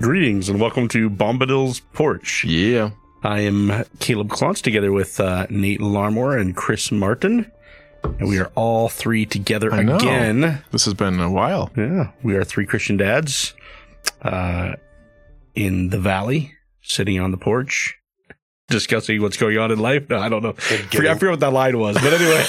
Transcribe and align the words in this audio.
Greetings 0.00 0.48
and 0.48 0.60
welcome 0.60 0.88
to 0.88 1.08
Bombadil's 1.08 1.80
Porch. 1.80 2.44
Yeah. 2.44 2.90
I 3.22 3.40
am 3.40 3.84
Caleb 4.00 4.28
Klontz 4.28 4.60
together 4.60 4.92
with 4.92 5.18
uh, 5.18 5.46
Nate 5.48 5.80
Larmore 5.80 6.38
and 6.38 6.54
Chris 6.54 6.92
Martin. 6.92 7.50
And 8.02 8.28
we 8.28 8.38
are 8.38 8.50
all 8.54 8.88
three 8.90 9.24
together 9.24 9.72
I 9.72 9.82
know. 9.82 9.96
again. 9.96 10.62
This 10.72 10.84
has 10.84 10.92
been 10.94 11.20
a 11.20 11.30
while. 11.30 11.70
Yeah, 11.76 12.10
we 12.22 12.34
are 12.34 12.44
three 12.44 12.66
Christian 12.66 12.98
dads 12.98 13.54
uh, 14.20 14.74
in 15.54 15.88
the 15.88 15.98
valley, 15.98 16.52
sitting 16.82 17.18
on 17.18 17.30
the 17.30 17.38
porch, 17.38 17.96
discussing 18.68 19.20
what's 19.20 19.36
going 19.36 19.58
on 19.58 19.70
in 19.70 19.78
life. 19.78 20.08
No, 20.08 20.18
I 20.18 20.28
don't 20.28 20.42
know. 20.42 20.50
I 20.56 20.76
forget, 20.76 21.06
I 21.06 21.14
forget 21.14 21.30
what 21.30 21.40
that 21.40 21.52
line 21.52 21.78
was, 21.78 21.94
but 21.96 22.12
anyway, 22.12 22.44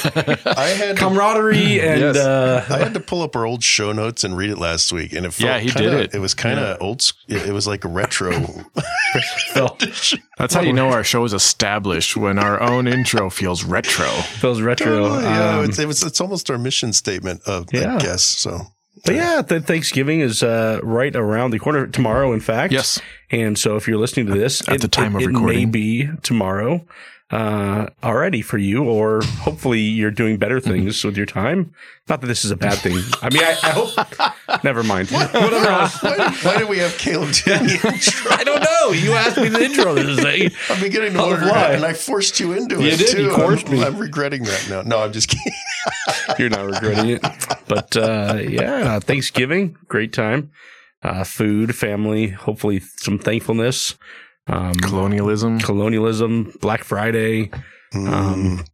I 0.57 0.67
had 0.69 0.95
to, 0.95 1.01
camaraderie 1.01 1.79
and 1.81 1.99
Yes. 2.01 2.17
uh, 2.17 2.65
I 2.69 2.77
had 2.79 2.93
to 2.93 2.99
pull 2.99 3.21
up 3.21 3.35
our 3.35 3.45
old 3.45 3.63
show 3.63 3.91
notes 3.91 4.23
and 4.23 4.35
read 4.37 4.49
it 4.49 4.57
last 4.57 4.91
week, 4.93 5.13
and 5.13 5.25
it 5.25 5.31
felt 5.33 5.47
Yeah, 5.47 5.59
he 5.59 5.69
kinda, 5.71 5.91
did 5.91 5.99
it. 5.99 6.15
It 6.15 6.19
was 6.19 6.33
kind 6.33 6.59
of 6.59 6.81
old. 6.81 7.11
It, 7.27 7.47
it 7.49 7.51
was 7.51 7.67
like 7.67 7.83
a 7.83 7.89
retro. 7.89 8.31
Phil, 9.53 9.77
That's 10.37 10.53
how 10.53 10.61
you 10.61 10.73
know 10.73 10.89
our 10.89 11.03
show 11.03 11.23
is 11.25 11.33
established 11.33 12.15
when 12.17 12.39
our 12.39 12.61
own 12.61 12.87
intro 12.87 13.29
feels 13.29 13.63
retro. 13.63 14.07
Feels 14.07 14.61
retro. 14.61 14.85
Totally, 15.09 15.23
yeah, 15.23 15.57
Um, 15.59 15.65
it's, 15.65 15.79
it 15.79 15.87
was, 15.87 16.03
it's 16.03 16.19
almost 16.21 16.49
our 16.49 16.57
mission 16.57 16.93
statement 16.93 17.41
of 17.45 17.67
Yeah. 17.73 17.95
I 17.95 17.99
guess 17.99 18.23
so. 18.23 18.67
But 19.05 19.15
yeah, 19.15 19.41
th- 19.41 19.63
Thanksgiving 19.63 20.19
is 20.19 20.43
uh, 20.43 20.79
right 20.83 21.15
around 21.15 21.51
the 21.51 21.59
corner 21.59 21.87
tomorrow. 21.87 22.33
In 22.33 22.39
fact, 22.39 22.73
Yes. 22.73 22.99
And 23.31 23.57
so, 23.57 23.75
if 23.75 23.87
you're 23.87 23.97
listening 23.97 24.27
to 24.27 24.33
this 24.33 24.67
At 24.69 24.81
the 24.81 24.87
time 24.87 25.15
of 25.15 25.25
recording, 25.25 25.63
it 25.63 25.65
may 25.65 25.65
be 25.65 26.09
tomorrow 26.21 26.85
uh, 27.31 27.87
already 28.03 28.41
for 28.41 28.57
you, 28.57 28.83
or 28.83 29.21
hopefully 29.39 29.79
you're 29.81 30.11
doing 30.11 30.37
better 30.37 30.59
things 30.59 31.03
with 31.03 31.17
your 31.17 31.25
time. 31.25 31.73
Not 32.07 32.21
that 32.21 32.27
this 32.27 32.45
is 32.45 32.51
a 32.51 32.55
bad 32.55 32.77
thing. 32.77 32.99
I 33.21 33.29
mean, 33.31 33.43
I, 33.43 33.57
I 33.63 33.69
hope. 33.71 34.63
Never 34.63 34.83
mind. 34.83 35.09
Whatever. 35.09 35.67
else. 35.67 36.03
why, 36.03 36.37
why 36.43 36.57
do 36.59 36.67
we 36.67 36.77
have 36.77 36.95
Caleb 36.99 37.31
doing 37.33 37.63
the 37.63 37.73
intro? 37.93 38.31
I 38.31 38.43
don't 38.43 38.61
know. 38.63 38.91
You 38.91 39.13
asked 39.13 39.37
me 39.37 39.49
the 39.49 39.63
intro 39.63 39.95
this 39.95 40.21
thing. 40.21 40.51
I'm 40.69 40.79
beginning 40.79 41.13
to 41.13 41.19
wonder, 41.19 41.47
and 41.49 41.83
I 41.83 41.93
forced 41.93 42.39
you 42.39 42.53
into 42.53 42.79
You 42.79 42.89
it 42.89 42.97
did, 42.99 43.15
too. 43.15 43.23
you 43.23 43.31
coerced 43.31 43.67
I'm, 43.67 43.73
me. 43.73 43.83
I'm 43.83 43.97
regretting 43.97 44.43
that 44.43 44.67
now. 44.69 44.81
No, 44.83 44.99
I'm 44.99 45.11
just 45.11 45.29
kidding. 45.29 45.53
You're 46.37 46.49
not 46.49 46.65
regretting 46.65 47.09
it. 47.09 47.21
But 47.67 47.97
uh, 47.97 48.37
yeah, 48.47 48.99
Thanksgiving, 48.99 49.77
great 49.87 50.13
time. 50.13 50.51
Uh, 51.01 51.23
food, 51.23 51.75
family, 51.75 52.29
hopefully 52.29 52.79
some 52.97 53.17
thankfulness. 53.19 53.95
Um, 54.47 54.73
Colonialism. 54.75 55.59
colonialism, 55.59 56.53
Black 56.61 56.83
Friday. 56.83 57.49
Mm. 57.93 58.07
Um, 58.07 58.65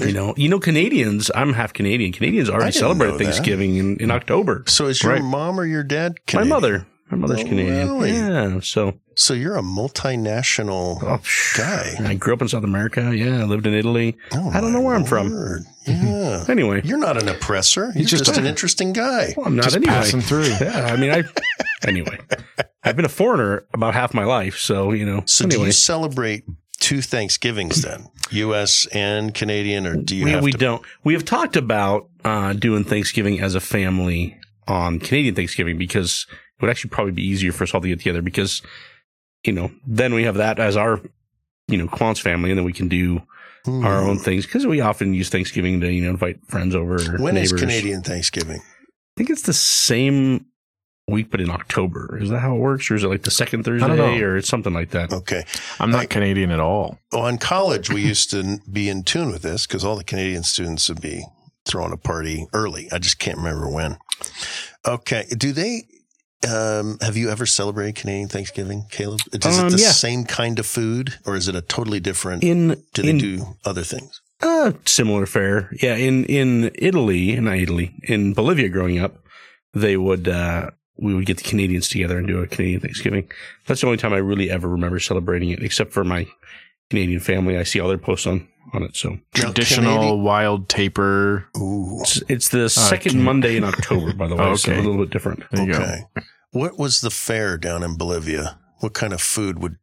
you 0.00 0.12
know, 0.12 0.34
you 0.36 0.48
know, 0.48 0.58
Canadians. 0.58 1.30
I'm 1.34 1.52
half 1.52 1.72
Canadian. 1.72 2.12
Canadians 2.12 2.48
already 2.48 2.72
didn't 2.72 2.80
celebrated 2.80 3.12
know 3.12 3.18
that. 3.18 3.24
Thanksgiving 3.24 3.76
in, 3.76 3.96
in 3.98 4.10
October. 4.10 4.64
so 4.66 4.86
is 4.86 5.02
your 5.02 5.12
Right. 5.12 5.22
mom 5.22 5.60
or 5.60 5.66
your 5.66 5.82
dad? 5.84 6.14
My 6.32 6.44
mother, 6.44 6.86
my 7.12 7.18
mother's 7.18 7.40
Oh, 7.40 7.44
Canadian. 7.44 7.76
really? 7.76 8.12
Yeah, 8.12 8.60
so 8.60 8.94
So 9.14 9.34
you're 9.34 9.56
a 9.56 9.62
multinational 9.62 10.98
oh, 11.02 11.20
guy. 11.56 11.94
I 12.08 12.14
grew 12.14 12.32
up 12.34 12.42
in 12.42 12.48
South 12.48 12.64
America. 12.64 13.14
Yeah, 13.14 13.40
I 13.40 13.44
lived 13.44 13.66
in 13.66 13.74
Italy. 13.74 14.16
Oh, 14.32 14.50
I 14.50 14.60
don't 14.60 14.72
know 14.72 14.80
my 14.80 14.84
where 14.86 14.94
I'm 14.96 15.04
from. 15.04 15.64
Yeah. 15.84 16.44
Anyway, 16.48 16.80
You're 16.84 16.96
not 16.98 17.20
an 17.20 17.28
oppressor. 17.28 17.90
You're 17.96 18.04
just 18.06 18.24
just, 18.26 18.38
an 18.38 18.46
interesting 18.46 18.92
guy. 18.92 19.34
well, 19.36 19.46
I'm 19.46 19.56
not 19.56 19.64
Just 19.64 19.74
anyway. 19.76 19.92
passing 19.92 20.20
through. 20.20 20.44
Yeah, 20.60 20.86
I 20.92 20.96
mean, 20.96 21.10
I 21.10 21.24
anyway. 21.88 22.18
I've 22.84 22.94
been 22.94 23.04
a 23.04 23.08
foreigner 23.08 23.64
about 23.74 23.92
half 23.94 24.14
my 24.14 24.22
life, 24.24 24.58
so 24.58 24.92
you 24.92 25.04
know. 25.04 25.24
So 25.26 25.48
do 25.48 25.60
you 25.60 25.72
celebrate 25.72 26.44
two 26.78 27.02
Thanksgivings 27.02 27.82
then, 27.82 28.06
U.S. 28.30 28.86
and 28.92 29.34
Canadian, 29.34 29.88
or 29.88 29.96
do 29.96 30.14
you 30.14 30.26
we, 30.26 30.30
have 30.30 30.44
we 30.44 30.52
to? 30.52 30.58
don't. 30.58 30.82
We 31.02 31.14
have 31.14 31.24
talked 31.24 31.56
about 31.56 32.08
uh, 32.24 32.52
doing 32.52 32.84
Thanksgiving 32.84 33.40
as 33.40 33.56
a 33.56 33.60
family 33.60 34.38
on 34.68 35.00
Canadian 35.00 35.34
Thanksgiving 35.34 35.78
because 35.78 36.28
it 36.28 36.32
would 36.62 36.70
actually 36.70 36.88
probably 36.90 37.12
be 37.12 37.22
easier 37.26 37.52
for 37.52 37.64
us 37.64 37.74
all 37.74 37.80
to 37.82 37.88
get 37.88 37.98
together 37.98 38.22
because, 38.22 38.62
you 39.44 39.52
know, 39.52 39.70
then 39.86 40.14
we 40.14 40.22
have 40.24 40.36
that 40.36 40.58
as 40.58 40.76
our, 40.76 41.00
you 41.68 41.76
know, 41.76 41.86
Klontz 41.88 42.20
family, 42.22 42.50
and 42.50 42.58
then 42.58 42.64
we 42.64 42.72
can 42.72 42.88
do 42.88 43.20
Hmm. 43.64 43.84
our 43.86 44.02
own 44.02 44.18
things 44.18 44.44
because 44.44 44.66
we 44.66 44.80
often 44.80 45.14
use 45.14 45.28
Thanksgiving 45.28 45.80
to, 45.82 45.92
you 45.92 46.02
know, 46.02 46.10
invite 46.10 46.38
friends 46.48 46.74
over. 46.74 46.96
Or 46.96 47.18
When 47.22 47.36
is 47.36 47.52
neighbors. 47.52 47.60
Canadian 47.60 48.02
Thanksgiving? 48.02 48.58
I 48.60 49.12
think 49.16 49.30
it's 49.30 49.42
the 49.42 49.52
same 49.52 50.46
week, 51.06 51.30
but 51.30 51.40
in 51.40 51.48
October. 51.50 52.18
Is 52.20 52.30
that 52.30 52.40
how 52.40 52.56
it 52.56 52.58
works, 52.58 52.90
or 52.90 52.96
is 52.96 53.04
it 53.04 53.08
like 53.08 53.22
the 53.22 53.30
second 53.30 53.62
don't 53.64 53.78
Thursday, 53.78 54.18
know. 54.18 54.24
or 54.24 54.36
it's 54.36 54.48
something 54.48 54.72
like 54.72 54.90
that? 54.90 55.12
Okay. 55.12 55.44
I'm 55.78 55.90
not 55.92 56.00
I- 56.02 56.06
Canadian 56.06 56.50
at 56.50 56.58
all. 56.58 56.98
Well, 57.12 57.28
in 57.28 57.38
college, 57.38 57.88
we 57.88 58.02
used 58.02 58.30
to 58.30 58.58
be 58.70 58.88
in 58.88 59.04
tune 59.04 59.30
with 59.30 59.42
this 59.42 59.64
because 59.66 59.84
all 59.84 59.94
the 59.96 60.02
Canadian 60.02 60.42
students 60.42 60.88
would 60.88 61.00
be 61.00 61.24
throwing 61.64 61.92
a 61.92 61.96
party 61.96 62.46
early. 62.52 62.88
I 62.90 62.98
just 62.98 63.20
can't 63.20 63.36
remember 63.38 63.68
when. 63.70 63.96
Okay. 64.86 65.26
Do 65.36 65.52
they? 65.52 65.84
Um, 66.48 66.98
have 67.00 67.16
you 67.16 67.30
ever 67.30 67.46
celebrated 67.46 67.94
Canadian 67.96 68.28
Thanksgiving, 68.28 68.86
Caleb? 68.90 69.20
Is 69.32 69.58
Um, 69.58 69.66
it 69.68 69.70
the 69.70 69.78
yeah. 69.82 69.90
same 69.92 70.24
kind 70.24 70.58
of 70.58 70.66
food, 70.66 71.14
or 71.24 71.36
is 71.36 71.46
it 71.48 71.54
a 71.54 71.60
totally 71.62 72.00
different? 72.00 72.42
In 72.42 72.82
do 72.94 73.02
they 73.02 73.10
in 73.10 73.18
do 73.18 73.56
other 73.64 73.84
things? 73.84 74.20
Uh, 74.40 74.72
similar 74.84 75.24
fare. 75.26 75.70
Yeah, 75.80 75.94
in 75.94 76.24
in 76.24 76.72
Italy, 76.74 77.38
not 77.40 77.58
Italy, 77.58 77.94
in 78.02 78.32
Bolivia 78.34 78.68
growing 78.68 78.98
up, 78.98 79.18
they 79.72 79.96
would 79.96 80.26
uh 80.26 80.70
we 80.96 81.14
would 81.14 81.26
get 81.26 81.36
the 81.38 81.48
Canadians 81.48 81.88
together 81.88 82.18
and 82.18 82.26
do 82.26 82.42
a 82.42 82.46
Canadian 82.48 82.80
Thanksgiving. 82.80 83.30
That's 83.66 83.80
the 83.80 83.86
only 83.86 83.98
time 83.98 84.12
I 84.12 84.18
really 84.18 84.50
ever 84.50 84.68
remember 84.68 84.98
celebrating 84.98 85.50
it, 85.50 85.62
except 85.62 85.92
for 85.92 86.02
my 86.04 86.26
Canadian 86.90 87.20
family. 87.20 87.56
I 87.56 87.62
see 87.62 87.78
all 87.80 87.88
their 87.88 87.98
posts 87.98 88.26
on 88.26 88.48
on 88.72 88.82
it. 88.82 88.96
So 88.96 89.18
Traditional 89.34 89.94
Canadian- 89.96 90.22
wild 90.22 90.68
taper. 90.68 91.46
Ooh. 91.56 91.98
it's, 92.02 92.22
it's 92.28 92.48
the 92.50 92.68
second 92.68 93.12
can- 93.12 93.22
Monday 93.22 93.56
in 93.56 93.64
October, 93.64 94.12
by 94.14 94.28
the 94.28 94.36
way. 94.36 94.44
Oh, 94.44 94.54
So 94.56 94.72
a 94.72 94.76
little 94.76 94.98
bit 94.98 95.10
different. 95.10 95.44
There 95.50 95.66
you 95.66 95.72
Okay. 95.74 96.04
What 96.52 96.78
was 96.78 97.00
the 97.00 97.10
fare 97.10 97.56
down 97.58 97.82
in 97.82 97.96
Bolivia? 97.96 98.58
What 98.80 98.92
kind 98.94 99.12
of 99.12 99.20
food 99.22 99.60
would 99.62 99.76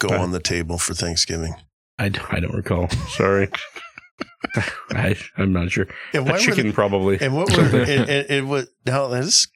go 0.00 0.08
Uh, 0.14 0.18
on 0.22 0.30
the 0.32 0.40
table 0.40 0.78
for 0.78 0.94
Thanksgiving? 0.94 1.54
I, 1.98 2.06
I 2.30 2.40
don't 2.40 2.54
recall. 2.54 2.88
Sorry. 3.10 3.48
I, 4.90 5.16
I'm 5.36 5.52
not 5.52 5.70
sure. 5.70 5.86
And 6.14 6.22
A 6.22 6.24
why 6.24 6.32
were 6.32 6.38
chicken, 6.38 6.68
the- 6.68 6.72
probably. 6.72 7.18
and 7.20 7.34
what 7.34 7.54
were 7.56 7.64
it, 7.82 8.08
it, 8.08 8.30
it 8.30 8.44
was 8.46 8.68
now 8.86 9.08
this 9.08 9.48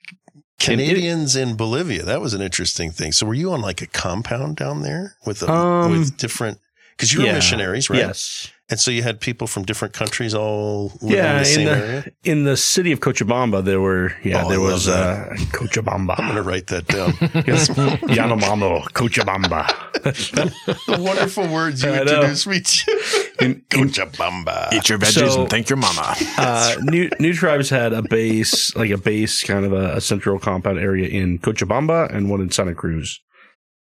Canadians 0.60 1.34
in 1.36 1.56
Bolivia? 1.56 2.02
That 2.04 2.20
was 2.20 2.34
an 2.34 2.42
interesting 2.42 2.90
thing. 2.92 3.12
So 3.12 3.26
were 3.26 3.34
you 3.34 3.52
on 3.52 3.60
like 3.60 3.82
a 3.82 3.86
compound 3.86 4.56
down 4.56 4.82
there 4.82 5.16
with 5.26 5.42
a, 5.42 5.50
Um, 5.50 5.90
with 5.92 6.16
different? 6.16 6.58
Because 7.02 7.12
you 7.14 7.20
were 7.20 7.26
yeah. 7.26 7.34
missionaries, 7.34 7.90
right? 7.90 7.98
Yes. 7.98 8.48
And 8.70 8.78
so 8.80 8.90
you 8.92 9.02
had 9.02 9.20
people 9.20 9.46
from 9.48 9.64
different 9.64 9.92
countries 9.92 10.34
all 10.34 10.92
living 11.02 11.16
Yeah, 11.18 11.32
in 11.32 11.34
the 11.34 11.38
in 11.40 11.44
same 11.44 11.64
the- 11.66 11.72
area. 11.86 12.04
In 12.22 12.44
the 12.44 12.56
city 12.56 12.92
of 12.92 13.00
Cochabamba, 13.00 13.62
there 13.64 13.80
were, 13.80 14.14
yeah, 14.22 14.44
Oh, 14.44 14.48
there 14.48 14.60
I 14.60 14.62
was 14.62 14.88
uh, 14.88 15.28
Cochabamba. 15.52 16.14
I'm 16.18 16.24
going 16.26 16.36
to 16.36 16.42
write 16.42 16.68
that 16.68 16.86
down. 16.86 17.12
Yes. 17.46 17.68
Yanomamo, 17.68 18.84
Cochabamba. 18.92 19.66
the 20.86 21.02
wonderful 21.02 21.48
words 21.48 21.82
you 21.82 21.90
I 21.90 21.96
know. 21.96 22.00
introduced 22.02 22.46
me 22.46 22.60
to. 22.60 23.24
In- 23.40 23.50
in- 23.50 23.88
Cochabamba. 23.88 24.72
Eat 24.72 24.88
your 24.88 24.98
veggies 24.98 25.32
So- 25.32 25.40
and 25.42 25.50
thank 25.50 25.68
your 25.68 25.76
mama. 25.78 26.14
uh, 26.38 26.76
New 26.82 27.10
New 27.18 27.34
Tribes 27.34 27.68
had 27.68 27.92
a 27.92 28.02
base, 28.02 28.74
like 28.76 28.90
a 28.90 28.96
base, 28.98 29.42
kind 29.42 29.64
of 29.64 29.72
a, 29.72 29.96
a 29.96 30.00
central 30.00 30.38
compound 30.38 30.78
area 30.78 31.08
in 31.08 31.38
Cochabamba 31.40 32.14
and 32.14 32.30
one 32.30 32.40
in 32.40 32.50
Santa 32.50 32.74
Cruz, 32.74 33.20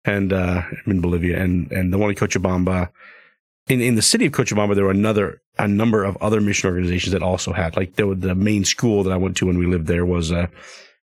and 0.08 0.32
uh, 0.34 0.62
in 0.86 1.02
Bolivia, 1.02 1.42
and 1.42 1.72
and 1.72 1.92
the 1.94 1.98
one 1.98 2.10
in 2.10 2.16
Cochabamba. 2.16 2.90
In, 3.68 3.82
in 3.82 3.96
the 3.96 4.02
city 4.02 4.26
of 4.28 4.32
Cochabamba, 4.32 4.76
there 4.76 4.86
were 4.86 4.92
another 4.92 5.42
a 5.60 5.68
number 5.68 6.04
of 6.06 6.16
other 6.18 6.40
mission 6.40 6.70
organizations 6.70 7.12
that 7.12 7.22
also 7.22 7.52
had 7.52 7.76
like 7.76 7.96
there 7.96 8.08
was 8.08 8.20
the 8.20 8.34
main 8.36 8.64
school 8.64 9.04
that 9.04 9.12
I 9.12 9.18
went 9.18 9.36
to 9.38 9.46
when 9.48 9.58
we 9.58 9.66
lived 9.68 9.88
there 9.88 10.06
was 10.06 10.32
a. 10.32 10.50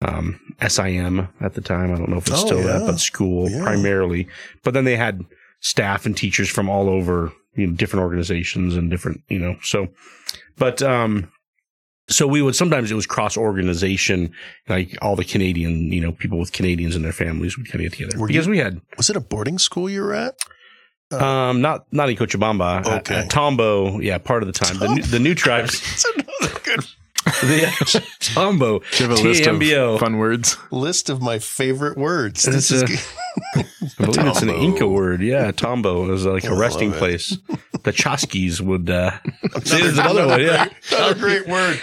um, 0.03 0.39
SIM 0.69 1.29
at 1.41 1.55
the 1.55 1.61
time. 1.61 1.93
I 1.93 1.97
don't 1.97 2.09
know 2.09 2.17
if 2.19 2.27
it's 2.27 2.43
Oh, 2.43 2.47
still 2.47 2.59
yeah. 2.61 2.79
that, 2.79 2.87
but 2.87 2.99
school 2.99 3.49
Yeah. 3.49 3.63
primarily. 3.63 4.27
But 4.65 4.75
then 4.75 4.85
they 4.85 4.97
had 4.97 5.25
staff 5.61 6.07
and 6.07 6.17
teachers 6.17 6.49
from 6.49 6.69
all 6.69 6.89
over, 6.89 7.33
you 7.55 7.67
know, 7.69 7.73
different 7.75 8.03
organizations 8.03 8.75
and 8.77 8.91
different, 8.91 9.23
you 9.29 9.39
know, 9.39 9.57
so, 9.63 9.89
but, 10.59 10.83
um, 10.83 11.31
so 12.09 12.27
we 12.27 12.43
would 12.43 12.55
sometimes 12.57 12.91
it 12.91 12.95
was 12.95 13.07
cross 13.07 13.37
organization, 13.37 14.33
like 14.69 14.97
all 15.03 15.17
the 15.17 15.25
Canadian, 15.25 15.93
you 15.93 16.01
know, 16.01 16.13
people 16.13 16.39
with 16.39 16.53
Canadians 16.53 16.95
and 16.97 17.05
their 17.05 17.13
families 17.13 17.57
would 17.57 17.67
kind 17.71 17.85
of 17.85 17.91
get 17.91 17.99
together 17.99 18.19
Were 18.21 18.27
because 18.27 18.47
you- 18.47 18.51
we 18.53 18.59
had, 18.59 18.81
Was 18.97 19.09
it 19.11 19.17
a 19.17 19.21
boarding 19.21 19.59
school 19.59 19.89
you 19.89 20.03
were 20.03 20.15
at? 20.15 20.35
um, 21.13 21.61
not, 21.61 21.87
not 21.93 22.09
in 22.09 22.17
Cochabamba, 22.17 22.81
at- 22.87 22.87
Okay. 23.01 23.15
at 23.17 23.31
Tambo. 23.31 24.01
Yeah. 24.01 24.17
Part 24.19 24.43
of 24.43 24.47
the 24.47 24.53
time, 24.53 24.79
the 24.79 24.89
new, 24.95 25.03
the 25.03 25.19
new 25.19 25.35
tribes, 25.45 25.81
That's 25.81 26.05
another 26.07 26.61
good 26.65 26.81
the 27.43 28.03
Tambo, 28.21 28.79
Do 28.81 28.85
you 29.05 29.09
have 29.11 29.19
a 29.19 29.23
list 29.23 29.43
TMBO. 29.45 29.95
of 29.95 30.01
fun 30.01 30.17
words? 30.19 30.57
list 30.71 31.09
of 31.11 31.21
my 31.23 31.39
favorite 31.39 31.97
words. 31.99 32.43
This 32.45 32.71
it's 32.71 32.71
is 32.73 32.83
a- 32.83 32.87
good. 32.87 33.01
I 33.99 34.05
believe 34.07 34.27
it's 34.27 34.43
an 34.43 34.49
Inca 34.51 34.87
word. 34.89 35.21
Yeah, 35.23 35.51
Tambo 35.53 36.13
is 36.13 36.25
like 36.27 36.45
a 36.45 36.55
resting 36.55 36.91
love 36.91 36.99
it. 37.83 37.85
The 37.85 37.93
Chasquis 37.93 38.61
would. 38.61 38.89
Uh, 38.91 39.19
see, 39.65 39.81
there's 39.81 39.99
another 39.99 40.27
one. 40.27 40.41
Yeah, 40.41 40.69
Another 40.91 41.15
great 41.19 41.47
word. 41.47 41.79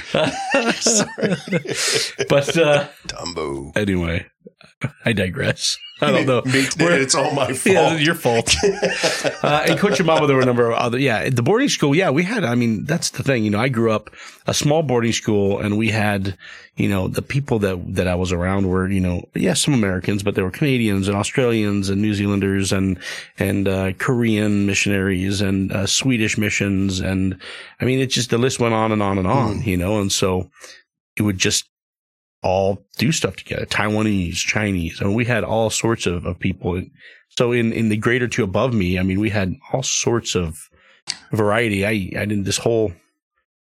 Sorry. 0.75 1.35
But 2.29 2.57
uh, 2.57 2.87
Dumbo. 3.07 3.75
anyway, 3.77 4.25
I 5.05 5.13
digress. 5.13 5.77
I 6.01 6.11
don't 6.11 6.25
know. 6.25 6.41
Me- 6.45 6.65
We're- 6.79 7.01
it's 7.01 7.13
all 7.13 7.33
my 7.33 7.47
fault. 7.51 7.65
Yeah, 7.65 7.95
your 7.97 8.15
fault. 8.15 8.55
uh, 8.63 9.65
in 9.67 9.77
Cochabamba, 9.77 10.27
there 10.27 10.35
were 10.37 10.41
a 10.41 10.45
number 10.45 10.69
of 10.71 10.77
other. 10.77 10.97
Yeah, 10.97 11.29
the 11.29 11.43
boarding 11.43 11.67
school. 11.67 11.93
Yeah, 11.93 12.09
we 12.09 12.23
had. 12.23 12.45
I 12.45 12.55
mean, 12.55 12.85
that's 12.85 13.09
the 13.09 13.21
thing. 13.21 13.43
You 13.43 13.49
know, 13.49 13.59
I 13.59 13.67
grew 13.67 13.91
up 13.91 14.09
a 14.47 14.53
small 14.53 14.81
boarding 14.81 15.11
school, 15.11 15.59
and 15.59 15.77
we 15.77 15.89
had, 15.89 16.37
you 16.77 16.87
know, 16.87 17.09
the 17.09 17.21
people 17.21 17.59
that 17.59 17.95
that 17.95 18.07
I 18.07 18.15
was 18.15 18.31
around 18.31 18.69
were, 18.69 18.87
you 18.89 19.01
know, 19.01 19.27
yeah, 19.35 19.53
some 19.53 19.73
Americans, 19.73 20.23
but 20.23 20.35
there 20.35 20.45
were 20.45 20.51
Canadians 20.51 21.09
and 21.09 21.17
Australians 21.17 21.89
and 21.89 22.01
New 22.01 22.13
Zealanders 22.13 22.71
and 22.71 22.97
and 23.37 23.67
uh, 23.67 23.91
Korean 23.97 24.65
missionaries 24.65 25.41
and 25.41 25.69
uh, 25.73 25.85
Swedish 25.85 26.37
missions, 26.37 27.01
and 27.01 27.37
I 27.81 27.85
mean, 27.85 27.99
it 27.99 28.07
just 28.07 28.29
the 28.29 28.37
list 28.37 28.61
went 28.61 28.73
on 28.73 28.93
and 28.93 29.03
on 29.03 29.17
and 29.17 29.27
on. 29.27 29.63
You 29.63 29.75
know, 29.75 29.99
and 29.99 30.09
so 30.13 30.49
it 31.17 31.23
would 31.23 31.37
just 31.37 31.65
all 32.41 32.85
do 32.97 33.11
stuff 33.11 33.35
together. 33.35 33.65
Taiwanese, 33.65 34.35
Chinese. 34.35 35.01
I 35.01 35.05
mean, 35.05 35.13
we 35.15 35.25
had 35.25 35.43
all 35.43 35.69
sorts 35.69 36.05
of, 36.05 36.25
of 36.25 36.39
people. 36.39 36.81
So 37.29 37.51
in, 37.51 37.73
in 37.73 37.89
the 37.89 37.97
grade 37.97 38.21
or 38.21 38.27
two 38.27 38.43
above 38.43 38.73
me, 38.73 38.97
I 38.99 39.03
mean, 39.03 39.19
we 39.19 39.29
had 39.29 39.55
all 39.73 39.83
sorts 39.83 40.35
of 40.35 40.69
variety. 41.31 41.85
I, 41.85 42.21
I 42.21 42.25
did 42.25 42.45
this 42.45 42.57
whole, 42.57 42.93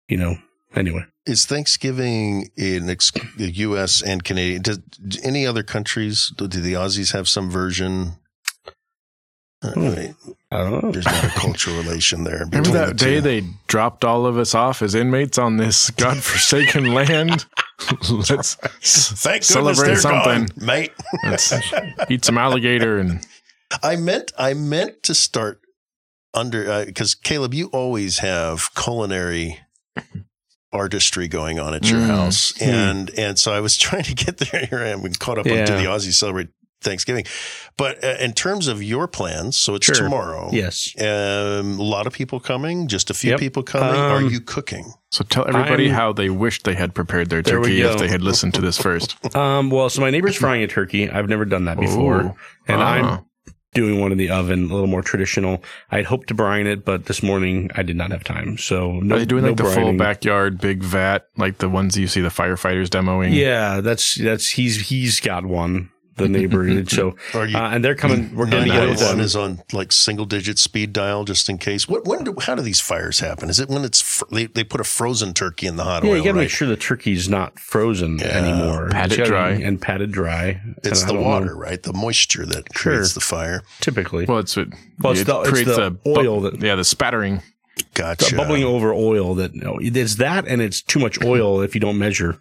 you 0.08 0.18
know, 0.18 0.36
anyway. 0.76 1.06
Is 1.26 1.46
Thanksgiving 1.46 2.50
in 2.58 2.90
ex- 2.90 3.12
the 3.38 3.50
U.S. 3.52 4.02
and 4.02 4.24
Canadian? 4.24 4.62
Does 4.62 4.78
do 4.80 5.20
any 5.24 5.48
other 5.48 5.64
countries? 5.64 6.32
Do 6.38 6.48
the 6.48 6.74
Aussies 6.74 7.14
have 7.14 7.30
some 7.30 7.50
version? 7.50 8.14
Uh, 9.64 9.72
Hmm. 9.72 9.96
wait, 9.96 10.14
I 10.52 10.58
don't 10.58 10.84
know. 10.84 10.92
There's 10.92 11.06
not 11.06 11.24
a 11.24 11.30
cultural 11.40 11.78
relation 11.78 12.26
there. 12.26 12.40
Remember 12.40 12.58
between 12.60 12.74
that 12.74 12.88
the 12.90 12.94
day 12.96 13.20
they 13.22 13.44
dropped 13.68 14.04
all 14.04 14.26
of 14.26 14.38
us 14.38 14.54
off 14.54 14.82
as 14.82 14.94
inmates 14.96 15.38
on 15.38 15.56
this 15.56 15.90
godforsaken 15.98 16.94
land? 16.94 17.46
Let's 18.30 18.56
Thank 18.56 19.44
celebrate 19.44 19.98
something. 19.98 20.46
gone, 20.46 20.48
mate. 20.58 20.92
let's 21.24 21.54
eat 22.10 22.24
some 22.26 22.38
alligator 22.38 22.98
and 23.00 23.26
I 23.82 23.96
meant 23.96 24.32
I 24.38 24.54
meant 24.54 25.04
to 25.04 25.16
start 25.16 25.62
under 26.34 26.86
because 26.86 27.16
Caleb, 27.16 27.54
you 27.54 27.68
always 27.68 28.20
have 28.20 28.74
culinary 28.76 29.60
artistry 30.72 31.28
going 31.28 31.60
on 31.60 31.74
at 31.74 31.88
your 31.90 32.00
Mm. 32.00 32.08
house, 32.08 32.54
Hmm. 32.58 32.64
and 32.70 33.10
and 33.18 33.40
so 33.40 33.54
I 33.54 33.60
was 33.60 33.78
trying 33.86 34.04
to 34.04 34.14
get 34.16 34.38
there. 34.38 34.66
Here 34.66 34.80
I 34.80 34.90
am, 34.90 35.02
been 35.02 35.14
caught 35.14 35.38
up 35.38 35.46
Yeah. 35.46 35.62
onto 35.62 35.74
the 35.78 35.86
Aussie 35.86 36.14
celebrate 36.14 36.50
Thanksgiving, 36.84 37.26
but 37.78 38.04
uh, 38.04 38.16
in 38.20 38.34
terms 38.34 38.68
of 38.68 38.84
your 38.84 39.08
plans, 39.08 39.58
so 39.58 39.76
it's 39.76 39.86
Sure. 39.86 39.96
tomorrow. 39.96 40.50
Yes. 40.52 40.94
Um, 41.00 41.80
a 41.80 41.84
lot 41.84 42.06
of 42.08 42.14
people 42.14 42.40
coming, 42.40 42.88
just 42.88 43.10
a 43.10 43.14
few 43.14 43.32
Yep. 43.32 43.40
people 43.40 43.64
coming. 43.64 43.90
Are 44.00 44.18
Um, 44.18 44.30
you 44.30 44.40
cooking? 44.40 44.94
so 45.12 45.24
tell 45.24 45.48
everybody 45.48 45.86
I'm- 45.88 45.96
how 45.96 46.14
they 46.14 46.30
wished 46.30 46.64
they 46.64 46.76
had 46.76 46.94
prepared 46.94 47.30
their 47.30 47.42
turkey 47.42 47.82
if 47.82 47.98
they 47.98 48.08
had 48.08 48.22
listened 48.22 48.54
to 48.56 48.62
this 48.62 48.78
first. 48.78 49.16
Um, 49.36 49.70
well, 49.72 49.90
so 49.90 50.02
my 50.02 50.10
neighbor's 50.12 50.36
frying 50.36 50.62
a 50.64 50.68
turkey. 50.68 51.10
I've 51.10 51.28
never 51.30 51.46
done 51.46 51.66
that 51.66 51.80
before. 51.80 52.22
Ooh. 52.22 52.36
And 52.68 52.82
Ah. 52.82 52.94
I'm 53.18 53.26
doing 53.74 54.00
one 54.00 54.12
in 54.12 54.20
the 54.20 54.30
oven, 54.30 54.70
a 54.70 54.74
little 54.74 54.86
more 54.88 55.02
traditional. 55.02 55.64
I'd 55.92 56.06
hoped 56.06 56.28
to 56.28 56.36
brine 56.36 56.68
it, 56.68 56.86
but 56.86 57.06
this 57.08 57.24
morning 57.24 57.72
I 57.76 57.82
did 57.82 57.96
not 57.96 58.12
have 58.12 58.24
time. 58.24 58.58
So 58.60 59.00
no, 59.00 59.16
Are 59.16 59.20
they 59.20 59.26
doing 59.26 59.42
no 59.44 59.50
like 59.50 59.58
the 59.58 59.64
full 59.64 59.94
backyard 59.94 60.62
big 60.62 60.84
vat, 60.84 61.26
like 61.38 61.58
the 61.58 61.68
ones 61.70 61.98
you 61.98 62.08
see 62.08 62.22
the 62.22 62.30
firefighters 62.30 62.88
demoing? 62.90 63.34
Yeah, 63.34 63.82
that's 63.82 64.14
that's 64.16 64.52
he's 64.52 64.90
he's 64.90 65.20
got 65.20 65.46
one. 65.46 65.90
The 66.16 66.30
neighbor, 66.30 66.64
and 66.64 66.90
so 66.92 67.16
Are 67.34 67.48
you? 67.48 67.58
uh, 67.58 67.70
and 67.72 67.84
they're 67.84 67.96
coming. 67.96 68.36
We're 68.36 68.46
getting 68.46 68.68
together 68.68 68.90
with 68.90 69.00
911 69.02 69.20
is 69.26 69.36
on 69.36 69.64
like 69.74 69.92
single 69.92 70.26
digit 70.26 70.60
speed 70.60 70.94
dial 70.94 71.24
just 71.26 71.50
in 71.50 71.58
case. 71.58 71.88
What 71.88 72.06
when 72.06 72.24
do, 72.24 72.36
how 72.40 72.54
do 72.56 72.62
these 72.62 72.80
fires 72.80 73.20
happen? 73.20 73.50
Is 73.50 73.60
it 73.60 73.68
when 73.68 73.84
it's 73.84 74.00
fr- 74.02 74.26
they, 74.32 74.46
they 74.46 74.64
put 74.64 74.80
a 74.80 74.84
frozen 74.84 75.34
turkey 75.34 75.66
in 75.68 75.76
the 75.76 75.84
hot 75.84 76.04
Yeah, 76.04 76.12
oil? 76.12 76.18
you 76.18 76.24
got 76.24 76.30
to 76.30 76.34
right? 76.36 76.42
make 76.42 76.50
sure 76.52 76.68
the 76.68 76.76
turkey's 76.78 77.28
not 77.28 77.58
frozen 77.60 78.20
Yeah. 78.20 78.26
anymore. 78.28 78.90
Pat 78.90 79.12
It's 79.12 79.22
it 79.22 79.26
dry. 79.26 79.50
and 79.52 79.82
pat 79.82 80.02
it 80.02 80.12
dry. 80.12 80.62
It's 80.84 81.02
the 81.04 81.14
don't 81.14 81.22
know, 81.24 81.28
water, 81.28 81.56
right? 81.56 81.82
The 81.82 81.94
moisture 81.94 82.46
that 82.46 82.66
Sure. 82.76 82.94
creates 82.94 83.14
the 83.14 83.20
fire. 83.20 83.64
typically. 83.82 84.26
Well, 84.26 84.38
it's 84.40 84.56
what 84.56 84.68
Well, 85.02 85.14
it's 85.14 85.22
it 85.22 85.28
the- 85.28 85.40
it's 85.42 85.50
creates 85.50 85.76
the 85.76 85.86
a 85.88 85.90
bu- 85.90 86.16
oil 86.20 86.42
that- 86.42 86.62
yeah, 86.62 86.76
the 86.76 86.84
spattering. 86.84 87.42
Gotcha. 87.96 88.26
It's 88.26 88.34
bubbling 88.34 88.64
over 88.64 88.94
oil 88.94 89.34
that 89.36 89.56
no, 89.56 89.80
it's 89.82 90.16
that, 90.16 90.48
and 90.48 90.62
it's 90.62 90.80
too 90.84 91.00
much 91.00 91.20
oil 91.24 91.60
if 91.62 91.74
you 91.74 91.82
don't 91.82 91.98
measure. 91.98 92.40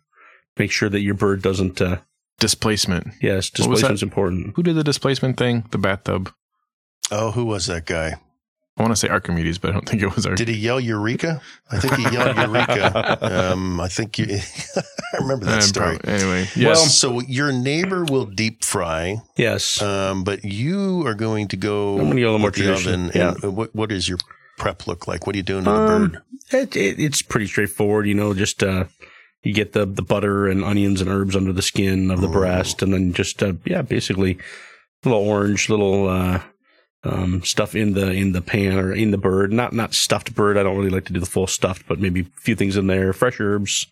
Make 0.58 0.70
sure 0.70 0.90
that 0.90 1.00
your 1.00 1.14
bird 1.14 1.40
doesn't. 1.40 1.80
Uh, 1.80 1.96
Displacement. 2.42 3.06
yes, 3.22 3.50
What 3.58 3.68
was 3.68 3.78
displacement's 3.80 4.02
important. 4.02 4.52
Who 4.56 4.62
did 4.62 4.74
the 4.76 4.84
displacement 4.84 5.36
thing? 5.38 5.64
The 5.70 5.78
bathtub. 5.78 6.30
Oh, 7.10 7.30
who 7.30 7.44
was 7.46 7.66
that 7.66 7.86
guy? 7.86 8.16
I 8.78 8.82
want 8.82 8.92
to 8.92 8.96
say 8.96 9.08
Archimedes, 9.08 9.58
but 9.58 9.68
I 9.70 9.72
don't 9.74 9.86
think 9.88 10.02
it 10.02 10.14
was 10.16 10.24
Archimedes. 10.26 10.46
Did 10.46 10.54
he 10.54 10.58
yell 10.60 10.80
Eureka? 10.80 11.42
I 11.70 11.78
think 11.78 11.94
he 11.96 12.02
yelled 12.14 12.36
Eureka. 12.36 13.18
Um, 13.52 13.80
I 13.80 13.88
think 13.88 14.18
you. 14.18 14.26
I 14.76 15.16
remember 15.20 15.44
that 15.44 15.58
Uh, 15.58 15.60
story. 15.60 15.98
prob- 15.98 16.08
anyway, 16.08 16.48
Well- 16.56 16.80
yes. 16.80 16.94
so 16.94 17.20
your 17.20 17.52
neighbor 17.52 18.04
will 18.04 18.24
deep 18.24 18.64
fry, 18.64 19.20
Yes, 19.36 19.80
um, 19.82 20.24
but 20.24 20.42
you 20.44 21.06
are 21.06 21.14
going 21.14 21.48
to 21.48 21.56
go. 21.56 21.98
I'm 21.98 22.08
gonna 22.08 22.20
go 22.20 22.30
a 22.30 22.32
little 22.32 22.38
more 22.38 22.48
with 22.48 22.54
the 22.56 22.62
traditional. 22.62 22.94
oven. 22.94 23.10
Yeah. 23.14 23.34
And 23.42 23.56
what 23.56 23.74
what 23.74 23.92
is 23.92 24.08
your 24.08 24.18
prep 24.56 24.86
look 24.86 25.06
like? 25.06 25.26
What 25.26 25.34
are 25.36 25.38
you 25.38 25.42
doing 25.44 25.64
to 25.64 25.70
the 25.70 25.76
Um, 25.76 26.08
bird? 26.08 26.22
it, 26.52 26.76
it, 26.76 26.98
it's 26.98 27.20
pretty 27.20 27.46
straightforward. 27.46 28.06
You 28.06 28.14
know, 28.14 28.32
just 28.32 28.62
uh, 28.62 28.84
you 29.42 29.52
get 29.52 29.72
the 29.72 29.86
the 29.86 30.02
butter 30.02 30.48
and 30.48 30.64
onions 30.64 31.00
and 31.00 31.10
herbs 31.10 31.36
under 31.36 31.52
the 31.52 31.62
skin 31.62 32.10
of 32.10 32.20
the 32.20 32.28
Ooh. 32.28 32.32
breast, 32.32 32.82
and 32.82 32.92
then 32.92 33.12
just 33.12 33.42
uh, 33.42 33.54
yeah, 33.64 33.82
basically 33.82 34.38
little 35.04 35.20
orange, 35.20 35.68
little 35.68 36.08
uh, 36.08 36.42
um, 37.04 37.42
stuff 37.42 37.74
in 37.74 37.94
the 37.94 38.10
in 38.12 38.32
the 38.32 38.42
pan 38.42 38.78
or 38.78 38.92
in 38.92 39.10
the 39.10 39.18
bird. 39.18 39.52
Not 39.52 39.72
not 39.72 39.94
stuffed 39.94 40.34
bird. 40.34 40.56
I 40.56 40.62
don't 40.62 40.76
really 40.76 40.90
like 40.90 41.06
to 41.06 41.12
do 41.12 41.20
the 41.20 41.26
full 41.26 41.46
stuffed, 41.46 41.86
but 41.88 42.00
maybe 42.00 42.20
a 42.20 42.40
few 42.40 42.54
things 42.54 42.76
in 42.76 42.86
there. 42.86 43.12
Fresh 43.12 43.40
herbs, 43.40 43.86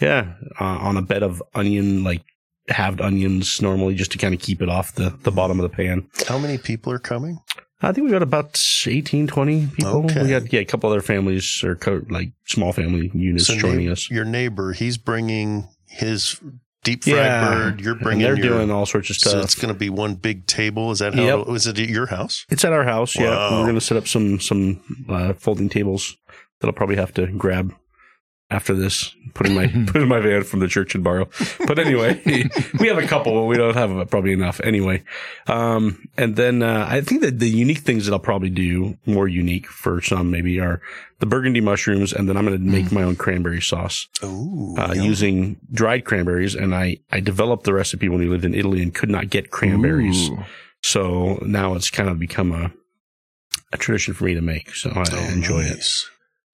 yeah, 0.00 0.34
uh, 0.60 0.64
on 0.64 0.96
a 0.96 1.02
bed 1.02 1.22
of 1.22 1.42
onion 1.54 2.04
like 2.04 2.22
halved 2.68 3.00
onions 3.00 3.60
normally 3.62 3.94
just 3.94 4.12
to 4.12 4.18
kind 4.18 4.34
of 4.34 4.40
keep 4.40 4.60
it 4.60 4.68
off 4.68 4.94
the, 4.94 5.10
the 5.22 5.30
bottom 5.30 5.58
of 5.58 5.70
the 5.70 5.74
pan. 5.74 6.06
How 6.26 6.38
many 6.38 6.58
people 6.58 6.92
are 6.92 6.98
coming? 6.98 7.38
I 7.80 7.92
think 7.92 8.06
we 8.06 8.10
got 8.10 8.22
about 8.22 8.60
18, 8.86 9.26
20 9.28 9.66
people. 9.68 10.04
Okay. 10.06 10.22
We 10.22 10.28
got 10.30 10.52
yeah, 10.52 10.60
a 10.60 10.64
couple 10.64 10.90
other 10.90 11.00
families 11.00 11.62
or 11.62 11.76
co- 11.76 12.02
like 12.10 12.32
small 12.46 12.72
family 12.72 13.10
units 13.14 13.46
So 13.46 13.56
joining 13.56 13.86
neigh- 13.86 13.92
us. 13.92 14.10
Your 14.10 14.24
neighbor, 14.24 14.72
he's 14.72 14.98
bringing 14.98 15.68
his 15.86 16.40
deep 16.82 17.04
fried 17.04 17.14
Yeah. 17.16 17.48
bird. 17.48 17.80
You're 17.80 17.94
bringing. 17.94 18.26
And 18.26 18.36
they're 18.38 18.44
your, 18.44 18.56
doing 18.56 18.70
all 18.72 18.84
sorts 18.84 19.10
of 19.10 19.16
So 19.16 19.30
stuff. 19.30 19.44
it's 19.44 19.54
going 19.54 19.72
to 19.72 19.78
be 19.78 19.90
one 19.90 20.16
big 20.16 20.46
table. 20.46 20.90
Is 20.90 20.98
that 20.98 21.14
how? 21.14 21.22
Yep. 21.22 21.38
It, 21.48 21.66
it 21.66 21.78
at 21.80 21.88
your 21.88 22.06
house? 22.06 22.46
It's 22.50 22.64
at 22.64 22.72
our 22.72 22.84
house. 22.84 23.14
Yeah, 23.16 23.52
we're 23.52 23.62
going 23.64 23.74
to 23.76 23.80
set 23.80 23.96
up 23.96 24.08
some 24.08 24.40
some 24.40 24.80
uh, 25.08 25.34
folding 25.34 25.68
tables 25.68 26.16
that 26.60 26.66
I'll 26.66 26.72
probably 26.72 26.96
have 26.96 27.14
to 27.14 27.26
grab 27.28 27.74
after 28.50 28.74
this. 28.74 29.14
putting 29.34 29.54
my 29.54 29.66
putting 29.86 30.08
my 30.08 30.20
van 30.20 30.42
from 30.42 30.60
the 30.60 30.68
church 30.68 30.94
and 30.94 31.04
borrow. 31.04 31.28
But 31.66 31.78
anyway, 31.78 32.20
we 32.80 32.88
have 32.88 32.98
a 32.98 33.06
couple, 33.06 33.34
but 33.34 33.44
we 33.44 33.56
don't 33.56 33.74
have 33.74 34.08
probably 34.10 34.32
enough 34.32 34.60
anyway. 34.64 35.02
Um, 35.46 36.08
and 36.16 36.34
then 36.36 36.62
uh, 36.62 36.86
I 36.88 37.02
think 37.02 37.20
that 37.22 37.38
the 37.38 37.48
unique 37.48 37.80
things 37.80 38.06
that 38.06 38.12
I'll 38.12 38.18
probably 38.18 38.50
do 38.50 38.96
more 39.06 39.28
unique 39.28 39.66
for 39.66 40.00
some 40.00 40.30
maybe 40.30 40.58
are 40.60 40.80
the 41.20 41.26
burgundy 41.26 41.60
mushrooms, 41.60 42.12
and 42.12 42.28
then 42.28 42.36
I'm 42.36 42.46
going 42.46 42.58
to 42.58 42.64
make 42.64 42.90
my 42.92 43.02
own 43.02 43.16
cranberry 43.16 43.60
sauce 43.60 44.06
Oh, 44.22 44.76
uh, 44.78 44.94
using 44.94 45.58
dried 45.72 46.04
cranberries. 46.04 46.54
And 46.54 46.74
I 46.74 46.98
I 47.12 47.20
developed 47.20 47.64
the 47.64 47.74
recipe 47.74 48.08
when 48.08 48.18
we 48.20 48.26
lived 48.26 48.44
in 48.44 48.54
Italy 48.54 48.82
and 48.82 48.94
could 48.94 49.10
not 49.10 49.28
get 49.30 49.50
cranberries. 49.50 50.30
Ooh. 50.30 50.44
So 50.82 51.38
now 51.42 51.74
it's 51.74 51.90
kind 51.90 52.08
of 52.08 52.18
become 52.18 52.52
a 52.52 52.72
a 53.72 53.76
tradition 53.76 54.14
for 54.14 54.24
me 54.24 54.34
to 54.34 54.40
make. 54.40 54.74
So 54.74 54.90
I 54.90 55.04
Oh, 55.12 55.28
enjoy 55.34 55.60
it. 55.62 55.84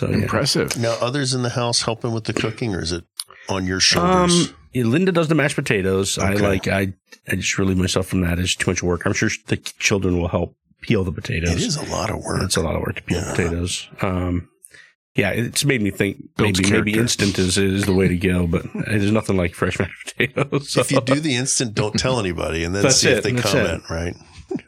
Nice. 0.00 0.10
So 0.10 0.16
yeah. 0.16 0.22
Impressive. 0.22 0.76
Now, 0.78 0.96
others 1.00 1.34
in 1.34 1.42
the 1.42 1.50
house 1.50 1.82
helping 1.82 2.12
with 2.12 2.24
the 2.24 2.32
cooking, 2.32 2.74
or 2.74 2.80
is 2.82 2.92
it 2.92 3.04
on 3.48 3.66
your 3.66 3.76
Um, 3.76 3.80
shoulders? 3.80 4.52
yeah, 4.72 4.84
Linda 4.84 5.12
does 5.12 5.28
the 5.28 5.34
mashed 5.34 5.56
potatoes. 5.56 6.18
I 6.18 6.34
like 6.34 6.68
I 6.68 6.94
I 7.28 7.36
just 7.36 7.58
relieve 7.58 7.78
myself 7.78 8.06
from 8.06 8.20
that. 8.22 8.38
It's 8.38 8.54
too 8.54 8.70
much 8.70 8.82
work. 8.82 9.06
I'm 9.06 9.12
sure 9.12 9.30
the 9.46 9.56
children 9.56 10.18
will 10.18 10.28
help 10.28 10.56
peel 10.82 11.04
the 11.04 11.12
potatoes. 11.12 11.50
it 11.52 11.62
is 11.62 11.76
a 11.76 11.84
lot 11.84 12.10
of 12.10 12.22
work. 12.24 12.42
It's 12.42 12.56
a 12.56 12.62
lot 12.62 12.74
of 12.74 12.82
work 12.82 12.96
to 12.96 13.02
peel 13.02 13.18
Yeah. 13.20 13.30
potatoes. 13.30 13.88
Um, 14.02 14.48
yeah, 15.14 15.30
it's 15.30 15.64
made 15.64 15.80
me 15.80 15.90
think 15.90 16.16
Builds 16.36 16.60
maybe 16.60 16.72
maybe 16.72 16.98
instant 16.98 17.38
is, 17.38 17.56
is 17.56 17.84
the 17.86 17.94
way 17.94 18.08
to 18.08 18.16
go, 18.16 18.48
but 18.48 18.64
there's 18.74 19.12
nothing 19.12 19.36
like 19.36 19.54
fresh 19.54 19.78
mashed 19.78 19.92
potatoes. 20.16 20.70
So. 20.70 20.80
if 20.80 20.90
you 20.90 21.00
do 21.00 21.20
the 21.20 21.36
instant, 21.36 21.74
don't 21.74 21.94
tell 21.96 22.18
anybody, 22.18 22.64
and 22.64 22.74
then 22.74 22.82
That's 22.82 22.96
see 22.96 23.10
if 23.10 23.22
they 23.22 23.30
that's 23.32 23.52
comment. 23.52 23.84
Right? 23.88 24.16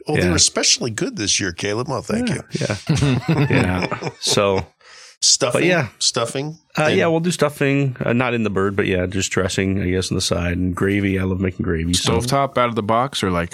Oh, 0.07 0.15
they 0.15 0.21
Yeah. 0.21 0.29
were 0.29 0.35
especially 0.35 0.89
good 0.89 1.17
this 1.17 1.39
year, 1.41 1.51
Caleb. 1.51 1.89
Well, 1.89 2.01
thank 2.01 2.29
you. 2.29 2.41
yeah, 2.59 2.77
yeah, 2.89 3.47
yeah. 3.49 4.09
So 4.21 4.65
Stuffing, 5.21 5.61
But 5.61 5.65
yeah. 5.65 5.87
stuffing. 5.97 6.59
Uh, 6.77 6.87
yeah, 6.87 7.07
we'll 7.07 7.19
do 7.19 7.31
stuffing, 7.31 7.97
uh, 7.99 8.13
not 8.13 8.35
in 8.35 8.43
the 8.43 8.51
bird, 8.51 8.75
but 8.75 8.85
yeah, 8.85 9.07
just 9.07 9.31
dressing, 9.31 9.81
I 9.81 9.89
guess, 9.89 10.11
on 10.11 10.15
the 10.15 10.21
side 10.21 10.57
and 10.57 10.75
gravy. 10.75 11.17
I 11.19 11.23
love 11.23 11.39
making 11.39 11.63
gravy. 11.63 11.93
So, 11.93 12.19
Stovetop 12.19 12.57
out 12.57 12.69
of 12.69 12.75
the 12.75 12.83
box 12.83 13.23
or 13.23 13.31
like 13.31 13.53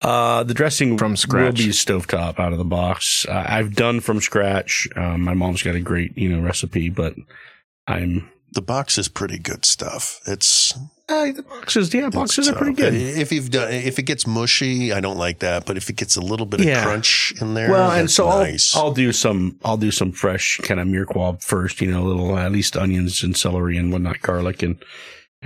uh, 0.00 0.42
the 0.42 0.54
dressing 0.54 0.96
From 0.96 1.16
scratch 1.16 1.58
will 1.58 1.66
be 1.66 1.70
stovetop 1.70 2.38
out 2.38 2.52
of 2.52 2.58
the 2.58 2.64
box. 2.64 3.26
Uh, 3.28 3.44
I've 3.46 3.74
done 3.74 4.00
from 4.00 4.20
scratch. 4.20 4.88
Um, 4.96 5.22
my 5.22 5.34
mom's 5.34 5.62
got 5.62 5.74
a 5.74 5.80
great, 5.80 6.16
you 6.16 6.28
know, 6.34 6.42
recipe, 6.42 6.88
but 6.88 7.14
I'm 7.86 8.30
the 8.56 8.62
box 8.62 8.98
is 8.98 9.06
pretty 9.06 9.38
good 9.38 9.64
stuff. 9.64 10.20
It's 10.26 10.74
uh, 11.08 11.30
the 11.30 11.44
boxes. 11.44 11.94
Yeah, 11.94 12.08
boxes 12.08 12.48
it's 12.48 12.56
are 12.56 12.58
pretty 12.58 12.72
good. 12.74 12.92
If 12.94 13.30
you've 13.30 13.50
done, 13.50 13.72
if 13.72 13.98
it 14.00 14.02
gets 14.02 14.26
mushy, 14.26 14.92
I 14.92 14.98
don't 15.00 15.18
like 15.18 15.38
that. 15.38 15.64
But 15.66 15.76
if 15.76 15.88
it 15.88 15.94
gets 15.94 16.16
a 16.16 16.20
little 16.20 16.46
bit 16.46 16.60
Yeah. 16.60 16.78
of 16.78 16.84
crunch 16.86 17.32
in 17.40 17.54
there, 17.54 17.70
Well, 17.70 17.92
and 17.92 18.10
so 18.10 18.28
nice. 18.28 18.74
I'll, 18.74 18.86
I'll 18.86 18.92
do 18.92 19.12
some 19.12 19.56
I'll 19.64 19.76
do 19.76 19.92
some 19.92 20.10
fresh 20.10 20.58
kind 20.64 20.80
of 20.80 20.88
mirepoix 20.88 21.40
first, 21.44 21.80
you 21.80 21.88
know, 21.92 22.02
a 22.02 22.08
little 22.08 22.36
at 22.36 22.50
least 22.50 22.76
onions 22.76 23.22
and 23.22 23.36
celery 23.36 23.76
and 23.76 23.92
whatnot, 23.92 24.20
garlic 24.20 24.62
and 24.64 24.76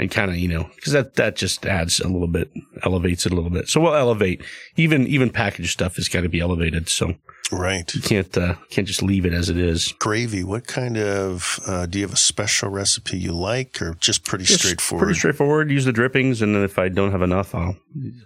and 0.01 0.11
kind 0.11 0.31
of 0.31 0.37
you 0.37 0.49
know 0.49 0.69
because 0.75 0.93
that 0.93 1.15
that 1.15 1.37
just 1.37 1.67
adds 1.67 2.01
a 2.01 2.09
little 2.09 2.27
bit, 2.29 2.51
elevates 2.83 3.27
it 3.27 3.33
a 3.33 3.35
little 3.35 3.51
bit. 3.51 3.69
So 3.69 3.81
we'll 3.81 3.95
elevate 3.95 4.43
even 4.77 5.07
even 5.07 5.31
packaged 5.31 5.71
stuff 5.71 5.97
has 5.97 6.09
got 6.09 6.23
to 6.23 6.29
be 6.29 6.41
elevated. 6.41 6.89
So 6.89 7.15
Right. 7.53 7.93
you 7.95 8.01
can't 8.01 8.37
uh, 8.39 8.55
can't 8.71 8.87
just 8.87 9.03
leave 9.03 9.27
it 9.27 9.33
as 9.33 9.49
it 9.49 9.57
is. 9.57 9.93
Gravy. 9.99 10.45
What 10.45 10.69
kind 10.69 10.97
of, 10.97 11.59
uh, 11.67 11.87
do 11.87 11.99
you 11.99 12.05
have 12.05 12.13
a 12.15 12.17
special 12.17 12.69
recipe 12.69 13.19
you 13.19 13.33
like 13.33 13.83
or 13.83 13.95
just 13.95 14.25
pretty 14.25 14.45
Just 14.45 14.61
straightforward? 14.61 15.05
Pretty 15.07 15.19
straightforward. 15.19 15.69
Use 15.71 15.85
the 15.85 15.93
drippings, 15.93 16.43
and 16.43 16.55
then 16.55 16.63
if 16.63 16.79
I 16.79 16.89
don't 16.89 17.11
have 17.11 17.23
enough, 17.23 17.53
I'll 17.53 17.77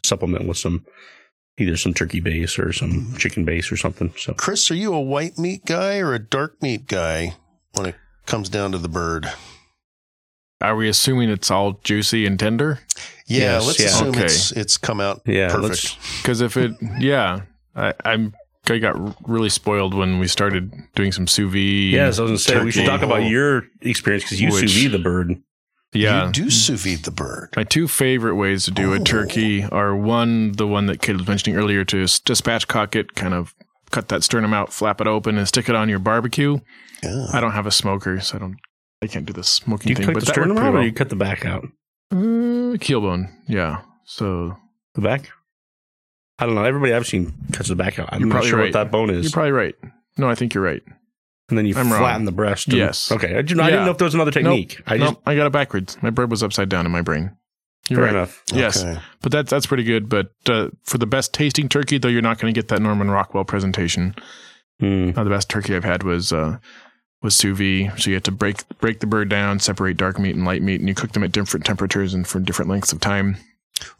supplement 0.04 0.46
with 0.46 0.58
some 0.58 0.84
either 1.56 1.76
some 1.78 1.94
turkey 1.94 2.20
base 2.20 2.58
or 2.58 2.70
some 2.74 3.14
chicken 3.16 3.46
base 3.46 3.72
or 3.72 3.78
something. 3.78 4.12
So 4.18 4.34
Chris, 4.34 4.70
are 4.70 4.74
you 4.74 4.92
a 4.92 5.00
white 5.00 5.38
meat 5.38 5.64
guy 5.64 5.98
or 6.00 6.12
a 6.12 6.18
dark 6.18 6.60
meat 6.60 6.86
guy 6.86 7.34
when 7.72 7.86
it 7.86 7.94
comes 8.26 8.50
down 8.50 8.72
to 8.72 8.78
the 8.78 8.88
bird? 8.90 9.32
Are 10.64 10.76
we 10.76 10.88
assuming 10.88 11.30
it's 11.30 11.50
all 11.50 11.80
juicy 11.84 12.26
and 12.26 12.38
tender? 12.38 12.80
Yeah, 13.26 13.38
Yes, 13.58 13.66
let's 13.66 13.80
yeah. 13.80 13.86
assume 13.86 14.08
Okay. 14.08 14.24
it's 14.24 14.52
it's 14.52 14.76
come 14.76 15.00
out 15.00 15.22
yeah, 15.26 15.50
perfect. 15.50 15.96
Because 16.22 16.40
if 16.40 16.56
it, 16.56 16.72
yeah, 16.98 17.40
I, 17.74 17.94
I'm. 18.04 18.32
I 18.68 18.78
got 18.78 19.28
really 19.28 19.50
spoiled 19.50 19.92
when 19.92 20.18
we 20.18 20.26
started 20.26 20.72
doing 20.94 21.12
some 21.12 21.26
sous 21.26 21.52
vide. 21.52 21.92
Yeah, 21.92 22.10
so 22.10 22.26
I 22.26 22.30
was 22.30 22.46
gonna 22.46 22.58
say 22.60 22.64
we 22.64 22.70
should 22.72 22.86
talk 22.86 23.02
about 23.02 23.24
your 23.28 23.64
experience 23.82 24.24
because 24.24 24.40
you 24.40 24.50
Which- 24.50 24.70
sous 24.70 24.82
vide 24.84 24.92
the 24.92 24.98
bird. 24.98 25.36
Yeah, 25.92 26.26
You 26.26 26.32
do 26.32 26.50
sous 26.50 26.82
vide 26.82 27.04
the 27.04 27.10
bird. 27.10 27.50
My 27.56 27.64
two 27.64 27.86
favorite 27.86 28.36
ways 28.36 28.64
to 28.64 28.70
do 28.70 28.92
Oh. 28.92 28.96
a 28.96 29.00
turkey 29.00 29.64
are 29.64 29.94
one, 29.94 30.52
the 30.52 30.66
one 30.66 30.86
that 30.86 31.02
Kate 31.02 31.16
was 31.16 31.28
mentioning 31.28 31.58
earlier, 31.58 31.84
to 31.84 32.02
s- 32.04 32.18
to 32.20 32.32
spatchcock 32.32 32.96
it, 32.96 33.14
kind 33.14 33.34
of 33.34 33.54
cut 33.90 34.08
that 34.08 34.24
sternum 34.24 34.52
out, 34.54 34.72
flap 34.72 35.00
it 35.00 35.06
open, 35.06 35.36
and 35.38 35.46
stick 35.46 35.68
it 35.68 35.74
on 35.76 35.88
your 35.90 35.98
barbecue. 36.00 36.58
Yeah. 37.02 37.26
I 37.34 37.40
don't 37.40 37.52
have 37.52 37.66
a 37.66 37.70
smoker, 37.70 38.18
so 38.20 38.36
I 38.36 38.40
don't. 38.40 38.56
I 39.02 39.06
can't 39.06 39.26
do 39.26 39.32
the 39.32 39.40
Do 39.40 39.44
smoking 39.44 39.90
you 39.90 39.96
thing. 39.96 40.06
cut 40.06 40.14
but 40.14 40.20
the 40.20 40.26
that 40.26 40.32
sternum 40.32 40.58
out 40.58 40.74
or 40.74 40.82
you 40.82 40.92
cut 40.92 41.08
the 41.10 41.16
back 41.16 41.44
out? 41.44 41.64
Uh, 42.10 42.76
keelbone, 42.78 43.30
yeah. 43.48 43.82
So 44.04 44.56
The 44.94 45.00
back? 45.00 45.30
I 46.38 46.46
don't 46.46 46.54
know. 46.54 46.64
Everybody 46.64 46.92
I've 46.92 47.06
seen 47.06 47.32
cuts 47.52 47.68
the 47.68 47.76
back 47.76 47.98
out. 47.98 48.08
I'm 48.12 48.28
not 48.28 48.44
sure 48.44 48.58
right. 48.58 48.64
what 48.66 48.72
that 48.72 48.90
bone 48.90 49.10
is. 49.10 49.24
you're 49.24 49.30
probably 49.32 49.52
right. 49.52 49.74
No, 50.18 50.28
I 50.28 50.34
think 50.34 50.54
you're 50.54 50.64
right. 50.64 50.82
and 51.48 51.58
then 51.58 51.66
you 51.66 51.74
I'm 51.76 51.90
wrong. 51.90 52.00
flatten 52.00 52.24
the 52.24 52.32
breast. 52.32 52.68
and- 52.68 52.76
Yes. 52.76 53.12
Okay. 53.12 53.36
I, 53.36 53.42
didn't, 53.42 53.60
I 53.60 53.70
didn't 53.70 53.84
know 53.84 53.90
if 53.92 53.98
there 53.98 54.06
was 54.06 54.14
another 54.14 54.30
technique. 54.30 54.80
I 54.86 54.96
no, 54.96 55.06
just 55.08 55.18
I 55.26 55.36
got 55.36 55.46
it 55.46 55.52
backwards. 55.52 55.96
My 56.02 56.10
bird 56.10 56.30
was 56.30 56.42
upside 56.42 56.68
down 56.68 56.86
in 56.86 56.92
my 56.92 57.02
brain. 57.02 57.36
You're 57.88 57.98
fair 57.98 58.06
right. 58.06 58.14
enough. 58.14 58.42
Yes, 58.52 58.82
Okay. 58.82 58.98
but 59.20 59.30
that's 59.30 59.50
that's 59.50 59.66
pretty 59.66 59.84
good. 59.84 60.08
But 60.08 60.30
uh, 60.48 60.68
for 60.84 60.96
the 60.98 61.06
best 61.06 61.34
tasting 61.34 61.68
turkey, 61.68 61.98
though, 61.98 62.08
you're 62.08 62.22
not 62.22 62.38
going 62.38 62.52
to 62.52 62.58
get 62.58 62.68
that 62.68 62.80
Norman 62.80 63.10
Rockwell 63.10 63.44
presentation. 63.44 64.14
Hmm. 64.80 65.10
Uh, 65.14 65.22
the 65.22 65.28
best 65.30 65.50
turkey 65.50 65.76
I've 65.76 65.84
had 65.84 66.02
was 66.02 66.32
uh, 66.32 66.56
was 67.24 67.34
sous 67.34 67.56
vide. 67.58 68.00
So 68.00 68.10
you 68.10 68.14
have 68.14 68.22
to 68.24 68.30
break 68.30 68.58
break 68.78 69.00
the 69.00 69.06
bird 69.08 69.28
down, 69.28 69.58
separate 69.58 69.96
dark 69.96 70.18
meat 70.20 70.36
and 70.36 70.44
light 70.44 70.62
meat, 70.62 70.78
and 70.78 70.88
you 70.88 70.94
cook 70.94 71.10
them 71.12 71.24
at 71.24 71.32
different 71.32 71.66
temperatures 71.66 72.14
and 72.14 72.26
for 72.28 72.38
different 72.38 72.70
lengths 72.70 72.92
of 72.92 73.00
time. 73.00 73.36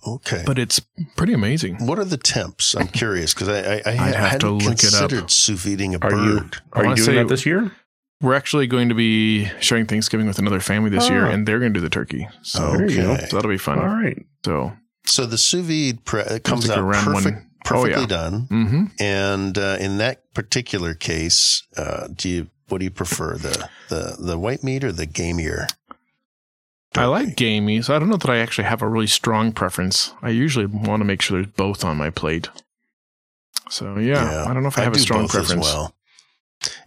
Okay. 0.06 0.44
But 0.46 0.58
it's 0.58 0.80
pretty 1.16 1.32
amazing. 1.32 1.84
what 1.84 1.98
are 1.98 2.04
the 2.04 2.16
temps? 2.16 2.76
I'm 2.76 2.86
curious 2.88 3.34
because 3.34 3.48
I, 3.48 3.58
I, 3.58 3.74
I, 3.74 3.80
I'd 3.86 3.96
have 3.96 4.14
hadn't 4.14 4.40
to 4.40 4.50
look 4.50 4.78
it 4.84 4.94
up. 4.94 5.00
considered 5.10 5.30
sous 5.30 5.64
videing 5.64 5.94
a 6.00 6.04
Are 6.04 6.12
you 6.12 6.40
bird. 6.40 6.56
I 6.72 6.78
are 6.78 6.82
you 6.82 6.88
wanna 6.90 6.96
doing 6.96 7.06
say- 7.06 7.14
that 7.16 7.28
this 7.28 7.44
year? 7.44 7.72
We're 8.20 8.34
actually 8.34 8.68
going 8.68 8.88
to 8.88 8.94
be 8.94 9.46
sharing 9.60 9.84
Thanksgiving 9.84 10.26
with 10.26 10.38
another 10.38 10.60
family 10.60 10.88
this 10.88 11.10
year, 11.10 11.26
Oh. 11.26 11.30
and 11.30 11.46
they're 11.46 11.58
going 11.58 11.74
to 11.74 11.78
do 11.80 11.82
the 11.82 11.90
turkey. 11.90 12.26
So, 12.42 12.74
There 12.76 12.88
you 12.88 13.02
go. 13.02 13.10
Okay. 13.14 13.26
so 13.28 13.36
that'll 13.36 13.50
be 13.50 13.58
fun. 13.58 13.78
All 13.80 13.86
right. 13.88 14.24
So, 14.46 14.72
So 15.04 15.26
the 15.26 15.36
sous 15.36 15.66
vide 15.66 16.04
pre- 16.06 16.22
it 16.22 16.42
comes 16.44 16.66
like 16.66 16.78
a 16.78 16.80
out 16.80 16.86
round 16.86 17.06
one. 17.12 17.22
perfect, 17.22 17.38
Oh, 17.42 17.68
perfectly 17.82 18.00
yeah. 18.02 18.06
done. 18.06 18.40
hmm 18.48 18.84
And 18.98 19.58
uh, 19.58 19.76
in 19.80 19.98
that 19.98 20.32
particular 20.32 20.94
case, 20.94 21.64
uh, 21.76 22.06
do 22.14 22.28
you 22.30 22.46
what 22.68 22.78
do 22.78 22.84
you 22.84 22.90
prefer 22.90 23.36
the 23.36 23.68
the 23.88 24.16
the 24.18 24.38
white 24.38 24.62
meat 24.64 24.84
or 24.84 24.92
the 24.92 25.06
gamier? 25.06 25.66
I 26.96 27.06
like 27.06 27.34
gamey, 27.36 27.82
so 27.82 27.94
I 27.94 27.98
don't 27.98 28.08
know 28.08 28.16
that 28.16 28.30
I 28.30 28.36
actually 28.38 28.64
have 28.64 28.80
a 28.80 28.86
really 28.88 29.08
strong 29.08 29.50
preference. 29.52 30.12
I 30.22 30.28
usually 30.30 30.66
want 30.66 31.00
to 31.00 31.04
make 31.04 31.20
sure 31.22 31.38
there's 31.42 31.52
both 31.52 31.84
on 31.84 31.96
my 31.96 32.10
plate. 32.10 32.48
So 33.68 33.98
yeah, 33.98 34.44
I 34.48 34.54
don't 34.54 34.62
know 34.62 34.68
if 34.68 34.78
I, 34.78 34.82
have 34.82 34.92
a 34.92 34.96
do 34.96 35.00
strong 35.02 35.22
both 35.22 35.32
preference. 35.32 35.66
as 35.66 35.74
well. 35.74 35.94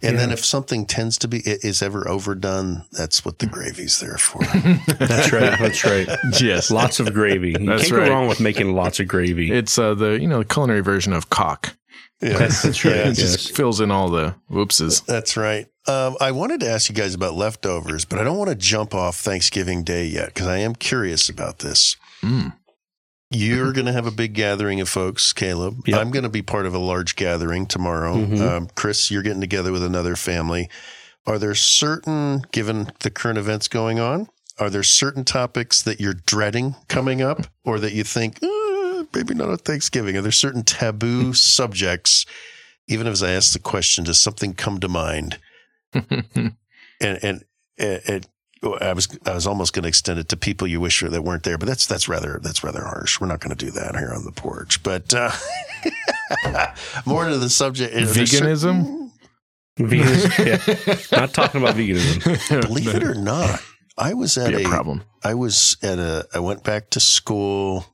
And 0.02 0.18
then 0.18 0.32
if 0.32 0.44
something 0.44 0.86
tends 0.86 1.18
to 1.20 1.28
be 1.28 1.40
i- 1.46 1.58
is 1.62 1.82
ever 1.84 2.08
overdone, 2.08 2.86
that's 2.92 3.26
what 3.26 3.40
the 3.40 3.46
gravy's 3.48 4.00
there 4.00 4.18
for. 4.18 4.40
That's 4.98 5.32
right. 5.32 5.60
That's 5.60 5.84
right. 5.86 6.08
yes, 6.42 6.72
Lots 6.72 7.00
of 7.00 7.14
gravy. 7.14 7.50
You 7.52 7.60
That's 7.66 7.84
can't 7.84 7.94
right. 8.00 8.08
go 8.08 8.12
wrong 8.14 8.28
with 8.28 8.40
making 8.40 8.74
lots 8.74 9.00
of 9.00 9.08
gravy. 9.08 9.52
it's 9.52 9.78
uh, 9.78 9.94
the 9.94 10.20
you 10.20 10.28
know 10.28 10.40
the 10.40 10.46
culinary 10.46 10.82
version 10.82 11.14
of 11.14 11.30
caulk. 11.30 11.76
Yes, 12.22 12.64
That's 12.64 12.84
right. 12.86 12.96
it 12.96 13.14
just 13.14 13.56
fills 13.56 13.80
in 13.80 13.92
all 13.92 14.10
the 14.10 14.36
whoopses. 14.50 15.02
That's 15.02 15.38
right. 15.38 15.68
Um, 15.88 16.18
I 16.20 16.32
wanted 16.32 16.60
to 16.62 16.70
ask 16.70 16.90
you 16.90 16.96
guys 16.96 17.14
about 17.14 17.36
leftovers, 17.36 18.06
but 18.06 18.20
I 18.20 18.24
don't 18.24 18.38
want 18.38 18.50
to 18.50 18.56
jump 18.56 18.94
off 18.96 19.18
Thanksgiving 19.18 19.84
Day 19.84 20.06
yet 20.06 20.28
because 20.34 20.48
I 20.48 20.58
am 20.58 20.76
curious 20.76 21.30
about 21.30 21.60
this. 21.60 21.96
Mm. 22.22 22.54
You're 23.30 23.74
going 23.74 23.86
to 23.88 23.92
have 23.94 24.08
a 24.08 24.12
big 24.12 24.34
gathering 24.34 24.80
of 24.80 24.88
folks, 24.88 25.34
Caleb. 25.34 25.82
Yep. 25.86 26.00
I'm 26.00 26.12
going 26.12 26.24
to 26.24 26.30
be 26.30 26.42
part 26.42 26.66
of 26.66 26.74
a 26.74 26.80
large 26.80 27.16
gathering 27.18 27.66
tomorrow. 27.68 28.16
Mhm. 28.16 28.42
Um, 28.42 28.68
Chris, 28.76 29.12
you're 29.12 29.22
getting 29.24 29.42
together 29.42 29.72
with 29.74 29.84
another 29.84 30.16
family. 30.16 30.70
Are 31.26 31.38
there 31.38 31.54
certain, 31.56 32.44
given 32.54 32.90
the 33.02 33.10
current 33.10 33.38
events 33.38 33.68
going 33.68 34.00
on, 34.00 34.30
are 34.60 34.70
there 34.70 34.82
certain 34.84 35.26
topics 35.26 35.82
that 35.84 36.00
you're 36.00 36.14
dreading 36.26 36.76
coming 36.88 37.22
up 37.22 37.48
or 37.66 37.80
that 37.82 37.92
you 37.92 38.04
think, 38.06 38.42
"Uh, 38.42 38.48
maybe 39.18 39.34
not 39.34 39.50
at 39.50 39.62
Thanksgiving? 39.62 40.16
Are 40.16 40.22
there 40.22 40.32
certain 40.32 40.64
taboo 40.64 41.34
subjects? 41.34 42.26
Even 42.88 43.08
as 43.08 43.24
I 43.24 43.32
ask 43.32 43.52
the 43.52 43.60
question, 43.60 44.04
does 44.04 44.20
something 44.20 44.54
come 44.54 44.80
to 44.80 44.88
mind? 44.88 45.40
and 45.94 46.54
and 47.02 47.44
it, 47.78 48.10
it 48.10 48.28
I 48.64 48.94
was 48.94 49.08
I 49.26 49.34
was 49.34 49.46
almost 49.46 49.74
going 49.74 49.84
to 49.84 49.90
extend 49.90 50.20
it 50.20 50.30
to 50.30 50.38
people 50.38 50.68
you 50.68 50.80
wish 50.80 51.02
that 51.02 51.24
weren't 51.24 51.44
there, 51.44 51.58
but 51.58 51.68
that's 51.68 51.86
that's 51.86 52.08
rather 52.08 52.40
that's 52.42 52.64
rather 52.64 52.84
harsh. 52.84 53.20
We're 53.20 53.28
not 53.28 53.40
going 53.40 53.56
to 53.56 53.66
do 53.66 53.72
that 53.72 53.96
here 53.96 54.14
on 54.14 54.24
the 54.24 54.32
porch. 54.32 54.82
But 54.84 55.14
uh, 55.14 55.32
more 57.06 57.28
to 57.28 57.38
the 57.38 57.50
subject, 57.50 57.94
is 57.94 58.16
there 58.16 58.26
Veganism? 58.26 59.12
Veganism. 59.78 61.12
Yeah. 61.12 61.18
Not 61.20 61.34
talking 61.34 61.62
about 61.62 61.76
veganism. 61.76 62.62
believe 62.62 62.88
it 62.88 63.04
or 63.04 63.14
not, 63.14 63.62
I 63.96 64.16
was 64.16 64.36
at 64.38 64.50
be 64.50 64.64
a 64.64 64.66
a 64.66 64.70
problem. 64.70 65.04
I 65.24 65.36
was 65.36 65.78
at 65.84 66.00
a 66.00 66.28
I 66.34 66.40
went 66.40 66.64
back 66.64 66.90
to 66.92 67.00
school. 67.00 67.86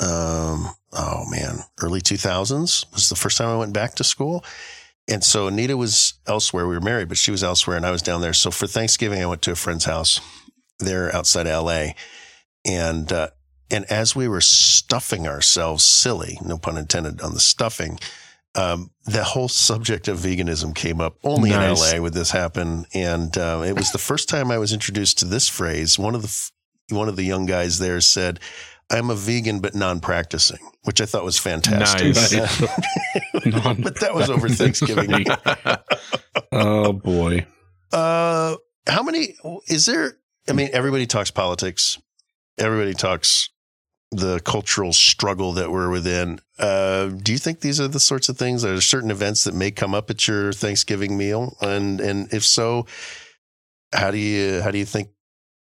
Um. 0.00 0.68
Oh 0.92 1.24
man, 1.30 1.60
early 1.80 2.00
two 2.00 2.16
thousands 2.16 2.86
was 2.92 3.08
the 3.08 3.14
first 3.14 3.38
time 3.38 3.48
I 3.48 3.56
went 3.56 3.72
back 3.72 3.94
to 3.96 4.04
school. 4.04 4.44
And 5.08 5.22
so 5.24 5.46
Anita 5.48 5.76
was 5.76 6.14
elsewhere. 6.26 6.66
We 6.66 6.74
were 6.74 6.80
married, 6.80 7.08
but 7.08 7.16
she 7.16 7.30
was 7.30 7.42
elsewhere 7.44 7.76
and 7.76 7.86
I 7.86 7.90
was 7.90 8.02
down 8.02 8.20
there. 8.20 8.32
So 8.32 8.50
for 8.50 8.66
Thanksgiving, 8.66 9.20
I 9.22 9.26
went 9.26 9.42
to 9.42 9.52
a 9.52 9.56
friend's 9.56 9.84
house 9.84 10.20
there 10.78 11.14
outside 11.14 11.46
LA. 11.46 11.90
And, 12.64 13.12
uh, 13.12 13.28
and 13.70 13.84
as 13.86 14.14
we 14.14 14.28
were 14.28 14.40
stuffing 14.40 15.26
ourselves 15.26 15.84
silly, 15.84 16.38
no 16.44 16.58
pun 16.58 16.76
intended 16.76 17.20
on 17.22 17.34
the 17.34 17.40
stuffing, 17.40 17.98
um, 18.54 18.90
the 19.04 19.24
whole 19.24 19.48
subject 19.48 20.06
of 20.08 20.18
veganism 20.18 20.74
came 20.76 21.00
up 21.00 21.16
only 21.24 21.50
Nice. 21.50 21.92
in 21.92 21.96
LA 21.98 22.02
would 22.02 22.14
this 22.14 22.30
happen. 22.30 22.86
And, 22.94 23.36
uh, 23.36 23.62
it 23.66 23.74
was 23.76 23.90
the 23.90 23.98
first 23.98 24.28
time 24.28 24.50
I 24.50 24.58
was 24.58 24.72
introduced 24.72 25.18
to 25.20 25.24
this 25.24 25.48
phrase. 25.48 25.98
One 25.98 26.14
of 26.14 26.22
the, 26.22 26.28
f- 26.28 26.52
one 26.90 27.08
of 27.08 27.16
the 27.16 27.24
young 27.24 27.46
guys 27.46 27.78
there 27.80 28.00
said, 28.00 28.38
I'm 28.90 29.10
a 29.10 29.14
vegan, 29.14 29.60
but 29.60 29.74
non-practicing, 29.74 30.58
which 30.82 31.00
I 31.00 31.06
thought 31.06 31.24
was 31.24 31.38
fantastic. 31.38 32.14
Nice. 32.14 32.60
But 33.42 34.00
that 34.00 34.14
was 34.14 34.28
over 34.28 34.48
Thanksgiving 34.48 35.24
oh 36.52 36.92
boy. 36.92 37.46
Uh, 37.92 38.56
how 38.86 39.02
many 39.02 39.36
is 39.66 39.86
there? 39.86 40.18
I 40.48 40.52
mean, 40.52 40.68
everybody 40.72 41.06
talks 41.06 41.30
politics. 41.30 41.98
Everybody 42.58 42.94
talks 42.94 43.48
the 44.10 44.40
cultural 44.40 44.92
struggle 44.92 45.52
that 45.52 45.70
we're 45.70 45.90
within. 45.90 46.40
Uh, 46.58 47.06
do 47.06 47.32
you 47.32 47.38
think 47.38 47.60
these 47.60 47.80
are 47.80 47.88
the 47.88 48.00
sorts 48.00 48.28
of 48.28 48.36
things? 48.36 48.64
Are 48.64 48.72
there 48.72 48.80
certain 48.80 49.10
events 49.10 49.44
that 49.44 49.54
may 49.54 49.70
come 49.70 49.94
up 49.94 50.10
at 50.10 50.26
your 50.26 50.52
Thanksgiving 50.52 51.16
meal? 51.16 51.56
And 51.60 52.00
and 52.00 52.32
if 52.32 52.44
so, 52.44 52.86
how 53.92 54.10
do 54.10 54.18
you 54.18 54.60
how 54.62 54.70
do 54.70 54.78
you 54.78 54.84
think 54.84 55.10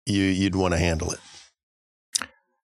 you 0.07 0.25
you'd 0.25 0.57
want 0.57 0.73
to 0.73 0.79
handle 0.79 1.13
it? 1.13 1.21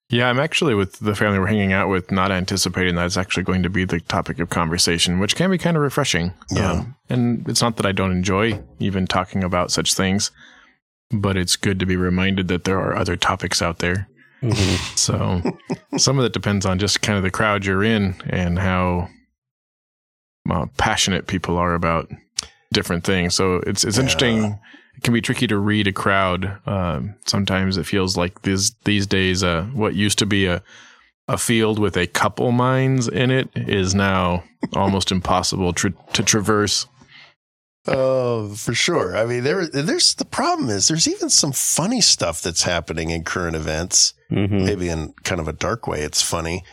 Yeah, 0.08 0.28
I'm 0.30 0.38
actually 0.38 0.74
with 0.74 1.00
the 1.00 1.16
family 1.16 1.38
we're 1.40 1.48
hanging 1.48 1.72
out 1.72 1.88
with, 1.88 2.12
not 2.12 2.30
anticipating 2.30 2.94
that 2.94 3.06
it's 3.06 3.16
actually 3.16 3.42
going 3.42 3.64
to 3.64 3.70
be 3.70 3.84
the 3.84 3.98
topic 4.00 4.38
of 4.38 4.50
conversation, 4.50 5.18
which 5.18 5.34
can 5.34 5.50
be 5.50 5.58
kind 5.58 5.76
of 5.76 5.82
refreshing. 5.82 6.32
Yeah. 6.50 6.70
Um, 6.72 6.96
and 7.08 7.48
it's 7.48 7.60
not 7.60 7.76
that 7.76 7.86
I 7.86 7.92
don't 7.92 8.12
enjoy 8.12 8.62
even 8.78 9.06
talking 9.08 9.42
about 9.42 9.72
such 9.72 9.94
things, 9.94 10.30
but 11.10 11.36
it's 11.36 11.56
good 11.56 11.80
to 11.80 11.86
be 11.86 11.96
reminded 11.96 12.46
that 12.48 12.62
there 12.64 12.78
are 12.78 12.94
other 12.96 13.16
topics 13.16 13.60
out 13.60 13.78
there. 13.80 14.08
Mhm. 14.42 14.96
So 14.96 15.42
some 15.98 16.18
of 16.18 16.24
it 16.24 16.32
depends 16.32 16.64
on 16.66 16.78
just 16.78 17.02
kind 17.02 17.16
of 17.16 17.22
the 17.24 17.30
crowd 17.30 17.64
you're 17.64 17.82
in 17.84 18.14
and 18.28 18.58
how 18.58 19.08
uh, 20.48 20.66
passionate 20.76 21.26
people 21.26 21.56
are 21.58 21.74
about 21.74 22.08
different 22.72 23.02
things. 23.04 23.34
So 23.34 23.56
it's 23.66 23.82
it's 23.82 23.96
Yeah. 23.96 24.02
interesting. 24.04 24.58
It 24.96 25.02
can 25.02 25.12
be 25.14 25.20
tricky 25.20 25.46
to 25.48 25.58
read 25.58 25.86
a 25.86 25.92
crowd. 25.92 26.58
Um, 26.66 27.14
sometimes 27.26 27.76
it 27.76 27.84
feels 27.86 28.16
like 28.16 28.42
these 28.42 28.72
these 28.84 29.06
days, 29.06 29.42
uh, 29.42 29.62
what 29.72 29.94
used 29.94 30.18
to 30.20 30.26
be 30.26 30.46
a 30.46 30.62
a 31.28 31.36
field 31.36 31.78
with 31.78 31.96
a 31.96 32.06
couple 32.06 32.52
mines 32.52 33.08
in 33.08 33.30
it 33.32 33.48
is 33.56 33.94
now 33.94 34.44
almost 34.74 35.10
impossible 35.10 35.72
tra- 35.72 35.92
to 36.12 36.22
traverse. 36.22 36.86
Oh, 37.88 38.48
for 38.54 38.74
sure. 38.74 39.16
I 39.16 39.26
mean, 39.26 39.44
there, 39.44 39.66
there's 39.66 40.14
the 40.14 40.24
problem 40.24 40.70
is 40.70 40.88
there's 40.88 41.08
even 41.08 41.28
some 41.30 41.52
funny 41.52 42.00
stuff 42.00 42.42
that's 42.42 42.62
happening 42.62 43.10
in 43.10 43.22
current 43.24 43.54
events. 43.56 44.14
Mhm. 44.30 44.64
Maybe 44.64 44.88
in 44.88 45.14
kind 45.24 45.40
of 45.40 45.46
a 45.48 45.52
dark 45.52 45.86
way, 45.86 46.00
it's 46.02 46.22
funny. 46.22 46.64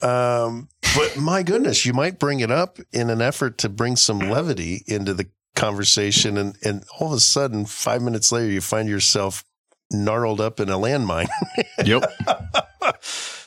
Um, 0.00 0.68
but 0.96 1.16
my 1.16 1.42
goodness, 1.42 1.84
you 1.84 1.92
might 1.92 2.18
bring 2.20 2.40
it 2.40 2.50
up 2.50 2.78
in 2.92 3.10
an 3.10 3.20
effort 3.20 3.58
to 3.58 3.68
bring 3.68 3.96
some 3.96 4.18
levity 4.18 4.84
into 4.86 5.12
the 5.14 5.26
conversation, 5.58 6.36
and 6.38 6.56
and 6.64 6.84
all 6.98 7.08
of 7.08 7.12
a 7.14 7.20
sudden, 7.20 7.66
five 7.66 8.00
minutes 8.02 8.30
later, 8.32 8.50
you 8.50 8.60
find 8.60 8.88
yourself 8.88 9.44
gnarled 9.90 10.40
up 10.40 10.60
in 10.60 10.68
a 10.68 10.76
landmine. 10.78 11.28
Yep. 11.84 12.02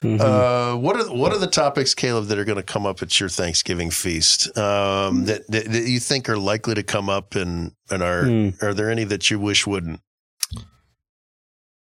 Mhm. 0.01 0.19
Uh, 0.19 0.77
what 0.77 0.95
are 0.95 1.13
what 1.13 1.31
are 1.33 1.37
the 1.37 1.47
topics, 1.47 1.93
Caleb, 1.93 2.27
that 2.27 2.37
are 2.37 2.45
going 2.45 2.57
to 2.57 2.63
come 2.63 2.85
up 2.85 3.01
at 3.01 3.19
your 3.19 3.29
Thanksgiving 3.29 3.91
feast 3.91 4.47
um, 4.57 5.25
that, 5.25 5.45
that 5.49 5.65
that 5.71 5.83
you 5.87 5.99
think 5.99 6.29
are 6.29 6.37
likely 6.37 6.73
to 6.75 6.83
come 6.83 7.09
up, 7.09 7.35
and 7.35 7.73
and 7.89 8.01
are 8.01 8.23
Hmm. 8.25 8.49
are 8.61 8.73
there 8.73 8.89
any 8.89 9.03
that 9.05 9.29
you 9.29 9.39
wish 9.39 9.67
wouldn't? 9.67 9.99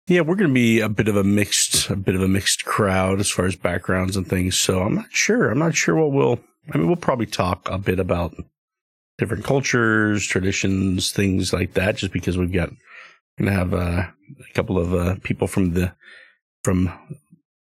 Yeah, 0.08 0.22
we're 0.22 0.36
going 0.36 0.50
to 0.50 0.54
be 0.54 0.82
a 0.82 0.90
bit 0.90 1.08
of 1.08 1.16
a 1.16 1.24
mixed, 1.24 1.90
a 1.90 1.96
bit 1.96 2.16
of 2.16 2.22
a 2.22 2.28
mixed 2.28 2.66
crowd 2.66 3.20
as 3.22 3.30
far 3.30 3.46
as 3.46 3.56
backgrounds 3.56 4.18
and 4.18 4.28
things. 4.28 4.60
So 4.60 4.82
I'm 4.82 4.96
not 4.96 5.12
sure. 5.12 5.50
I'm 5.50 5.60
not 5.60 5.76
sure 5.76 5.96
what 5.96 6.12
we'll. 6.12 6.40
I 6.74 6.78
mean, 6.78 6.88
we'll 6.88 6.96
probably 6.98 7.26
talk 7.26 7.70
a 7.70 7.78
bit 7.78 8.00
about 8.00 8.34
different 9.18 9.44
cultures, 9.44 10.26
traditions, 10.26 11.12
things 11.12 11.54
like 11.54 11.74
that. 11.74 11.98
Just 11.98 12.14
because 12.14 12.38
we've 12.38 12.52
got 12.52 12.70
to 13.38 13.52
have 13.52 13.74
uh, 13.74 13.78
a 14.08 14.54
couple 14.54 14.78
of 14.78 14.94
uh, 14.94 15.16
people 15.24 15.48
from 15.48 15.74
the 15.74 15.94
from 16.64 16.92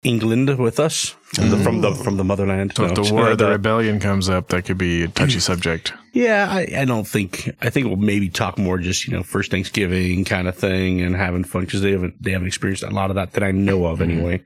England 0.02 0.58
with 0.58 0.80
us 0.80 1.14
from 1.34 1.50
the 1.50 1.56
from 1.58 1.80
the, 1.80 1.94
from 1.94 2.16
the 2.16 2.24
motherland. 2.24 2.72
So 2.76 2.84
if 2.86 2.94
the 2.94 3.12
war 3.14 3.30
of 3.30 3.38
the 3.38 3.46
uh, 3.48 3.50
rebellion 3.52 4.00
comes 4.00 4.28
up, 4.28 4.48
that 4.48 4.64
could 4.64 4.78
be 4.78 5.04
a 5.04 5.08
touchy 5.08 5.38
subject. 5.50 5.92
Yeah, 6.12 6.46
I, 6.50 6.66
I 6.80 6.84
don't 6.84 7.06
think. 7.06 7.50
I 7.60 7.70
think 7.70 7.86
we'll 7.86 7.96
maybe 7.96 8.28
talk 8.28 8.58
more 8.58 8.78
just 8.78 9.06
you 9.06 9.12
know 9.14 9.22
first 9.22 9.50
Thanksgiving 9.50 10.24
kind 10.24 10.48
of 10.48 10.56
thing 10.56 11.00
and 11.00 11.14
having 11.14 11.44
fun 11.44 11.64
because 11.64 11.82
they 11.82 11.92
haven't 11.92 12.20
they 12.22 12.32
haven't 12.32 12.48
experienced 12.48 12.82
a 12.82 12.90
lot 12.90 13.10
of 13.10 13.16
that 13.16 13.32
that 13.34 13.42
I 13.44 13.52
know 13.52 13.86
of 13.86 14.02
anyway. 14.02 14.42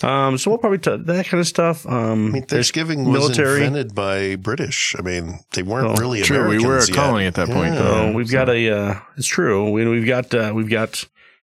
Um, 0.00 0.38
so 0.38 0.50
we'll 0.50 0.58
probably 0.58 0.78
talk 0.78 1.00
that 1.06 1.26
kind 1.26 1.40
of 1.40 1.46
stuff. 1.48 1.84
Um, 1.84 1.94
I 2.28 2.30
mean, 2.30 2.32
there's 2.32 2.70
Thanksgiving 2.70 3.04
was 3.04 3.18
military. 3.18 3.64
invented 3.64 3.96
by 3.96 4.36
British. 4.36 4.94
I 4.96 5.02
mean, 5.02 5.40
they 5.54 5.64
weren't 5.64 5.98
Oh, 5.98 6.00
really 6.00 6.20
True, 6.22 6.36
Americans 6.36 6.62
we 6.62 6.68
were 6.68 6.78
a 6.78 6.86
yet. 6.86 6.94
colony 6.94 7.26
at 7.26 7.34
that 7.34 7.48
point. 7.48 7.74
Yeah. 7.74 7.82
though. 7.82 8.02
Oh, 8.02 8.12
we've 8.12 8.30
got 8.30 8.48
a. 8.48 8.70
Uh, 8.70 9.00
it's 9.16 9.26
true. 9.26 9.68
We, 9.72 9.88
we've 9.88 10.06
got 10.06 10.32
uh, 10.32 10.52
we've 10.54 10.70
got 10.70 11.04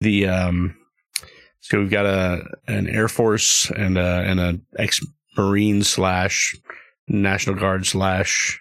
the 0.00 0.28
um. 0.28 0.76
So 1.60 1.80
we've 1.80 1.90
got 1.90 2.06
a 2.06 2.44
an 2.66 2.88
Air 2.88 3.08
Force 3.08 3.70
and 3.70 3.98
a 3.98 4.22
and 4.22 4.40
a 4.40 4.60
ex 4.78 5.00
Marine 5.36 5.82
slash 5.82 6.56
National 7.08 7.56
Guard 7.56 7.86
slash 7.86 8.60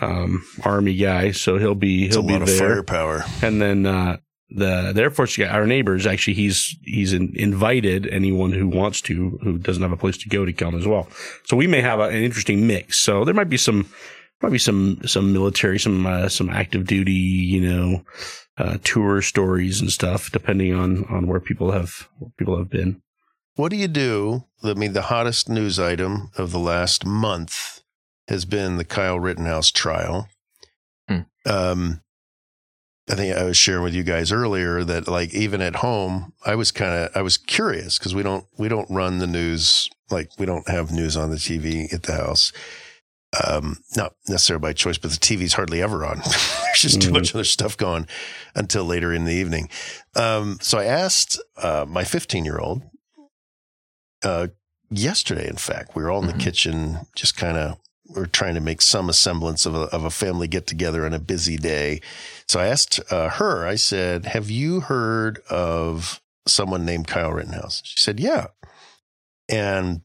um 0.00 0.44
Army 0.62 0.96
guy. 0.96 1.30
So 1.30 1.58
he'll 1.58 1.74
be 1.74 2.08
he'll 2.08 2.22
be 2.22 2.32
lot 2.32 2.42
of 2.42 2.48
there. 2.48 2.58
firepower. 2.58 3.24
And 3.42 3.60
then 3.62 3.86
uh, 3.86 4.16
the 4.50 4.92
the 4.94 5.02
Air 5.02 5.10
Force 5.10 5.36
guy, 5.36 5.46
our 5.46 5.66
neighbors, 5.66 6.06
actually, 6.06 6.34
he's 6.34 6.76
he's 6.82 7.12
in, 7.12 7.32
invited 7.34 8.06
anyone 8.08 8.52
who 8.52 8.68
wants 8.68 9.00
to, 9.02 9.38
who 9.42 9.58
doesn't 9.58 9.82
have 9.82 9.92
a 9.92 9.96
place 9.96 10.18
to 10.18 10.28
go, 10.28 10.44
to 10.44 10.52
come 10.52 10.76
as 10.76 10.86
well. 10.86 11.08
So 11.44 11.56
we 11.56 11.66
may 11.66 11.80
have 11.80 11.98
a, 11.98 12.04
an 12.04 12.22
interesting 12.22 12.66
mix. 12.66 12.98
So 12.98 13.24
there 13.24 13.34
might 13.34 13.48
be 13.48 13.56
some, 13.56 13.88
might 14.42 14.52
be 14.52 14.58
some 14.58 15.00
some 15.06 15.32
military, 15.32 15.78
some 15.78 16.06
uh, 16.06 16.28
some 16.28 16.50
active 16.50 16.86
duty, 16.86 17.12
you 17.12 17.60
know, 17.60 18.04
uh, 18.56 18.78
tour 18.84 19.20
stories 19.22 19.80
and 19.80 19.90
stuff, 19.90 20.30
depending 20.30 20.74
on 20.74 21.04
on 21.06 21.26
where 21.26 21.40
people 21.40 21.72
have 21.72 22.08
where 22.18 22.30
people 22.36 22.56
have 22.58 22.70
been. 22.70 23.02
What 23.56 23.70
do 23.70 23.76
you 23.76 23.88
do? 23.88 24.44
I 24.62 24.74
mean, 24.74 24.94
the 24.94 25.02
hottest 25.02 25.48
news 25.48 25.78
item 25.78 26.30
of 26.36 26.50
the 26.50 26.58
last 26.58 27.06
month 27.06 27.82
has 28.28 28.44
been 28.44 28.76
the 28.76 28.84
Kyle 28.84 29.20
Rittenhouse 29.20 29.70
trial. 29.70 30.28
Hmm. 31.08 31.20
Um, 31.46 32.00
I 33.08 33.14
think 33.14 33.36
I 33.36 33.44
was 33.44 33.56
sharing 33.56 33.84
with 33.84 33.94
you 33.94 34.02
guys 34.02 34.32
earlier 34.32 34.82
that, 34.82 35.06
like, 35.06 35.34
even 35.34 35.60
at 35.60 35.76
home, 35.76 36.32
I 36.44 36.54
was 36.54 36.70
kind 36.70 36.94
of 36.94 37.16
I 37.16 37.22
was 37.22 37.36
curious 37.36 37.98
because 37.98 38.14
we 38.14 38.22
don't 38.22 38.46
we 38.56 38.68
don't 38.68 38.90
run 38.90 39.18
the 39.18 39.26
news 39.26 39.90
like 40.10 40.30
we 40.38 40.46
don't 40.46 40.68
have 40.68 40.90
news 40.90 41.16
on 41.16 41.30
the 41.30 41.36
TV 41.36 41.92
at 41.92 42.04
the 42.04 42.14
house. 42.14 42.52
Um, 43.42 43.78
not 43.96 44.14
necessarily 44.28 44.60
by 44.60 44.72
choice, 44.72 44.98
but 44.98 45.10
the 45.10 45.16
TV's 45.16 45.54
hardly 45.54 45.82
ever 45.82 46.04
on. 46.04 46.18
There's 46.24 46.80
just 46.80 47.02
too 47.02 47.08
Mhm. 47.08 47.14
much 47.14 47.34
other 47.34 47.42
stuff 47.44 47.76
going 47.76 48.06
until 48.54 48.84
later 48.84 49.12
in 49.12 49.24
the 49.24 49.32
evening. 49.34 49.68
Um, 50.14 50.58
so 50.60 50.78
I 50.78 50.84
asked 50.84 51.40
uh, 51.56 51.84
my 51.88 52.04
15 52.04 52.44
year 52.44 52.58
old 52.58 52.82
uh, 54.22 54.48
yesterday, 54.90 55.48
in 55.48 55.56
fact, 55.56 55.94
we 55.96 56.02
were 56.02 56.10
all 56.10 56.20
in 56.20 56.26
the 56.28 56.32
Mhm. 56.34 56.40
kitchen, 56.40 56.98
just 57.16 57.36
kind 57.36 57.56
of 57.56 57.78
we 58.14 58.20
are 58.20 58.26
trying 58.26 58.54
to 58.54 58.60
make 58.60 58.82
some 58.82 59.10
semblance 59.12 59.64
of 59.64 59.74
a, 59.74 59.80
of 59.84 60.04
a 60.04 60.10
family 60.10 60.46
get 60.46 60.66
together 60.66 61.06
on 61.06 61.14
a 61.14 61.18
busy 61.18 61.56
day. 61.56 62.02
So 62.46 62.60
I 62.60 62.66
asked 62.66 63.00
uh, 63.10 63.30
her, 63.30 63.66
I 63.66 63.76
said, 63.76 64.26
Have 64.26 64.50
you 64.50 64.80
heard 64.80 65.38
of 65.48 66.20
someone 66.46 66.84
named 66.84 67.06
Kyle 67.08 67.32
Rittenhouse? 67.32 67.80
She 67.84 67.98
said, 67.98 68.20
Yeah. 68.20 68.48
And 69.48 70.02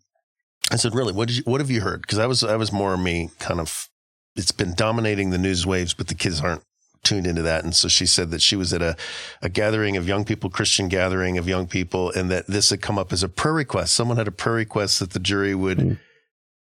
I 0.71 0.75
said, 0.75 0.93
Really? 0.93 1.13
What 1.13 1.27
did 1.27 1.37
you, 1.37 1.43
what 1.45 1.61
have 1.61 1.71
you 1.71 1.81
heard? 1.81 2.01
Because 2.01 2.19
I 2.19 2.25
was 2.27 2.43
I 2.43 2.55
was 2.55 2.71
more 2.71 2.97
me 2.97 3.29
kind 3.39 3.59
of 3.59 3.89
it's 4.35 4.51
been 4.51 4.73
dominating 4.73 5.31
the 5.31 5.37
news 5.37 5.65
waves, 5.65 5.93
but 5.93 6.07
the 6.07 6.15
kids 6.15 6.41
aren't 6.41 6.63
tuned 7.03 7.25
into 7.27 7.41
that. 7.41 7.63
And 7.63 7.75
so 7.75 7.87
she 7.87 8.05
said 8.05 8.31
that 8.31 8.41
she 8.41 8.55
was 8.55 8.73
at 8.73 8.81
a, 8.81 8.95
a 9.41 9.49
gathering 9.49 9.97
of 9.97 10.07
young 10.07 10.25
people, 10.25 10.49
Christian 10.49 10.87
gathering 10.87 11.37
of 11.37 11.47
young 11.47 11.67
people, 11.67 12.11
and 12.11 12.29
that 12.29 12.47
this 12.47 12.69
had 12.69 12.81
come 12.81 12.97
up 12.97 13.11
as 13.11 13.23
a 13.23 13.29
prayer 13.29 13.53
request. 13.53 13.93
Someone 13.93 14.17
had 14.17 14.27
a 14.27 14.31
prayer 14.31 14.55
request 14.55 14.99
that 14.99 15.11
the 15.11 15.19
jury 15.19 15.55
would. 15.55 15.79
Hmm. 15.81 15.93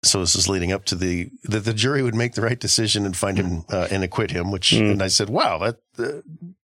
So 0.04 0.20
this 0.22 0.36
is 0.36 0.50
leading 0.50 0.72
up 0.72 0.86
to 0.86 0.96
the 0.96 1.30
that 1.44 1.66
the 1.66 1.74
jury 1.74 2.02
would 2.02 2.16
make 2.16 2.34
the 2.34 2.42
right 2.42 2.60
decision 2.60 3.06
and 3.06 3.16
find 3.16 3.38
him 3.38 3.66
uh, 3.70 3.88
and 3.92 4.04
acquit 4.04 4.32
him. 4.32 4.52
Which 4.52 4.72
Hmm. 4.72 4.86
and 4.86 5.04
I 5.04 5.08
said, 5.08 5.30
wow, 5.30 5.58
that. 5.60 5.78
Uh, 6.00 6.22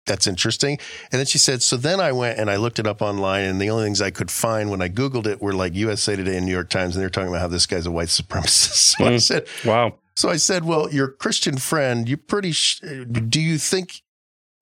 that's 0.06 0.26
interesting. 0.26 0.78
And 1.10 1.18
then 1.18 1.26
she 1.26 1.38
said, 1.38 1.62
so 1.62 1.76
then 1.76 1.98
I 2.00 2.12
went 2.12 2.38
and 2.38 2.50
I 2.50 2.56
looked 2.56 2.78
it 2.78 2.86
up 2.86 3.00
online, 3.02 3.44
and 3.44 3.60
the 3.60 3.70
only 3.70 3.84
things 3.84 4.02
I 4.02 4.10
could 4.10 4.30
find 4.30 4.70
when 4.70 4.82
I 4.82 4.88
Googled 4.88 5.26
it 5.26 5.40
were 5.40 5.54
like 5.54 5.74
USA 5.74 6.14
Today 6.16 6.36
and 6.36 6.44
New 6.46 6.52
York 6.52 6.68
Times, 6.70 6.94
and 6.94 7.02
they're 7.02 7.08
talking 7.10 7.28
about 7.30 7.40
how 7.40 7.48
this 7.48 7.66
guy's 7.66 7.86
a 7.86 7.90
white 7.90 8.08
supremacist. 8.08 8.96
So 8.98 9.04
I 9.06 9.10
Hmm. 9.12 9.18
said, 9.18 9.46
Wow. 9.64 9.94
so 10.14 10.28
I 10.28 10.36
said, 10.36 10.64
"Well, 10.64 10.92
your 10.92 11.08
Christian 11.08 11.56
friend, 11.56 12.08
you 12.08 12.16
pretty 12.16 12.52
sh- 12.52 12.80
do 13.28 13.40
you 13.40 13.58
think 13.58 14.02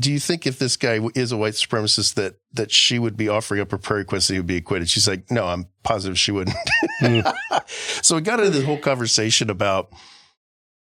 do 0.00 0.10
you 0.10 0.18
think 0.18 0.46
if 0.48 0.58
this 0.58 0.76
guy 0.76 0.98
is 1.14 1.30
a 1.30 1.36
white 1.36 1.52
supremacist 1.54 2.14
that 2.14 2.36
that 2.54 2.72
she 2.72 2.98
would 2.98 3.16
be 3.16 3.28
offering 3.28 3.60
up 3.60 3.72
a 3.72 3.78
prayer 3.78 3.98
request 3.98 4.26
that 4.28 4.34
he 4.34 4.40
would 4.40 4.46
be 4.46 4.56
acquitted?" 4.56 4.88
She's 4.88 5.06
like, 5.08 5.30
"No, 5.30 5.46
I'm 5.46 5.66
positive 5.82 6.18
she 6.18 6.30
wouldn't." 6.32 6.56
Hmm. 7.00 7.20
so 8.02 8.14
we 8.16 8.20
got 8.22 8.38
into 8.40 8.50
this 8.50 8.64
whole 8.64 8.78
conversation 8.78 9.50
about 9.50 9.92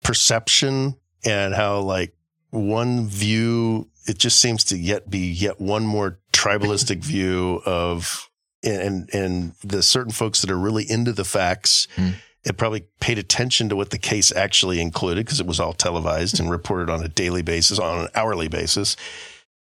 perception 0.04 0.96
and 1.26 1.54
how 1.54 1.80
like 1.80 2.14
one 2.54 3.08
view 3.08 3.90
it 4.06 4.18
just 4.18 4.40
seems 4.40 4.64
to 4.66 4.78
yet 4.78 5.10
be 5.10 5.32
yet 5.32 5.60
one 5.60 5.86
more 5.86 6.20
tribalistic 6.32 6.98
view 7.04 7.62
of 7.66 8.30
and 8.64 9.10
and 9.14 9.54
the 9.64 9.82
certain 9.84 10.12
folks 10.12 10.42
that 10.42 10.52
are 10.52 10.58
really 10.58 10.90
into 10.90 11.12
the 11.12 11.26
facts 11.26 11.88
Mm. 11.98 12.14
it 12.46 12.58
probably 12.58 12.86
paid 13.00 13.18
attention 13.18 13.70
to 13.70 13.76
what 13.76 13.90
the 13.90 13.98
case 13.98 14.32
actually 14.32 14.80
included 14.80 15.26
because 15.26 15.40
it 15.40 15.48
was 15.48 15.60
all 15.60 15.74
televised 15.74 16.40
and 16.40 16.50
reported 16.52 16.90
on 16.90 17.04
a 17.04 17.08
daily 17.08 17.42
basis 17.42 17.80
on 17.80 18.02
an 18.02 18.08
hourly 18.16 18.48
basis. 18.48 18.96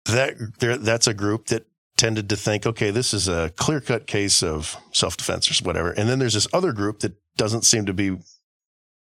That 0.06 0.36
there, 0.60 0.78
that's 0.78 1.08
a 1.08 1.14
group 1.14 1.48
that 1.48 1.66
tended 1.96 2.28
to 2.30 2.36
think 2.36 2.66
okay 2.66 2.90
this 2.92 3.14
is 3.14 3.28
a 3.28 3.52
clear-cut 3.56 4.08
case 4.08 4.42
of 4.44 4.76
self-defense 4.92 5.50
or 5.50 5.64
whatever. 5.66 5.92
And 5.92 6.10
then 6.10 6.20
there's 6.20 6.34
this 6.34 6.48
other 6.52 6.74
group 6.74 7.00
that 7.00 7.14
doesn't 7.38 7.64
seem 7.64 7.86
to 7.86 7.94
be 7.94 8.18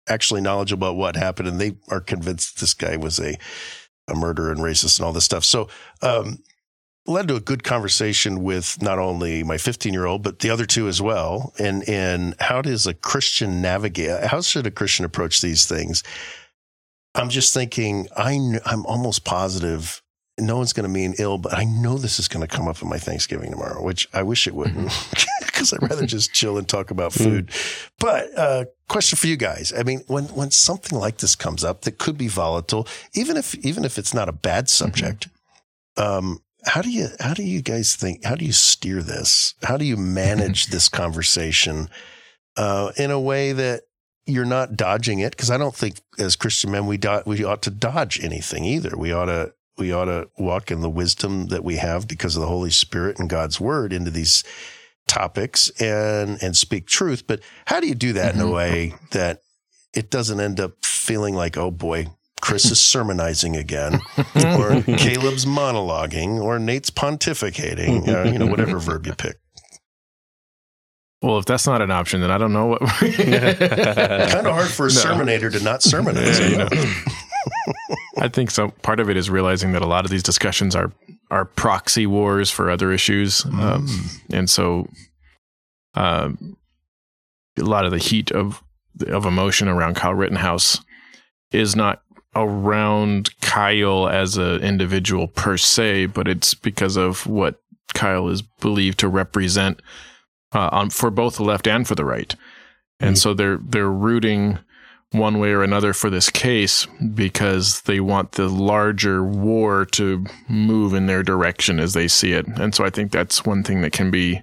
actually 0.09 0.41
knowledgeable 0.41 0.87
about 0.87 0.97
what 0.97 1.15
happened 1.15 1.47
and 1.47 1.61
they 1.61 1.75
are 1.89 2.01
convinced 2.01 2.59
this 2.59 2.73
guy 2.73 2.97
was 2.97 3.19
a 3.19 3.37
a 4.07 4.15
murderer 4.15 4.51
and 4.51 4.59
racist 4.59 4.97
and 4.97 5.05
all 5.05 5.13
this 5.13 5.25
stuff. 5.25 5.45
So 5.45 5.69
um 6.01 6.39
led 7.05 7.27
to 7.27 7.35
a 7.35 7.39
good 7.39 7.63
conversation 7.63 8.43
with 8.43 8.81
not 8.81 8.99
only 8.99 9.43
my 9.43 9.57
15 9.57 9.93
year 9.93 10.05
old 10.05 10.23
but 10.23 10.39
the 10.39 10.49
other 10.49 10.65
two 10.65 10.87
as 10.87 11.01
well. 11.01 11.53
And 11.59 11.87
and 11.87 12.35
how 12.39 12.61
does 12.61 12.87
a 12.87 12.93
christian 12.93 13.61
navigate 13.61 14.25
how 14.25 14.41
should 14.41 14.67
a 14.67 14.71
christian 14.71 15.05
approach 15.05 15.41
these 15.41 15.65
things? 15.65 16.03
I'm 17.15 17.29
just 17.29 17.53
thinking 17.53 18.07
i 18.15 18.33
i'm 18.65 18.85
almost 18.85 19.25
positive 19.25 20.01
no 20.39 20.57
one's 20.57 20.73
going 20.73 20.83
to 20.83 20.89
mean 20.89 21.15
ill 21.19 21.37
but 21.37 21.53
i 21.53 21.63
know 21.63 21.97
this 21.97 22.19
is 22.19 22.27
going 22.27 22.45
to 22.45 22.55
come 22.55 22.67
up 22.67 22.81
in 22.81 22.89
my 22.89 22.97
thanksgiving 22.97 23.51
tomorrow 23.51 23.83
which 23.83 24.07
i 24.13 24.23
wish 24.23 24.47
it 24.47 24.55
wouldn't 24.55 24.91
because 25.59 25.73
i'd 25.73 25.89
rather 25.89 26.05
just 26.05 26.33
chill 26.33 26.57
and 26.57 26.67
talk 26.67 26.89
about 26.89 27.11
food. 27.11 27.51
But 27.99 28.37
uh 28.37 28.65
question 28.87 29.17
for 29.17 29.27
you 29.27 29.35
guys. 29.35 29.73
I 29.77 29.83
mean 29.83 30.03
when 30.07 30.25
when 30.25 30.51
something 30.51 30.97
like 30.97 31.17
this 31.17 31.35
comes 31.35 31.63
up 31.63 31.81
that 31.81 31.97
could 31.97 32.17
be 32.17 32.29
volatile 32.29 32.87
even 33.13 33.35
if 33.35 33.53
even 33.55 33.83
if 33.83 33.97
it's 33.97 34.13
not 34.13 34.29
a 34.29 34.33
bad 34.33 34.69
subject 34.69 35.27
um 35.97 36.41
how 36.65 36.81
do 36.81 36.89
you 36.89 37.07
how 37.19 37.33
do 37.33 37.43
you 37.43 37.61
guys 37.61 37.95
think 37.95 38.23
how 38.23 38.35
do 38.35 38.45
you 38.45 38.51
steer 38.51 39.01
this? 39.01 39.53
How 39.63 39.77
do 39.77 39.85
you 39.85 39.97
manage 39.97 40.67
this 40.71 40.89
conversation 40.89 41.89
uh, 42.57 42.91
in 42.97 43.11
a 43.11 43.19
way 43.19 43.53
that 43.53 43.83
you're 44.25 44.45
not 44.45 44.75
dodging 44.75 45.19
it? 45.19 45.31
Because 45.31 45.51
i 45.51 45.57
don't 45.57 45.75
think 45.75 45.99
as 46.17 46.35
christian 46.35 46.71
men 46.71 46.85
we 46.85 46.97
do, 46.97 47.21
we 47.25 47.43
ought 47.43 47.61
to 47.63 47.71
dodge 47.71 48.23
anything 48.23 48.63
either. 48.65 48.95
We 48.97 49.11
ought 49.11 49.25
to 49.25 49.53
we 49.77 49.93
ought 49.93 50.05
to 50.05 50.29
walk 50.37 50.71
in 50.71 50.81
the 50.81 50.89
wisdom 50.89 51.47
that 51.47 51.63
we 51.63 51.77
have 51.77 52.07
because 52.07 52.35
of 52.35 52.41
the 52.41 52.47
holy 52.47 52.71
spirit 52.71 53.17
and 53.17 53.29
god's 53.29 53.59
word 53.61 53.93
into 53.93 54.11
these 54.11 54.43
topics 55.09 55.69
and 55.81 56.41
and 56.41 56.55
speak 56.55 56.85
truth 56.87 57.25
but 57.27 57.41
how 57.65 57.79
do 57.81 57.87
you 57.87 57.95
do 57.95 58.13
that 58.13 58.33
in 58.35 58.39
a 58.41 58.45
Mhm. 58.45 58.53
way 58.53 58.93
that 59.11 59.41
it 59.93 60.09
doesn't 60.09 60.39
end 60.39 60.59
up 60.59 60.85
feeling 60.85 61.35
like 61.35 61.57
oh 61.57 61.71
boy 61.71 62.07
Chris 62.41 62.71
is 62.71 62.79
sermonizing 62.93 63.57
again, 63.57 63.95
or 64.57 64.81
Caleb's 64.83 65.45
monologuing, 65.45 66.39
or 66.39 66.57
Nate's 66.57 66.89
pontificating, 66.89 68.07
uh, 68.07 68.31
you 68.31 68.39
know, 68.39 68.45
whatever 68.45 68.79
verb 68.79 69.05
you 69.07 69.13
pick. 69.13 69.35
Well, 71.21 71.37
if 71.39 71.43
that's 71.43 71.67
not 71.67 71.81
an 71.81 71.91
option, 71.91 72.21
then 72.21 72.31
I 72.31 72.37
don't 72.37 72.53
know 72.53 72.67
what. 72.67 72.79
kind 72.87 73.11
of 73.11 74.53
hard 74.53 74.69
for 74.69 74.85
a 74.85 74.89
no. 74.89 74.95
sermonator 74.95 75.51
to 75.51 75.61
not 75.61 75.81
sermonize. 75.83 76.39
Yeah, 76.39 76.47
you 76.47 76.57
know. 76.59 76.69
I 78.17 78.27
think 78.27 78.51
so. 78.51 78.69
Part 78.81 78.99
of 78.99 79.09
it 79.09 79.17
is 79.17 79.29
realizing 79.29 79.71
that 79.73 79.81
a 79.81 79.87
lot 79.87 80.05
of 80.05 80.11
these 80.11 80.23
discussions 80.23 80.75
are 80.75 80.91
are 81.31 81.45
proxy 81.45 82.07
wars 82.07 82.49
for 82.49 82.69
other 82.69 82.91
issues, 82.91 83.41
mm. 83.41 83.59
um, 83.59 83.87
and 84.31 84.49
so 84.49 84.87
um, 85.93 86.57
a 87.57 87.63
lot 87.63 87.85
of 87.85 87.91
the 87.91 87.97
heat 87.97 88.31
of 88.31 88.63
of 89.07 89.25
emotion 89.25 89.67
around 89.67 89.95
Kyle 89.95 90.13
Rittenhouse 90.13 90.83
is 91.51 91.75
not 91.75 92.01
around 92.35 93.29
Kyle 93.41 94.07
as 94.07 94.37
an 94.37 94.61
individual 94.61 95.27
per 95.27 95.57
se, 95.57 96.07
but 96.07 96.27
it's 96.27 96.53
because 96.53 96.95
of 96.95 97.25
what 97.27 97.61
Kyle 97.93 98.29
is 98.29 98.41
believed 98.41 98.99
to 98.99 99.07
represent 99.07 99.81
uh, 100.53 100.69
on 100.71 100.89
for 100.89 101.11
both 101.11 101.37
the 101.37 101.43
left 101.43 101.67
and 101.67 101.87
for 101.87 101.95
the 101.95 102.05
right, 102.05 102.35
and 102.99 103.15
mm-hmm. 103.15 103.19
so 103.19 103.33
they're 103.33 103.57
they're 103.57 103.91
rooting 103.91 104.59
one 105.11 105.39
way 105.39 105.51
or 105.51 105.63
another 105.63 105.93
for 105.93 106.09
this 106.09 106.29
case 106.29 106.85
because 107.15 107.81
they 107.81 107.99
want 107.99 108.33
the 108.33 108.47
larger 108.47 109.23
war 109.23 109.85
to 109.85 110.25
move 110.47 110.93
in 110.93 111.07
their 111.07 111.23
direction 111.23 111.79
as 111.79 111.93
they 111.93 112.07
see 112.07 112.33
it, 112.33 112.45
and 112.47 112.75
so 112.75 112.85
I 112.85 112.89
think 112.89 113.11
that's 113.11 113.45
one 113.45 113.63
thing 113.63 113.81
that 113.81 113.91
can 113.91 114.11
be 114.11 114.41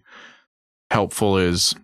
helpful 0.90 1.36
is 1.36 1.74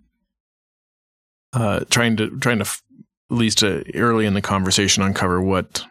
uh, 1.53 1.81
trying 1.89 2.17
to 2.17 2.37
trying 2.39 2.59
to 2.59 2.65
at 2.65 3.37
least 3.37 3.63
uh, 3.63 3.83
early 3.95 4.25
in 4.25 4.33
the 4.33 4.41
conversation 4.41 5.03
uncover 5.03 5.41
what 5.41 5.85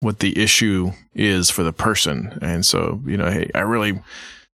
what 0.00 0.18
the 0.18 0.38
issue 0.40 0.92
is 1.14 1.50
for 1.50 1.62
the 1.62 1.72
person. 1.72 2.38
And 2.42 2.64
so, 2.64 3.00
you 3.06 3.16
know, 3.16 3.30
hey, 3.30 3.50
I 3.54 3.60
really 3.60 4.00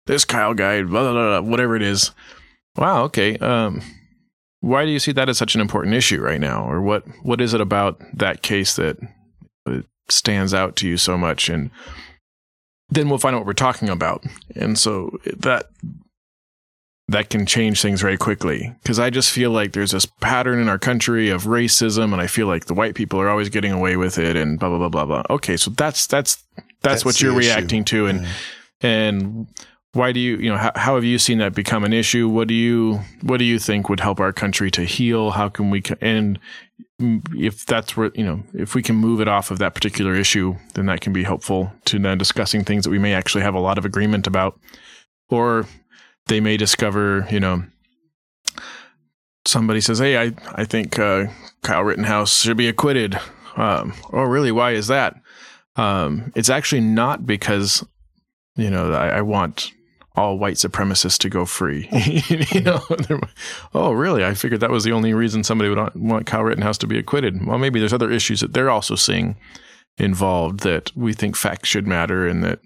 this 0.06 0.24
Kyle 0.24 0.54
guy, 0.54 0.82
blah, 0.82 1.12
blah, 1.12 1.40
blah, 1.40 1.48
whatever 1.48 1.76
it 1.76 1.82
is. 1.82 2.12
Wow, 2.76 3.04
okay. 3.04 3.36
Um, 3.38 3.82
why 4.60 4.84
do 4.84 4.90
you 4.90 4.98
see 4.98 5.12
that 5.12 5.28
as 5.28 5.38
such 5.38 5.54
an 5.54 5.60
important 5.60 5.94
issue 5.94 6.20
right 6.20 6.40
now, 6.40 6.68
or 6.70 6.80
what 6.80 7.04
what 7.22 7.40
is 7.40 7.54
it 7.54 7.60
about 7.60 8.00
that 8.14 8.42
case 8.42 8.76
that 8.76 8.96
stands 10.08 10.52
out 10.54 10.76
to 10.76 10.88
you 10.88 10.96
so 10.96 11.16
much? 11.16 11.48
And 11.48 11.70
then 12.90 13.08
we'll 13.08 13.18
find 13.18 13.34
out 13.34 13.40
what 13.40 13.46
we're 13.46 13.52
talking 13.54 13.88
about. 13.88 14.24
And 14.54 14.78
so 14.78 15.18
that 15.24 15.68
that 17.08 17.28
can 17.28 17.44
change 17.44 17.82
things 17.82 18.00
very 18.00 18.16
quickly. 18.16 18.72
Because 18.82 18.98
I 18.98 19.10
just 19.10 19.32
feel 19.32 19.50
like 19.50 19.72
there's 19.72 19.90
this 19.90 20.06
pattern 20.06 20.60
in 20.60 20.68
our 20.68 20.78
country 20.78 21.28
of 21.30 21.44
racism, 21.44 22.12
and 22.12 22.20
I 22.20 22.26
feel 22.26 22.46
like 22.46 22.66
the 22.66 22.74
white 22.74 22.94
people 22.94 23.20
are 23.20 23.28
always 23.28 23.48
getting 23.48 23.72
away 23.72 23.96
with 23.96 24.18
it, 24.18 24.36
and 24.36 24.58
blah 24.58 24.68
blah 24.68 24.78
blah 24.78 24.88
blah 24.88 25.06
blah. 25.06 25.22
Okay, 25.30 25.56
so 25.56 25.70
that's 25.70 26.06
that's 26.06 26.36
that's, 26.54 26.66
that's 26.82 27.04
what 27.04 27.20
you're 27.20 27.34
reacting 27.34 27.84
to, 27.86 28.06
and 28.06 28.22
yeah. 28.22 28.28
and 28.82 29.46
why 29.92 30.12
do 30.12 30.20
you 30.20 30.36
you 30.36 30.50
know 30.50 30.56
how, 30.56 30.72
how 30.76 30.94
have 30.94 31.04
you 31.04 31.18
seen 31.18 31.38
that 31.38 31.54
become 31.54 31.84
an 31.84 31.92
issue? 31.92 32.28
What 32.28 32.48
do 32.48 32.54
you 32.54 33.00
what 33.22 33.38
do 33.38 33.44
you 33.44 33.58
think 33.58 33.88
would 33.88 34.00
help 34.00 34.20
our 34.20 34.32
country 34.32 34.70
to 34.72 34.84
heal? 34.84 35.32
How 35.32 35.48
can 35.48 35.70
we 35.70 35.82
and 36.00 36.38
if 37.00 37.66
that's 37.66 37.96
where 37.96 38.10
you 38.14 38.24
know 38.24 38.42
if 38.54 38.74
we 38.74 38.82
can 38.82 38.96
move 38.96 39.20
it 39.20 39.28
off 39.28 39.50
of 39.50 39.58
that 39.58 39.74
particular 39.74 40.14
issue, 40.14 40.56
then 40.74 40.86
that 40.86 41.00
can 41.00 41.12
be 41.12 41.24
helpful 41.24 41.72
to 41.86 41.98
then 41.98 42.18
discussing 42.18 42.64
things 42.64 42.84
that 42.84 42.90
we 42.90 42.98
may 42.98 43.14
actually 43.14 43.42
have 43.42 43.54
a 43.54 43.60
lot 43.60 43.78
of 43.78 43.84
agreement 43.84 44.26
about, 44.26 44.58
or 45.28 45.66
they 46.26 46.40
may 46.40 46.56
discover, 46.56 47.26
you 47.30 47.40
know, 47.40 47.64
somebody 49.46 49.80
says, 49.80 49.98
"Hey, 49.98 50.16
I 50.18 50.32
I 50.52 50.64
think 50.64 50.98
uh, 50.98 51.26
Kyle 51.62 51.82
Rittenhouse 51.82 52.40
should 52.40 52.56
be 52.56 52.68
acquitted." 52.68 53.18
Um, 53.56 53.94
oh, 54.12 54.22
really? 54.22 54.52
Why 54.52 54.72
is 54.72 54.86
that? 54.86 55.16
Um, 55.76 56.32
it's 56.36 56.50
actually 56.50 56.82
not 56.82 57.26
because 57.26 57.84
you 58.56 58.70
know 58.70 58.92
I, 58.92 59.08
I, 59.18 59.22
want 59.22 59.72
all 60.20 60.38
white 60.38 60.56
supremacists 60.56 61.18
to 61.18 61.30
go 61.30 61.46
free. 61.46 61.88
you 62.52 62.60
know, 62.60 62.80
oh, 63.74 63.92
really? 63.92 64.24
I 64.24 64.34
figured 64.34 64.60
that 64.60 64.70
was 64.70 64.84
the 64.84 64.92
only 64.92 65.14
reason 65.14 65.42
somebody 65.42 65.70
would 65.70 65.94
want 65.94 66.26
Kyle 66.26 66.44
Rittenhouse 66.44 66.78
to 66.78 66.86
be 66.86 66.98
acquitted. 66.98 67.44
Well, 67.46 67.58
maybe 67.58 67.80
there's 67.80 67.92
other 67.92 68.10
issues 68.10 68.40
that 68.40 68.52
they're 68.52 68.70
also 68.70 68.94
seeing 68.94 69.36
involved 69.98 70.60
that 70.60 70.94
we 70.96 71.12
think 71.12 71.36
facts 71.36 71.68
should 71.68 71.86
matter 71.86 72.26
and 72.26 72.44
that 72.44 72.60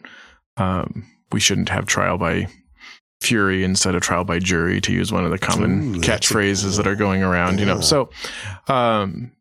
um, 0.56 1.06
we 1.32 1.40
shouldn't 1.40 1.68
have 1.68 1.86
trial 1.86 2.18
by 2.18 2.48
fury 3.20 3.64
instead 3.64 3.94
of 3.94 4.02
trial 4.02 4.24
by 4.24 4.38
jury 4.38 4.80
to 4.80 4.92
use 4.92 5.10
one 5.10 5.24
of 5.24 5.30
the 5.30 5.38
common 5.38 5.94
Ooh, 5.94 6.00
catchphrases 6.00 6.76
that 6.76 6.86
are 6.86 6.94
going 6.94 7.22
around 7.22 7.58
you 7.58 7.64
know 7.64 7.80
so 7.80 8.10
um, 8.68 9.32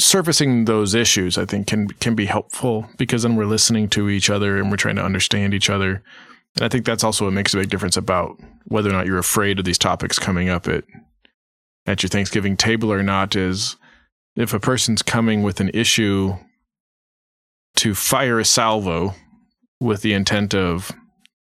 surfacing 0.00 0.64
those 0.64 0.94
issues 0.94 1.38
i 1.38 1.44
think 1.44 1.68
can 1.68 1.86
can 1.86 2.16
be 2.16 2.26
helpful 2.26 2.88
because 2.98 3.22
then 3.22 3.36
we're 3.36 3.46
listening 3.46 3.88
to 3.88 4.08
each 4.08 4.30
other 4.30 4.58
and 4.58 4.68
we're 4.68 4.76
trying 4.76 4.96
to 4.96 5.04
understand 5.04 5.54
each 5.54 5.70
other 5.70 6.02
and 6.56 6.64
i 6.64 6.68
think 6.68 6.84
that's 6.84 7.04
also 7.04 7.24
what 7.24 7.34
makes 7.34 7.54
a 7.54 7.58
big 7.58 7.70
difference 7.70 7.96
about 7.96 8.38
whether 8.66 8.88
or 8.88 8.92
not 8.92 9.06
you're 9.06 9.18
afraid 9.18 9.58
of 9.58 9.64
these 9.64 9.78
topics 9.78 10.18
coming 10.18 10.48
up 10.48 10.66
at 10.68 10.84
at 11.86 12.02
your 12.02 12.10
thanksgiving 12.10 12.56
table 12.56 12.92
or 12.92 13.02
not 13.02 13.34
is 13.34 13.76
if 14.36 14.54
a 14.54 14.60
person's 14.60 15.02
coming 15.02 15.42
with 15.42 15.60
an 15.60 15.70
issue 15.74 16.34
to 17.76 17.94
fire 17.94 18.38
a 18.38 18.44
salvo 18.44 19.14
with 19.80 20.02
the 20.02 20.12
intent 20.12 20.54
of 20.54 20.92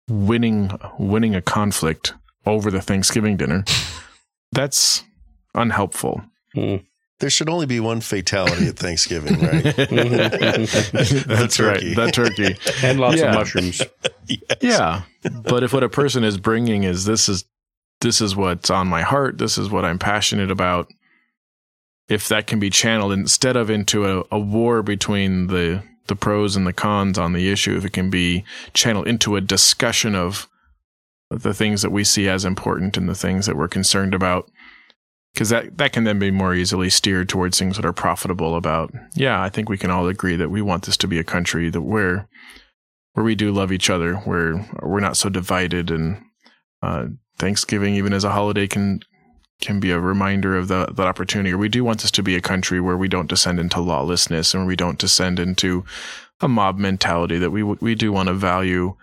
winning 0.08 0.70
winning 0.98 1.34
a 1.34 1.42
conflict 1.42 2.14
over 2.46 2.70
the 2.70 2.80
Thanksgiving 2.80 3.36
dinner, 3.36 3.64
that's 4.52 5.04
unhelpful. 5.54 6.22
Mm. 6.56 6.84
There 7.22 7.30
should 7.30 7.48
only 7.48 7.66
be 7.66 7.78
one 7.78 8.00
fatality 8.00 8.66
at 8.66 8.74
Thanksgiving, 8.74 9.38
right? 9.38 9.62
that's 9.62 11.60
right. 11.60 11.94
That 11.94 12.10
turkey 12.12 12.56
and 12.82 12.98
lots 12.98 13.18
yeah. 13.18 13.28
of 13.28 13.34
mushrooms. 13.36 13.80
yes. 14.26 14.56
Yeah, 14.60 15.02
but 15.44 15.62
if 15.62 15.72
what 15.72 15.84
a 15.84 15.88
person 15.88 16.24
is 16.24 16.36
bringing 16.36 16.82
is 16.82 17.04
this 17.04 17.28
is 17.28 17.44
this 18.00 18.20
is 18.20 18.34
what's 18.34 18.70
on 18.70 18.88
my 18.88 19.02
heart, 19.02 19.38
this 19.38 19.56
is 19.56 19.70
what 19.70 19.84
I'm 19.84 20.00
passionate 20.00 20.50
about. 20.50 20.92
If 22.08 22.26
that 22.26 22.48
can 22.48 22.58
be 22.58 22.70
channeled 22.70 23.12
instead 23.12 23.54
of 23.54 23.70
into 23.70 24.04
a, 24.04 24.24
a 24.32 24.40
war 24.40 24.82
between 24.82 25.46
the 25.46 25.84
the 26.08 26.16
pros 26.16 26.56
and 26.56 26.66
the 26.66 26.72
cons 26.72 27.18
on 27.18 27.34
the 27.34 27.52
issue, 27.52 27.76
if 27.76 27.84
it 27.84 27.92
can 27.92 28.10
be 28.10 28.44
channeled 28.74 29.06
into 29.06 29.36
a 29.36 29.40
discussion 29.40 30.16
of 30.16 30.48
the 31.30 31.54
things 31.54 31.82
that 31.82 31.92
we 31.92 32.02
see 32.02 32.28
as 32.28 32.44
important 32.44 32.96
and 32.96 33.08
the 33.08 33.14
things 33.14 33.46
that 33.46 33.56
we're 33.56 33.68
concerned 33.68 34.12
about 34.12 34.50
because 35.32 35.48
that, 35.48 35.78
that 35.78 35.92
can 35.92 36.04
then 36.04 36.18
be 36.18 36.30
more 36.30 36.54
easily 36.54 36.90
steered 36.90 37.28
towards 37.28 37.58
things 37.58 37.76
that 37.76 37.84
are 37.84 37.92
profitable 37.92 38.54
about 38.54 38.92
yeah 39.14 39.42
i 39.42 39.48
think 39.48 39.68
we 39.68 39.78
can 39.78 39.90
all 39.90 40.06
agree 40.08 40.36
that 40.36 40.50
we 40.50 40.62
want 40.62 40.84
this 40.84 40.96
to 40.96 41.08
be 41.08 41.18
a 41.18 41.24
country 41.24 41.70
that 41.70 41.82
where 41.82 42.28
where 43.14 43.24
we 43.24 43.34
do 43.34 43.52
love 43.52 43.72
each 43.72 43.90
other 43.90 44.14
where 44.16 44.68
we're 44.82 45.00
not 45.00 45.16
so 45.16 45.28
divided 45.28 45.90
and 45.90 46.22
uh, 46.82 47.06
thanksgiving 47.38 47.94
even 47.94 48.12
as 48.12 48.24
a 48.24 48.32
holiday 48.32 48.66
can 48.66 49.00
can 49.62 49.80
be 49.80 49.90
a 49.90 49.98
reminder 49.98 50.56
of 50.56 50.68
the, 50.68 50.86
that 50.92 51.06
opportunity. 51.06 51.52
Or 51.52 51.56
we 51.56 51.68
do 51.70 51.84
want 51.84 52.02
this 52.02 52.10
to 52.10 52.22
be 52.22 52.36
a 52.36 52.40
country 52.40 52.80
where 52.80 52.96
we 52.96 53.08
don't 53.08 53.28
descend 53.28 53.58
into 53.58 53.80
lawlessness 53.80 54.52
and 54.52 54.66
we 54.66 54.76
don't 54.76 54.98
descend 54.98 55.38
into 55.38 55.84
a 56.40 56.48
mob 56.48 56.76
mentality. 56.78 57.38
That 57.38 57.52
we 57.52 57.62
we 57.62 57.94
do 57.94 58.12
want 58.12 58.26
to 58.26 58.34
value 58.34 58.96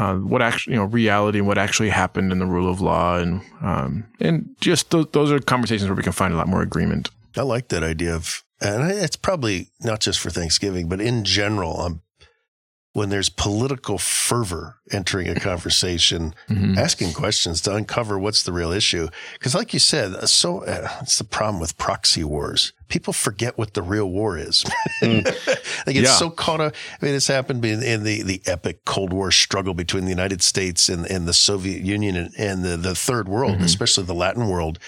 uh, 0.00 0.14
what 0.16 0.40
actually 0.40 0.72
you 0.74 0.78
know 0.78 0.86
reality 0.86 1.38
and 1.38 1.46
what 1.46 1.58
actually 1.58 1.90
happened 1.90 2.32
in 2.32 2.38
the 2.38 2.46
rule 2.46 2.70
of 2.70 2.80
law 2.80 3.18
and 3.18 3.42
um, 3.60 4.04
and 4.18 4.56
just 4.60 4.90
th- 4.90 5.12
those 5.12 5.30
are 5.30 5.38
conversations 5.38 5.88
where 5.88 5.96
we 5.96 6.02
can 6.02 6.12
find 6.12 6.32
a 6.32 6.36
lot 6.36 6.48
more 6.48 6.62
agreement. 6.62 7.10
I 7.36 7.42
like 7.42 7.68
that 7.68 7.82
idea 7.82 8.14
of, 8.14 8.42
and 8.60 8.90
it's 8.90 9.16
probably 9.16 9.68
not 9.80 10.00
just 10.00 10.18
for 10.18 10.30
Thanksgiving, 10.30 10.88
but 10.88 11.00
in 11.00 11.24
general. 11.24 11.80
I'm 11.80 12.00
when 12.92 13.08
there's 13.08 13.28
political 13.28 13.98
fervor 13.98 14.76
entering 14.90 15.28
a 15.28 15.38
conversation, 15.38 16.34
mm-hmm. 16.48 16.76
asking 16.76 17.12
questions 17.12 17.60
to 17.60 17.74
uncover 17.74 18.18
what's 18.18 18.42
the 18.42 18.52
real 18.52 18.72
issue. 18.72 19.08
Because, 19.34 19.54
like 19.54 19.72
you 19.72 19.78
said, 19.78 20.12
uh, 20.12 20.26
so 20.26 20.64
uh, 20.64 20.88
it's 21.00 21.18
the 21.18 21.24
problem 21.24 21.60
with 21.60 21.78
proxy 21.78 22.24
wars. 22.24 22.72
People 22.88 23.12
forget 23.12 23.56
what 23.56 23.74
the 23.74 23.82
real 23.82 24.10
war 24.10 24.36
is. 24.36 24.64
Mm. 25.00 25.24
they 25.86 25.94
get 25.94 26.04
yeah. 26.04 26.10
so 26.10 26.28
caught 26.28 26.60
up. 26.60 26.74
I 27.00 27.06
mean, 27.06 27.14
this 27.14 27.26
happened 27.26 27.64
in, 27.64 27.82
in, 27.82 28.02
the, 28.02 28.22
the 28.22 28.42
epic 28.44 28.84
Cold 28.84 29.14
War 29.14 29.30
struggle 29.30 29.72
between 29.72 30.04
the 30.04 30.10
United 30.10 30.42
States 30.42 30.90
and, 30.90 31.06
and 31.06 31.26
the 31.26 31.32
Soviet 31.32 31.80
Union 31.80 32.16
and, 32.16 32.34
and 32.36 32.62
the, 32.62 32.76
the 32.76 32.94
third 32.94 33.26
world, 33.26 33.54
mm-hmm. 33.54 33.64
especially 33.64 34.04
the 34.04 34.12
Latin 34.12 34.48
world 34.48 34.78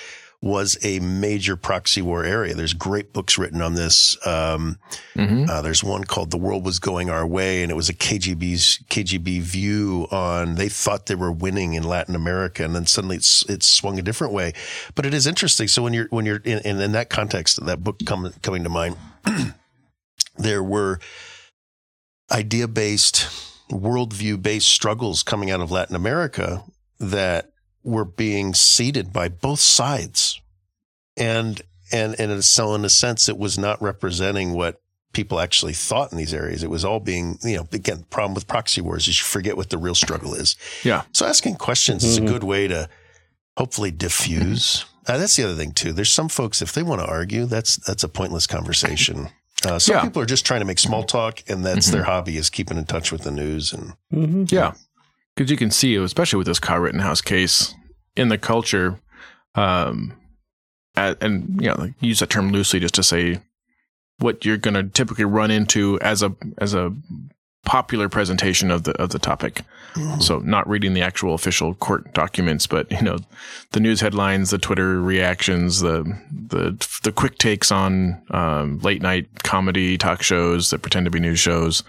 was 0.43 0.77
a 0.83 0.99
major 0.99 1.57
proxy 1.57 2.03
war 2.03 2.25
area. 2.25 2.53
There's 2.53 2.75
great 2.75 3.13
books 3.13 3.39
written 3.39 3.63
on 3.63 3.75
this. 3.75 4.17
Um, 4.27 4.79
mm-hmm. 5.15 5.49
uh, 5.49 5.63
there's 5.63 5.85
one 5.85 6.03
called 6.03 6.33
"The 6.33 6.37
World 6.37 6.65
Was 6.65 6.81
Going 6.81 7.09
Our 7.09 7.27
Way," 7.27 7.63
and 7.63 7.71
it 7.71 7.77
was 7.77 7.89
a 7.89 7.95
KGB's 7.95 8.81
KGB 8.91 9.41
view 9.41 10.09
on. 10.11 10.57
They 10.57 10.69
thought 10.69 11.07
they 11.07 11.15
were 11.15 11.31
winning 11.31 11.75
in 11.75 11.85
Latin 11.85 12.17
America, 12.17 12.65
and 12.65 12.75
then 12.75 12.87
suddenly 12.87 13.17
it's 13.17 13.49
it's 13.49 13.69
swung 13.69 14.01
a 14.01 14.03
different 14.03 14.33
way. 14.33 14.53
But 14.97 15.07
it 15.07 15.15
is 15.15 15.29
interesting. 15.29 15.69
So 15.69 15.83
when 15.83 15.95
you're 15.95 16.09
when 16.11 16.27
you're 16.27 16.43
in, 16.45 16.59
in, 16.59 16.81
in 16.81 16.93
that 16.93 17.09
context, 17.09 17.65
that 17.65 17.85
book 17.85 18.01
coming 18.05 18.33
coming 18.43 18.65
to 18.65 18.69
mind, 18.69 18.97
there 20.37 20.63
were 20.63 20.99
idea 22.33 22.67
based, 22.67 23.29
worldview 23.71 24.43
based 24.43 24.69
struggles 24.69 25.23
coming 25.23 25.53
out 25.53 25.61
of 25.61 25.71
Latin 25.71 25.95
America 25.95 26.65
that 26.99 27.52
were 27.85 28.05
being 28.05 28.55
seeded 28.55 29.13
by 29.13 29.29
both 29.29 29.61
sides. 29.61 30.41
And, 31.17 31.61
and, 31.93 32.19
and 32.19 32.45
so 32.45 32.75
in 32.75 32.85
a 32.85 32.89
sense, 32.89 33.29
it 33.29 33.39
was 33.39 33.59
not 33.59 33.81
representing 33.83 34.53
what 34.55 34.81
people 35.13 35.41
actually 35.41 35.75
thought 35.75 36.11
in 36.11 36.17
these 36.19 36.33
areas. 36.33 36.63
It 36.63 36.71
was 36.71 36.85
all 36.85 37.01
being, 37.01 37.39
you 37.45 37.57
know, 37.57 37.67
again, 37.73 37.99
the 37.99 38.05
problem 38.07 38.35
with 38.35 38.49
proxy 38.49 38.81
wars 38.81 39.09
is 39.09 39.19
you 39.19 39.25
forget 39.25 39.57
what 39.57 39.69
the 39.71 39.77
real 39.79 39.95
struggle 39.95 40.33
is. 40.35 40.57
Yeah. 40.85 41.03
So 41.13 41.27
asking 41.27 41.57
questions 41.57 42.03
is 42.03 42.17
a 42.17 42.23
good 42.23 42.45
way 42.45 42.67
to 42.69 42.89
hopefully 43.59 43.91
diffuse. 43.91 44.87
Uh, 45.07 45.19
that's 45.19 45.37
the 45.37 45.45
other 45.45 45.55
thing 45.57 45.73
too. 45.73 45.93
There's 45.93 46.11
some 46.11 46.29
folks 46.31 46.63
if 46.63 46.73
they 46.73 46.83
want 46.83 47.01
to 47.03 47.07
argue, 47.07 47.45
that's 47.45 47.77
that's 47.77 48.05
a 48.05 48.09
pointless 48.09 48.47
conversation. 48.47 49.29
Uh, 49.67 49.79
some 49.79 49.97
Yeah. 49.97 50.03
people 50.03 50.23
are 50.23 50.27
just 50.27 50.47
trying 50.47 50.61
to 50.61 50.65
make 50.67 50.79
small 50.79 51.03
talk, 51.05 51.43
and 51.49 51.65
that's 51.65 51.91
their 51.91 52.05
hobby 52.05 52.37
is 52.37 52.49
keeping 52.51 52.79
in 52.79 52.85
touch 52.85 53.13
with 53.13 53.23
the 53.23 53.31
news. 53.31 53.73
And 53.73 53.93
Mm-hmm. 54.15 54.45
Yeah. 54.49 54.73
Because 55.37 55.51
you 55.51 55.57
can 55.57 55.71
see, 55.71 55.97
especially 55.97 56.39
with 56.39 56.47
this 56.47 56.59
Kyle 56.59 56.79
Rittenhouse 56.79 57.21
case, 57.21 57.75
in 58.17 58.29
the 58.29 58.39
culture, 58.39 59.01
um, 59.55 60.13
a- 60.97 61.17
and 61.21 61.61
you 61.61 61.69
know, 61.69 61.77
like, 61.79 61.95
use 62.01 62.19
that 62.21 62.31
term 62.31 62.53
loosely 62.53 62.81
just 62.81 62.95
to 62.95 63.03
say 63.03 63.41
what 64.19 64.45
you're 64.45 64.59
going 64.59 64.75
to 64.75 64.85
typically 64.85 65.25
run 65.25 65.51
into 65.51 65.99
as 66.01 66.23
a 66.23 66.35
as 66.59 66.75
a 66.75 66.93
popular 67.65 68.09
presentation 68.09 68.71
of 68.71 68.83
the 68.85 68.93
of 69.01 69.11
the 69.11 69.19
topic. 69.19 69.63
So 70.21 70.39
not 70.39 70.67
reading 70.69 70.95
the 70.95 71.03
actual 71.03 71.35
official 71.35 71.75
court 71.75 72.13
documents, 72.15 72.67
but 72.67 72.91
you 72.91 73.03
know, 73.03 73.19
the 73.73 73.81
news 73.81 74.01
headlines, 74.01 74.51
the 74.51 74.59
Twitter 74.59 75.01
reactions, 75.01 75.81
the 75.81 76.05
the 76.31 76.77
the 77.05 77.13
quick 77.13 77.39
takes 77.39 77.71
on 77.73 78.21
um, 78.31 78.79
late 78.81 79.01
night 79.03 79.43
comedy 79.45 79.97
talk 79.99 80.23
shows 80.23 80.71
that 80.71 80.81
pretend 80.83 81.05
to 81.07 81.11
be 81.11 81.21
news 81.21 81.39
shows, 81.41 81.83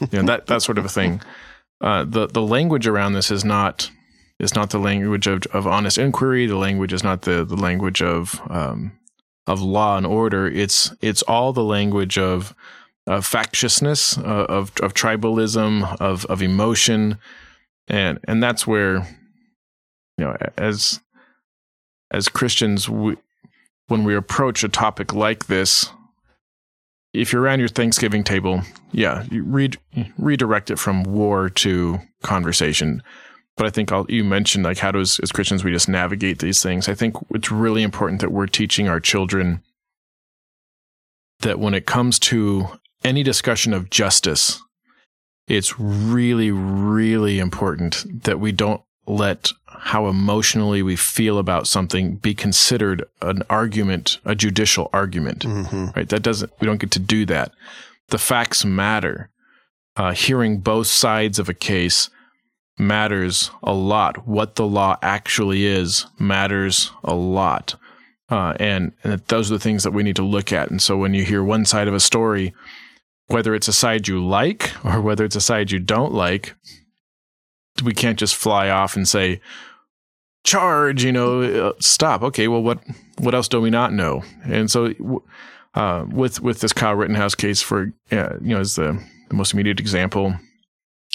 you 0.00 0.08
know 0.12 0.22
that 0.26 0.46
that 0.46 0.62
sort 0.62 0.78
of 0.78 0.84
a 0.84 0.88
thing. 0.88 1.20
Uh, 1.80 2.04
the 2.04 2.26
the 2.26 2.42
language 2.42 2.86
around 2.86 3.14
this 3.14 3.30
is 3.30 3.44
not 3.44 3.90
is 4.38 4.54
not 4.54 4.70
the 4.70 4.78
language 4.78 5.26
of, 5.26 5.42
of 5.52 5.66
honest 5.66 5.98
inquiry. 5.98 6.46
The 6.46 6.56
language 6.56 6.92
is 6.92 7.02
not 7.02 7.22
the 7.22 7.44
the 7.44 7.56
language 7.56 8.02
of 8.02 8.40
um, 8.50 8.92
of 9.46 9.60
law 9.60 9.96
and 9.96 10.06
order. 10.06 10.46
It's 10.46 10.94
it's 11.00 11.22
all 11.22 11.52
the 11.52 11.64
language 11.64 12.18
of 12.18 12.54
of 13.06 13.26
factiousness, 13.26 14.18
uh, 14.18 14.46
of 14.48 14.72
of 14.82 14.94
tribalism, 14.94 16.00
of 16.00 16.24
of 16.26 16.42
emotion, 16.42 17.18
and 17.88 18.18
and 18.24 18.42
that's 18.42 18.66
where 18.66 19.06
you 20.18 20.24
know 20.24 20.36
as 20.58 21.00
as 22.10 22.28
Christians, 22.28 22.88
we, 22.88 23.16
when 23.86 24.04
we 24.04 24.14
approach 24.14 24.64
a 24.64 24.68
topic 24.68 25.14
like 25.14 25.46
this, 25.46 25.90
if 27.12 27.32
you're 27.32 27.42
around 27.42 27.58
your 27.58 27.68
Thanksgiving 27.68 28.22
table, 28.24 28.62
yeah, 28.92 29.24
you 29.30 29.70
redirect 30.18 30.70
it 30.70 30.78
from 30.78 31.02
war 31.04 31.50
to 31.50 31.98
conversation. 32.22 33.02
But 33.56 33.66
I 33.66 33.70
think 33.70 33.92
I'll, 33.92 34.06
you 34.08 34.24
mentioned 34.24 34.64
like 34.64 34.78
how 34.78 34.92
does 34.92 35.18
as 35.20 35.32
Christians 35.32 35.64
we 35.64 35.72
just 35.72 35.88
navigate 35.88 36.38
these 36.38 36.62
things. 36.62 36.88
I 36.88 36.94
think 36.94 37.16
it's 37.30 37.50
really 37.50 37.82
important 37.82 38.20
that 38.20 38.32
we're 38.32 38.46
teaching 38.46 38.88
our 38.88 39.00
children 39.00 39.62
that 41.40 41.58
when 41.58 41.74
it 41.74 41.86
comes 41.86 42.18
to 42.18 42.68
any 43.02 43.22
discussion 43.22 43.72
of 43.72 43.90
justice, 43.90 44.60
it's 45.48 45.80
really, 45.80 46.50
really 46.50 47.38
important 47.38 48.22
that 48.24 48.38
we 48.38 48.52
don't 48.52 48.82
let 49.06 49.50
how 49.82 50.06
emotionally 50.06 50.82
we 50.82 50.94
feel 50.96 51.38
about 51.38 51.66
something 51.66 52.16
be 52.16 52.34
considered 52.34 53.04
an 53.22 53.42
argument, 53.48 54.18
a 54.24 54.34
judicial 54.34 54.90
argument 54.92 55.40
Mhm. 55.40 55.96
right? 55.96 56.08
That 56.08 56.22
doesn't, 56.22 56.52
we 56.60 56.66
don't 56.66 56.80
get 56.80 56.90
to 56.92 56.98
do 56.98 57.24
that. 57.26 57.52
The 58.08 58.18
facts 58.18 58.64
matter. 58.64 59.30
Uh, 59.96 60.12
hearing 60.12 60.58
both 60.60 60.86
sides 60.86 61.38
of 61.38 61.48
a 61.48 61.54
case 61.54 62.10
matters 62.78 63.50
a 63.62 63.72
lot. 63.72 64.26
What 64.26 64.54
the 64.56 64.66
law 64.66 64.96
actually 65.02 65.66
is 65.66 66.06
matters 66.18 66.90
a 67.04 67.14
lot. 67.14 67.74
Uh, 68.30 68.54
and, 68.60 68.92
and 69.02 69.20
those 69.26 69.50
are 69.50 69.54
the 69.54 69.62
things 69.62 69.82
that 69.82 69.90
we 69.92 70.02
need 70.02 70.16
to 70.16 70.22
look 70.22 70.52
at. 70.52 70.70
And 70.70 70.80
so 70.80 70.96
when 70.96 71.14
you 71.14 71.24
hear 71.24 71.42
one 71.42 71.64
side 71.64 71.88
of 71.88 71.94
a 71.94 72.00
story, 72.00 72.54
whether 73.26 73.54
it's 73.54 73.68
a 73.68 73.72
side 73.72 74.08
you 74.08 74.24
like 74.24 74.72
or 74.84 75.00
whether 75.00 75.24
it's 75.24 75.36
a 75.36 75.40
side 75.40 75.70
you 75.70 75.78
don't 75.80 76.12
like, 76.12 76.54
we 77.82 77.92
can't 77.94 78.18
just 78.18 78.36
fly 78.36 78.68
off 78.68 78.94
and 78.96 79.08
say, 79.08 79.40
charge, 80.44 81.04
you 81.04 81.12
know, 81.12 81.42
uh, 81.42 81.72
stop. 81.80 82.22
Okay, 82.22 82.48
well, 82.48 82.62
what 82.62 82.82
what 83.18 83.34
else 83.34 83.48
do 83.48 83.60
we 83.60 83.70
not 83.70 83.92
know? 83.92 84.22
And 84.44 84.70
so, 84.70 84.92
uh, 85.74 86.04
with 86.10 86.40
with 86.40 86.60
this 86.60 86.72
Kyle 86.72 86.94
Rittenhouse 86.94 87.34
case, 87.34 87.62
for 87.62 87.92
uh, 88.12 88.34
you 88.40 88.54
know, 88.54 88.60
as 88.60 88.76
the, 88.76 89.02
the 89.28 89.34
most 89.34 89.52
immediate 89.52 89.80
example, 89.80 90.34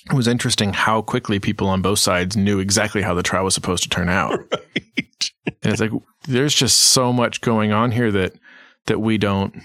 it 0.10 0.16
was 0.16 0.28
interesting 0.28 0.74
how 0.74 1.02
quickly 1.02 1.40
people 1.40 1.68
on 1.68 1.82
both 1.82 2.00
sides 2.00 2.38
knew 2.38 2.60
exactly 2.60 3.02
how 3.02 3.14
the 3.14 3.24
trial 3.24 3.44
was 3.44 3.54
supposed 3.54 3.84
to 3.84 3.90
turn 3.90 4.10
out. 4.10 4.40
Right. 5.48 5.56
And 5.64 5.74
it's 5.74 5.82
like 5.82 5.92
there's 6.28 6.54
just 6.54 6.78
so 6.78 7.14
much 7.14 7.42
going 7.42 7.72
on 7.72 7.92
here 7.92 8.12
that 8.12 8.34
that 8.88 9.00
we 9.00 9.18
don't 9.18 9.56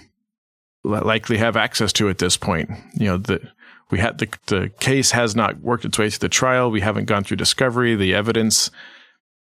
likely 0.83 1.37
have 1.37 1.55
access 1.55 1.91
to 1.93 2.09
at 2.09 2.19
this 2.19 2.37
point. 2.37 2.69
You 2.95 3.07
know, 3.07 3.17
the 3.17 3.41
we 3.89 3.99
had 3.99 4.17
the 4.17 4.27
the 4.47 4.69
case 4.79 5.11
has 5.11 5.35
not 5.35 5.59
worked 5.59 5.85
its 5.85 5.97
way 5.97 6.09
through 6.09 6.19
the 6.19 6.29
trial. 6.29 6.71
We 6.71 6.81
haven't 6.81 7.05
gone 7.05 7.23
through 7.23 7.37
discovery. 7.37 7.95
The 7.95 8.13
evidence 8.13 8.71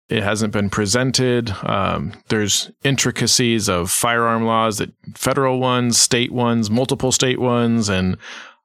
it 0.08 0.22
hasn't 0.22 0.52
been 0.52 0.68
presented. 0.70 1.50
Um, 1.62 2.12
there's 2.28 2.70
intricacies 2.84 3.68
of 3.68 3.90
firearm 3.90 4.44
laws 4.44 4.78
that 4.78 4.92
federal 5.14 5.58
ones, 5.60 5.98
state 5.98 6.32
ones, 6.32 6.70
multiple 6.70 7.12
state 7.12 7.40
ones, 7.40 7.88
and 7.88 8.16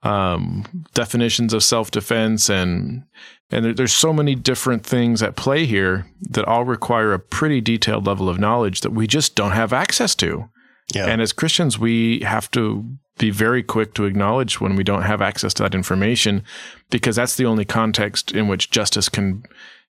um, 0.04 0.86
definitions 0.94 1.54
of 1.54 1.64
self 1.64 1.92
defense 1.92 2.50
and 2.50 3.04
and 3.50 3.66
there, 3.66 3.74
there's 3.74 3.94
so 3.94 4.12
many 4.12 4.36
different 4.36 4.86
things 4.86 5.24
at 5.24 5.36
play 5.36 5.66
here 5.66 6.06
that 6.22 6.46
all 6.46 6.66
require 6.66 7.14
a 7.14 7.20
pretty 7.20 7.62
detailed 7.62 8.06
level 8.06 8.30
of 8.30 8.40
knowledge 8.40 8.82
that 8.82 8.92
we 8.92 9.08
just 9.08 9.36
don't 9.36 9.52
have 9.52 9.74
access 9.74 10.16
to. 10.16 10.50
Yeah. 10.94 11.08
And 11.08 11.22
as 11.22 11.34
Christians, 11.34 11.80
we 11.80 12.22
have 12.22 12.50
to 12.52 12.86
be 13.18 13.30
very 13.32 13.64
quick 13.64 13.94
to 13.96 14.06
acknowledge 14.06 14.62
when 14.62 14.76
we 14.76 14.84
don't 14.84 15.04
have 15.04 15.22
access 15.22 15.54
to 15.56 15.64
that 15.64 15.76
information 15.76 16.44
because 16.90 17.16
that's 17.16 17.36
the 17.36 17.46
only 17.46 17.66
context 17.66 18.32
in 18.32 18.48
which 18.48 18.70
justice 18.70 19.10
can 19.10 19.44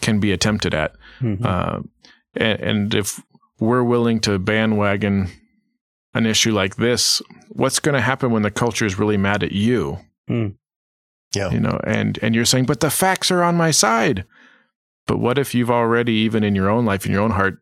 can 0.01 0.19
be 0.19 0.31
attempted 0.31 0.73
at. 0.73 0.95
Mhm. 1.21 1.45
Uh, 1.45 1.79
and, 2.35 2.59
and 2.61 2.95
if 2.95 3.21
we're 3.59 3.83
willing 3.83 4.19
to 4.21 4.39
bandwagon 4.39 5.29
an 6.13 6.25
issue 6.25 6.51
like 6.53 6.75
this, 6.75 7.21
what's 7.49 7.79
going 7.79 7.95
to 7.95 8.01
happen 8.01 8.31
when 8.31 8.41
the 8.43 8.51
culture 8.51 8.85
is 8.85 8.97
really 8.99 9.17
mad 9.17 9.43
at 9.43 9.51
you? 9.51 9.99
yeah. 10.27 11.49
You 11.51 11.59
know, 11.59 11.79
and 11.85 12.19
and 12.21 12.35
you're 12.35 12.45
saying, 12.45 12.65
but 12.65 12.79
the 12.81 12.89
facts 12.89 13.31
are 13.31 13.43
on 13.43 13.55
my 13.55 13.71
side. 13.71 14.25
But 15.07 15.17
what 15.17 15.37
if 15.37 15.53
you've 15.55 15.71
already, 15.71 16.13
even 16.13 16.43
in 16.43 16.55
your 16.55 16.69
own 16.69 16.85
life, 16.85 17.05
in 17.05 17.11
your 17.11 17.21
own 17.21 17.31
heart, 17.31 17.57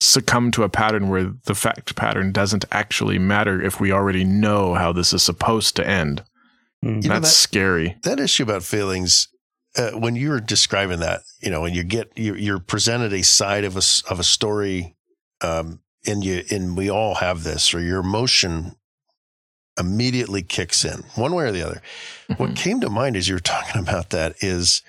succumbed 0.00 0.52
to 0.54 0.62
a 0.62 0.68
pattern 0.68 1.08
where 1.08 1.32
the 1.44 1.54
fact 1.54 1.94
pattern 1.96 2.32
doesn't 2.32 2.64
actually 2.70 3.18
matter 3.18 3.60
if 3.60 3.80
we 3.80 3.92
already 3.92 4.24
know 4.24 4.74
how 4.74 4.92
this 4.92 5.12
is 5.12 5.22
supposed 5.22 5.76
to 5.76 5.86
end? 5.86 6.22
Mhm. 6.84 7.02
You 7.02 7.08
know, 7.08 7.14
That's 7.16 7.28
that- 7.30 7.34
scary. 7.34 7.96
that 8.02 8.20
issue 8.20 8.42
about 8.44 8.62
feelings 8.62 9.28
uh, 9.76 9.90
when 9.92 10.16
you 10.16 10.30
were 10.30 10.40
describing 10.40 11.00
that 11.00 11.20
you 11.40 11.50
know 11.50 11.64
and 11.64 11.74
you 11.76 11.84
get 11.84 12.10
you're, 12.16 12.36
you're 12.36 12.58
presented 12.58 13.12
a 13.12 13.22
side 13.22 13.64
of 13.64 13.76
a 13.76 13.82
of 14.10 14.18
a 14.20 14.24
story 14.24 14.96
um 15.42 15.80
and 16.06 16.24
you 16.24 16.42
and 16.50 16.76
we 16.76 16.90
all 16.90 17.14
have 17.16 17.44
this 17.44 17.72
or 17.74 17.80
your 17.80 18.00
emotion 18.00 18.74
immediately 19.78 20.42
kicks 20.42 20.84
in 20.84 21.04
one 21.14 21.34
way 21.34 21.44
or 21.44 21.52
the 21.52 21.62
other 21.62 21.80
what 22.36 22.50
Mhm. 22.50 22.56
came 22.56 22.80
to 22.80 22.90
mind 22.90 23.16
as 23.16 23.28
you 23.28 23.34
were 23.34 23.40
talking 23.40 23.80
about 23.80 24.10
that 24.10 24.34
is 24.40 24.82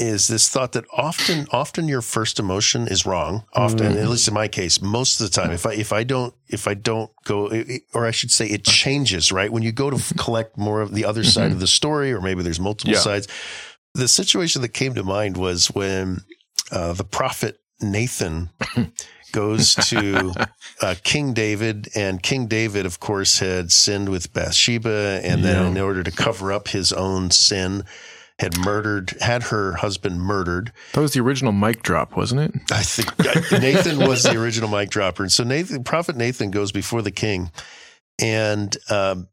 is 0.00 0.28
this 0.28 0.48
thought 0.48 0.72
that 0.72 0.84
often 0.92 1.46
often 1.52 1.86
your 1.86 2.00
first 2.00 2.38
emotion 2.40 2.88
is 2.88 3.04
wrong 3.04 3.44
often 3.52 3.92
Mhm. 3.94 4.02
at 4.02 4.08
least 4.08 4.26
in 4.28 4.34
my 4.34 4.48
case 4.48 4.80
most 4.80 5.20
of 5.20 5.26
the 5.30 5.32
time 5.40 5.50
if 5.52 5.66
i 5.66 5.72
if 5.74 5.92
i 5.92 6.02
don't 6.02 6.32
if 6.48 6.66
i 6.66 6.74
don't 6.74 7.10
go 7.24 7.50
or 7.92 8.06
i 8.06 8.10
should 8.10 8.30
say 8.30 8.46
it 8.46 8.64
changes 8.64 9.30
right 9.30 9.52
when 9.52 9.62
you 9.62 9.72
go 9.72 9.90
to 9.90 10.14
collect 10.14 10.56
more 10.56 10.80
of 10.80 10.94
the 10.94 11.04
other 11.04 11.22
side 11.22 11.50
Mhm. 11.50 11.54
of 11.54 11.60
the 11.60 11.66
story 11.66 12.12
or 12.12 12.20
maybe 12.20 12.42
there's 12.42 12.58
multiple 12.60 12.94
Yeah. 12.94 13.00
sides 13.00 13.28
the 13.94 14.08
situation 14.08 14.62
that 14.62 14.72
came 14.72 14.94
to 14.94 15.02
mind 15.02 15.36
was 15.36 15.66
when 15.68 16.22
uh, 16.72 16.92
the 16.94 17.04
prophet 17.04 17.58
nathan 17.80 18.48
goes 19.32 19.74
to 19.74 20.32
uh, 20.80 20.94
King 21.04 21.32
David, 21.34 21.88
and 21.94 22.20
King 22.22 22.46
David, 22.48 22.84
of 22.84 22.98
course, 22.98 23.38
had 23.38 23.70
sinned 23.70 24.08
with 24.08 24.32
Bathsheba, 24.32 25.20
and 25.22 25.44
then 25.44 25.62
Yeah. 25.62 25.68
in 25.68 25.78
order 25.78 26.02
to 26.02 26.10
cover 26.10 26.52
up 26.52 26.66
his 26.68 26.92
own 26.92 27.30
sin, 27.30 27.84
had 28.40 28.56
murdered, 28.58 29.14
had 29.20 29.44
her 29.44 29.74
husband 29.74 30.20
murdered. 30.20 30.72
That 30.94 31.02
was 31.02 31.12
the 31.12 31.20
original 31.20 31.52
mic 31.52 31.82
drop, 31.82 32.16
wasn't 32.16 32.40
it? 32.40 32.54
I 32.72 32.82
think 32.82 33.52
Nathan 33.52 33.98
was 33.98 34.22
the 34.22 34.40
original 34.40 34.70
mic 34.70 34.90
dropper, 34.90 35.22
and 35.22 35.30
so 35.30 35.44
Nathan, 35.44 35.84
Prophet 35.84 36.16
Nathan, 36.16 36.50
goes 36.50 36.72
before 36.72 37.02
the 37.02 37.10
king, 37.10 37.50
and 38.18 38.76
um, 38.88 39.28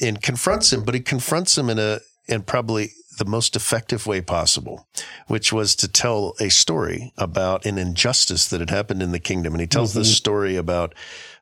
and 0.00 0.22
confronts 0.22 0.72
him, 0.72 0.84
but 0.84 0.94
he 0.94 1.00
confronts 1.00 1.58
him 1.58 1.68
in 1.68 1.78
a 1.78 2.00
and 2.28 2.46
probably 2.46 2.92
the 3.18 3.24
most 3.24 3.56
effective 3.56 4.06
way 4.06 4.20
possible, 4.20 4.86
which 5.26 5.52
was 5.52 5.76
to 5.76 5.88
tell 5.88 6.34
a 6.40 6.48
story 6.48 7.12
about 7.18 7.66
an 7.66 7.78
injustice 7.78 8.48
that 8.48 8.60
had 8.60 8.70
happened 8.70 9.02
in 9.02 9.12
the 9.12 9.18
kingdom. 9.18 9.52
And 9.52 9.60
he 9.60 9.66
tells 9.66 9.92
this 9.92 10.16
story 10.16 10.56
about 10.56 10.94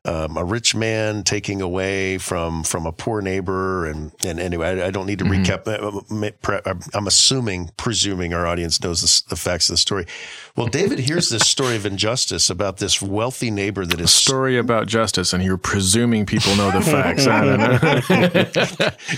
um, 0.03 0.35
a 0.35 0.43
rich 0.43 0.73
man 0.73 1.23
taking 1.23 1.61
away 1.61 2.17
from 2.17 2.63
from 2.63 2.85
a 2.87 2.91
poor 2.91 3.21
neighbor. 3.21 3.85
And 3.85 4.11
and 4.25 4.39
anyway, 4.39 4.81
I, 4.81 4.87
I 4.87 4.91
don't 4.91 5.05
need 5.05 5.19
to 5.19 5.25
recap. 5.25 5.67
Uh, 5.67 6.01
ma- 6.09 6.29
pre- 6.41 6.59
I'm 6.93 7.05
assuming, 7.07 7.69
presuming 7.77 8.33
our 8.33 8.47
audience 8.47 8.81
knows 8.81 9.01
this, 9.01 9.21
the 9.21 9.35
facts 9.35 9.69
of 9.69 9.73
the 9.73 9.77
story. 9.77 10.07
Well, 10.55 10.67
David 10.67 10.99
hears 10.99 11.29
this 11.29 11.47
story 11.47 11.75
of 11.75 11.85
injustice 11.85 12.49
about 12.49 12.77
this 12.77 13.01
wealthy 13.01 13.51
neighbor 13.51 13.85
that 13.85 13.99
is 14.01 14.11
Story 14.11 14.57
about 14.57 14.87
justice, 14.87 15.33
and 15.33 15.43
you're 15.43 15.57
presuming 15.57 16.25
people 16.25 16.55
know 16.55 16.71
the 16.71 16.81
facts. 16.81 17.27
I 17.27 17.45
don't 17.45 17.59
know. 17.59 17.69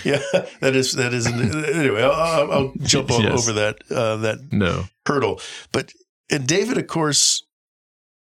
yeah, 0.03 0.19
that 0.59 0.75
is 0.75 0.93
that 0.93 1.13
is 1.13 1.25
anyway. 1.27 2.03
I'll, 2.03 2.11
I'll- 2.11 2.51
I'll 2.51 2.73
jump 2.81 3.09
Yes. 3.09 3.31
over 3.41 3.53
that 3.53 3.77
uh, 3.89 4.17
that 4.17 4.51
no. 4.51 4.83
hurdle. 5.05 5.39
But 5.71 5.93
and 6.29 6.45
David, 6.47 6.77
of 6.77 6.87
course, 6.87 7.43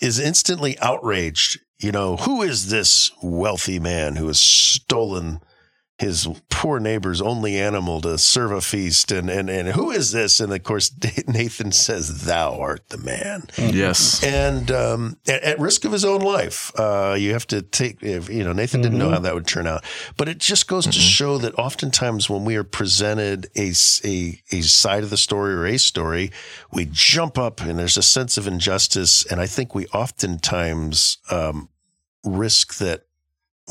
is 0.00 0.18
instantly 0.18 0.78
outraged. 0.80 1.60
You 1.80 1.92
know, 1.92 2.16
who 2.16 2.42
is 2.42 2.70
this 2.70 3.12
wealthy 3.22 3.78
man 3.78 4.16
who 4.16 4.26
has 4.26 4.40
stolen 4.40 5.40
his 5.98 6.28
poor 6.48 6.78
neighbor's 6.78 7.20
only 7.20 7.58
animal 7.58 8.00
to 8.00 8.16
serve 8.18 8.52
a 8.52 8.60
feast? 8.60 9.10
And 9.12 9.28
and 9.28 9.50
and 9.50 9.68
who 9.68 9.90
is 9.90 10.12
this? 10.12 10.40
And 10.40 10.52
of 10.52 10.62
course, 10.62 10.90
Nathan 11.28 11.72
says, 11.72 12.24
"Thou 12.24 12.58
art 12.58 12.88
the 12.88 12.98
man." 12.98 13.44
Yes. 13.56 14.22
and 14.22 14.70
um, 14.70 15.16
at, 15.26 15.42
at 15.42 15.58
risk 15.58 15.84
of 15.84 15.92
his 15.92 16.04
own 16.04 16.20
life, 16.20 16.72
uh, 16.78 17.16
you 17.18 17.32
have 17.32 17.46
to 17.48 17.62
take. 17.62 18.02
If, 18.02 18.28
you 18.28 18.44
know, 18.44 18.52
Nathan 18.52 18.80
didn't 18.80 18.98
know 18.98 19.10
how 19.10 19.18
that 19.20 19.34
would 19.34 19.46
turn 19.46 19.66
out, 19.66 19.84
but 20.16 20.28
it 20.28 20.38
just 20.38 20.68
goes 20.68 20.86
to 20.86 20.92
show 20.92 21.38
that 21.38 21.58
oftentimes 21.58 22.30
when 22.30 22.44
we 22.44 22.56
are 22.56 22.64
presented 22.64 23.48
a 23.56 23.68
a 23.70 24.60
side 24.62 25.02
of 25.04 25.10
the 25.10 25.16
story 25.16 25.52
or 25.52 25.66
a 25.66 25.78
story, 25.78 26.30
we 26.72 26.88
jump 26.90 27.38
up 27.38 27.60
and 27.60 27.78
there's 27.78 27.96
a 27.96 28.02
sense 28.02 28.38
of 28.38 28.46
injustice, 28.46 29.24
and 29.26 29.40
I 29.40 29.46
think 29.46 29.74
we 29.74 29.86
oftentimes 29.88 31.18
um, 31.30 31.68
risk 32.24 32.78
that. 32.78 33.04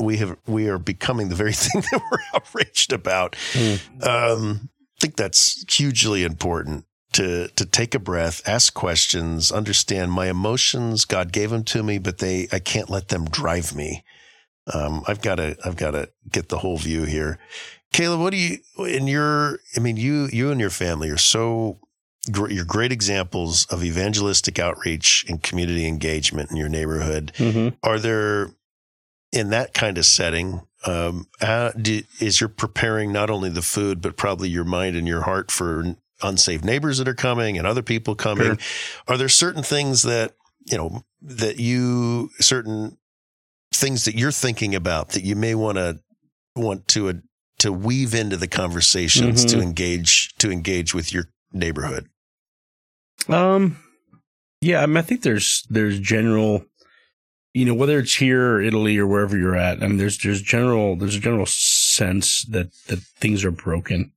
We 0.00 0.18
have 0.18 0.36
we 0.46 0.68
are 0.68 0.78
becoming 0.78 1.28
the 1.28 1.34
very 1.34 1.52
thing 1.64 1.82
that 1.90 2.02
we're 2.10 2.18
outraged 2.34 2.92
about. 2.92 3.36
Um, 4.02 4.70
I 4.96 5.00
think 5.00 5.16
that's 5.16 5.64
hugely 5.72 6.24
important 6.24 6.84
to 7.12 7.48
to 7.48 7.64
take 7.64 7.94
a 7.94 7.98
breath, 7.98 8.42
ask 8.46 8.74
questions, 8.74 9.50
understand 9.52 10.12
my 10.12 10.26
emotions. 10.28 11.04
God 11.04 11.32
gave 11.32 11.50
them 11.50 11.64
to 11.64 11.82
me, 11.82 11.98
but 11.98 12.18
they 12.18 12.48
I 12.52 12.58
can't 12.58 12.90
let 12.90 13.08
them 13.08 13.24
drive 13.26 13.74
me. 13.74 14.04
Um, 14.72 15.02
I've 15.06 15.22
got 15.22 15.36
to 15.36 15.56
I've 15.64 15.76
got 15.76 15.92
to 15.92 16.10
get 16.30 16.48
the 16.48 16.58
whole 16.58 16.76
view 16.78 17.04
here. 17.04 17.38
Caleb, 17.92 18.20
what 18.20 18.30
do 18.30 18.36
you 18.36 18.58
in 18.84 19.06
your? 19.06 19.60
I 19.76 19.80
mean, 19.80 19.96
you 19.96 20.28
you 20.32 20.50
and 20.50 20.60
your 20.60 20.68
family 20.70 21.08
are 21.08 21.16
so 21.16 21.78
gr- 22.30 22.50
you're 22.50 22.66
great 22.66 22.92
examples 22.92 23.64
of 23.70 23.82
evangelistic 23.82 24.58
outreach 24.58 25.24
and 25.28 25.42
community 25.42 25.86
engagement 25.86 26.50
in 26.50 26.56
your 26.58 26.68
neighborhood. 26.68 27.32
Mhm. 27.36 27.76
Are 27.82 27.98
there 27.98 28.50
in 29.32 29.50
that 29.50 29.74
kind 29.74 29.98
of 29.98 30.06
setting? 30.06 30.62
Um, 30.86 31.26
how 31.40 31.70
do, 31.70 32.02
is 32.20 32.40
you're 32.40 32.48
preparing 32.48 33.12
not 33.12 33.30
only 33.30 33.50
the 33.50 33.62
food 33.62 34.00
but 34.00 34.16
probably 34.16 34.48
your 34.48 34.64
mind 34.64 34.96
and 34.96 35.08
your 35.08 35.22
heart 35.22 35.50
for 35.50 35.96
unsafe 36.22 36.62
neighbors 36.64 36.98
that 36.98 37.08
are 37.08 37.14
coming 37.14 37.58
and 37.58 37.66
other 37.66 37.82
people 37.82 38.14
coming? 38.14 38.58
Are 39.08 39.16
there 39.16 39.28
certain 39.28 39.62
things 39.62 40.02
that 40.02 40.34
you 40.64 40.76
know 40.78 41.04
that 41.22 41.58
you 41.58 42.30
certain 42.40 42.96
things 43.74 44.04
that 44.04 44.14
you're 44.14 44.30
thinking 44.32 44.74
about 44.74 45.10
that 45.10 45.24
you 45.24 45.34
may 45.36 45.54
want 45.54 45.78
to 45.78 46.00
want 46.54 46.86
to 46.88 47.08
uh, 47.08 47.12
to 47.58 47.72
weave 47.72 48.14
into 48.14 48.36
the 48.36 48.46
conversations 48.48 49.44
to 49.46 49.56
Mhm. 49.56 49.62
engage 49.62 50.32
to 50.38 50.50
engage 50.50 50.94
with 50.94 51.12
your 51.12 51.24
neighborhood? 51.52 52.08
Um, 53.28 53.78
yeah, 54.60 54.82
I 54.82 54.86
mean, 54.86 54.96
I 54.96 55.02
think 55.02 55.22
there's 55.22 55.66
there's 55.70 55.98
general, 56.00 56.64
you 57.58 57.64
know, 57.64 57.74
whether 57.74 57.98
it's 57.98 58.14
here 58.14 58.54
or 58.54 58.62
Italy 58.62 58.96
or 58.98 59.06
wherever 59.08 59.36
you're 59.36 59.56
at. 59.56 59.82
I 59.82 59.88
mean, 59.88 59.96
there's 59.96 60.16
there's 60.18 60.40
general 60.40 60.94
there's 60.94 61.16
a 61.16 61.20
general 61.20 61.46
sense 61.46 62.44
that 62.44 62.72
that 62.86 63.00
things 63.00 63.44
are 63.44 63.50
broken, 63.50 64.12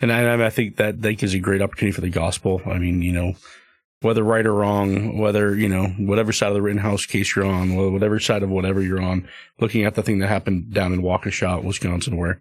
and 0.00 0.10
I 0.10 0.46
I 0.46 0.48
think 0.48 0.76
that 0.76 1.02
that 1.02 1.18
gives 1.18 1.34
a 1.34 1.38
great 1.38 1.60
opportunity 1.60 1.94
for 1.94 2.00
the 2.00 2.08
gospel. 2.08 2.62
I 2.64 2.78
mean, 2.78 3.02
you 3.02 3.12
know, 3.12 3.34
whether 4.00 4.22
right 4.22 4.46
or 4.46 4.54
wrong, 4.54 5.18
whether 5.18 5.54
you 5.54 5.68
know 5.68 5.88
whatever 5.98 6.32
side 6.32 6.48
of 6.48 6.54
the 6.54 6.62
Rittenhouse 6.62 7.04
case 7.04 7.36
you're 7.36 7.44
on, 7.44 7.76
whatever 7.92 8.18
side 8.18 8.42
of 8.42 8.48
whatever 8.48 8.80
you're 8.80 9.02
on, 9.02 9.28
looking 9.60 9.84
at 9.84 9.94
the 9.94 10.02
thing 10.02 10.20
that 10.20 10.28
happened 10.28 10.72
down 10.72 10.94
in 10.94 11.02
Waukesha, 11.02 11.62
Wisconsin, 11.62 12.16
where 12.16 12.40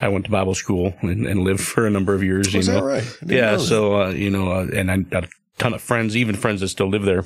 I 0.00 0.08
went 0.08 0.24
to 0.24 0.30
Bible 0.32 0.56
school 0.56 0.94
and, 1.02 1.24
and 1.24 1.44
lived 1.44 1.60
for 1.60 1.86
a 1.86 1.90
number 1.90 2.14
of 2.14 2.24
years. 2.24 2.52
Was 2.52 2.66
you 2.66 2.74
know, 2.74 2.82
right? 2.82 3.18
Yeah. 3.24 3.58
So, 3.58 4.02
uh, 4.02 4.08
you 4.10 4.30
know, 4.30 4.50
uh, 4.50 4.66
and 4.74 4.90
I 4.90 4.96
got 4.96 5.24
a 5.24 5.28
ton 5.58 5.72
of 5.72 5.82
friends, 5.82 6.16
even 6.16 6.34
friends 6.34 6.62
that 6.62 6.68
still 6.68 6.88
live 6.88 7.04
there. 7.04 7.24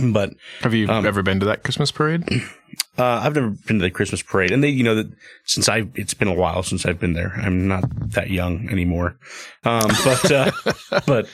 But 0.00 0.34
Have 0.60 0.74
you 0.74 0.88
Um, 0.88 1.06
ever 1.06 1.22
been 1.22 1.40
to 1.40 1.46
that 1.46 1.62
Christmas 1.62 1.90
parade? 1.90 2.24
uh, 2.98 3.04
I've 3.22 3.34
never 3.34 3.50
been 3.50 3.78
to 3.78 3.82
the 3.82 3.90
Christmas 3.90 4.22
parade, 4.22 4.50
and 4.52 4.62
they, 4.62 4.68
you 4.68 4.84
know, 4.84 4.94
that 4.94 5.10
since 5.44 5.68
I, 5.68 5.88
it's 5.94 6.14
been 6.14 6.28
a 6.28 6.34
while 6.34 6.62
since 6.62 6.86
I've 6.86 7.00
been 7.00 7.14
there. 7.14 7.32
I'm 7.36 7.68
not 7.68 7.84
that 8.12 8.30
young 8.30 8.68
anymore, 8.70 9.16
um, 9.64 9.90
but 10.04 10.30
uh, 10.30 10.50
but 11.06 11.28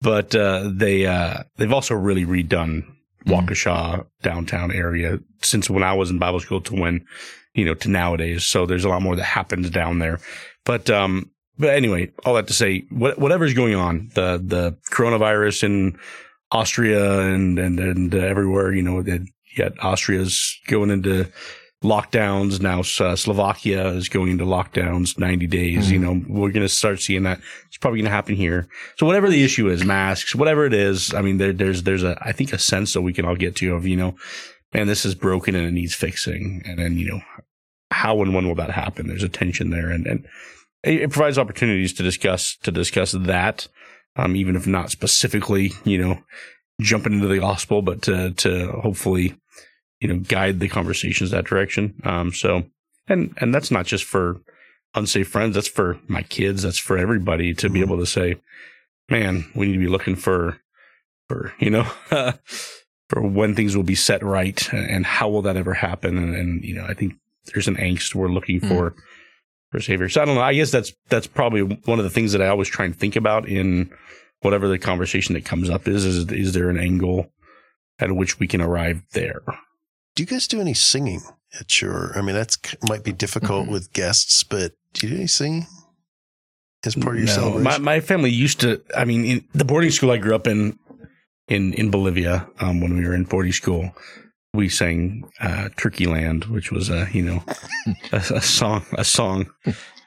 but 0.00 0.34
uh, 0.34 0.70
they 0.72 1.06
uh, 1.06 1.44
they've 1.56 1.72
also 1.72 1.94
really 1.94 2.24
redone 2.24 2.84
Waukesha 3.26 4.06
downtown 4.22 4.72
area 4.72 5.18
since 5.42 5.70
when 5.70 5.82
I 5.82 5.94
was 5.94 6.10
in 6.10 6.18
Bible 6.18 6.40
school 6.40 6.60
to 6.62 6.74
when 6.74 7.04
you 7.54 7.64
know 7.64 7.74
to 7.74 7.88
nowadays. 7.88 8.44
So 8.44 8.66
there's 8.66 8.84
a 8.84 8.88
lot 8.88 9.02
more 9.02 9.16
that 9.16 9.24
happens 9.24 9.70
down 9.70 9.98
there. 9.98 10.20
But 10.64 10.90
um, 10.90 11.30
but 11.58 11.70
anyway, 11.70 12.10
all 12.24 12.34
that 12.34 12.48
to 12.48 12.52
say, 12.52 12.84
what, 12.90 13.18
whatever's 13.18 13.54
going 13.54 13.74
on, 13.74 14.10
the 14.14 14.40
the 14.44 14.76
coronavirus 14.90 15.64
in 15.64 15.98
Austria 16.54 17.20
and 17.20 17.58
and 17.58 17.80
and 17.80 18.14
uh, 18.14 18.18
everywhere, 18.18 18.72
you 18.72 18.82
know, 18.82 19.02
that 19.02 19.26
yet 19.56 19.72
Austria's 19.82 20.58
going 20.68 20.90
into 20.90 21.28
lockdowns 21.82 22.60
now. 22.60 22.80
Uh, 22.80 23.16
Slovakia 23.16 23.88
is 23.88 24.08
going 24.08 24.30
into 24.30 24.44
lockdowns, 24.44 25.18
ninety 25.18 25.46
days. 25.46 25.90
You 25.90 25.98
know, 25.98 26.22
we're 26.28 26.52
going 26.52 26.66
to 26.66 26.68
start 26.68 27.00
seeing 27.00 27.24
that. 27.24 27.40
It's 27.66 27.76
probably 27.76 27.98
going 27.98 28.10
to 28.10 28.16
happen 28.16 28.36
here. 28.36 28.68
So 28.96 29.04
whatever 29.04 29.28
the 29.28 29.44
issue 29.44 29.68
is, 29.68 29.84
masks, 29.84 30.34
whatever 30.34 30.64
it 30.64 30.72
is, 30.72 31.12
I 31.12 31.22
mean, 31.22 31.38
there, 31.38 31.52
there's 31.52 31.82
there's 31.82 32.04
a 32.04 32.16
I 32.22 32.32
think 32.32 32.52
a 32.52 32.58
sense 32.58 32.94
that 32.94 33.02
we 33.02 33.12
can 33.12 33.24
all 33.24 33.36
get 33.36 33.56
to 33.56 33.74
of 33.74 33.86
you 33.86 33.96
know, 33.96 34.16
man, 34.72 34.86
this 34.86 35.04
is 35.04 35.14
broken 35.14 35.54
and 35.54 35.66
it 35.66 35.72
needs 35.72 35.94
fixing, 35.94 36.62
and 36.64 36.78
then 36.78 36.96
you 36.96 37.08
know, 37.08 37.20
how 37.90 38.22
and 38.22 38.32
when 38.32 38.46
will 38.46 38.54
that 38.56 38.70
happen? 38.70 39.08
There's 39.08 39.24
a 39.24 39.28
tension 39.28 39.70
there, 39.70 39.90
and 39.90 40.06
and 40.06 40.26
it 40.84 41.10
provides 41.10 41.38
opportunities 41.38 41.92
to 41.94 42.02
discuss 42.02 42.56
to 42.62 42.70
discuss 42.70 43.12
that, 43.12 43.68
um, 44.16 44.36
even 44.36 44.56
if 44.56 44.66
not 44.66 44.90
specifically, 44.90 45.72
you 45.84 45.98
know, 45.98 46.18
jumping 46.80 47.12
into 47.14 47.28
the 47.28 47.38
gospel, 47.38 47.82
but 47.82 48.02
to 48.02 48.32
to 48.32 48.72
hopefully, 48.82 49.34
you 50.00 50.08
know, 50.08 50.18
guide 50.18 50.60
the 50.60 50.68
conversations 50.68 51.30
that 51.30 51.44
direction. 51.46 51.94
Um, 52.04 52.32
so 52.32 52.64
and 53.08 53.34
and 53.40 53.54
that's 53.54 53.70
not 53.70 53.86
just 53.86 54.04
for 54.04 54.40
unsafe 54.94 55.28
friends. 55.28 55.54
That's 55.54 55.68
for 55.68 55.98
my 56.08 56.22
kids. 56.22 56.62
That's 56.62 56.78
for 56.78 56.96
everybody 56.98 57.54
to 57.54 57.68
be 57.68 57.80
Mhm. 57.80 57.84
able 57.84 57.98
to 57.98 58.06
say, 58.06 58.36
man, 59.10 59.44
we 59.54 59.66
need 59.66 59.72
to 59.74 59.78
be 59.78 59.88
looking 59.88 60.16
for 60.16 60.58
for 61.28 61.52
you 61.58 61.70
know. 61.70 61.86
For 63.10 63.20
when 63.20 63.54
things 63.54 63.76
will 63.76 63.82
be 63.84 63.94
set 63.94 64.22
right, 64.24 64.72
and 64.72 65.04
how 65.04 65.28
will 65.28 65.42
that 65.42 65.58
ever 65.58 65.74
happen? 65.74 66.16
And, 66.16 66.34
and 66.34 66.64
you 66.64 66.74
know, 66.74 66.86
I 66.88 66.94
think 66.94 67.12
there's 67.52 67.68
an 67.68 67.76
angst 67.76 68.14
we're 68.14 68.30
looking 68.32 68.60
Hmm. 68.60 68.68
for 68.68 68.94
for 69.74 69.80
savior. 69.80 70.08
So 70.08 70.22
I 70.22 70.24
don't 70.24 70.36
know. 70.36 70.40
I 70.40 70.54
guess 70.54 70.70
that's 70.70 70.92
that's 71.08 71.26
probably 71.26 71.62
one 71.62 71.98
of 71.98 72.04
the 72.04 72.10
things 72.10 72.30
that 72.30 72.40
I 72.40 72.46
always 72.46 72.68
try 72.68 72.84
and 72.84 72.94
think 72.94 73.16
about 73.16 73.48
in 73.48 73.90
whatever 74.40 74.68
the 74.68 74.78
conversation 74.78 75.34
that 75.34 75.44
comes 75.44 75.68
up 75.68 75.88
is. 75.88 76.04
Is 76.04 76.30
is 76.30 76.52
there 76.52 76.70
an 76.70 76.78
angle 76.78 77.32
at 77.98 78.12
which 78.12 78.38
we 78.38 78.46
can 78.46 78.60
arrive 78.60 79.02
there? 79.14 79.40
Do 80.14 80.22
you 80.22 80.26
guys 80.26 80.46
do 80.46 80.60
any 80.60 80.74
singing 80.74 81.22
at 81.58 81.82
your? 81.82 82.16
I 82.16 82.22
mean, 82.22 82.36
that's 82.36 82.56
might 82.88 83.02
be 83.02 83.10
difficult 83.12 83.66
Mhm. 83.66 83.72
with 83.72 83.92
guests, 83.92 84.44
but 84.44 84.74
do 84.92 85.08
you 85.08 85.12
do 85.14 85.16
any 85.18 85.26
singing 85.26 85.66
as 86.86 86.94
part 86.94 87.16
of 87.16 87.18
your 87.18 87.26
No. 87.26 87.32
celebration? 87.32 87.64
My 87.64 87.78
my 87.78 88.00
family 88.00 88.30
used 88.30 88.60
to. 88.60 88.80
I 88.96 89.04
mean, 89.04 89.24
in 89.24 89.44
the 89.54 89.64
boarding 89.64 89.90
school 89.90 90.12
I 90.12 90.18
grew 90.18 90.36
up 90.36 90.46
in 90.46 90.78
in 91.48 91.72
in 91.74 91.90
Bolivia, 91.90 92.46
um, 92.60 92.80
when 92.80 92.96
we 92.96 93.04
were 93.04 93.14
in 93.14 93.24
boarding 93.24 93.52
school, 93.52 93.92
we 94.54 94.68
sang 94.68 95.28
uh, 95.40 95.68
"Turkey 95.76 96.06
Land," 96.06 96.44
which 96.46 96.72
was 96.72 96.88
a 96.88 97.08
you 97.12 97.22
know 97.22 97.42
a, 98.12 98.16
a 98.16 98.40
song 98.40 98.84
a 98.92 99.04
song. 99.04 99.50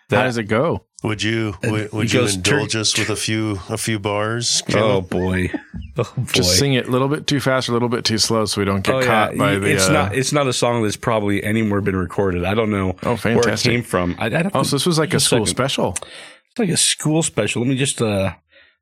How 0.09 0.23
does 0.23 0.37
it 0.37 0.45
go? 0.45 0.87
would 1.03 1.21
you 1.21 1.53
would, 1.63 1.91
would 1.91 2.11
you 2.11 2.21
goes 2.21 2.35
indulge 2.35 2.73
tur- 2.73 2.79
us 2.79 2.97
with 2.97 3.09
a 3.09 3.15
few 3.15 3.59
a 3.69 3.77
few 3.77 3.99
bars? 3.99 4.63
Oh 4.73 5.01
boy! 5.01 5.51
Oh 5.97 6.13
boy! 6.15 6.23
Just 6.31 6.57
sing 6.57 6.73
it 6.73 6.87
a 6.87 6.91
little 6.91 7.07
bit 7.07 7.27
too 7.27 7.39
fast 7.39 7.69
or 7.69 7.73
a 7.73 7.75
little 7.75 7.89
bit 7.89 8.03
too 8.03 8.17
slow 8.17 8.45
so 8.45 8.59
we 8.61 8.65
don't 8.65 8.81
get 8.81 8.95
oh 8.95 9.03
caught 9.03 9.37
by 9.37 9.57
the. 9.57 9.67
it's 9.67 9.87
uh, 9.89 9.93
not. 9.93 10.15
It's 10.15 10.31
not 10.33 10.47
a 10.47 10.53
song 10.53 10.83
that's 10.83 10.95
probably 10.95 11.43
anywhere 11.43 11.81
been 11.81 11.95
recorded. 11.95 12.45
I 12.45 12.55
don't 12.55 12.71
know 12.71 12.95
oh, 13.03 13.15
where 13.17 13.49
it 13.49 13.59
came 13.59 13.83
from. 13.83 14.15
I, 14.17 14.25
I 14.25 14.29
don't 14.29 14.55
Oh, 14.55 14.63
so 14.63 14.75
this 14.75 14.85
was 14.85 14.97
like 14.97 15.09
a 15.09 15.11
Just 15.13 15.27
a 15.27 15.29
school 15.29 15.45
second. 15.45 15.55
special. 15.55 15.95
It's 16.01 16.59
like 16.59 16.69
a 16.69 16.77
school 16.77 17.21
special. 17.21 17.61
Let 17.61 17.69
me 17.69 17.77
just 17.77 18.01
uh 18.01 18.33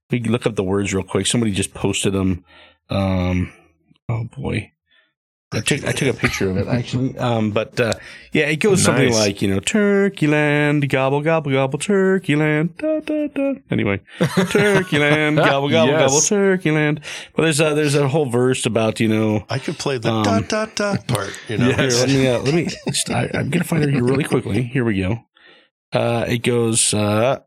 we 0.10 0.21
can 0.21 0.32
look 0.32 0.45
up 0.45 0.56
the 0.56 0.63
words 0.63 0.93
real 0.93 1.04
quick. 1.04 1.28
Somebody 1.28 1.51
just 1.51 1.73
posted 1.73 2.13
them. 2.13 2.45
Um 2.89 3.51
oh 4.08 4.23
boy. 4.38 4.71
I 5.56 5.62
took 5.62 5.84
I 5.86 5.91
took 5.91 6.15
a 6.15 6.18
picture 6.20 6.50
of 6.50 6.58
it 6.58 6.68
actually. 6.78 7.18
Um, 7.18 7.52
but 7.52 7.80
uh, 7.80 7.94
yeah, 8.34 8.46
it 8.48 8.58
goes 8.58 8.84
something 8.84 9.12
like 9.12 9.41
you 9.41 9.48
know, 9.48 9.60
Turkey 9.60 10.28
Land, 10.28 10.88
gobble 10.89 11.22
gobble 11.22 11.52
gobble, 11.52 11.80
Turkey 11.80 12.36
Land. 12.36 12.77
Da, 12.77 13.00
da, 13.00 13.27
da. 13.27 13.54
Anyway, 13.71 14.02
Turkey 14.50 15.00
Land, 15.00 15.38
gobble 15.38 15.69
gobble 15.69 15.94
Yes. 15.94 16.02
gobble, 16.12 16.21
Turkey 16.21 16.71
Land. 16.71 17.02
But 17.36 17.44
there's 17.44 17.60
a, 17.60 17.73
there's 17.73 17.96
a 17.96 18.08
whole 18.08 18.25
verse 18.25 18.65
about 18.65 19.00
you 19.00 19.08
know. 19.08 19.46
I 19.50 19.60
could 19.60 19.77
play 19.77 19.98
the 19.98 20.12
Um, 20.12 20.23
dot 20.23 20.50
dot 20.50 20.75
dot 20.75 21.08
part. 21.08 21.38
You 21.48 21.58
know, 21.58 21.71
Here, 21.71 21.90
let 21.90 22.10
me 22.10 22.27
uh, 22.27 22.40
let 22.40 22.54
me. 22.54 22.67
I, 23.10 23.29
I'm 23.34 23.50
gonna 23.50 23.63
find 23.63 23.84
it 23.84 23.90
here 23.92 24.04
really 24.04 24.23
quickly. 24.23 24.63
Here 24.63 24.84
we 24.86 25.00
go. 25.00 25.19
Uh, 25.94 26.25
it 26.27 26.40
goes. 26.44 26.94
Uh, 26.94 27.40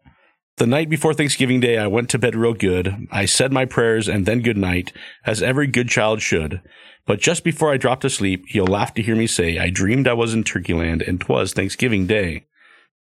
the 0.57 0.66
night 0.66 0.89
before 0.89 1.14
Thanksgiving 1.14 1.61
Day, 1.61 1.78
I 1.78 1.87
went 1.87 2.11
to 2.11 2.18
bed 2.18 2.35
real 2.35 2.53
good. 2.55 3.07
I 3.12 3.26
said 3.26 3.53
my 3.53 3.64
prayers 3.64 4.09
and 4.09 4.26
then 4.26 4.41
good 4.41 4.57
night, 4.57 4.93
as 5.24 5.41
every 5.41 5.68
good 5.68 5.89
child 5.89 6.20
should. 6.20 6.61
But 7.09 7.18
just 7.20 7.42
before 7.42 7.72
I 7.72 7.78
dropped 7.78 8.04
asleep, 8.04 8.44
he'll 8.48 8.66
laugh 8.66 8.92
to 8.94 9.02
hear 9.02 9.16
me 9.16 9.26
say, 9.26 9.59
I 9.59 9.70
dreamed 9.70 10.06
I 10.06 10.12
was 10.12 10.34
in 10.34 10.44
Turkey 10.44 10.74
Land 10.74 11.00
and 11.02 11.18
'twas 11.20 11.54
Thanksgiving 11.54 12.06
Day. 12.06 12.44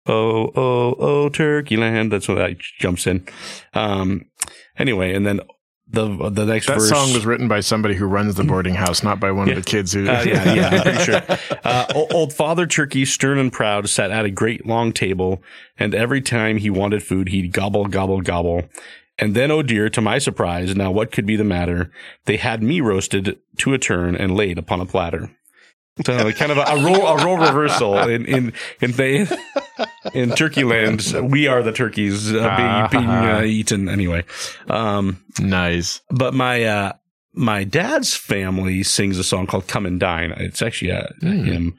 Oh, 0.05 0.51
oh, 0.55 0.95
oh, 0.99 1.29
Turkeyland. 1.29 2.11
That's 2.11 2.27
what 2.27 2.35
that 2.35 2.57
jumps 2.79 3.07
in. 3.07 3.25
Um, 3.73 4.25
anyway, 4.77 5.13
and 5.15 5.25
then 5.25 5.39
the 5.87 6.29
the 6.29 6.43
next 6.45 6.67
That 6.67 6.79
verse. 6.79 6.89
song 6.89 7.13
was 7.13 7.25
written 7.25 7.47
by 7.47 7.61
somebody 7.61 7.95
who 7.95 8.05
runs 8.05 8.35
the 8.35 8.43
boarding 8.43 8.73
house, 8.75 9.01
not 9.03 9.21
by 9.21 9.31
one 9.31 9.47
Yeah. 9.47 9.53
of 9.55 9.63
the 9.63 9.69
kids 9.71 9.93
who. 9.93 10.01
Uh, 10.09 10.21
yeah, 10.27 10.53
yeah, 10.53 10.69
I'm 10.69 10.81
pretty 10.81 11.03
sure. 11.05 11.21
Uh, 11.63 11.85
old 12.11 12.33
Father 12.33 12.67
Turkey, 12.67 13.05
stern 13.05 13.37
and 13.37 13.53
proud, 13.53 13.87
sat 13.87 14.11
at 14.11 14.25
a 14.25 14.29
great 14.31 14.65
long 14.65 14.91
table, 14.91 15.41
and 15.79 15.95
every 15.95 16.19
time 16.21 16.57
he 16.57 16.69
wanted 16.69 17.03
food, 17.03 17.29
he'd 17.29 17.53
gobble, 17.53 17.85
gobble, 17.85 18.19
gobble. 18.19 18.63
And 19.19 19.35
then, 19.35 19.51
oh 19.51 19.61
dear, 19.61 19.89
to 19.89 20.01
my 20.01 20.17
surprise, 20.17 20.75
now 20.75 20.91
what 20.91 21.11
could 21.11 21.25
be 21.25 21.35
the 21.35 21.43
matter? 21.43 21.91
They 22.25 22.37
had 22.37 22.63
me 22.63 22.81
roasted 22.81 23.37
to 23.59 23.73
a 23.73 23.77
turn 23.77 24.15
and 24.15 24.35
laid 24.35 24.57
upon 24.57 24.81
a 24.81 24.85
platter. 24.85 25.29
So 26.03 26.31
kind 26.31 26.51
of 26.51 26.57
a, 26.57 26.61
a 26.61 26.83
role, 26.83 27.05
a 27.05 27.23
role 27.23 27.37
reversal 27.37 27.99
in 27.99 28.25
in 28.25 28.53
in 28.81 28.91
the, 28.93 29.39
in 30.15 30.31
Turkey 30.31 30.63
land. 30.63 31.05
We 31.31 31.45
are 31.45 31.61
the 31.61 31.71
turkeys 31.71 32.33
uh, 32.33 32.89
being, 32.89 33.03
being 33.05 33.11
uh, 33.11 33.41
eaten 33.43 33.87
anyway. 33.87 34.25
Um, 34.67 35.23
nice. 35.39 36.01
but 36.09 36.33
my 36.33 36.63
uh 36.63 36.93
my 37.35 37.63
dad's 37.63 38.15
family 38.15 38.81
sings 38.81 39.19
a 39.19 39.23
song 39.23 39.45
called 39.45 39.67
"Come 39.67 39.85
and 39.85 39.99
Dine." 39.99 40.31
It's 40.37 40.63
actually 40.63 40.89
a, 40.91 41.13
a 41.21 41.25
Hmm. 41.27 41.43
hymn, 41.43 41.77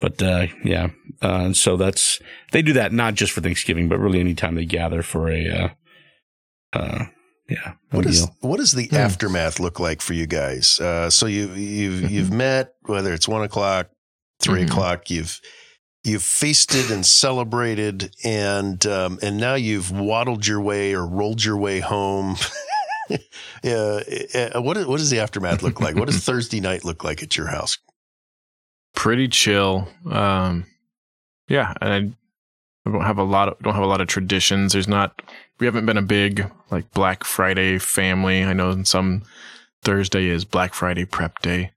but 0.00 0.22
uh, 0.22 0.46
yeah. 0.64 0.88
Uh, 1.20 1.52
so 1.52 1.76
that's 1.76 2.18
they 2.52 2.62
do 2.62 2.72
that 2.72 2.94
not 2.94 3.12
just 3.14 3.32
for 3.32 3.42
Thanksgiving, 3.42 3.90
but 3.90 3.98
really 3.98 4.20
anytime 4.20 4.54
they 4.54 4.64
gather 4.64 5.02
for 5.02 5.30
a 5.30 5.76
uh, 6.72 7.04
yeah. 7.48 7.74
What 7.90 8.06
is 8.06 8.20
meal. 8.22 8.36
what 8.40 8.56
does 8.58 8.72
the 8.72 8.86
Hmm. 8.86 8.96
aftermath 8.96 9.58
look 9.60 9.80
like 9.80 10.00
for 10.00 10.14
you 10.14 10.26
guys? 10.26 10.78
Uh, 10.80 11.10
so 11.10 11.26
you 11.26 11.48
you've 11.54 11.94
Mm-hmm. 12.04 12.14
you've 12.14 12.32
met 12.32 12.74
whether 12.82 13.12
it's 13.12 13.26
one 13.28 13.42
o'clock, 13.42 13.88
3 14.40 14.62
Mhm. 14.62 14.70
o'clock. 14.70 15.10
You've 15.10 15.40
you've 16.04 16.22
feasted 16.22 16.90
and 16.90 17.04
celebrated, 17.04 18.14
and 18.24 18.84
um, 18.86 19.18
and 19.22 19.38
now 19.38 19.54
you've 19.54 19.90
waddled 19.90 20.46
your 20.46 20.60
way 20.60 20.94
or 20.94 21.06
rolled 21.06 21.42
your 21.44 21.56
way 21.56 21.80
home. 21.80 22.36
yeah, 23.62 24.00
uh, 24.54 24.62
what 24.62 24.76
is- 24.76 24.86
what 24.86 24.98
does 24.98 25.10
the 25.10 25.18
aftermath 25.20 25.62
look 25.62 25.80
like? 25.80 25.96
What 25.96 26.06
does 26.06 26.24
Thursday 26.24 26.60
night 26.60 26.84
look 26.84 27.02
like 27.04 27.22
at 27.22 27.36
your 27.36 27.48
house? 27.48 27.78
Pretty 28.94 29.28
chill. 29.28 29.88
Um, 30.10 30.66
yeah, 31.48 31.74
and 31.80 32.14
I 32.86 32.90
don't 32.90 33.02
have 33.04 33.18
a 33.18 33.22
lot. 33.24 33.48
Of, 33.48 33.58
don't 33.60 33.74
have 33.74 33.82
a 33.82 33.86
lot 33.86 34.00
of 34.00 34.06
traditions. 34.08 34.72
There's 34.72 34.88
not. 34.88 35.20
We 35.60 35.66
haven't 35.66 35.86
been 35.86 35.98
a 35.98 36.02
big 36.02 36.50
like 36.70 36.90
Black 36.92 37.22
Friday 37.24 37.78
family. 37.78 38.42
I 38.44 38.52
know 38.54 38.70
in 38.70 38.84
some 38.84 39.22
Thursday 39.82 40.26
is 40.26 40.44
Black 40.44 40.74
Friday 40.74 41.04
prep 41.04 41.40
day. 41.42 41.70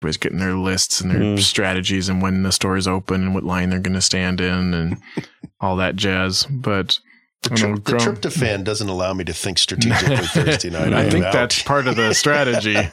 Everybody's 0.00 0.16
getting 0.16 0.38
their 0.38 0.54
lists 0.54 1.00
and 1.00 1.10
their 1.10 1.18
Mm. 1.20 1.40
strategies 1.40 2.08
and 2.08 2.22
when 2.22 2.44
the 2.44 2.52
store 2.52 2.76
is 2.76 2.86
open 2.86 3.22
and 3.22 3.34
what 3.34 3.42
line 3.42 3.70
they're 3.70 3.80
going 3.80 3.94
to 3.94 4.00
stand 4.00 4.40
in 4.40 4.72
and 4.74 4.96
all 5.60 5.74
that 5.76 5.96
jazz. 5.96 6.46
But 6.48 7.00
The, 7.42 7.52
I 7.52 7.56
don't 7.56 7.70
know, 7.70 7.74
the 7.78 7.80
grown- 7.82 8.00
tryptophan 8.16 8.62
doesn't 8.64 8.88
allow 8.88 9.12
me 9.12 9.24
to 9.24 9.32
think 9.32 9.58
strategically 9.58 10.16
Thursday 10.26 10.70
night. 10.70 10.92
I 10.92 11.02
am 11.04 11.10
think 11.10 11.24
out. 11.24 11.32
that's 11.32 11.62
part 11.64 11.88
of 11.88 11.96
the 11.96 12.14
strategy. 12.14 12.76
Is 12.76 12.88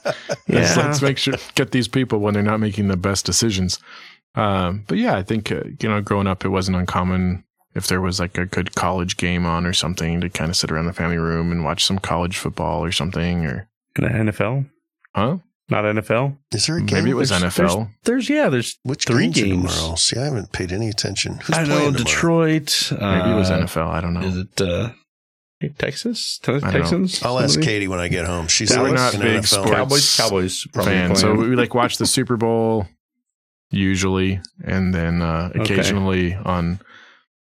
Yeah. 0.48 0.74
let's 0.78 1.02
make 1.04 1.20
sure 1.20 1.36
get 1.54 1.70
these 1.72 1.88
people 1.88 2.20
when 2.20 2.34
they're 2.34 2.42
not 2.44 2.60
making 2.60 2.88
the 2.88 2.98
best 2.98 3.24
decisions. 3.26 3.78
Um, 4.34 4.84
but 4.88 4.98
yeah, 4.98 5.16
I 5.16 5.22
think 5.24 5.52
uh, 5.52 5.62
you 5.80 5.88
know, 5.90 6.02
growing 6.02 6.28
up, 6.28 6.44
it 6.44 6.50
wasn't 6.50 6.76
uncommon 6.78 7.44
if 7.76 7.88
there 7.88 8.02
was 8.02 8.20
like 8.20 8.38
a 8.38 8.46
good 8.46 8.74
college 8.76 9.18
game 9.18 9.46
on 9.46 9.66
or 9.66 9.74
something 9.74 10.22
to 10.22 10.30
kind 10.30 10.50
of 10.50 10.56
sit 10.58 10.72
around 10.72 10.86
the 10.86 10.94
family 10.94 11.18
room 11.18 11.52
and 11.52 11.64
watch 11.64 11.84
some 11.84 12.00
college 12.00 12.38
football 12.38 12.84
or 12.84 12.92
something. 12.92 13.46
Or 13.46 13.68
In 13.98 14.04
the 14.06 14.32
NFL, 14.32 14.70
huh? 15.14 15.38
not 15.70 15.84
NFL. 15.84 16.38
Is 16.54 16.68
there 16.68 16.78
a 16.78 16.82
game? 16.82 17.00
Maybe 17.00 17.10
it 17.12 17.16
was 17.16 17.30
There's- 17.32 17.44
NFL. 17.58 17.90
There's 18.04 18.30
yeah, 18.30 18.50
there's 18.50 18.78
Which 18.84 19.06
three 19.06 19.26
games, 19.28 19.40
are 19.40 19.46
games. 19.46 19.76
tomorrow? 19.76 19.96
See, 19.96 20.18
I 20.20 20.24
haven't 20.26 20.52
paid 20.52 20.72
any 20.72 20.90
attention. 20.90 21.40
Who's 21.40 21.58
I 21.58 21.64
know 21.64 21.68
playing 21.68 21.94
tomorrow? 21.94 22.04
Detroit. 22.06 22.88
Maybe 22.92 23.30
it 23.32 23.36
was 23.36 23.50
uh, 23.52 23.60
NFL. 23.60 23.88
I 23.90 24.00
don't 24.02 24.14
know. 24.14 24.22
Is 24.22 24.38
it 24.38 24.62
uh, 24.62 24.90
Texas? 25.80 26.38
Te- 26.44 26.52
don't 26.52 26.64
know. 26.64 26.72
Texans? 26.72 27.24
I'll 27.24 27.40
ask 27.40 27.54
Somebody? 27.54 27.66
Katie 27.74 27.88
when 27.88 28.00
I 28.00 28.08
get 28.10 28.26
home. 28.28 28.48
She's 28.48 28.70
Yeah, 28.72 28.84
we're 28.84 28.94
not 28.94 29.16
an 29.16 29.22
big 29.22 29.42
NFL. 29.42 29.46
sports 29.48 29.72
Cowboys. 29.72 30.66
Cowboys. 30.72 30.86
Fan. 30.86 31.16
So 31.16 31.34
we 31.34 31.56
like 31.56 31.74
watch 31.74 31.98
the 31.98 32.06
Super 32.06 32.38
Bowl 32.38 32.88
usually, 33.72 34.40
and 34.64 34.94
then 34.94 35.22
uh, 35.22 35.50
Okay. 35.56 35.74
occasionally 35.74 36.36
on 36.36 36.80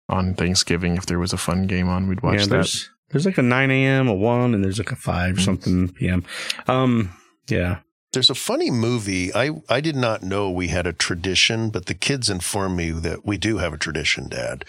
on 0.09 0.33
Thanksgiving 0.33 0.97
if 0.97 1.05
there 1.05 1.19
was 1.19 1.33
a 1.33 1.37
fun 1.37 1.67
game 1.67 1.87
on, 1.89 2.07
we'd 2.07 2.21
watch 2.21 2.39
yeah, 2.39 2.45
that. 2.45 2.49
there's 2.49 2.89
there's 3.11 3.25
like 3.25 3.37
a 3.37 3.43
nine 3.43 3.71
a.m., 3.71 4.07
a 4.07 4.13
one, 4.13 4.53
and 4.53 4.63
there's 4.63 4.77
like 4.79 4.91
a 4.91 4.95
five 4.95 5.35
Mm. 5.35 5.41
something 5.45 5.89
p.m. 5.89 6.23
Um, 6.67 7.09
yeah, 7.47 7.79
There's 8.13 8.29
a 8.29 8.35
funny 8.35 8.69
movie. 8.71 9.33
I, 9.33 9.51
I 9.69 9.81
did 9.81 9.95
not 9.95 10.21
know 10.23 10.49
we 10.51 10.67
had 10.67 10.85
a 10.87 10.93
tradition, 10.93 11.69
but 11.71 11.85
the 11.87 11.93
kids 11.95 12.29
informed 12.29 12.75
me 12.77 12.91
that 12.91 13.25
we 13.25 13.37
do 13.37 13.57
have 13.57 13.73
a 13.73 13.77
tradition, 13.77 14.29
Dad. 14.29 14.65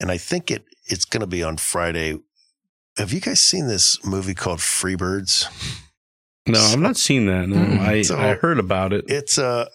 And 0.00 0.10
I 0.10 0.18
think 0.18 0.50
it 0.50 0.64
it's 0.86 1.04
going 1.04 1.20
to 1.22 1.26
be 1.26 1.42
on 1.42 1.56
Friday. 1.56 2.18
Have 2.96 3.12
you 3.12 3.20
guys 3.20 3.40
seen 3.40 3.66
this 3.68 4.04
movie 4.04 4.34
called 4.34 4.60
Free 4.60 4.96
Birds? 4.96 5.48
no, 6.46 6.58
I've 6.60 6.78
not 6.80 6.96
seen 6.96 7.26
that. 7.26 7.48
No, 7.48 7.56
Mm. 7.56 7.78
I 7.80 8.02
So- 8.02 8.18
I 8.18 8.34
heard 8.34 8.58
about 8.58 8.92
it 8.92 9.04
It's 9.08 9.38
a 9.38 9.68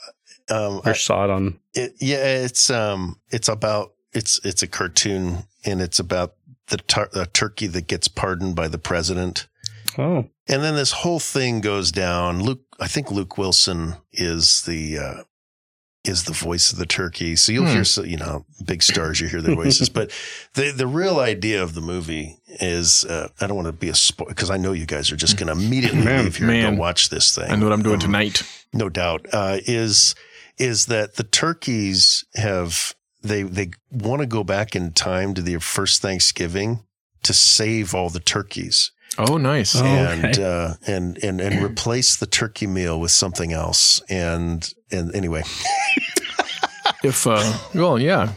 um, 0.49 0.81
or 0.85 0.93
saw 0.93 1.23
it 1.25 1.29
on. 1.31 1.59
it, 1.73 1.93
yeah, 1.99 2.43
it's 2.45 2.69
um, 2.69 3.19
it's 3.31 3.47
about 3.49 3.91
it's 4.15 4.39
it's 4.43 4.63
a 4.63 4.67
cartoon 4.67 5.43
and 5.65 5.81
it's 5.81 5.99
about 5.99 6.33
the 6.67 6.77
tur- 6.77 7.09
a 7.13 7.25
turkey 7.27 7.67
that 7.67 7.87
gets 7.87 8.07
pardoned 8.07 8.55
by 8.55 8.67
the 8.67 8.79
president. 8.79 9.47
Oh, 9.97 10.29
And 10.47 10.63
then 10.63 10.75
this 10.75 10.91
whole 10.91 11.19
thing 11.19 11.61
goes 11.61 11.91
down. 11.91 12.41
Luke, 12.41 12.61
I 12.79 12.87
think 12.87 13.11
Luke 13.11 13.37
Wilson 13.37 13.95
is 14.11 14.63
the 14.63 14.97
uh, 14.97 15.23
is 16.03 16.25
the 16.25 16.33
voice 16.33 16.71
of 16.71 16.77
the 16.77 16.85
turkey. 16.85 17.35
So 17.35 17.51
you'll 17.51 17.65
Hmm. 17.65 17.71
hear, 17.73 17.83
so, 17.83 18.03
you 18.03 18.17
know, 18.17 18.45
big 18.63 18.83
stars. 18.83 19.19
You 19.19 19.27
hear 19.27 19.41
their 19.41 19.55
voices, 19.55 19.89
but 19.99 20.11
the 20.53 20.71
the 20.71 20.85
real 20.87 21.19
idea 21.19 21.61
of 21.63 21.73
the 21.75 21.81
movie 21.81 22.37
is 22.47 23.05
uh, 23.05 23.29
I 23.41 23.47
don't 23.47 23.55
want 23.55 23.67
to 23.67 23.71
be 23.73 23.89
a 23.89 23.95
spoil 23.95 24.27
because 24.27 24.49
I 24.51 24.57
know 24.57 24.71
you 24.73 24.85
guys 24.85 25.11
are 25.11 25.15
just 25.15 25.37
going 25.37 25.47
to 25.47 25.53
immediately 25.53 26.03
Man, 26.03 26.25
leave 26.25 26.35
here 26.37 26.49
and 26.49 26.75
go 26.77 26.81
watch 26.81 27.09
this 27.09 27.33
thing. 27.35 27.49
I 27.51 27.55
know 27.55 27.65
what 27.65 27.73
I'm 27.73 27.83
doing 27.83 27.95
Um, 27.95 28.01
tonight. 28.01 28.43
no 28.73 28.89
doubt. 28.89 29.25
Uh, 29.31 29.59
is 29.65 30.15
is 30.57 30.85
that 30.87 31.15
the 31.15 31.23
turkeys 31.23 32.25
have 32.35 32.93
they 33.25 33.43
they 33.43 33.71
want 33.91 34.21
to 34.21 34.27
go 34.27 34.43
back 34.43 34.75
in 34.75 34.91
time 34.91 35.33
to 35.33 35.41
the 35.41 35.57
first 35.59 36.01
Thanksgiving 36.01 36.79
to 37.23 37.33
save 37.33 37.93
all 37.95 38.09
the 38.09 38.19
turkeys 38.19 38.91
Oh, 39.17 39.37
nice. 39.37 39.75
Oh. 39.75 39.85
and 39.85 40.25
okay. 40.25 40.43
uh, 40.43 40.73
and 40.87 41.17
and 41.23 41.39
and 41.39 41.63
replace 41.63 42.17
the 42.17 42.25
turkey 42.25 42.67
meal 42.67 42.99
with 42.99 43.11
something 43.11 43.53
else. 43.53 44.01
And 44.09 44.69
and 44.91 45.15
anyway, 45.15 45.43
If 47.03 47.27
uh, 47.27 47.57
well, 47.73 47.99
yeah, 47.99 48.31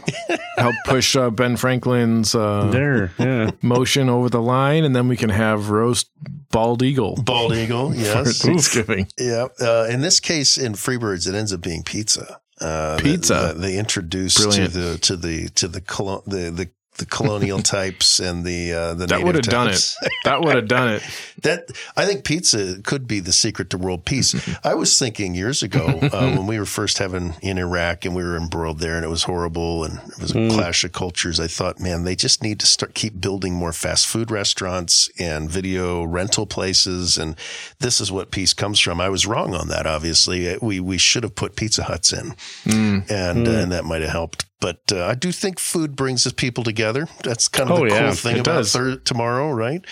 help 0.57 0.75
push 0.85 1.15
uh, 1.15 1.31
Ben 1.31 1.57
Franklin's 1.57 2.35
uh, 2.35 2.69
there, 2.71 3.11
yeah. 3.17 3.51
motion 3.61 4.09
over 4.09 4.29
the 4.29 4.41
line, 4.41 4.83
and 4.83 4.95
then 4.95 5.07
we 5.07 5.17
can 5.17 5.29
have 5.29 5.69
roast 5.69 6.09
bald 6.51 6.83
eagle 6.83 7.15
bald 7.23 7.53
eagle, 7.53 7.91
for 7.93 7.97
yes, 7.97 8.41
Thanksgiving. 8.41 9.07
yeah. 9.17 9.47
Uh, 9.59 9.87
in 9.89 10.01
this 10.01 10.19
case, 10.19 10.57
in 10.57 10.75
Free 10.75 10.97
Birds, 10.97 11.25
it 11.27 11.35
ends 11.35 11.51
up 11.51 11.61
being 11.61 11.83
pizza. 11.83 12.41
Uh, 12.61 12.97
Pizza. 12.99 13.33
that 13.33 13.61
they 13.61 13.77
introduced 13.77 14.37
Brilliant. 14.37 14.73
to 14.73 14.79
the 14.79 14.97
to 14.99 15.15
the 15.15 15.49
to 15.49 15.67
the 15.67 15.81
the 16.27 16.49
the 16.51 16.69
the 16.99 17.05
colonial 17.05 17.59
types 17.77 18.19
and 18.19 18.45
the 18.45 18.71
uh, 18.73 18.93
the 18.93 19.07
That 19.07 19.23
would 19.23 19.35
have 19.35 19.43
done 19.45 19.69
it. 19.69 19.93
That 20.25 20.41
would 20.41 20.55
have 20.55 20.67
done 20.67 20.89
it. 20.95 21.03
That 21.41 21.71
I 21.97 22.05
think 22.05 22.23
pizza 22.23 22.81
could 22.83 23.07
be 23.07 23.19
the 23.19 23.33
secret 23.33 23.69
to 23.71 23.77
world 23.77 24.05
peace. 24.05 24.35
I 24.63 24.75
was 24.75 24.99
thinking 24.99 25.33
years 25.33 25.63
ago 25.63 25.85
uh, 25.87 26.31
when 26.35 26.45
we 26.45 26.59
were 26.59 26.65
first 26.65 26.97
having 26.99 27.33
in 27.41 27.57
Iraq 27.57 28.05
and 28.05 28.15
we 28.15 28.23
were 28.23 28.35
embroiled 28.37 28.79
there 28.79 28.95
and 28.95 29.03
it 29.05 29.09
was 29.09 29.23
horrible 29.23 29.83
and 29.85 29.97
it 29.97 30.19
was 30.21 30.31
a 30.31 30.35
Mm. 30.39 30.51
clash 30.51 30.83
of 30.83 30.91
cultures. 30.93 31.39
I 31.39 31.47
thought, 31.47 31.79
man, 31.79 32.03
they 32.03 32.15
just 32.15 32.43
need 32.43 32.59
to 32.59 32.65
start 32.67 32.93
keep 32.93 33.19
building 33.19 33.53
more 33.53 33.73
fast 33.73 34.05
food 34.07 34.29
restaurants 34.31 35.09
and 35.19 35.49
video 35.49 36.03
rental 36.03 36.45
places, 36.45 37.17
and 37.17 37.35
this 37.79 37.99
is 37.99 38.11
what 38.11 38.31
peace 38.31 38.53
comes 38.53 38.79
from. 38.79 39.01
I 39.01 39.09
was 39.09 39.25
wrong 39.25 39.53
on 39.55 39.67
that. 39.69 39.87
Obviously, 39.87 40.57
we 40.61 40.79
we 40.79 40.97
should 40.97 41.23
have 41.23 41.35
put 41.35 41.55
Pizza 41.55 41.83
Huts 41.83 42.13
in, 42.13 42.35
Mm. 42.65 43.09
and 43.09 43.47
Mm. 43.47 43.63
and 43.63 43.71
that 43.71 43.85
might 43.85 44.01
have 44.01 44.11
helped. 44.11 44.45
But 44.61 44.81
uh, 44.91 45.05
I 45.05 45.15
do 45.15 45.31
think 45.31 45.59
food 45.59 45.95
brings 45.95 46.25
us 46.27 46.33
people 46.33 46.63
together. 46.63 47.07
That's 47.23 47.47
kind 47.47 47.69
of 47.69 47.79
Oh, 47.79 47.85
the 47.85 47.91
yeah, 47.93 47.99
cool 48.07 48.15
thing 48.15 48.39
about 48.39 48.65
thir- 48.65 48.97
tomorrow, 48.97 49.51
right? 49.51 49.83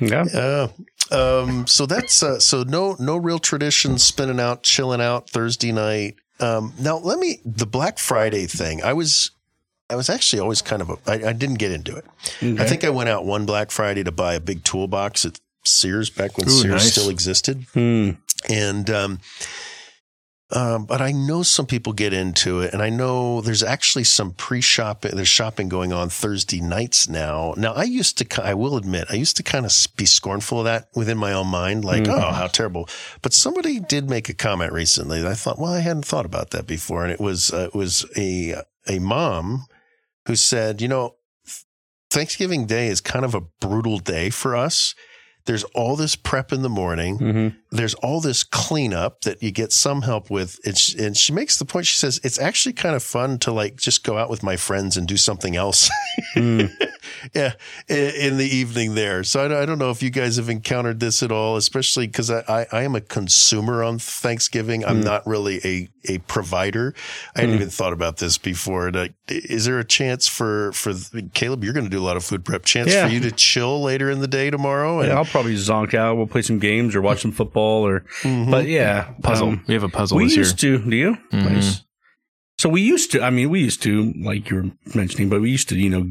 Yeah. 0.00 0.24
Uh, 0.24 0.68
um, 1.10 1.66
so 1.66 1.86
that's 1.86 2.22
uh, 2.22 2.40
so 2.40 2.62
no 2.64 2.96
no 2.98 3.16
real 3.16 3.38
tradition 3.38 3.98
spinning 3.98 4.40
out, 4.40 4.62
chilling 4.62 5.00
out 5.00 5.30
Thursday 5.30 5.72
night. 5.72 6.16
Um, 6.40 6.74
now 6.78 6.98
let 6.98 7.18
me 7.18 7.40
the 7.44 7.66
Black 7.66 7.98
Friday 7.98 8.46
thing. 8.46 8.82
I 8.82 8.92
was 8.92 9.30
I 9.88 9.94
was 9.94 10.10
actually 10.10 10.40
always 10.40 10.62
kind 10.62 10.82
of 10.82 10.90
a, 10.90 10.96
I, 11.06 11.28
I 11.28 11.32
didn't 11.32 11.56
get 11.60 11.70
into 11.70 11.94
it. 11.96 12.04
I 12.60 12.64
think 12.64 12.82
I 12.82 12.90
went 12.90 13.08
out 13.08 13.24
one 13.24 13.46
Black 13.46 13.70
Friday 13.70 14.02
to 14.02 14.10
buy 14.12 14.34
a 14.34 14.40
big 14.40 14.64
toolbox 14.64 15.24
at 15.24 15.38
Sears 15.64 16.10
back 16.10 16.36
when 16.36 16.48
Ooh, 16.48 16.50
Sears 16.52 16.72
nice. 16.82 16.92
still 16.92 17.08
existed, 17.08 17.66
Hmm. 17.72 18.10
and 18.50 18.90
um, 18.90 19.20
um, 20.52 20.86
but 20.86 21.00
I 21.00 21.10
know 21.10 21.42
some 21.42 21.66
people 21.66 21.92
get 21.92 22.12
into 22.12 22.60
it, 22.60 22.72
and 22.72 22.80
I 22.80 22.88
know 22.88 23.40
there's 23.40 23.64
actually 23.64 24.04
some 24.04 24.30
pre-shopping. 24.32 25.12
There's 25.16 25.26
shopping 25.28 25.68
going 25.68 25.92
on 25.92 26.08
Thursday 26.08 26.60
nights 26.60 27.08
now. 27.08 27.54
Now, 27.56 27.72
I 27.72 27.82
used 27.82 28.18
to, 28.18 28.44
I 28.46 28.54
will 28.54 28.76
admit, 28.76 29.06
I 29.10 29.14
used 29.16 29.36
to 29.38 29.42
kind 29.42 29.66
of 29.66 29.72
be 29.96 30.06
scornful 30.06 30.60
of 30.60 30.64
that 30.66 30.88
within 30.94 31.18
my 31.18 31.32
own 31.32 31.48
mind, 31.48 31.84
like, 31.84 32.04
Mhm. 32.04 32.12
oh, 32.12 32.32
how 32.32 32.46
terrible. 32.46 32.88
But 33.22 33.32
somebody 33.32 33.80
did 33.80 34.08
make 34.08 34.28
a 34.28 34.34
comment 34.34 34.72
recently 34.72 35.20
that 35.20 35.30
I 35.30 35.34
thought, 35.34 35.58
well, 35.58 35.72
I 35.74 35.80
hadn't 35.80 36.06
thought 36.06 36.26
about 36.26 36.50
that 36.50 36.66
before, 36.66 37.02
and 37.02 37.12
it 37.12 37.20
was 37.20 37.52
uh, 37.52 37.64
it 37.66 37.74
was 37.74 38.04
a 38.16 38.62
a 38.88 39.00
mom 39.00 39.66
who 40.26 40.36
said, 40.36 40.80
you 40.80 40.86
know, 40.86 41.16
Thanksgiving 42.10 42.66
Day 42.66 42.86
is 42.88 43.00
kind 43.00 43.24
of 43.24 43.34
a 43.34 43.40
brutal 43.60 43.98
day 43.98 44.30
for 44.30 44.54
us. 44.54 44.94
There's 45.46 45.64
all 45.74 45.94
this 45.96 46.16
prep 46.16 46.52
in 46.52 46.62
the 46.62 46.68
morning 46.68 47.18
hmm 47.18 47.48
there's 47.78 47.94
all 47.94 48.20
this 48.20 48.42
cleanup 48.44 49.22
that 49.22 49.42
you 49.42 49.50
get 49.50 49.72
some 49.72 50.02
help 50.02 50.30
with. 50.30 50.58
And 50.64 50.76
she, 50.76 50.98
and 51.04 51.16
she 51.16 51.32
makes 51.32 51.58
the 51.58 51.64
point. 51.64 51.86
She 51.86 51.96
says 51.96 52.20
it's 52.24 52.38
actually 52.38 52.72
kind 52.74 52.94
of 52.96 53.02
fun 53.02 53.38
to 53.40 53.52
like 53.52 53.76
just 53.76 54.04
go 54.04 54.18
out 54.18 54.30
with 54.30 54.42
my 54.42 54.56
friends 54.56 54.96
and 54.96 55.06
do 55.06 55.16
something 55.16 55.56
else. 55.56 55.90
Mm. 56.36 56.70
yeah, 57.34 57.52
in 57.88 58.36
the 58.36 58.44
evening 58.50 58.94
there. 58.94 59.24
So 59.24 59.42
I, 59.44 59.48
don't- 59.48 59.62
I 59.62 59.64
don't 59.66 59.78
know 59.78 59.90
if 59.90 60.02
you 60.02 60.10
guys 60.10 60.36
have 60.36 60.50
encountered 60.50 61.00
this 61.00 61.22
at 61.22 61.32
all, 61.32 61.56
especially 61.56 62.06
because 62.06 62.30
I, 62.30 62.42
I, 62.46 62.66
I 62.72 62.82
am 62.82 62.94
a 62.94 63.00
consumer 63.00 63.82
on 63.82 63.98
Thanksgiving. 63.98 64.84
I'm 64.84 65.00
Mm. 65.00 65.04
not 65.04 65.26
really 65.26 65.60
a 65.64 65.88
a 66.08 66.18
provider. 66.18 66.94
I 67.34 67.40
hadn't 67.40 67.56
even 67.56 67.68
thought 67.70 67.92
about 67.92 68.18
this 68.18 68.38
before. 68.38 68.92
Like, 68.92 69.14
Is 69.28 69.64
there 69.64 69.78
a 69.80 69.84
chance 69.84 70.28
for 70.28 70.72
for 70.72 70.92
Caleb? 71.34 71.64
You're 71.64 71.72
going 71.72 71.84
to 71.86 71.90
do 71.90 71.98
a 72.00 72.04
lot 72.04 72.16
of 72.16 72.24
food 72.24 72.44
prep. 72.44 72.64
Chance 72.64 72.92
Yeah. 72.92 73.06
for 73.08 73.12
you 73.12 73.18
to 73.20 73.32
chill 73.32 73.82
later 73.82 74.08
in 74.10 74.20
the 74.20 74.28
day 74.28 74.50
tomorrow? 74.50 75.00
And, 75.00 75.08
Yeah, 75.08 75.16
I'll 75.16 75.24
probably 75.24 75.54
zonk 75.56 75.94
out. 75.94 76.16
We'll 76.16 76.28
play 76.28 76.42
some 76.42 76.58
games 76.60 76.94
or 76.94 77.00
watch 77.02 77.22
some 77.22 77.32
football 77.32 77.65
or. 77.84 78.04
Mhm. 78.22 78.50
But 78.50 78.66
yeah, 78.66 79.14
Puzzle. 79.22 79.48
um, 79.48 79.64
we 79.66 79.74
have 79.74 79.82
a 79.82 79.88
puzzle 79.88 80.16
we 80.18 80.24
this 80.24 80.32
year. 80.36 80.44
used 80.44 80.58
to. 80.60 80.78
Do 80.78 80.96
you? 80.96 81.16
Mhm. 81.32 81.52
Nice. 81.52 81.82
So 82.58 82.68
we 82.70 82.80
used 82.80 83.12
to. 83.12 83.22
I 83.22 83.30
mean, 83.30 83.50
we 83.50 83.60
used 83.60 83.82
to, 83.82 84.12
like 84.22 84.48
you 84.50 84.56
were 84.56 84.70
mentioning, 84.94 85.28
but 85.28 85.40
we 85.40 85.50
used 85.50 85.68
to, 85.68 85.76
you 85.76 85.90
know, 85.90 86.06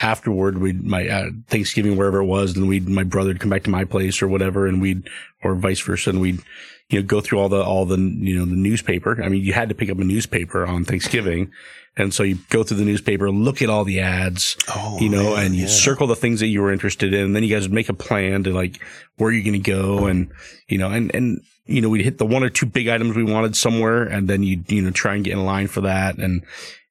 afterward, 0.00 0.58
we'd 0.58 0.84
my 0.84 1.08
uh, 1.08 1.30
Thanksgiving 1.48 1.96
wherever 1.96 2.18
it 2.18 2.26
was, 2.26 2.56
and 2.56 2.68
we'd 2.68 2.88
my 2.88 3.04
brother 3.04 3.28
would 3.28 3.40
come 3.40 3.50
back 3.50 3.64
to 3.64 3.70
my 3.70 3.84
place 3.84 4.22
or 4.22 4.28
whatever, 4.28 4.66
and 4.66 4.80
we'd 4.80 5.08
or 5.42 5.54
vice 5.54 5.80
versa, 5.80 6.10
and 6.10 6.20
we'd 6.20 6.40
you 6.88 7.00
know 7.00 7.06
go 7.06 7.20
through 7.20 7.38
all 7.38 7.48
the 7.48 7.62
all 7.62 7.84
the 7.86 7.98
you 7.98 8.38
know 8.38 8.44
the 8.44 8.56
newspaper. 8.56 9.22
I 9.22 9.28
mean, 9.28 9.42
you 9.42 9.52
had 9.52 9.68
to 9.68 9.74
pick 9.74 9.90
up 9.90 9.98
a 9.98 10.04
newspaper 10.04 10.66
on 10.66 10.84
Thanksgiving, 10.84 11.50
and 11.96 12.12
so 12.12 12.22
you 12.22 12.38
go 12.50 12.62
through 12.62 12.76
the 12.76 12.84
newspaper, 12.84 13.30
look 13.30 13.62
at 13.62 13.70
all 13.70 13.84
the 13.84 14.00
ads, 14.00 14.56
Oh, 14.68 14.98
you 15.00 15.08
know, 15.08 15.34
man, 15.34 15.46
and 15.46 15.54
you 15.54 15.62
yeah. 15.62 15.68
circle 15.68 16.06
the 16.06 16.16
things 16.16 16.40
that 16.40 16.48
you 16.48 16.60
were 16.60 16.70
interested 16.70 17.14
in. 17.14 17.24
And 17.24 17.36
then 17.36 17.42
you 17.42 17.54
guys 17.54 17.62
would 17.62 17.72
make 17.72 17.88
a 17.88 17.94
plan 17.94 18.44
to 18.44 18.52
like 18.52 18.82
where 19.16 19.32
you're 19.32 19.42
going 19.42 19.62
to 19.62 19.70
go 19.70 20.06
and, 20.06 20.30
you 20.68 20.76
know, 20.76 20.90
and, 20.90 21.14
and, 21.14 21.40
you 21.64 21.80
know, 21.80 21.88
we'd 21.88 22.04
hit 22.04 22.18
the 22.18 22.26
one 22.26 22.42
or 22.42 22.50
two 22.50 22.66
big 22.66 22.88
items 22.88 23.16
we 23.16 23.24
wanted 23.24 23.56
somewhere 23.56 24.02
and 24.02 24.28
then 24.28 24.42
you, 24.42 24.62
you 24.68 24.82
know, 24.82 24.90
try 24.90 25.14
and 25.14 25.24
get 25.24 25.32
in 25.32 25.46
line 25.46 25.68
for 25.68 25.80
that. 25.82 26.18
And, 26.18 26.44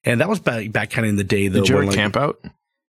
and 0.03 0.21
that 0.21 0.29
was 0.29 0.39
back, 0.39 0.71
back 0.71 0.89
kind 0.89 1.05
of 1.05 1.11
in 1.11 1.17
the 1.17 1.23
day 1.23 1.49
though. 1.49 1.59
Did 1.59 1.69
you 1.69 1.75
ever 1.75 1.85
like, 1.85 1.95
camp 1.95 2.17
out? 2.17 2.39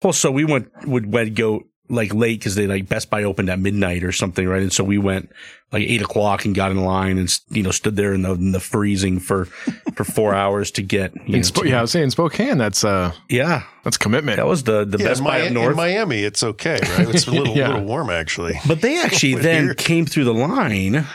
Well, 0.04 0.14
so 0.14 0.32
we 0.32 0.46
went, 0.46 0.70
would, 0.88 1.12
would 1.14 1.36
go 1.36 1.64
like 1.90 2.14
late 2.14 2.40
because 2.40 2.56
they 2.56 2.68
like 2.68 2.90
Best 2.90 3.10
Buy 3.10 3.24
opened 3.24 3.50
at 3.50 3.60
midnight 3.60 4.04
or 4.04 4.12
something, 4.12 4.46
right? 4.46 4.62
And 4.62 4.74
so 4.74 4.84
we 4.84 4.98
went 4.98 5.32
like 5.72 5.84
eight 5.84 6.02
o'clock 6.02 6.44
and 6.44 6.54
got 6.54 6.70
in 6.72 6.84
line 6.84 7.18
and, 7.18 7.34
you 7.50 7.64
know, 7.64 7.72
stood 7.72 7.96
there 7.96 8.14
in 8.14 8.24
the, 8.24 8.32
in 8.34 8.52
the 8.52 8.60
freezing 8.60 9.20
for, 9.20 9.46
for 9.96 10.04
four 10.04 10.34
hours 10.44 10.70
to 10.72 10.82
get, 10.84 11.16
you 11.28 11.38
know, 11.38 11.40
Spo- 11.40 11.62
to- 11.64 11.70
yeah, 11.70 11.80
I 11.80 11.82
was 11.82 11.92
saying 11.92 12.10
Spokane. 12.10 12.58
That's 12.58 12.84
uh, 12.84 13.14
yeah, 13.30 13.64
that's 13.86 13.98
commitment. 13.98 14.36
that 14.36 14.48
was 14.48 14.64
the, 14.64 14.84
the 14.84 14.98
Yeah, 14.98 15.08
Best 15.08 15.22
in, 15.22 15.28
Buy 15.28 15.40
Mi- 15.42 15.48
up 15.48 15.54
north. 15.54 15.72
in 15.72 15.78
Miami, 15.78 16.24
it's 16.24 16.44
okay, 16.44 16.78
right? 16.98 17.08
It's 17.08 17.26
a 17.26 17.32
little, 17.38 17.56
Yeah. 17.56 17.70
little 17.70 17.86
warm 17.86 18.10
actually. 18.10 18.60
But 18.68 18.82
they 18.82 18.98
actually 19.02 19.36
then 19.36 19.64
here- 19.66 19.74
came 19.74 20.06
through 20.06 20.26
the 20.26 20.34
line 20.34 21.06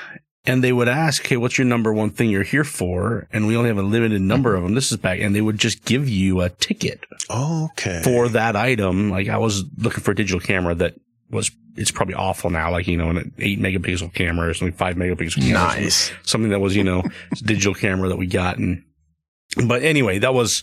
and 0.45 0.63
they 0.63 0.73
would 0.73 0.89
ask, 0.89 1.27
Hey, 1.27 1.37
what's 1.37 1.57
your 1.59 1.67
number 1.67 1.93
one 1.93 2.11
thing 2.11 2.31
you're 2.31 2.43
here 2.43 2.65
for? 2.65 3.29
And 3.33 3.47
we 3.47 3.57
only 3.57 3.69
have 3.69 3.79
a 3.79 3.83
limited 3.83 4.21
number 4.21 4.55
of 4.55 4.63
them. 4.63 4.75
This 4.75 4.91
is 4.91 4.99
back. 4.99 5.21
And 5.21 5.35
they 5.35 5.41
would 5.41 5.59
just 5.59 5.85
give 5.85 6.09
you 6.09 6.41
a 6.41 6.49
ticket 6.51 7.01
Okay. 7.31 8.01
for 8.03 8.29
that 8.31 8.57
item. 8.57 9.11
Like 9.11 9.29
I 9.29 9.39
was 9.39 9.65
looking 9.79 10.03
for 10.03 10.11
a 10.11 10.15
digital 10.17 10.41
camera 10.41 10.75
that 10.77 10.95
was, 11.31 11.51
it's 11.77 11.91
probably 11.91 12.15
awful 12.15 12.51
now. 12.51 12.71
Like, 12.71 12.87
you 12.89 12.97
know, 12.97 13.11
an 13.11 13.33
eight 13.39 13.61
megapixel 13.61 14.13
camera 14.15 14.49
or 14.49 14.55
something, 14.55 14.77
five 14.77 14.97
megapixel 14.97 15.37
camera. 15.43 15.53
nice. 15.81 16.13
Something 16.23 16.51
that 16.51 16.61
was, 16.61 16.75
you 16.77 16.85
know, 16.85 17.03
digital 17.35 17.75
camera 17.75 18.09
that 18.09 18.19
we 18.19 18.27
got. 18.27 18.59
And, 18.59 18.83
but 19.67 19.83
anyway, 19.83 20.19
that 20.19 20.35
was, 20.35 20.63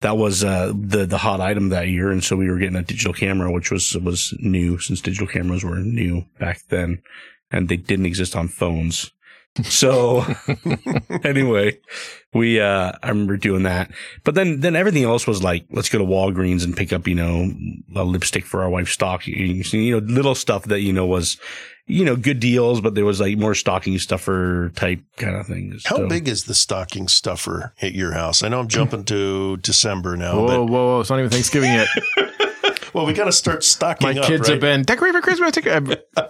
that 0.00 0.16
was, 0.16 0.42
uh, 0.42 0.72
the, 0.74 1.04
the 1.06 1.18
hot 1.18 1.40
item 1.40 1.68
that 1.68 1.88
year. 1.88 2.10
And 2.10 2.24
so 2.24 2.34
we 2.34 2.50
were 2.50 2.58
getting 2.58 2.76
a 2.76 2.82
digital 2.82 3.12
camera, 3.12 3.52
which 3.52 3.70
was, 3.70 3.94
was 3.98 4.32
new 4.38 4.78
since 4.78 5.00
digital 5.00 5.26
cameras 5.26 5.64
were 5.64 5.76
new 5.76 6.24
back 6.40 6.60
then 6.70 7.02
and 7.50 7.68
they 7.68 7.76
didn't 7.76 8.06
exist 8.06 8.34
on 8.36 8.48
phones. 8.48 9.10
So 9.64 10.24
anyway, 11.24 11.78
we, 12.32 12.60
uh, 12.60 12.92
I 13.02 13.08
remember 13.08 13.36
doing 13.36 13.62
that, 13.64 13.90
but 14.24 14.34
then, 14.34 14.60
then 14.60 14.76
everything 14.76 15.04
else 15.04 15.26
was 15.26 15.42
like, 15.42 15.66
let's 15.70 15.88
go 15.88 15.98
to 15.98 16.04
Walgreens 16.04 16.64
and 16.64 16.76
pick 16.76 16.92
up, 16.92 17.06
you 17.08 17.14
know, 17.14 17.50
a 17.96 18.04
lipstick 18.04 18.44
for 18.44 18.62
our 18.62 18.70
wife's 18.70 18.92
stocking, 18.92 19.62
you 19.72 20.00
know, 20.00 20.06
little 20.06 20.34
stuff 20.34 20.64
that, 20.64 20.80
you 20.80 20.92
know, 20.92 21.06
was, 21.06 21.38
you 21.86 22.04
know, 22.04 22.16
good 22.16 22.38
deals, 22.38 22.80
but 22.82 22.94
there 22.94 23.04
was 23.06 23.18
like 23.20 23.38
more 23.38 23.54
stocking 23.54 23.98
stuffer 23.98 24.70
type 24.76 25.00
kind 25.16 25.36
of 25.36 25.46
things. 25.46 25.84
How 25.86 25.96
So- 25.96 26.08
big 26.08 26.28
is 26.28 26.44
the 26.44 26.54
stocking 26.54 27.08
stuffer 27.08 27.72
at 27.80 27.94
your 27.94 28.12
house? 28.12 28.42
I 28.42 28.48
know 28.48 28.60
I'm 28.60 28.68
jumping 28.68 29.04
to 29.04 29.56
December 29.58 30.16
now, 30.16 30.36
Whoa, 30.36 30.64
whoa, 30.64 30.66
whoa! 30.66 31.00
It's 31.00 31.08
not 31.10 31.18
even 31.18 31.30
Thanksgiving 31.30 31.72
yet. 31.72 31.88
well, 32.92 33.06
we 33.06 33.14
got 33.14 33.24
to 33.24 33.32
start 33.32 33.64
stocking 33.64 34.06
My 34.14 34.20
up, 34.20 34.26
kids 34.26 34.42
right? 34.42 34.50
have 34.50 34.60
been 34.60 34.82
decorate 34.82 35.12
for 35.14 35.22
Christmas. 35.22 35.52
Take, 35.52 35.66
uh, 35.66 35.80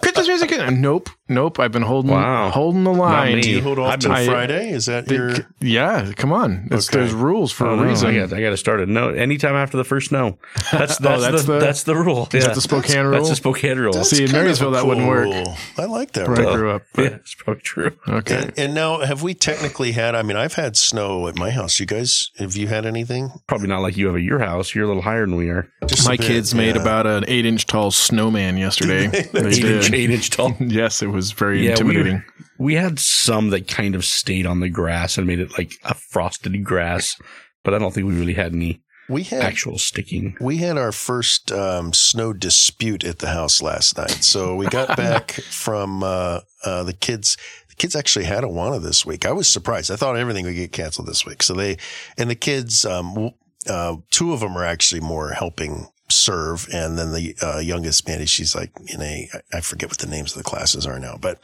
Christmas 0.01 0.27
music. 0.27 0.49
Nope, 0.71 1.09
nope. 1.29 1.59
I've 1.59 1.71
been 1.71 1.81
holding, 1.83 2.11
Wow. 2.11 2.49
holding 2.49 2.83
the 2.83 2.93
line. 2.93 3.35
me. 3.35 3.41
Do 3.41 3.49
you 3.51 3.61
hold 3.61 3.79
off 3.79 3.93
I've 3.93 3.99
till 3.99 4.13
been- 4.13 4.25
Friday? 4.29 4.71
Is 4.71 4.85
that 4.87 5.05
The- 5.07 5.15
your? 5.15 5.35
yeah, 5.61 6.11
come 6.15 6.31
on. 6.33 6.67
It's, 6.71 6.89
Okay. 6.89 6.99
There's 6.99 7.13
rules 7.13 7.51
for 7.51 7.65
I 7.67 7.73
a 7.73 7.75
don't 7.75 7.83
know. 7.85 7.89
reason. 7.89 8.09
I 8.09 8.19
got, 8.19 8.33
I 8.33 8.41
got 8.41 8.49
to 8.49 8.57
start 8.57 8.79
it. 8.81 8.89
No, 8.89 9.09
anytime 9.09 9.55
after 9.55 9.77
the 9.77 9.83
first 9.83 10.09
snow. 10.09 10.37
That's 10.71 10.97
oh, 10.99 11.03
that's, 11.03 11.05
Oh, 11.05 11.19
that's 11.19 11.43
the, 11.43 11.53
the- 11.53 11.59
that's 11.59 11.83
the 11.83 11.95
rule. 11.95 12.27
Is 12.33 12.41
Yeah. 12.43 12.47
that 12.47 12.55
the 12.55 12.61
Spokane 12.61 13.03
rule? 13.05 13.11
That's 13.11 13.29
the 13.29 13.35
Spokane 13.35 13.77
rule. 13.77 13.93
That's 13.93 14.09
See, 14.09 14.23
in 14.23 14.27
kind 14.29 14.37
of 14.39 14.43
Marysville, 14.45 14.71
that 14.71 14.85
wouldn't 14.85 15.07
work. 15.07 15.31
cool. 15.31 15.55
I 15.77 15.85
like 15.85 16.11
that. 16.13 16.27
where 16.27 16.47
I 16.49 16.55
grew 16.55 16.71
up. 16.71 16.81
yeah, 16.97 17.03
it's 17.05 17.35
probably 17.35 17.61
true. 17.61 17.91
Okay. 18.07 18.35
And, 18.37 18.53
and 18.57 18.73
now, 18.73 18.99
have 18.99 19.21
we 19.21 19.33
technically 19.33 19.91
had? 19.93 20.15
I 20.15 20.21
mean, 20.23 20.37
I've 20.37 20.53
had 20.55 20.75
snow 20.77 21.27
at 21.27 21.37
my 21.37 21.51
house. 21.51 21.79
You 21.79 21.85
guys, 21.85 22.31
have 22.39 22.55
you 22.55 22.67
had 22.67 22.85
anything? 22.85 23.31
Probably 23.47 23.67
not 23.67 23.81
like 23.81 23.97
you 23.97 24.07
have 24.07 24.15
at 24.15 24.21
your 24.23 24.39
house. 24.39 24.73
You're 24.73 24.85
a 24.85 24.87
little 24.87 25.03
higher 25.03 25.25
than 25.25 25.35
we 25.35 25.49
are. 25.49 25.69
Just 25.85 26.07
My 26.07 26.17
bit, 26.17 26.25
kids 26.27 26.53
made 26.55 26.75
about 26.75 27.05
an 27.07 27.25
eight 27.27 27.45
inch 27.45 27.65
tall 27.67 27.91
snowman 27.91 28.57
yesterday. 28.57 29.09
Eight 29.13 29.63
inch, 29.63 29.91
eight 29.93 30.09
inch 30.09 30.29
tall. 30.29 30.55
Yes, 30.59 31.01
it 31.01 31.07
was 31.07 31.18
very 31.31 31.59
Yeah, 31.61 31.69
we- 31.69 31.71
intimidating. 31.71 32.23
We 32.57 32.73
had 32.75 32.99
some 32.99 33.49
that 33.51 33.67
kind 33.67 33.95
of 33.95 34.03
stayed 34.03 34.45
on 34.45 34.59
the 34.59 34.69
grass 34.69 35.17
and 35.17 35.25
made 35.25 35.39
it 35.39 35.57
like 35.57 35.71
a 35.83 35.93
frosted 35.93 36.63
grass, 36.65 37.15
but 37.63 37.73
I 37.73 37.77
don't 37.79 37.93
think 37.93 38.05
we 38.07 38.15
really 38.19 38.33
had 38.33 38.53
any 38.53 38.81
We 39.07 39.23
had 39.23 39.41
actual 39.41 39.77
sticking. 39.77 40.35
We 40.41 40.57
had 40.57 40.77
our 40.77 40.91
first 40.91 41.51
um, 41.51 41.93
snow 41.93 42.33
dispute 42.33 43.03
at 43.03 43.19
the 43.19 43.29
house 43.29 43.61
last 43.61 43.97
night. 43.97 44.23
So 44.23 44.55
we 44.55 44.67
got 44.67 44.97
back 45.05 45.31
from 45.31 46.03
uh, 46.03 46.41
uh, 46.65 46.83
the 46.83 46.93
kids. 46.93 47.37
The 47.69 47.75
kids 47.75 47.95
actually 47.95 48.25
had 48.25 48.43
Awana 48.43 48.81
this 48.81 49.05
week. 49.05 49.25
I 49.25 49.31
was 49.31 49.47
surprised. 49.47 49.89
I 49.89 49.95
thought 49.95 50.17
everything 50.17 50.45
would 50.45 50.55
get 50.55 50.73
canceled 50.73 51.07
this 51.07 51.25
week. 51.25 51.41
So 51.43 51.53
they 51.53 51.77
and 52.17 52.29
the 52.29 52.35
kids, 52.35 52.83
um, 52.85 53.31
uh, 53.67 53.95
two 54.11 54.33
of 54.33 54.41
them 54.41 54.57
are 54.57 54.65
actually 54.65 55.01
more 55.01 55.31
helping 55.31 55.87
serve, 56.11 56.67
and 56.73 56.97
then 56.97 57.13
the 57.13 57.35
uh, 57.41 57.59
youngest 57.59 58.07
Mandy, 58.07 58.25
she's 58.25 58.55
like 58.55 58.71
in 58.87 59.01
a 59.01 59.29
I- 59.53 59.61
forget 59.61 59.89
what 59.89 59.99
the 59.99 60.07
names 60.07 60.31
of 60.35 60.37
the 60.37 60.49
classes 60.49 60.85
are 60.85 60.99
now, 60.99 61.17
but 61.19 61.39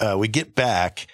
uh, 0.00 0.16
we 0.18 0.28
get 0.28 0.54
back 0.54 1.06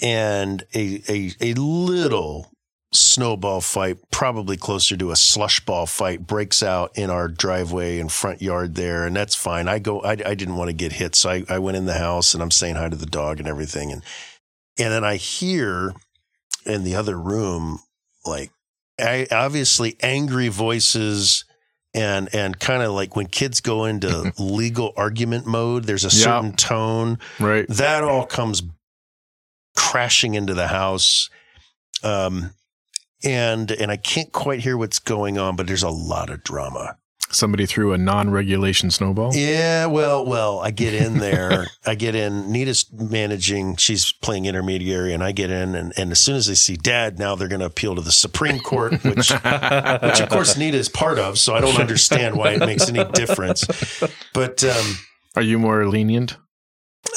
and 0.00 0.64
a 0.74 1.02
a 1.08 1.32
a 1.40 1.54
little 1.54 2.52
snowball 2.92 3.60
fight, 3.60 3.96
probably 4.10 4.56
closer 4.56 4.96
to 4.96 5.10
a 5.10 5.16
slush 5.16 5.60
ball 5.60 5.86
fight, 5.86 6.26
breaks 6.26 6.62
out 6.62 6.96
in 6.96 7.08
our 7.08 7.26
driveway 7.26 7.98
and 7.98 8.12
front 8.12 8.42
yard 8.42 8.74
there, 8.74 9.06
and 9.06 9.16
that's 9.16 9.34
fine. 9.34 9.66
I 9.66 9.78
go, 9.78 10.00
I, 10.02 10.12
I 10.12 10.34
didn't 10.34 10.56
want 10.56 10.68
to 10.68 10.74
get 10.74 10.92
hit, 10.92 11.14
so 11.14 11.30
I, 11.30 11.44
I 11.48 11.58
went 11.58 11.78
in 11.78 11.86
the 11.86 11.94
house 11.94 12.34
and 12.34 12.42
I'm 12.42 12.50
saying 12.50 12.74
hi 12.74 12.88
to 12.88 12.96
the 12.96 13.06
dog 13.06 13.38
and 13.38 13.48
everything, 13.48 13.90
and 13.92 14.02
and 14.78 14.92
then 14.92 15.04
I 15.04 15.16
hear 15.16 15.94
in 16.64 16.84
the 16.84 16.94
other 16.94 17.18
room 17.18 17.80
like 18.24 18.50
I, 18.98 19.26
obviously 19.30 19.96
angry 20.00 20.48
voices. 20.48 21.44
And 21.94 22.34
and 22.34 22.58
kind 22.58 22.82
of 22.82 22.92
like 22.92 23.16
when 23.16 23.26
kids 23.26 23.60
go 23.60 23.84
into 23.84 24.32
legal 24.38 24.94
argument 24.96 25.46
mode, 25.46 25.84
there's 25.84 26.04
a 26.04 26.10
certain 26.10 26.52
tone 26.56 27.18
Right. 27.38 27.68
that 27.68 28.02
all 28.02 28.24
comes 28.24 28.62
crashing 29.76 30.34
into 30.34 30.54
the 30.54 30.68
house. 30.68 31.28
Um, 32.02 32.52
and 33.24 33.70
and 33.70 33.90
I 33.90 33.96
can't 33.98 34.32
quite 34.32 34.60
hear 34.60 34.76
what's 34.76 34.98
going 34.98 35.36
on, 35.38 35.54
but 35.54 35.66
there's 35.66 35.82
a 35.82 35.90
lot 35.90 36.30
of 36.30 36.42
drama. 36.42 36.96
Somebody 37.32 37.66
threw 37.66 37.92
a 37.92 37.98
non-regulation 37.98 38.90
snowball. 38.90 39.34
Yeah, 39.34 39.86
well, 39.86 40.24
well, 40.24 40.60
I 40.60 40.70
get 40.70 40.94
in 40.94 41.18
there. 41.18 41.66
I 41.86 41.94
get 41.94 42.14
in. 42.14 42.52
Nita's 42.52 42.84
managing. 42.92 43.76
She's 43.76 44.12
playing 44.12 44.44
intermediary, 44.46 45.14
and 45.14 45.24
I 45.24 45.32
get 45.32 45.50
in. 45.50 45.74
And, 45.74 45.92
and 45.96 46.12
as 46.12 46.20
soon 46.20 46.36
as 46.36 46.46
they 46.46 46.54
see 46.54 46.76
Dad, 46.76 47.18
now 47.18 47.34
they're 47.34 47.48
going 47.48 47.60
to 47.60 47.66
appeal 47.66 47.94
to 47.94 48.02
the 48.02 48.12
Supreme 48.12 48.58
Court, 48.60 48.92
which, 49.02 49.30
which 49.30 50.20
of 50.20 50.28
course 50.28 50.56
Nita 50.56 50.76
is 50.76 50.88
part 50.88 51.18
of. 51.18 51.38
So 51.38 51.54
I 51.54 51.60
don't 51.60 51.80
understand 51.80 52.36
why 52.36 52.52
it 52.52 52.60
makes 52.60 52.88
any 52.88 53.04
difference. 53.12 53.66
But 54.34 54.62
um, 54.64 54.98
Are 55.34 55.42
you 55.42 55.58
more 55.58 55.86
lenient? 55.86 56.36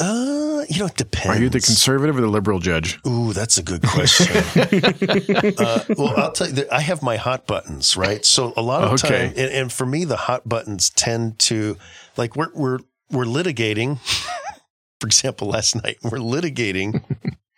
Uh, 0.00 0.64
you 0.68 0.80
know, 0.80 0.86
it 0.86 0.96
depends. 0.96 1.26
Are 1.38 1.40
you 1.42 1.48
the 1.48 1.60
conservative 1.60 2.16
or 2.18 2.20
the 2.20 2.26
liberal 2.28 2.58
judge? 2.58 2.98
Ooh, 3.06 3.32
that's 3.32 3.56
a 3.58 3.62
good 3.62 3.82
question. 3.82 4.36
uh, 5.58 5.84
well, 5.96 6.14
I'll 6.16 6.32
tell 6.32 6.48
you, 6.48 6.52
that 6.54 6.68
I 6.72 6.80
have 6.80 7.02
my 7.02 7.16
hot 7.16 7.46
buttons, 7.46 7.96
right? 7.96 8.24
So 8.24 8.52
a 8.56 8.62
lot 8.62 8.84
of 8.84 8.92
Okay. 9.02 9.08
time, 9.08 9.34
and, 9.36 9.52
and 9.52 9.72
for 9.72 9.86
me, 9.86 10.04
the 10.04 10.16
hot 10.16 10.48
buttons 10.48 10.90
tend 10.90 11.38
to, 11.40 11.76
like, 12.16 12.36
we're 12.36 12.50
we're 12.54 12.78
we're 13.10 13.24
litigating. 13.24 13.98
for 15.00 15.06
example, 15.06 15.48
last 15.48 15.74
night 15.82 15.98
we're 16.02 16.18
litigating, 16.18 17.02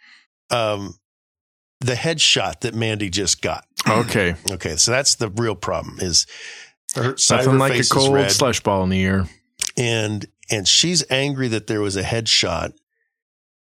um, 0.50 0.94
the 1.80 1.94
headshot 1.94 2.60
that 2.60 2.74
Mandy 2.74 3.10
just 3.10 3.42
got. 3.42 3.64
Okay, 3.88 4.34
Okay, 4.52 4.76
so 4.76 4.90
that's 4.90 5.16
the 5.16 5.28
real 5.30 5.54
problem. 5.54 5.98
Is 6.00 6.26
her 6.94 7.16
side 7.16 7.46
nothing 7.46 7.58
like 7.58 7.80
a 7.80 7.84
cold 7.84 8.14
red 8.14 8.30
slush 8.30 8.60
ball 8.62 8.82
in 8.84 8.90
the 8.90 8.98
ear. 9.00 9.26
and 9.76 10.26
and 10.50 10.66
she's 10.66 11.04
angry 11.10 11.48
that 11.48 11.66
there 11.66 11.80
was 11.80 11.96
a 11.96 12.02
headshot, 12.02 12.72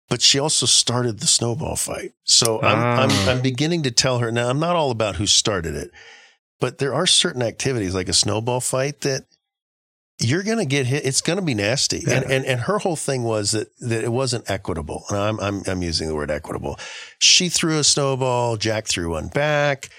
but 0.09 0.21
she 0.21 0.39
also 0.39 0.65
started 0.65 1.19
the 1.19 1.27
snowball 1.27 1.75
fight. 1.75 2.11
So 2.23 2.61
I'm 2.61 2.77
Ah. 2.77 3.03
I'm 3.03 3.29
I'm 3.29 3.41
beginning 3.41 3.83
to 3.83 3.91
tell 3.91 4.19
her 4.19 4.31
now. 4.31 4.49
I'm 4.49 4.59
not 4.59 4.75
all 4.75 4.91
about 4.91 5.15
who 5.15 5.25
started 5.27 5.75
it, 5.75 5.91
but 6.59 6.77
there 6.77 6.93
are 6.93 7.07
certain 7.07 7.41
activities 7.41 7.95
like 7.95 8.09
a 8.09 8.13
snowball 8.13 8.59
fight 8.61 9.01
that 9.01 9.25
you're 10.19 10.43
going 10.43 10.59
to 10.59 10.65
get 10.65 10.85
hit. 10.85 11.05
It's 11.05 11.21
going 11.21 11.39
to 11.39 11.43
be 11.43 11.55
nasty. 11.55 12.03
And, 12.07 12.23
and 12.25 12.45
and 12.45 12.61
her 12.61 12.77
whole 12.79 12.95
thing 12.95 13.23
was 13.23 13.51
that 13.51 13.69
that 13.79 14.03
it 14.03 14.11
wasn't 14.11 14.49
equitable. 14.49 15.05
And 15.09 15.17
I'm 15.17 15.39
I'm 15.39 15.63
I'm 15.67 15.81
using 15.81 16.07
the 16.07 16.15
word 16.15 16.29
equitable. 16.31 16.79
She 17.19 17.49
threw 17.49 17.79
a 17.79 17.83
snowball. 17.83 18.57
Jack 18.57 18.87
threw 18.87 19.11
one 19.11 19.27
back. 19.29 19.89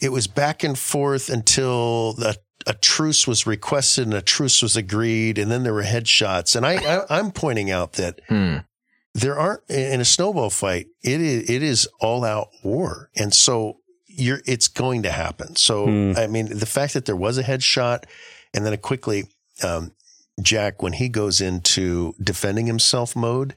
It 0.00 0.10
was 0.10 0.26
back 0.26 0.64
and 0.64 0.76
forth 0.76 1.30
until 1.30 2.14
the 2.14 2.36
a 2.66 2.74
truce 2.74 3.26
was 3.26 3.46
requested 3.46 4.04
and 4.06 4.14
a 4.14 4.22
truce 4.22 4.62
was 4.62 4.76
agreed, 4.76 5.38
and 5.38 5.50
then 5.50 5.62
there 5.62 5.74
were 5.74 5.82
headshots. 5.84 6.54
And 6.56 6.64
I, 6.66 6.74
I 6.76 7.18
I'm 7.18 7.30
pointing 7.32 7.70
out 7.70 7.94
that 7.94 8.20
Hmm. 8.28 8.58
there 9.14 9.38
aren't 9.38 9.68
in 9.68 10.00
a 10.00 10.04
snowball 10.04 10.50
fight. 10.50 10.86
It 11.02 11.20
is 11.20 11.50
it 11.50 11.62
is 11.62 11.88
all 12.00 12.24
out 12.24 12.48
war, 12.62 13.10
and 13.16 13.32
so 13.34 13.78
you're 14.06 14.40
it's 14.46 14.68
going 14.68 15.02
to 15.04 15.10
happen. 15.10 15.56
So 15.56 15.86
Hmm. 15.86 16.12
I 16.16 16.26
mean, 16.26 16.58
the 16.58 16.66
fact 16.66 16.94
that 16.94 17.04
there 17.06 17.16
was 17.16 17.38
a 17.38 17.42
headshot, 17.44 18.04
and 18.54 18.64
then 18.66 18.72
it 18.72 18.82
quickly, 18.82 19.24
um, 19.62 19.92
Jack 20.40 20.82
when 20.82 20.94
he 20.94 21.08
goes 21.08 21.40
into 21.40 22.14
defending 22.22 22.66
himself 22.66 23.14
mode. 23.16 23.54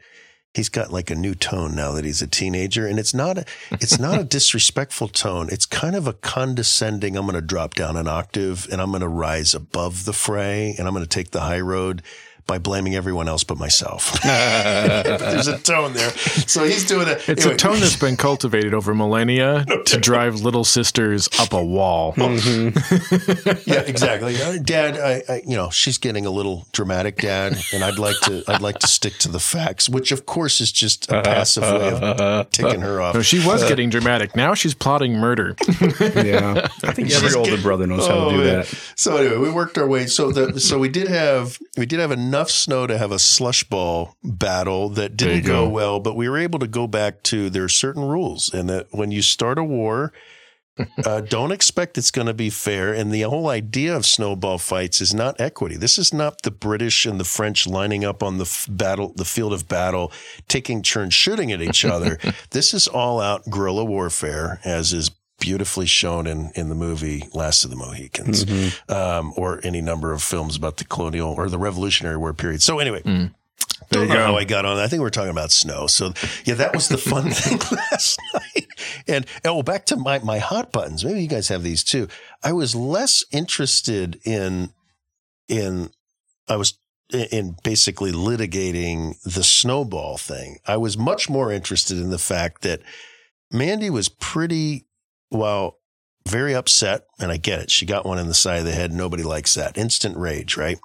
He's 0.56 0.70
got 0.70 0.92
like 0.92 1.12
a 1.12 1.16
new 1.16 1.36
tone 1.36 1.76
now 1.76 1.92
that 1.92 2.06
he's 2.06 2.22
a 2.22 2.28
teenager, 2.28 2.88
and 2.88 2.98
it's 2.98 3.14
not 3.14 3.38
a, 3.38 3.46
it's 3.72 4.00
not 4.00 4.20
a 4.20 4.24
disrespectful 4.36 5.10
tone. 5.10 5.50
It's 5.52 5.66
kind 5.66 5.96
of 5.96 6.08
a 6.08 6.14
condescending. 6.14 7.18
I'm 7.18 7.26
going 7.26 7.36
to 7.36 7.42
drop 7.42 7.74
down 7.74 7.98
an 7.98 8.08
octave, 8.08 8.68
and 8.72 8.82
I'm 8.82 8.92
going 8.92 9.02
to 9.02 9.08
rise 9.08 9.54
above 9.54 10.06
the 10.06 10.14
fray, 10.14 10.74
and 10.78 10.88
I'm 10.88 10.94
going 10.94 11.06
to 11.06 11.10
take 11.10 11.32
the 11.32 11.42
high 11.42 11.60
road 11.60 12.02
by 12.48 12.60
blaming 12.60 12.96
everyone 12.96 13.28
else 13.28 13.44
but 13.44 13.58
myself. 13.58 14.22
There's 14.24 15.48
a 15.48 15.58
tone 15.60 15.94
there. 15.94 16.12
So 16.12 16.64
he's 16.64 16.86
doing 16.86 17.08
it. 17.08 17.28
It's 17.28 17.46
a 17.46 17.56
tone 17.56 17.80
that's 17.80 17.96
been 17.96 18.18
cultivated 18.18 18.74
over 18.74 18.94
millennia 18.94 19.66
to 19.86 19.98
drive 20.00 20.36
little 20.42 20.64
sisters 20.64 21.28
up 21.40 21.54
a 21.54 21.64
wall. 21.64 22.14
yeah, 22.18 23.82
exactly. 23.82 24.42
Uh, 24.42 24.58
Dad, 24.64 24.98
I, 24.98 25.34
I, 25.34 25.42
you 25.46 25.56
know, 25.56 25.70
she's 25.70 25.98
getting 25.98 26.26
a 26.26 26.30
little 26.32 26.66
dramatic, 26.72 27.18
Dad, 27.18 27.58
and 27.74 27.84
I'd 27.84 27.98
like 27.98 28.20
to, 28.24 28.44
I'd 28.48 28.62
like 28.62 28.80
to 28.80 28.88
stick 28.88 29.14
to 29.20 29.28
the 29.30 29.40
facts, 29.40 29.90
which 29.90 30.12
of 30.12 30.26
course 30.26 30.62
is 30.62 30.72
just 30.72 31.12
a 31.12 31.22
passive 31.24 31.64
way 31.64 31.92
of 32.00 32.52
ticking 32.52 32.82
her 32.82 33.02
off. 33.02 33.16
No, 33.16 33.22
she 33.22 33.46
was 33.46 33.64
getting 33.64 33.90
dramatic. 33.90 34.36
Now 34.36 34.54
she's 34.54 34.74
plotting 34.76 35.14
murder. 35.16 35.56
yeah, 35.68 36.68
I 36.84 36.92
think 36.94 37.10
every 37.12 37.28
She's 37.30 37.36
older 37.36 37.52
getting- 37.52 37.64
brother 37.64 37.88
knows 37.88 38.08
how 38.08 38.14
Oh, 38.16 38.32
to 38.32 38.38
do 38.38 38.44
man. 38.44 38.56
that. 38.60 38.68
So 38.96 39.18
anyway, 39.18 39.38
we 39.38 39.50
worked 39.52 39.78
our 39.78 39.88
way. 39.88 40.06
So 40.06 40.32
the 40.32 40.60
so 40.60 40.78
we 40.80 40.90
did 40.90 41.08
have 41.08 41.58
we 41.78 41.86
did 41.86 42.00
have 42.00 42.12
enough 42.36 42.52
snow 42.52 42.86
to 42.86 42.98
have 42.98 43.12
a 43.12 43.20
slush 43.20 43.64
ball 43.64 44.16
battle 44.24 44.90
that 44.90 45.16
didn't 45.16 45.46
go 45.46 45.66
go. 45.66 45.70
well, 45.70 46.00
but 46.00 46.16
we 46.16 46.28
were 46.28 46.38
able 46.38 46.60
to 46.60 46.68
go 46.68 46.88
back 46.88 47.24
to 47.24 47.50
there 47.50 47.64
are 47.64 47.70
certain 47.70 48.04
rules, 48.04 48.54
and 48.54 48.70
that 48.70 48.88
when 48.92 49.12
you 49.12 49.22
start 49.22 49.58
a 49.58 49.64
war. 49.64 50.14
uh, 51.06 51.22
don't 51.22 51.54
expect 51.54 51.98
it's 51.98 52.12
going 52.12 52.28
to 52.28 52.34
be 52.34 52.50
fair. 52.50 52.94
And 52.94 53.10
the 53.10 53.22
whole 53.22 53.48
idea 53.48 53.96
of 53.96 54.06
snowball 54.06 54.58
fights 54.58 55.00
is 55.00 55.14
not 55.14 55.40
equity. 55.40 55.78
This 55.78 55.98
is 55.98 56.14
not 56.14 56.42
the 56.42 56.52
British 56.52 57.06
and 57.06 57.18
the 57.18 57.24
French 57.24 57.66
lining 57.66 58.04
up 58.04 58.22
on 58.22 58.40
the 58.40 58.44
f- 58.44 58.68
battle, 58.70 59.14
the 59.16 59.24
field 59.24 59.54
of 59.54 59.70
battle, 59.70 60.12
taking 60.50 60.82
turns 60.82 61.14
shooting 61.14 61.54
at 61.54 61.62
each 61.62 61.86
other. 61.86 62.20
this 62.50 62.74
is 62.74 62.90
all 62.90 63.22
out 63.22 63.50
guerrilla 63.50 63.86
warfare, 63.86 64.60
as 64.66 64.92
is 64.92 65.12
beautifully 65.40 65.86
shown 65.86 66.28
in, 66.28 66.52
in 66.56 66.70
the 66.70 66.76
movie 66.76 67.28
Last 67.34 67.64
of 67.66 67.70
the 67.70 67.76
Mohicans, 67.76 68.46
Mm-hmm. 68.46 68.92
um, 68.94 69.34
or 69.38 69.60
any 69.64 69.82
number 69.82 70.12
of 70.14 70.22
films 70.24 70.56
about 70.56 70.78
the 70.78 70.86
colonial 70.86 71.34
or 71.34 71.50
the 71.50 71.58
Revolutionary 71.60 72.18
War 72.18 72.34
period. 72.34 72.62
So 72.62 72.80
anyway, 72.80 73.02
Mm. 73.04 73.34
There 73.90 74.00
don't 74.02 74.08
you 74.08 74.14
know 74.16 74.20
go. 74.22 74.26
how 74.32 74.38
I 74.38 74.46
got 74.46 74.66
on. 74.66 74.78
I 74.78 74.88
think 74.88 75.02
we 75.02 75.08
are 75.08 75.12
talking 75.12 75.30
about 75.32 75.52
snow. 75.52 75.86
So 75.86 76.14
yeah, 76.46 76.56
that 76.56 76.74
was 76.74 76.88
the 76.88 76.98
fun 76.98 77.30
thing 77.32 77.60
last 77.92 78.20
night. 78.34 78.68
And 79.08 79.26
oh, 79.44 79.62
back 79.64 79.86
to 79.88 79.96
my 79.98 80.20
my 80.20 80.40
hot 80.40 80.72
buttons. 80.72 81.06
Maybe 81.06 81.22
you 81.22 81.28
guys 81.28 81.50
have 81.50 81.62
these 81.62 81.84
too. 81.84 82.08
I 82.44 82.54
was 82.54 82.74
less 82.74 83.24
interested 83.32 84.20
in 84.26 84.70
in 85.48 85.92
I 86.48 86.56
was 86.56 86.80
in 87.14 87.58
basically 87.64 88.12
litigating 88.12 89.22
the 89.24 89.44
snowball 89.44 90.18
thing. 90.18 90.58
I 90.66 90.78
was 90.78 90.98
much 90.98 91.30
more 91.30 91.52
interested 91.52 91.98
in 91.98 92.10
the 92.10 92.18
fact 92.18 92.64
that 92.64 92.82
Mandy 93.52 93.90
was 93.92 94.10
pretty 94.10 94.86
well 95.32 95.80
very 96.28 96.56
upset, 96.56 97.06
and 97.20 97.32
I 97.32 97.38
get 97.38 97.60
it. 97.60 97.70
She 97.72 97.86
got 97.86 98.06
one 98.06 98.18
in 98.18 98.28
the 98.28 98.34
side 98.34 98.60
of 98.60 98.66
the 98.66 98.72
head. 98.72 98.92
Nobody 98.92 99.22
likes 99.24 99.54
that. 99.54 99.78
Instant 99.78 100.18
rage, 100.18 100.58
right? 100.58 100.80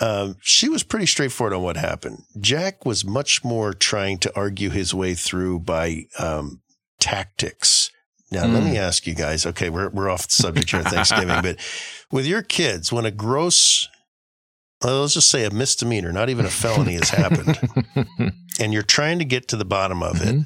Um, 0.00 0.36
she 0.42 0.68
was 0.68 0.82
pretty 0.82 1.06
straightforward 1.06 1.54
on 1.54 1.62
what 1.62 1.78
happened. 1.78 2.24
Jack 2.38 2.84
was 2.84 3.02
much 3.02 3.42
more 3.42 3.72
trying 3.72 4.18
to 4.18 4.36
argue 4.36 4.68
his 4.68 4.92
way 4.92 5.14
through 5.14 5.60
by 5.60 6.04
um, 6.18 6.60
tactics. 7.00 7.90
Now, 8.30 8.46
let 8.46 8.62
Mm. 8.62 8.72
me 8.72 8.76
ask 8.76 9.06
you 9.06 9.14
guys. 9.14 9.46
Okay, 9.46 9.70
we're 9.70 9.88
we're 9.88 10.10
off 10.10 10.26
the 10.26 10.32
subject 10.32 10.70
here, 10.70 10.82
Thanksgiving, 10.82 11.40
but 11.42 11.56
with 12.10 12.26
your 12.26 12.42
kids, 12.42 12.92
when 12.92 13.06
a 13.06 13.10
gross, 13.10 13.88
well, 14.82 15.00
let's 15.02 15.14
just 15.14 15.30
say 15.30 15.44
a 15.44 15.50
misdemeanor, 15.50 16.12
not 16.12 16.28
even 16.28 16.44
a 16.44 16.50
felony, 16.50 16.94
has 16.94 17.10
happened, 17.10 17.58
and 18.60 18.72
you're 18.74 18.82
trying 18.82 19.18
to 19.20 19.24
get 19.24 19.48
to 19.48 19.56
the 19.56 19.64
bottom 19.64 20.02
of 20.02 20.20
it, 20.20 20.44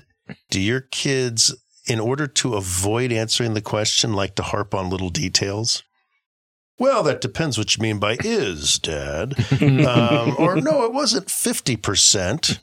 do 0.51 0.61
your 0.61 0.83
kids, 0.83 1.55
in 1.87 2.01
order 2.01 2.26
to 2.26 2.55
avoid 2.55 3.12
answering 3.12 3.55
the 3.55 3.62
question, 3.62 4.12
like 4.12 4.35
to 4.37 4.43
harp 4.43 4.74
on 4.74 4.91
little 4.91 5.11
details? 5.11 5.83
Well, 6.78 7.03
that 7.03 7.20
depends 7.20 7.59
what 7.59 7.76
you 7.76 7.83
mean 7.83 7.99
by 7.99 8.16
is, 8.24 8.78
Dad. 8.78 9.35
Um, 9.61 10.35
or 10.39 10.57
no, 10.57 10.85
it 10.85 10.93
wasn't 10.95 11.26
50%. 11.26 12.59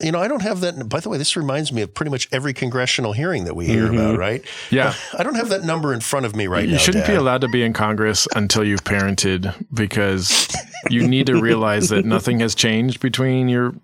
You 0.00 0.12
know, 0.12 0.20
I 0.20 0.28
don't 0.28 0.42
have 0.42 0.60
that. 0.60 0.88
By 0.88 1.00
the 1.00 1.08
way, 1.08 1.18
this 1.18 1.36
reminds 1.36 1.72
me 1.72 1.82
of 1.82 1.92
pretty 1.92 2.10
much 2.12 2.28
every 2.30 2.54
congressional 2.54 3.12
hearing 3.12 3.46
that 3.46 3.56
we 3.56 3.66
hear 3.66 3.88
Mhm. 3.88 3.94
about, 3.94 4.16
right? 4.18 4.44
yeah. 4.70 4.94
I 5.18 5.24
don't 5.24 5.34
have 5.34 5.48
that 5.48 5.64
number 5.64 5.92
in 5.92 5.98
front 5.98 6.24
of 6.24 6.36
me 6.36 6.46
right 6.46 6.62
you 6.66 6.68
now. 6.68 6.72
You 6.74 6.78
shouldn't 6.78 7.06
Dad. 7.06 7.12
be 7.14 7.16
allowed 7.16 7.40
to 7.40 7.48
be 7.48 7.64
in 7.64 7.72
Congress 7.72 8.28
until 8.36 8.62
you've 8.62 8.84
parented 8.84 9.52
because 9.74 10.46
you 10.88 11.08
need 11.08 11.26
to 11.26 11.40
realize 11.40 11.88
that 11.88 12.04
nothing 12.04 12.38
has 12.38 12.54
changed 12.54 13.00
between 13.00 13.48
your 13.48 13.74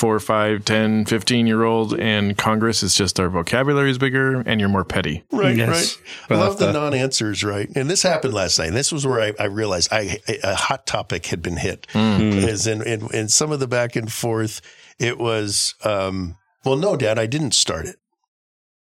four, 0.00 0.18
five, 0.18 0.64
10, 0.64 1.04
15 1.04 1.46
year 1.46 1.62
old 1.62 1.92
and 2.00 2.36
Congress. 2.38 2.82
It's 2.82 2.96
just 2.96 3.20
our 3.20 3.28
vocabulary 3.28 3.90
is 3.90 3.98
bigger 3.98 4.40
and 4.40 4.58
you're 4.58 4.70
more 4.70 4.82
petty. 4.84 5.24
Right, 5.30 5.54
Yes. 5.54 5.98
right. 6.30 6.36
I 6.38 6.40
love 6.40 6.58
the 6.58 6.70
Uh, 6.70 6.72
non-answers, 6.72 7.44
right? 7.44 7.68
And 7.76 7.90
this 7.90 8.02
happened 8.02 8.32
last 8.32 8.58
night. 8.58 8.68
And 8.68 8.76
this 8.76 8.90
was 8.90 9.06
where 9.06 9.20
I, 9.20 9.34
I 9.38 9.44
realized 9.44 9.92
I, 9.92 10.18
a 10.42 10.54
hot 10.54 10.86
topic 10.86 11.26
had 11.26 11.42
been 11.42 11.58
hit. 11.58 11.86
Mm. 11.92 12.32
Is 12.32 12.66
in, 12.66 12.80
in 12.82 13.08
in 13.12 13.28
some 13.28 13.52
of 13.52 13.60
the 13.60 13.68
back 13.68 13.94
and 13.94 14.10
forth, 14.10 14.62
it 14.98 15.18
was, 15.18 15.74
um, 15.84 16.36
well, 16.64 16.76
no, 16.76 16.96
Dad, 16.96 17.18
I 17.18 17.26
didn't 17.26 17.52
start 17.54 17.84
it. 17.86 17.96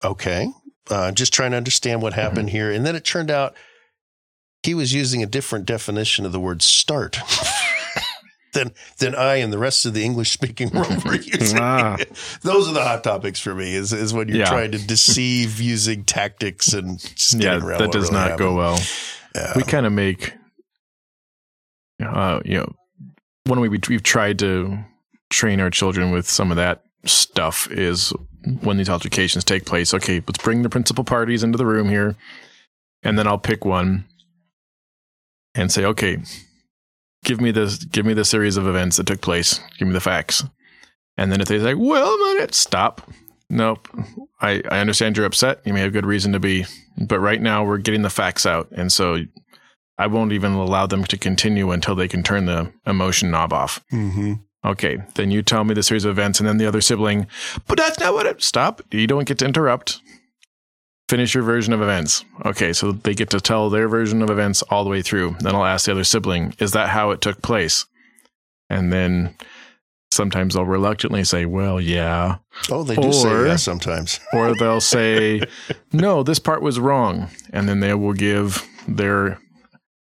Okay, 0.03 0.47
uh, 0.89 1.11
just 1.11 1.33
trying 1.33 1.51
to 1.51 1.57
understand 1.57 2.01
what 2.01 2.13
happened 2.13 2.49
here, 2.51 2.71
and 2.71 2.85
then 2.85 2.95
it 2.95 3.03
turned 3.03 3.29
out 3.29 3.53
he 4.63 4.73
was 4.73 4.93
using 4.93 5.21
a 5.21 5.25
different 5.25 5.65
definition 5.65 6.25
of 6.25 6.31
the 6.31 6.39
word 6.39 6.61
start. 6.61 7.19
Than, 8.53 8.73
than 8.97 9.13
I 9.13 9.35
and 9.35 9.53
the 9.53 9.59
rest 9.59 9.85
of 9.85 9.93
the 9.93 10.03
English 10.03 10.31
speaking 10.31 10.69
world 10.71 11.03
were 11.05 11.15
using. 11.21 11.59
Ah. 11.59 11.97
Those 12.41 12.67
are 12.67 12.73
the 12.73 12.83
hot 12.83 13.03
topics 13.03 13.39
for 13.39 13.53
me. 13.53 13.75
Is 13.75 13.93
is 13.93 14.11
when 14.13 14.27
you're 14.27 14.37
Yeah. 14.39 14.45
trying 14.49 14.71
to 14.71 14.79
deceive 14.79 15.61
using 15.75 16.03
tactics 16.03 16.73
and 16.73 16.99
just 16.99 17.35
Yeah, 17.35 17.57
around 17.63 17.79
that 17.79 17.91
does 17.91 18.11
really 18.11 18.29
not 18.29 18.39
go 18.39 18.55
well. 18.55 18.79
Yeah. 19.35 19.53
we 19.55 19.61
kind 19.63 19.85
of 19.85 19.93
make 19.93 20.33
uh 22.03 22.39
you 22.45 22.57
know 22.57 22.73
when 23.45 23.59
we 23.59 23.69
we've 23.69 24.03
tried 24.03 24.39
to 24.39 24.79
train 25.29 25.59
our 25.59 25.69
children 25.69 26.11
with 26.11 26.27
some 26.27 26.49
of 26.51 26.57
that 26.57 26.83
stuff 27.05 27.69
is 27.71 28.11
when 28.61 28.77
these 28.77 28.89
altercations 28.89 29.43
take 29.43 29.65
place. 29.65 29.93
Okay, 29.93 30.23
let's 30.27 30.43
bring 30.43 30.63
the 30.63 30.69
principal 30.69 31.03
parties 31.03 31.43
into 31.43 31.57
the 31.57 31.65
room 31.65 31.87
here, 31.89 32.15
and 33.03 33.17
then 33.17 33.27
I'll 33.27 33.37
pick 33.37 33.63
one 33.65 34.05
and 35.55 35.71
say, 35.71 35.83
okay, 35.85 36.17
give 37.23 37.41
me 37.41 37.51
this, 37.51 37.83
give 37.83 38.05
me 38.05 38.13
the 38.13 38.25
series 38.25 38.57
of 38.57 38.67
events 38.67 38.97
that 38.97 39.07
took 39.07 39.21
place. 39.21 39.59
Give 39.77 39.87
me 39.87 39.93
the 39.93 39.99
facts. 39.99 40.43
And 41.17 41.31
then 41.31 41.41
if 41.41 41.47
they 41.47 41.59
say, 41.59 41.73
well, 41.73 42.17
minute, 42.33 42.55
stop. 42.55 43.09
Nope. 43.49 43.87
I, 44.41 44.61
I 44.69 44.79
understand 44.79 45.17
you're 45.17 45.25
upset. 45.25 45.61
You 45.65 45.73
may 45.73 45.81
have 45.81 45.91
good 45.91 46.05
reason 46.05 46.31
to 46.33 46.39
be, 46.39 46.65
but 46.97 47.19
right 47.19 47.41
now 47.41 47.65
we're 47.65 47.77
getting 47.77 48.03
the 48.03 48.09
facts 48.09 48.45
out. 48.45 48.69
And 48.71 48.93
so 48.93 49.19
I 49.97 50.07
won't 50.07 50.31
even 50.31 50.53
allow 50.53 50.87
them 50.87 51.03
to 51.05 51.17
continue 51.17 51.71
until 51.71 51.95
they 51.95 52.07
can 52.07 52.23
turn 52.23 52.45
the 52.45 52.71
emotion 52.85 53.31
knob 53.31 53.51
off. 53.51 53.83
Mm-hmm. 53.91 54.33
Okay, 54.63 54.97
then 55.15 55.31
you 55.31 55.41
tell 55.41 55.63
me 55.63 55.73
the 55.73 55.83
series 55.83 56.03
of 56.03 56.11
events, 56.11 56.39
and 56.39 56.47
then 56.47 56.57
the 56.57 56.65
other 56.65 56.81
sibling, 56.81 57.27
but 57.67 57.77
that's 57.77 57.99
not 57.99 58.13
what 58.13 58.25
it. 58.25 58.41
Stop. 58.43 58.81
You 58.91 59.07
don't 59.07 59.25
get 59.25 59.37
to 59.39 59.45
interrupt. 59.45 60.01
Finish 61.09 61.33
your 61.33 61.43
version 61.43 61.73
of 61.73 61.81
events. 61.81 62.23
Okay, 62.45 62.71
so 62.71 62.91
they 62.91 63.15
get 63.15 63.31
to 63.31 63.41
tell 63.41 63.71
their 63.71 63.87
version 63.87 64.21
of 64.21 64.29
events 64.29 64.61
all 64.69 64.83
the 64.83 64.91
way 64.91 65.01
through. 65.01 65.35
Then 65.39 65.55
I'll 65.55 65.65
ask 65.65 65.87
the 65.87 65.91
other 65.91 66.03
sibling, 66.03 66.53
is 66.59 66.73
that 66.73 66.89
how 66.89 67.09
it 67.09 67.19
took 67.19 67.41
place? 67.41 67.87
And 68.69 68.93
then 68.93 69.33
sometimes 70.11 70.53
they'll 70.53 70.65
reluctantly 70.65 71.23
say, 71.23 71.47
well, 71.47 71.81
yeah. 71.81 72.37
Oh, 72.69 72.83
they 72.83 72.95
do 72.95 73.11
say 73.11 73.27
Or- 73.27 73.47
yeah 73.47 73.55
sometimes. 73.55 74.19
Or 74.33 74.53
they'll 74.53 74.81
say, 74.81 75.41
no, 75.91 76.21
this 76.21 76.37
part 76.37 76.61
was 76.61 76.79
wrong. 76.79 77.29
And 77.51 77.67
then 77.67 77.79
they 77.79 77.95
will 77.95 78.13
give 78.13 78.63
their 78.87 79.39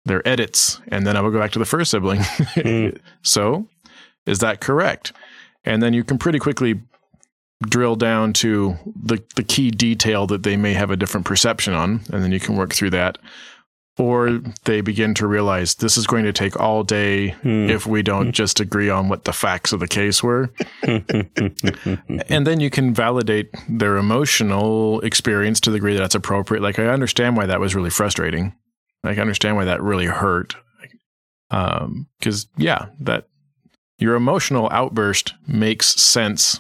their 0.04 0.28
edits. 0.28 0.82
And 0.88 1.06
then 1.06 1.16
I 1.16 1.22
will 1.22 1.30
go 1.30 1.40
back 1.40 1.52
to 1.52 1.60
the 1.60 1.66
first 1.66 1.92
sibling. 1.92 2.22
Mm. 2.22 2.98
so 3.22 3.68
is 4.26 4.40
that 4.40 4.62
correct? 4.62 5.14
And 5.64 5.84
then 5.84 5.94
you 5.94 6.04
can 6.04 6.18
pretty 6.18 6.40
quickly 6.40 6.82
drill 7.64 7.96
down 7.96 8.34
to 8.34 8.76
the, 8.96 9.24
the 9.36 9.44
key 9.44 9.72
detail 9.72 10.28
that 10.28 10.44
they 10.44 10.58
may 10.58 10.74
have 10.74 10.92
a 10.92 10.98
different 10.98 11.26
perception 11.26 11.74
on, 11.74 12.02
and 12.12 12.24
then 12.24 12.32
you 12.32 12.40
can 12.40 12.56
work 12.56 12.74
through 12.74 12.92
that. 12.92 13.18
Or 14.00 14.42
they 14.66 14.82
begin 14.82 15.16
to 15.16 15.26
realize 15.26 15.74
this 15.74 15.98
is 15.98 16.06
going 16.06 16.24
to 16.26 16.32
take 16.34 16.60
all 16.60 16.84
day 16.84 17.34
Mm. 17.42 17.68
if 17.72 17.88
we 17.88 18.04
don't 18.04 18.32
just 18.32 18.60
agree 18.60 18.92
on 18.92 19.10
what 19.10 19.24
the 19.24 19.34
facts 19.34 19.74
of 19.74 19.80
the 19.80 19.88
case 19.88 20.22
were. 20.22 20.52
And 22.30 22.46
then 22.46 22.60
you 22.60 22.70
can 22.70 22.94
validate 22.94 23.50
their 23.68 23.98
emotional 23.98 25.00
experience 25.02 25.60
to 25.62 25.72
the 25.72 25.78
degree 25.78 25.94
that 25.94 26.00
that's 26.00 26.16
appropriate. 26.16 26.62
Like, 26.62 26.78
I 26.80 26.88
understand 26.88 27.38
why 27.38 27.46
that 27.48 27.60
was 27.60 27.74
really 27.76 27.90
frustrating. 27.90 28.54
Like, 29.04 29.18
I 29.18 29.22
understand 29.22 29.56
why 29.56 29.66
that 29.66 29.82
really 29.82 30.06
hurt. 30.06 30.56
Um, 31.50 32.08
cause 32.22 32.48
yeah, 32.58 32.88
that 33.00 33.28
your 34.00 34.16
emotional 34.16 34.68
outburst 34.72 35.34
makes 35.48 35.88
sense, 36.00 36.60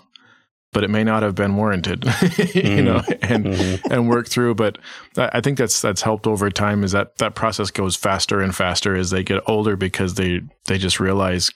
but 0.78 0.84
it 0.84 0.91
may 0.91 1.03
not 1.03 1.23
have 1.23 1.34
been 1.34 1.55
warranted, 1.55 2.05
you 2.53 2.84
know, 2.84 3.01
and, 3.23 3.45
Mhm. 3.47 3.82
and 3.89 4.07
work 4.07 4.28
through. 4.28 4.53
But 4.53 4.78
I 5.17 5.41
think 5.41 5.57
that's, 5.57 5.82
that's 5.82 6.03
helped 6.03 6.28
over 6.28 6.51
time 6.51 6.84
is 6.84 6.91
that 6.91 7.17
that 7.17 7.34
process 7.34 7.71
goes 7.71 7.95
faster 7.95 8.41
and 8.41 8.55
faster 8.55 8.95
as 8.95 9.09
they 9.09 9.23
get 9.23 9.41
older 9.47 9.75
because 9.75 10.13
they, 10.13 10.41
they 10.67 10.78
just 10.78 10.99
realize 10.99 11.49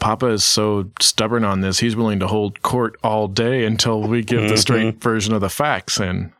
Papa 0.00 0.28
is 0.28 0.42
so 0.42 0.90
stubborn 1.02 1.44
on 1.44 1.60
this. 1.60 1.80
He's 1.80 1.94
willing 1.94 2.18
to 2.20 2.26
hold 2.28 2.62
court 2.62 2.96
all 3.04 3.28
day 3.28 3.66
until 3.66 4.00
we 4.00 4.22
give 4.22 4.48
the 4.48 4.56
straight 4.56 5.02
version 5.02 5.34
of 5.34 5.42
the 5.42 5.50
facts. 5.50 6.00
And, 6.00 6.32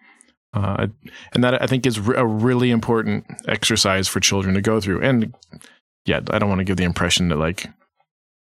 uh, 0.54 0.86
and 1.34 1.44
that 1.44 1.60
I 1.60 1.66
think 1.66 1.84
is 1.84 1.98
a 1.98 2.26
really 2.26 2.70
important 2.70 3.26
exercise 3.46 4.08
for 4.08 4.20
children 4.20 4.54
to 4.54 4.62
go 4.62 4.80
through. 4.80 5.02
And 5.02 5.34
yeah, 6.06 6.20
I 6.30 6.38
don't 6.38 6.48
want 6.48 6.60
to 6.60 6.64
give 6.64 6.78
the 6.78 6.84
impression 6.84 7.28
that 7.28 7.36
like, 7.36 7.66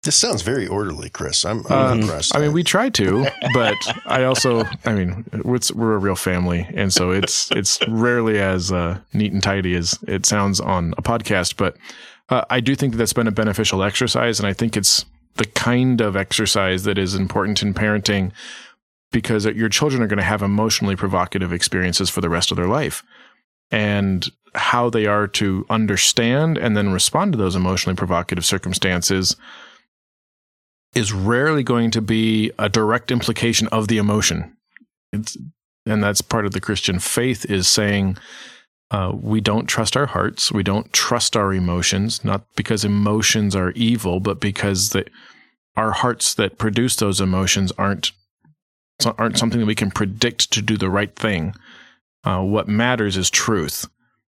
This 0.05 0.16
sounds 0.16 0.42
very 0.42 0.66
orderly, 0.66 1.09
Chris. 1.09 1.44
I'm, 1.46 1.64
I'm 1.68 1.92
Um, 1.92 2.00
impressed. 2.02 2.36
I 2.36 2.40
mean, 2.40 2.52
we 2.52 2.62
try 2.62 2.90
to, 2.90 3.26
but 3.55 3.76
I 4.05 4.24
also, 4.24 4.64
I 4.84 4.92
mean, 4.92 5.24
we're 5.42 5.94
a 5.94 5.98
real 5.98 6.14
family, 6.14 6.68
and 6.74 6.92
so 6.92 7.11
it's 7.11 7.50
it's 7.52 7.78
rarely 7.88 8.38
as 8.38 8.70
uh, 8.70 8.98
neat 9.14 9.32
and 9.32 9.42
tidy 9.42 9.74
as 9.74 9.98
it 10.07 10.26
sounds 10.26 10.61
on 10.61 10.92
a 10.98 11.02
podcast. 11.02 11.57
But 11.57 11.76
uh, 12.28 12.44
I 12.50 12.61
do 12.61 12.76
think 12.76 12.92
that 12.92 12.98
that's 12.98 13.14
been 13.14 13.26
a 13.26 13.32
beneficial 13.32 13.82
exercise, 13.82 14.38
and 14.38 14.46
I 14.46 14.52
think 14.52 14.76
it's 14.76 15.07
the 15.36 15.46
kind 15.46 16.02
of 16.02 16.16
exercise 16.16 16.84
that 16.84 16.98
is 16.98 17.14
important 17.14 17.62
in 17.62 17.72
parenting 17.72 18.30
because 19.11 19.46
your 19.46 19.68
children 19.68 20.02
are 20.02 20.07
going 20.07 20.18
to 20.18 20.22
have 20.22 20.42
emotionally 20.42 20.96
provocative 20.96 21.52
experiences 21.52 22.11
for 22.11 22.20
the 22.20 22.28
rest 22.28 22.50
of 22.50 22.57
their 22.57 22.68
life. 22.68 23.02
And 23.70 24.30
how 24.55 24.88
they 24.90 25.07
are 25.07 25.26
to 25.26 25.66
understand 25.68 26.59
and 26.59 26.76
then 26.76 26.92
respond 26.92 27.32
to 27.32 27.38
those 27.38 27.57
emotionally 27.57 27.96
provocative 27.96 28.44
circumstances 28.44 29.34
is 30.95 31.12
rarely 31.12 31.62
going 31.62 31.90
to 31.90 32.01
be 32.01 32.53
a 32.59 32.68
direct 32.68 33.11
implication 33.11 33.68
of 33.68 33.88
the 33.88 33.99
emotion. 33.99 34.57
It's, 35.12 35.36
and 35.86 36.03
that's 36.03 36.22
part 36.22 36.47
of 36.47 36.53
the 36.53 36.61
Christian 36.61 36.99
faith 36.99 37.45
is 37.51 37.68
saying 37.68 38.16
uh, 38.90 39.12
we 39.14 39.40
don't 39.40 39.66
trust 39.66 39.97
our 39.97 40.07
hearts, 40.07 40.53
we 40.53 40.62
don't 40.62 40.92
trust 40.92 41.36
our 41.36 41.53
emotions, 41.53 42.24
not 42.24 42.47
because 42.57 42.84
emotions 42.84 43.57
are 43.57 43.72
evil, 43.72 44.20
but 44.20 44.40
because 44.40 44.90
the, 44.90 45.05
our 45.76 45.90
hearts 45.90 46.34
that 46.34 46.59
produce 46.59 46.97
those 46.97 47.20
emotions 47.20 47.72
aren't 47.78 48.12
aren't 49.18 49.36
something 49.36 49.59
that 49.59 49.66
we 49.66 49.74
can 49.74 49.90
predict 49.90 50.53
to 50.53 50.62
do 50.62 50.76
the 50.76 50.88
right 50.88 51.16
thing. 51.16 51.53
Uh, 52.22 52.40
what 52.40 52.68
matters 52.68 53.16
is 53.16 53.28
truth, 53.28 53.88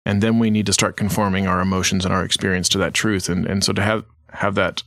and 0.07 0.23
then 0.23 0.39
we 0.39 0.51
need 0.51 0.65
to 0.65 0.73
start 0.73 0.97
conforming 0.97 1.47
our 1.47 1.61
emotions 1.61 2.07
and 2.07 2.15
our 2.15 2.25
experience 2.25 2.69
to 2.71 2.79
that 2.79 2.95
truth. 2.95 3.29
And 3.29 3.45
and 3.47 3.63
so 3.63 3.75
to 3.75 3.83
have 3.83 4.05
have 4.31 4.55
that 4.55 4.83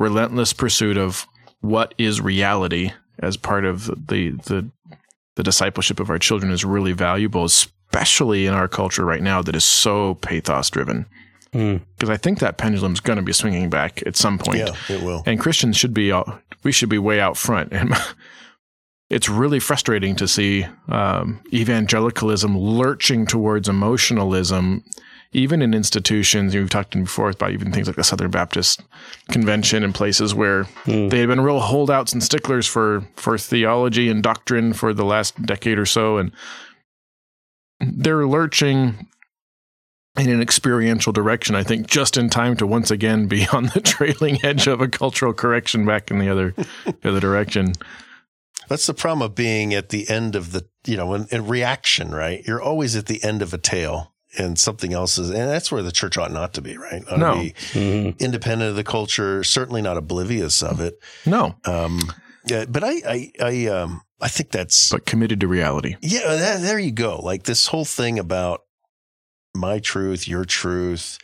relentless 0.00 0.52
pursuit 0.52 0.96
of 0.96 1.28
what 1.60 1.94
is 1.98 2.20
reality 2.20 2.90
as 3.20 3.36
part 3.36 3.64
of 3.64 3.84
the 4.08 4.30
the 4.30 4.68
the 5.36 5.42
discipleship 5.44 6.00
of 6.00 6.10
our 6.10 6.18
children 6.18 6.50
is 6.50 6.64
really 6.64 6.92
valuable, 6.92 7.44
especially 7.44 8.46
in 8.46 8.54
our 8.54 8.66
culture 8.66 9.04
right 9.04 9.22
now 9.22 9.40
that 9.40 9.54
is 9.54 9.64
so 9.64 10.14
pathos 10.16 10.68
driven. 10.70 11.06
Mm. 11.52 11.82
Because 11.96 12.10
I 12.10 12.16
think 12.16 12.40
that 12.40 12.58
pendulum 12.58 12.92
is 12.92 13.00
going 13.00 13.16
to 13.16 13.22
be 13.22 13.32
swinging 13.32 13.70
back 13.70 14.02
at 14.06 14.16
some 14.16 14.38
point, 14.38 14.58
yeah, 14.58 14.74
it 14.88 15.02
will. 15.02 15.22
and 15.26 15.38
Christians 15.38 15.76
should 15.76 15.94
be 15.94 16.10
all, 16.10 16.38
we 16.62 16.72
should 16.72 16.88
be 16.88 16.98
way 16.98 17.20
out 17.20 17.36
front. 17.36 17.72
And 17.80 17.94
it's 19.08 19.28
really 19.28 19.58
frustrating 19.58 20.14
to 20.16 20.28
see 20.28 20.66
um, 20.88 21.40
evangelicalism 21.52 22.56
lurching 22.56 23.26
towards 23.26 23.68
emotionalism, 23.68 24.84
even 25.32 25.62
in 25.62 25.74
institutions. 25.74 26.54
You've 26.54 26.70
talked 26.70 26.92
before 26.94 27.30
about 27.30 27.52
even 27.52 27.70
things 27.72 27.86
like 27.86 27.96
the 27.96 28.04
Southern 28.04 28.30
Baptist 28.30 28.82
Convention 29.30 29.84
and 29.84 29.94
places 29.94 30.34
where 30.34 30.64
Mm. 30.86 31.10
they 31.10 31.20
had 31.20 31.28
been 31.28 31.40
real 31.40 31.60
holdouts 31.60 32.12
and 32.12 32.22
sticklers 32.22 32.66
for 32.66 33.04
for 33.16 33.38
theology 33.38 34.08
and 34.08 34.22
doctrine 34.22 34.72
for 34.72 34.92
the 34.92 35.04
last 35.04 35.40
decade 35.42 35.78
or 35.78 35.86
so, 35.86 36.18
and 36.18 36.32
they're 37.80 38.26
lurching 38.26 39.06
in 40.18 40.28
an 40.28 40.42
experiential 40.42 41.12
direction. 41.12 41.54
I 41.54 41.62
think 41.62 41.86
just 41.86 42.16
in 42.16 42.28
time 42.28 42.56
to 42.56 42.66
once 42.66 42.90
again 42.90 43.26
be 43.28 43.46
on 43.52 43.66
the 43.74 43.80
trailing 43.80 44.44
edge 44.44 44.66
of 44.66 44.80
a 44.80 44.88
cultural 44.88 45.32
correction 45.32 45.86
back 45.86 46.10
in 46.10 46.18
the 46.18 46.28
other 46.28 46.52
the 46.84 47.08
other 47.08 47.20
direction. 47.20 47.72
That's 48.68 48.86
the 48.86 48.94
problem 48.94 49.22
of 49.22 49.34
being 49.34 49.74
at 49.74 49.88
the 49.88 50.08
end 50.08 50.36
of 50.36 50.52
the, 50.52 50.64
you 50.86 50.96
know, 50.96 51.12
in, 51.14 51.26
in 51.32 51.48
reaction, 51.48 52.12
right? 52.12 52.40
You're 52.46 52.62
always 52.62 52.94
at 52.94 53.06
the 53.06 53.22
end 53.24 53.42
of 53.42 53.52
a 53.52 53.58
tale 53.58 54.09
and 54.38 54.58
something 54.58 54.92
else 54.92 55.18
is, 55.18 55.30
and 55.30 55.48
that's 55.50 55.72
where 55.72 55.82
the 55.82 55.92
church 55.92 56.16
ought 56.16 56.30
not 56.32 56.54
to 56.54 56.62
be, 56.62 56.76
right? 56.76 57.02
Ought 57.10 57.18
No. 57.18 57.34
to 57.34 57.40
be 57.40 57.52
Mhm. 57.72 58.18
independent 58.18 58.70
of 58.70 58.76
the 58.76 58.84
culture, 58.84 59.42
certainly 59.44 59.82
not 59.82 59.96
oblivious 59.96 60.62
of 60.62 60.80
it. 60.80 60.98
No, 61.26 61.56
Um, 61.64 62.12
yeah, 62.46 62.64
but 62.68 62.84
I, 62.84 62.92
I, 63.06 63.32
I, 63.42 63.66
um, 63.66 64.02
I 64.20 64.28
think 64.28 64.50
that's, 64.50 64.90
but 64.90 65.04
committed 65.06 65.40
to 65.40 65.48
reality. 65.48 65.96
yeah, 66.00 66.34
that, 66.36 66.60
there 66.62 66.78
you 66.78 66.92
go. 66.92 67.16
Like 67.16 67.42
this 67.44 67.66
whole 67.68 67.84
thing 67.84 68.18
about 68.18 68.60
my 69.54 69.78
truth, 69.80 70.28
your 70.28 70.44
truth, 70.44 71.18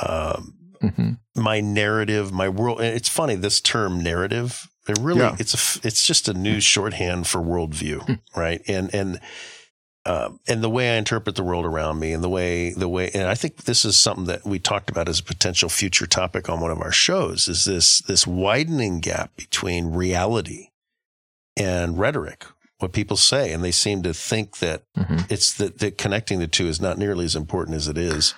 um, 0.00 0.54
hmm 0.80 1.10
my 1.38 1.60
narrative, 1.60 2.32
my 2.32 2.48
world. 2.48 2.80
and 2.80 2.94
It's 2.96 3.10
funny 3.10 3.34
this 3.34 3.60
term 3.60 4.02
narrative. 4.02 4.66
It 4.88 4.96
really 4.98 5.20
Yeah. 5.20 5.36
it's 5.38 5.52
a 5.52 5.58
f- 5.58 5.80
it's 5.84 6.02
just 6.02 6.28
a 6.28 6.34
new 6.34 6.60
shorthand 6.60 7.26
for 7.26 7.40
worldview, 7.42 8.18
right? 8.34 8.62
And 8.66 8.94
and 8.94 9.20
um, 10.06 10.38
and 10.46 10.62
the 10.62 10.70
way 10.70 10.90
I 10.94 10.98
interpret 10.98 11.34
the 11.34 11.42
world 11.42 11.64
around 11.66 11.98
me, 11.98 12.12
and 12.12 12.22
the 12.22 12.28
way 12.28 12.72
the 12.72 12.88
way, 12.88 13.10
and 13.12 13.26
I 13.26 13.34
think 13.34 13.64
this 13.64 13.84
is 13.84 13.96
something 13.96 14.26
that 14.26 14.46
we 14.46 14.60
talked 14.60 14.88
about 14.88 15.08
as 15.08 15.18
a 15.18 15.24
potential 15.24 15.68
future 15.68 16.06
topic 16.06 16.48
on 16.48 16.60
one 16.60 16.70
of 16.70 16.80
our 16.80 16.92
shows. 16.92 17.48
Is 17.48 17.64
this 17.64 18.02
this 18.02 18.24
widening 18.24 19.00
gap 19.00 19.34
between 19.36 19.92
reality 19.92 20.68
and 21.56 21.98
rhetoric? 21.98 22.46
What 22.78 22.92
people 22.92 23.16
say, 23.16 23.52
and 23.52 23.64
they 23.64 23.72
seem 23.72 24.02
to 24.04 24.14
think 24.14 24.58
that 24.58 24.84
hmm 24.94 25.16
it's 25.28 25.52
that, 25.54 25.80
that 25.80 25.98
connecting 25.98 26.38
the 26.38 26.46
two 26.46 26.68
is 26.68 26.80
not 26.80 26.98
nearly 26.98 27.24
as 27.24 27.34
important 27.34 27.76
as 27.76 27.88
it 27.88 27.98
is. 27.98 28.34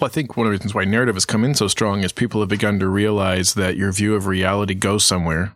Well, 0.00 0.06
I 0.06 0.10
think 0.10 0.38
one 0.38 0.46
of 0.46 0.52
the 0.52 0.56
reasons 0.56 0.74
why 0.74 0.84
narrative 0.84 1.16
has 1.16 1.26
come 1.26 1.44
in 1.44 1.54
so 1.54 1.68
strong 1.68 2.02
is 2.02 2.12
people 2.12 2.40
have 2.40 2.48
begun 2.48 2.78
to 2.78 2.88
realize 2.88 3.52
that 3.54 3.76
your 3.76 3.92
view 3.92 4.14
of 4.14 4.26
reality 4.26 4.74
goes 4.74 5.04
somewhere. 5.04 5.54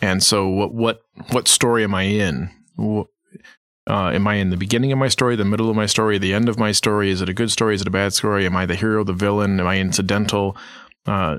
And 0.00 0.20
so, 0.20 0.48
what 0.48 0.74
what 0.74 1.02
what 1.30 1.46
story 1.46 1.84
am 1.84 1.94
I 1.94 2.04
in? 2.04 2.50
Uh, 3.88 4.10
am 4.10 4.26
I 4.28 4.34
in 4.36 4.50
the 4.50 4.56
beginning 4.56 4.92
of 4.92 4.98
my 4.98 5.08
story, 5.08 5.34
the 5.34 5.44
middle 5.44 5.68
of 5.68 5.74
my 5.76 5.86
story, 5.86 6.16
the 6.18 6.34
end 6.34 6.48
of 6.48 6.58
my 6.58 6.70
story? 6.72 7.10
Is 7.10 7.20
it 7.20 7.28
a 7.28 7.34
good 7.34 7.50
story? 7.50 7.74
Is 7.74 7.80
it 7.80 7.88
a 7.88 7.90
bad 7.90 8.12
story? 8.12 8.46
Am 8.46 8.56
I 8.56 8.64
the 8.64 8.76
hero, 8.76 9.02
the 9.02 9.12
villain? 9.12 9.58
Am 9.58 9.66
I 9.66 9.78
incidental? 9.78 10.56
Uh, 11.04 11.38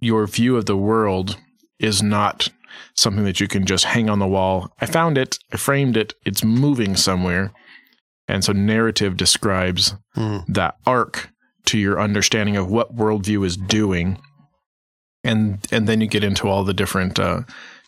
your 0.00 0.26
view 0.26 0.56
of 0.56 0.64
the 0.64 0.76
world 0.76 1.36
is 1.78 2.02
not 2.02 2.48
something 2.94 3.24
that 3.24 3.40
you 3.40 3.48
can 3.48 3.66
just 3.66 3.84
hang 3.84 4.08
on 4.08 4.18
the 4.20 4.26
wall. 4.26 4.72
I 4.80 4.86
found 4.86 5.18
it, 5.18 5.38
I 5.52 5.58
framed 5.58 5.96
it, 5.98 6.14
it's 6.24 6.42
moving 6.42 6.96
somewhere. 6.96 7.52
And 8.26 8.42
so 8.44 8.52
narrative 8.52 9.16
describes 9.16 9.94
Mm. 10.16 10.44
that 10.48 10.76
arc 10.86 11.30
to 11.66 11.78
your 11.78 11.98
understanding 12.00 12.56
of 12.56 12.70
what 12.70 12.94
worldview 12.96 13.44
is 13.46 13.56
doing. 13.56 14.20
And 15.24 15.58
and 15.70 15.86
then 15.88 16.00
you 16.00 16.06
get 16.06 16.24
into 16.24 16.48
all 16.48 16.64
the 16.64 16.74
different 16.74 17.18
uh, 17.18 17.42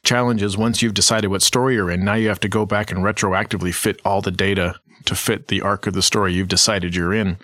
challenges 0.05 0.57
once 0.57 0.83
you've 0.83 0.95
decided 0.95 1.29
what 1.29 1.43
story 1.43 1.75
you're 1.75 1.91
in. 1.91 2.05
Now 2.05 2.15
you 2.15 2.29
have 2.29 2.41
to 2.41 2.49
go 2.49 2.65
back 2.67 2.91
and 2.91 3.01
retroactively 3.01 3.75
fit 3.75 4.01
all 4.05 4.21
the 4.21 4.31
data 4.31 4.77
to 5.07 5.15
fit 5.15 5.49
the 5.49 5.61
arc 5.61 5.87
of 5.87 5.95
the 5.95 6.03
story 6.03 6.33
you've 6.35 6.49
decided 6.49 6.95
you're 6.95 7.15
in. 7.15 7.39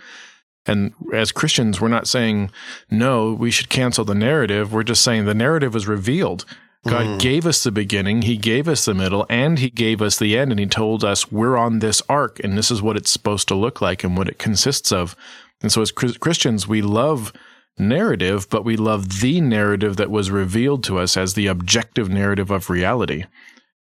And 0.67 0.93
as 1.13 1.33
Christians, 1.33 1.81
we're 1.81 1.89
not 1.89 2.07
saying, 2.07 2.51
no, 2.91 3.33
we 3.33 3.51
should 3.51 3.69
cancel 3.71 4.05
the 4.05 4.15
narrative. 4.15 4.73
We're 4.73 4.83
just 4.83 5.03
saying 5.03 5.25
the 5.25 5.35
narrative 5.35 5.75
is 5.75 5.89
revealed. 5.89 6.45
God 6.87 7.05
Mm. 7.07 7.19
gave 7.19 7.47
us 7.47 7.63
the 7.63 7.71
beginning, 7.71 8.23
He 8.23 8.37
gave 8.39 8.67
us 8.67 8.85
the 8.87 8.95
middle, 8.95 9.27
and 9.29 9.59
He 9.59 9.69
gave 9.69 10.01
us 10.01 10.19
the 10.19 10.39
end. 10.39 10.51
And 10.51 10.59
He 10.61 10.67
told 10.67 11.05
us 11.05 11.31
we're 11.31 11.57
on 11.57 11.81
this 11.81 12.03
arc, 12.09 12.41
and 12.43 12.57
this 12.57 12.71
is 12.71 12.81
what 12.81 12.97
it's 12.97 13.11
supposed 13.11 13.49
to 13.49 13.55
look 13.55 13.81
like 13.83 14.03
and 14.03 14.17
what 14.17 14.29
it 14.29 14.39
consists 14.39 14.91
of. 14.91 15.15
And 15.61 15.71
so, 15.71 15.83
as 15.83 15.93
Christians, 15.93 16.67
we 16.67 16.81
love 16.81 17.35
narrative, 17.81 18.49
but 18.51 18.65
we 18.65 18.77
love 18.77 19.21
the 19.21 19.41
narrative 19.41 19.97
that 19.97 20.11
was 20.11 20.31
revealed 20.31 20.85
to 20.85 20.99
us 20.99 21.17
as 21.17 21.35
the 21.35 21.47
objective 21.47 22.09
narrative 22.09 22.51
of 22.51 22.71
reality. 22.71 23.25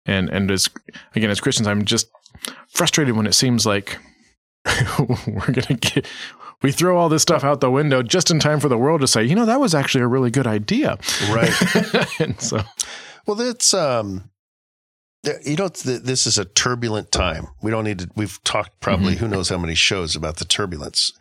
And 0.07 0.30
and 0.30 0.51
as 0.51 0.70
again, 1.14 1.30
as 1.30 1.40
Christians, 1.40 1.68
I'm 1.68 1.84
just 1.84 2.09
frustrated 2.68 3.16
when 3.16 3.26
it 3.26 3.34
seems 3.34 3.66
like 3.66 3.99
we're 4.99 5.53
gonna 5.53 5.78
get 5.78 6.07
we 6.62 6.72
throw 6.72 6.99
all 6.99 7.09
this 7.09 7.22
stuff 7.22 7.44
out 7.44 7.61
the 7.61 7.70
window 7.70 8.03
just 8.03 8.30
in 8.30 8.40
time 8.40 8.59
for 8.61 8.68
the 8.68 8.78
world 8.78 9.01
to 9.01 9.07
say, 9.07 9.22
you 9.24 9.34
know, 9.34 9.46
that 9.46 9.61
was 9.61 9.74
actually 9.74 10.03
a 10.03 10.09
really 10.09 10.30
good 10.30 10.46
idea. 10.46 10.99
Right. 11.30 11.53
and 12.20 12.40
so, 12.40 12.62
Well, 13.26 13.36
that's 13.36 13.72
um, 13.74 14.30
you 15.44 15.57
know, 15.57 15.68
this 15.68 16.26
is 16.26 16.38
a 16.38 16.44
turbulent 16.44 17.12
time. 17.12 17.49
We 17.62 17.70
don't 17.70 17.84
need 17.84 17.99
to. 18.01 18.11
We've 18.16 18.42
talked 18.44 18.80
probably 18.80 19.16
who 19.16 19.28
knows 19.28 19.49
how 19.49 19.59
many 19.59 19.74
shows 19.74 20.16
about 20.16 20.36
the 20.36 20.44
turbulence. 20.44 21.12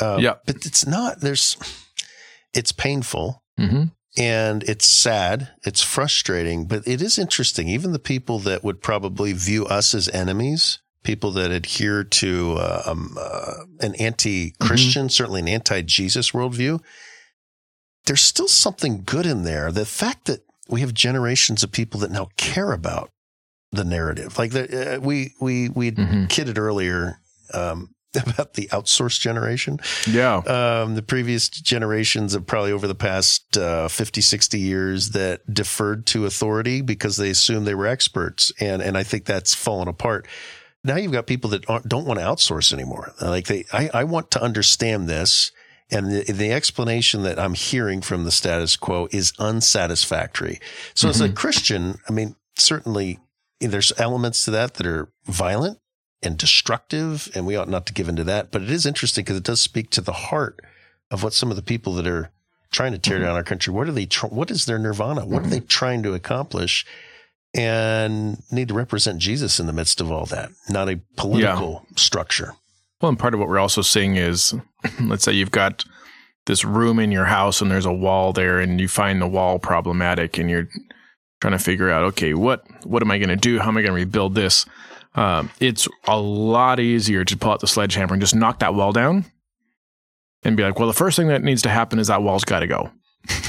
Um, 0.00 0.20
Yeah. 0.20 0.34
but 0.46 0.66
it's 0.66 0.86
not. 0.86 1.20
There's. 1.20 1.56
It's 2.54 2.72
painful 2.72 3.42
hmm 3.58 3.84
and 4.18 4.64
it's 4.64 4.86
sad. 4.86 5.50
It's 5.62 5.82
frustrating, 5.82 6.64
but 6.66 6.86
it 6.86 7.00
is 7.00 7.16
interesting. 7.16 7.68
Even 7.68 7.92
the 7.92 8.00
people 8.00 8.40
that 8.40 8.64
would 8.64 8.82
probably 8.82 9.32
view 9.32 9.66
us 9.66 9.94
as 9.94 10.08
enemies, 10.08 10.80
people 11.04 11.30
that 11.32 11.52
adhere 11.52 12.02
to 12.02 12.56
uh, 12.58 12.82
um, 12.86 13.16
uh, 13.18 13.52
an 13.80 13.94
anti-Christian, 13.94 15.10
certainly 15.10 15.40
an 15.40 15.46
anti-Jesus 15.48 16.32
worldview, 16.32 16.80
there's 18.06 18.20
still 18.20 18.48
something 18.48 19.04
good 19.04 19.26
in 19.26 19.44
there. 19.44 19.70
The 19.70 19.86
fact 19.86 20.24
that 20.24 20.40
we 20.68 20.80
have 20.80 20.92
generations 20.92 21.62
of 21.62 21.70
people 21.70 22.00
that 22.00 22.10
now 22.10 22.30
care 22.36 22.72
about 22.72 23.10
the 23.70 23.84
narrative, 23.84 24.38
like 24.38 24.50
the, 24.50 24.96
uh, 24.96 25.00
we 25.00 25.34
we 25.40 25.68
we 25.68 25.92
Mhm. 25.92 26.28
kidded 26.28 26.58
earlier 26.58 27.20
um, 27.54 27.90
about 28.26 28.54
the 28.54 28.66
outsourced 28.72 29.20
generation 29.20 29.78
yeah, 30.06 30.36
um, 30.38 30.94
the 30.94 31.02
previous 31.02 31.48
generations 31.48 32.34
of 32.34 32.46
probably 32.46 32.72
over 32.72 32.86
the 32.86 32.94
past 32.94 33.56
uh, 33.56 33.88
50, 33.88 34.20
60 34.20 34.58
years 34.58 35.10
that 35.10 35.52
deferred 35.52 36.06
to 36.06 36.26
authority 36.26 36.82
because 36.82 37.16
they 37.16 37.30
assumed 37.30 37.66
they 37.66 37.74
were 37.74 37.86
experts. 37.86 38.52
And, 38.60 38.82
and 38.82 38.96
I 38.96 39.02
think 39.02 39.24
that's 39.24 39.54
fallen 39.54 39.88
apart. 39.88 40.26
Now 40.82 40.96
you've 40.96 41.12
got 41.12 41.26
people 41.26 41.50
that 41.50 41.68
aren't, 41.68 41.88
don't 41.88 42.06
want 42.06 42.20
to 42.20 42.24
outsource 42.24 42.72
anymore. 42.72 43.12
Like 43.20 43.46
they, 43.46 43.64
I, 43.72 43.90
I 43.92 44.04
want 44.04 44.30
to 44.32 44.42
understand 44.42 45.08
this. 45.08 45.52
And 45.90 46.10
the, 46.10 46.32
the 46.32 46.52
explanation 46.52 47.22
that 47.22 47.38
I'm 47.38 47.54
hearing 47.54 48.00
from 48.00 48.24
the 48.24 48.30
status 48.30 48.76
quo 48.76 49.08
is 49.10 49.32
unsatisfactory. 49.38 50.60
So 50.94 51.08
as 51.08 51.20
a 51.20 51.28
Christian, 51.28 51.98
I 52.08 52.12
mean, 52.12 52.36
certainly 52.56 53.18
there's 53.60 53.92
elements 53.98 54.44
to 54.44 54.52
that 54.52 54.74
that 54.74 54.86
are 54.86 55.12
violent 55.26 55.80
and 56.22 56.36
destructive, 56.36 57.30
and 57.34 57.46
we 57.46 57.56
ought 57.56 57.68
not 57.68 57.86
to 57.86 57.92
give 57.92 58.08
into 58.08 58.24
that. 58.24 58.50
But 58.50 58.62
it 58.62 58.70
is 58.70 58.86
interesting 58.86 59.24
because 59.24 59.36
it 59.36 59.44
does 59.44 59.60
speak 59.60 59.90
to 59.90 60.00
the 60.00 60.12
heart 60.12 60.60
of 61.10 61.22
what 61.22 61.32
some 61.32 61.50
of 61.50 61.56
the 61.56 61.62
people 61.62 61.94
that 61.94 62.06
are 62.06 62.30
trying 62.70 62.92
to 62.92 62.98
tear 62.98 63.16
mm-hmm. 63.16 63.26
down 63.26 63.36
our 63.36 63.42
country. 63.42 63.72
What 63.72 63.88
are 63.88 63.92
they? 63.92 64.06
Tr- 64.06 64.26
what 64.26 64.50
is 64.50 64.66
their 64.66 64.78
nirvana? 64.78 65.26
What 65.26 65.44
are 65.44 65.48
they 65.48 65.58
mm-hmm. 65.58 65.66
trying 65.66 66.02
to 66.04 66.14
accomplish? 66.14 66.86
And 67.52 68.40
need 68.52 68.68
to 68.68 68.74
represent 68.74 69.18
Jesus 69.18 69.58
in 69.58 69.66
the 69.66 69.72
midst 69.72 70.00
of 70.00 70.12
all 70.12 70.24
that, 70.26 70.50
not 70.68 70.88
a 70.88 71.00
political 71.16 71.84
structure. 71.96 72.54
Well, 73.00 73.08
and 73.08 73.18
part 73.18 73.34
of 73.34 73.40
what 73.40 73.48
we're 73.48 73.58
also 73.58 73.82
seeing 73.82 74.14
is, 74.14 74.54
let's 75.00 75.24
say 75.24 75.32
you've 75.32 75.50
got 75.50 75.84
this 76.46 76.64
room 76.64 77.00
in 77.00 77.10
your 77.10 77.24
house 77.24 77.60
and 77.60 77.68
there's 77.68 77.86
a 77.86 77.92
wall 77.92 78.32
there, 78.32 78.60
and 78.60 78.80
you 78.80 78.86
find 78.86 79.20
the 79.20 79.26
wall 79.26 79.58
problematic, 79.58 80.38
and 80.38 80.48
you're 80.48 80.68
trying 81.40 81.52
to 81.52 81.58
figure 81.58 81.90
out, 81.90 82.04
okay, 82.04 82.34
what 82.34 82.64
what 82.84 83.02
am 83.02 83.10
I 83.10 83.18
going 83.18 83.30
to 83.30 83.36
do? 83.36 83.58
How 83.58 83.68
am 83.68 83.76
I 83.76 83.82
going 83.82 83.94
to 83.94 83.94
rebuild 83.94 84.36
this? 84.36 84.64
Um, 85.14 85.50
it's 85.60 85.88
a 86.06 86.18
lot 86.18 86.78
easier 86.80 87.24
to 87.24 87.36
pull 87.36 87.52
out 87.52 87.60
the 87.60 87.66
sledgehammer 87.66 88.12
and 88.14 88.20
just 88.22 88.34
knock 88.34 88.60
that 88.60 88.74
wall 88.74 88.92
down, 88.92 89.24
and 90.44 90.56
be 90.56 90.62
like, 90.62 90.78
well, 90.78 90.88
the 90.88 90.94
first 90.94 91.16
thing 91.16 91.28
that 91.28 91.42
needs 91.42 91.62
to 91.62 91.68
happen 91.68 91.98
is 91.98 92.06
that 92.06 92.22
wall's 92.22 92.44
got 92.44 92.60
to 92.60 92.66
go, 92.66 92.90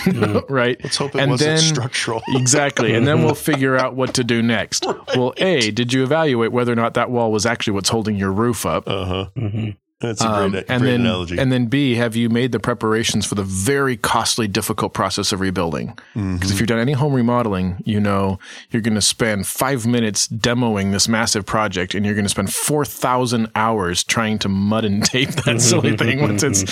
right? 0.49 0.77
Let's 0.83 0.97
hope 0.97 1.15
it 1.15 1.21
And 1.21 1.31
wasn't 1.31 1.49
then- 1.49 1.57
structural. 1.59 2.21
Exactly. 2.29 2.93
And 2.95 3.05
then 3.07 3.23
we'll 3.23 3.35
figure 3.35 3.77
out 3.77 3.95
what 3.95 4.15
to 4.15 4.23
do 4.23 4.41
next. 4.41 4.85
Well, 5.15 5.33
A, 5.37 5.71
did 5.71 5.93
you 5.93 6.03
evaluate 6.03 6.51
whether 6.51 6.71
or 6.71 6.75
not 6.75 6.95
that 6.95 7.11
wall 7.11 7.31
was 7.31 7.45
actually 7.45 7.73
what's 7.73 7.89
holding 7.89 8.15
your 8.15 8.31
roof 8.31 8.65
up? 8.65 8.87
Uh 8.87 9.05
huh. 9.05 9.25
hmm 9.35 9.69
That's 10.01 10.21
a 10.21 10.27
Um, 10.29 10.43
and 10.43 10.51
great 10.51 10.67
then, 10.67 11.01
analogy. 11.01 11.37
And 11.37 11.51
then 11.51 11.67
B, 11.67 11.95
have 11.95 12.15
you 12.15 12.29
made 12.29 12.51
the 12.51 12.59
preparations 12.59 13.25
for 13.25 13.35
the 13.35 13.43
very 13.43 13.95
costly, 13.95 14.47
difficult 14.47 14.93
process 14.93 15.31
of 15.31 15.39
rebuilding? 15.39 15.97
Because 16.13 16.51
if 16.51 16.59
you've 16.59 16.67
done 16.67 16.79
any 16.79 16.93
home 16.93 17.13
remodeling, 17.13 17.77
you 17.85 17.99
know 17.99 18.39
you're 18.71 18.81
going 18.81 18.95
to 18.95 19.01
spend 19.01 19.47
five 19.47 19.85
minutes 19.85 20.27
demoing 20.27 20.91
this 20.91 21.07
massive 21.07 21.45
project 21.45 21.93
and 21.95 22.05
you're 22.05 22.15
going 22.15 22.25
to 22.25 22.29
spend 22.29 22.51
4,000 22.53 23.47
hours 23.55 24.03
trying 24.03 24.39
to 24.39 24.49
mud 24.49 24.83
and 24.85 25.03
tape 25.05 25.29
that 25.45 25.61
silly 25.61 25.95
thing 25.95 26.21
once 26.27 26.43
it's 26.43 26.63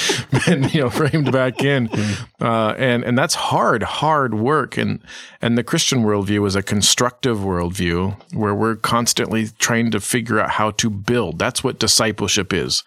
been, 0.45 0.63
you 0.69 0.81
know, 0.81 0.89
framed 0.89 1.31
back 1.31 1.63
in. 1.63 1.89
Uh, 2.41 2.73
and, 2.77 3.03
and 3.03 3.17
that's 3.17 3.35
hard, 3.35 3.83
hard 3.83 4.33
work. 4.33 4.77
And, 4.77 5.01
and 5.41 5.57
the 5.57 5.63
Christian 5.63 6.03
worldview 6.05 6.47
is 6.47 6.55
a 6.55 6.63
constructive 6.63 7.39
worldview 7.39 8.15
where 8.33 8.55
we're 8.55 8.77
constantly 8.77 9.47
trying 9.59 9.91
to 9.91 9.99
figure 9.99 10.39
out 10.39 10.51
how 10.51 10.71
to 10.71 10.89
build. 10.89 11.37
That's 11.37 11.65
what 11.65 11.79
discipleship 11.79 12.53
is. 12.53 12.83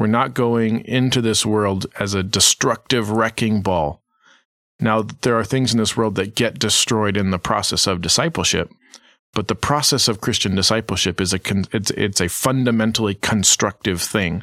We're 0.00 0.06
not 0.06 0.32
going 0.32 0.82
into 0.86 1.20
this 1.20 1.44
world 1.44 1.84
as 2.00 2.14
a 2.14 2.22
destructive 2.22 3.10
wrecking 3.10 3.60
ball. 3.60 4.02
Now, 4.80 5.02
there 5.02 5.38
are 5.38 5.44
things 5.44 5.74
in 5.74 5.78
this 5.78 5.94
world 5.94 6.14
that 6.14 6.34
get 6.34 6.58
destroyed 6.58 7.18
in 7.18 7.32
the 7.32 7.38
process 7.38 7.86
of 7.86 8.00
discipleship, 8.00 8.72
but 9.34 9.48
the 9.48 9.54
process 9.54 10.08
of 10.08 10.22
Christian 10.22 10.54
discipleship 10.54 11.20
is 11.20 11.34
a 11.34 11.38
con- 11.38 11.66
it's 11.70 11.90
it's 11.90 12.18
a 12.18 12.30
fundamentally 12.30 13.14
constructive 13.14 14.00
thing, 14.00 14.42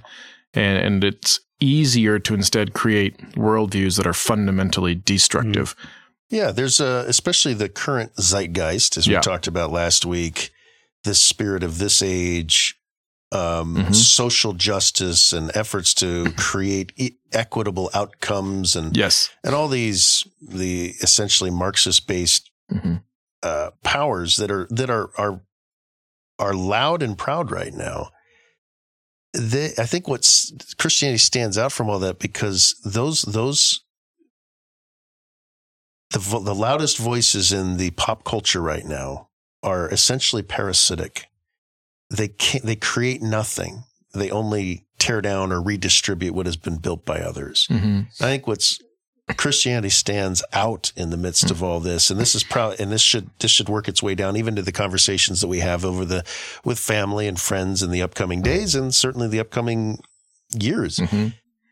and 0.54 0.78
and 0.78 1.04
it's 1.04 1.40
easier 1.60 2.20
to 2.20 2.36
instead 2.36 2.76
create 2.76 3.18
worldviews 3.32 3.98
that 3.98 4.06
are 4.06 4.14
fundamentally 4.14 4.94
destructive. 4.94 5.76
Hmm. 5.80 5.88
Yeah, 6.36 6.52
there's 6.52 6.80
a, 6.80 7.04
especially 7.08 7.56
the 7.56 7.68
current 7.68 8.14
zeitgeist, 8.18 8.96
as 8.96 9.08
Yeah. 9.08 9.18
we 9.18 9.22
talked 9.24 9.48
about 9.48 9.72
last 9.72 10.06
week, 10.06 10.52
this 11.04 11.20
spirit 11.20 11.64
of 11.64 11.80
this 11.80 12.04
age, 12.04 12.77
um, 13.32 13.76
Mhm. 13.76 13.94
social 13.96 14.54
justice 14.54 15.34
and 15.34 15.52
efforts 15.56 15.94
to 15.96 16.32
create 16.38 16.94
e- 16.96 17.18
equitable 17.34 17.90
outcomes 17.94 18.76
and, 18.76 18.96
Yes. 18.96 19.30
and 19.44 19.54
all 19.54 19.68
these, 19.68 20.26
the 20.42 20.94
essentially 21.02 21.50
Marxist 21.52 22.08
based, 22.08 22.50
hmm 22.70 22.96
uh, 23.44 23.70
powers 23.84 24.38
that 24.38 24.50
are, 24.50 24.68
that 24.72 24.90
are, 24.90 25.12
are, 25.18 25.42
are 26.40 26.54
loud 26.56 27.04
and 27.04 27.18
proud 27.18 27.52
right 27.52 27.74
now. 27.74 28.10
They, 29.34 29.74
I 29.78 29.86
think 29.86 30.08
what's 30.08 30.52
Christianity 30.80 31.20
stands 31.20 31.56
out 31.58 31.72
from 31.72 31.88
all 31.88 32.00
that 32.00 32.18
because 32.18 32.76
those, 32.84 33.22
those 33.22 33.82
the 36.12 36.20
vo- 36.20 36.40
the 36.40 36.56
loudest 36.56 36.98
voices 36.98 37.52
in 37.54 37.78
the 37.78 37.92
pop 37.92 38.24
culture 38.24 38.62
right 38.62 38.86
now 38.86 39.30
are 39.62 39.88
essentially 39.90 40.42
parasitic. 40.42 41.28
They 42.10 42.30
can't, 42.30 42.64
they 42.64 42.76
create 42.76 43.22
nothing. 43.22 43.84
They 44.14 44.32
only 44.32 44.86
tear 44.98 45.22
down 45.22 45.52
or 45.52 45.62
redistribute 45.62 46.34
what 46.34 46.46
has 46.46 46.58
been 46.58 46.78
built 46.78 47.06
by 47.06 47.20
others. 47.20 47.68
hmm 47.70 48.02
I 48.22 48.26
think 48.26 48.48
what's 48.48 48.80
Christianity 49.36 49.90
stands 49.90 50.42
out 50.54 50.94
in 50.96 51.10
the 51.10 51.18
midst 51.18 51.52
of 51.52 51.62
all 51.62 51.82
this, 51.82 52.10
and 52.10 52.18
this 52.18 52.34
is 52.34 52.46
probably 52.46 52.80
and 52.80 52.92
this 52.92 53.02
should 53.02 53.30
this 53.40 53.52
should 53.52 53.68
work 53.68 53.90
its 53.90 54.02
way 54.02 54.16
down 54.16 54.38
even 54.38 54.56
to 54.56 54.62
the 54.62 54.72
conversations 54.72 55.42
that 55.42 55.50
we 55.50 55.60
have 55.60 55.84
over 55.84 56.06
the 56.06 56.24
with 56.64 56.80
family 56.80 57.28
and 57.28 57.40
friends 57.40 57.84
in 57.84 57.92
the 57.92 58.02
upcoming 58.02 58.42
days 58.42 58.74
and 58.74 58.96
certainly 58.96 59.28
the 59.28 59.40
upcoming 59.42 60.00
years 60.58 60.98
hmm 60.98 61.28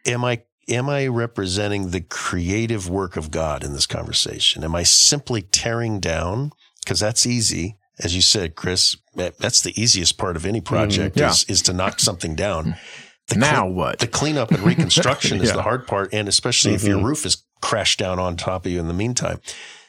am 0.05 0.25
I 0.25 0.43
am 0.67 0.89
I 0.89 1.07
representing 1.07 1.91
the 1.91 2.01
creative 2.01 2.89
work 2.89 3.15
of 3.15 3.31
God 3.31 3.63
in 3.63 3.73
this 3.73 3.87
conversation? 3.87 4.63
Am 4.63 4.75
I 4.75 4.83
simply 4.83 5.41
tearing 5.41 5.99
down? 5.99 6.51
Because 6.83 6.99
that's 6.99 7.25
easy, 7.25 7.77
as 8.03 8.15
you 8.15 8.21
said, 8.21 8.55
Chris. 8.55 8.95
that- 9.15 9.37
That's 9.39 9.61
the 9.61 9.79
easiest 9.81 10.17
part 10.17 10.35
of 10.35 10.45
any 10.45 10.59
project 10.61 11.17
Yeah. 11.17 11.29
is, 11.31 11.45
is 11.45 11.61
to 11.63 11.73
knock 11.73 11.99
something 11.99 12.35
down. 12.35 12.75
The 13.29 13.37
Now 13.37 13.61
clean- 13.63 13.75
what? 13.75 13.99
the 13.99 14.07
cleanup 14.07 14.51
and 14.51 14.63
reconstruction 14.63 15.41
is 15.41 15.51
the 15.53 15.61
hard 15.63 15.87
part, 15.87 16.13
and 16.13 16.27
especially 16.27 16.73
if 16.73 16.83
your 16.83 17.01
roof 17.01 17.25
is 17.25 17.37
crashed 17.61 17.97
down 17.99 18.19
on 18.19 18.35
top 18.37 18.65
of 18.65 18.71
you 18.71 18.79
in 18.79 18.87
the 18.87 18.93
meantime. 18.93 19.39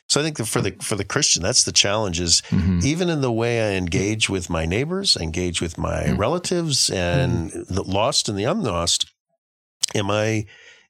So 0.08 0.20
I 0.20 0.24
think 0.24 0.36
that 0.36 0.46
for 0.46 0.60
the 0.60 0.70
for 0.80 0.94
the 0.94 1.04
Christian, 1.04 1.42
that's 1.42 1.64
the 1.64 1.72
challenge 1.72 2.20
is 2.20 2.40
Mhm. 2.50 2.84
even 2.84 3.10
in 3.10 3.20
the 3.22 3.32
way 3.32 3.60
I 3.60 3.76
engage 3.76 4.30
with 4.30 4.48
my 4.48 4.64
neighbors, 4.64 5.16
engage 5.16 5.60
with 5.60 5.76
my 5.76 6.04
Mm. 6.04 6.18
relatives 6.18 6.88
and 6.90 7.50
the 7.68 7.82
lost 7.82 8.28
and 8.28 8.38
the 8.38 8.44
unlost, 8.44 9.06
am 9.96 10.08
I 10.10 10.46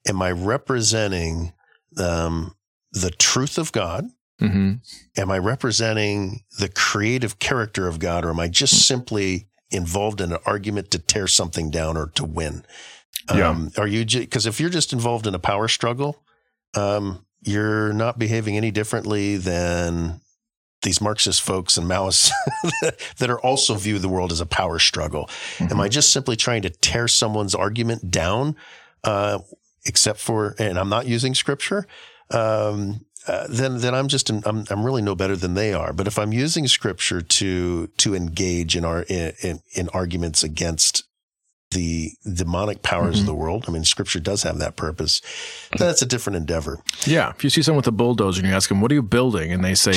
am 0.06 0.20
I 0.20 0.30
representing 0.32 1.54
um, 1.98 2.54
the 2.92 3.10
truth 3.10 3.56
of 3.58 3.72
God? 3.72 4.04
Mhm. 4.40 4.80
Am 5.16 5.30
I 5.30 5.38
representing 5.38 6.42
the 6.58 6.68
creative 6.68 7.38
character 7.38 7.88
of 7.88 7.98
God, 7.98 8.24
or 8.24 8.30
am 8.30 8.40
I 8.40 8.48
just 8.48 8.74
Mm. 8.74 8.78
simply 8.86 9.46
involved 9.70 10.20
in 10.20 10.32
an 10.32 10.38
argument 10.44 10.90
to 10.92 10.98
tear 10.98 11.26
something 11.26 11.70
down 11.70 11.96
or 11.96 12.08
to 12.14 12.24
win? 12.24 12.64
Yeah. 13.34 13.48
Um, 13.48 13.72
are 13.78 13.86
you 13.86 14.04
because 14.04 14.46
if 14.46 14.60
you're 14.60 14.70
just 14.70 14.92
involved 14.92 15.26
in 15.26 15.34
a 15.34 15.38
power 15.38 15.68
struggle, 15.68 16.22
um, 16.74 17.24
you're 17.42 17.92
not 17.92 18.18
behaving 18.18 18.56
any 18.56 18.70
differently 18.70 19.36
than 19.36 20.20
these 20.82 21.00
Marxist 21.00 21.40
folks 21.42 21.76
and 21.78 21.88
Maoists 21.88 22.30
that 23.18 23.30
are 23.30 23.40
also 23.40 23.74
view 23.74 23.98
the 23.98 24.08
world 24.08 24.30
as 24.30 24.40
a 24.40 24.46
power 24.46 24.78
struggle. 24.78 25.28
Am 25.58 25.68
Mm-hmm. 25.68 25.80
I 25.80 25.88
just 25.88 26.12
simply 26.12 26.36
trying 26.36 26.62
to 26.62 26.70
tear 26.70 27.08
someone's 27.08 27.54
argument 27.54 28.10
down? 28.10 28.54
Uh, 29.02 29.38
except 29.86 30.20
for, 30.20 30.54
and 30.58 30.78
I'm 30.78 30.88
not 30.88 31.06
using 31.06 31.34
scripture. 31.34 31.86
Um, 32.30 33.04
uh, 33.28 33.46
then, 33.48 33.78
then 33.78 33.94
I'm 33.94 34.08
just, 34.08 34.30
I'm, 34.30 34.64
I'm 34.70 34.84
really 34.84 35.02
no 35.02 35.14
better 35.14 35.36
than 35.36 35.54
they 35.54 35.72
are. 35.72 35.92
But 35.92 36.06
if 36.06 36.18
I'm 36.18 36.32
using 36.32 36.66
scripture 36.68 37.20
to, 37.20 37.86
to 37.88 38.14
engage 38.14 38.76
in 38.76 38.84
our, 38.84 39.02
in, 39.02 39.32
in, 39.42 39.60
in 39.74 39.88
arguments 39.90 40.42
against 40.44 41.04
the 41.72 42.12
demonic 42.32 42.82
powers 42.82 43.16
Mhm. 43.16 43.20
of 43.20 43.26
the 43.26 43.34
world, 43.34 43.64
I 43.66 43.72
mean, 43.72 43.82
scripture 43.84 44.20
does 44.20 44.44
have 44.44 44.58
that 44.58 44.76
purpose. 44.76 45.20
That's 45.76 46.00
a 46.00 46.06
different 46.06 46.36
endeavor. 46.36 46.78
Yeah. 47.04 47.30
If 47.30 47.42
you 47.42 47.50
see 47.50 47.60
someone 47.62 47.78
with 47.78 47.88
a 47.88 47.92
bulldozer 47.92 48.40
and 48.40 48.48
you 48.48 48.54
ask 48.54 48.68
them, 48.68 48.80
what 48.80 48.92
are 48.92 48.94
you 48.94 49.02
building? 49.02 49.52
And 49.52 49.64
they 49.64 49.74
say, 49.74 49.94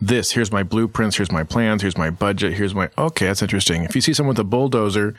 this, 0.00 0.32
here's 0.32 0.50
my 0.50 0.62
blueprints, 0.62 1.16
here's 1.16 1.30
my 1.30 1.44
plans, 1.44 1.82
here's 1.82 1.98
my 1.98 2.08
budget, 2.10 2.54
here's 2.54 2.74
my, 2.74 2.88
okay, 2.96 3.26
that's 3.26 3.42
interesting. 3.42 3.84
If 3.84 3.94
you 3.94 4.00
see 4.00 4.14
someone 4.14 4.30
with 4.34 4.38
a 4.40 4.44
bulldozer 4.44 5.14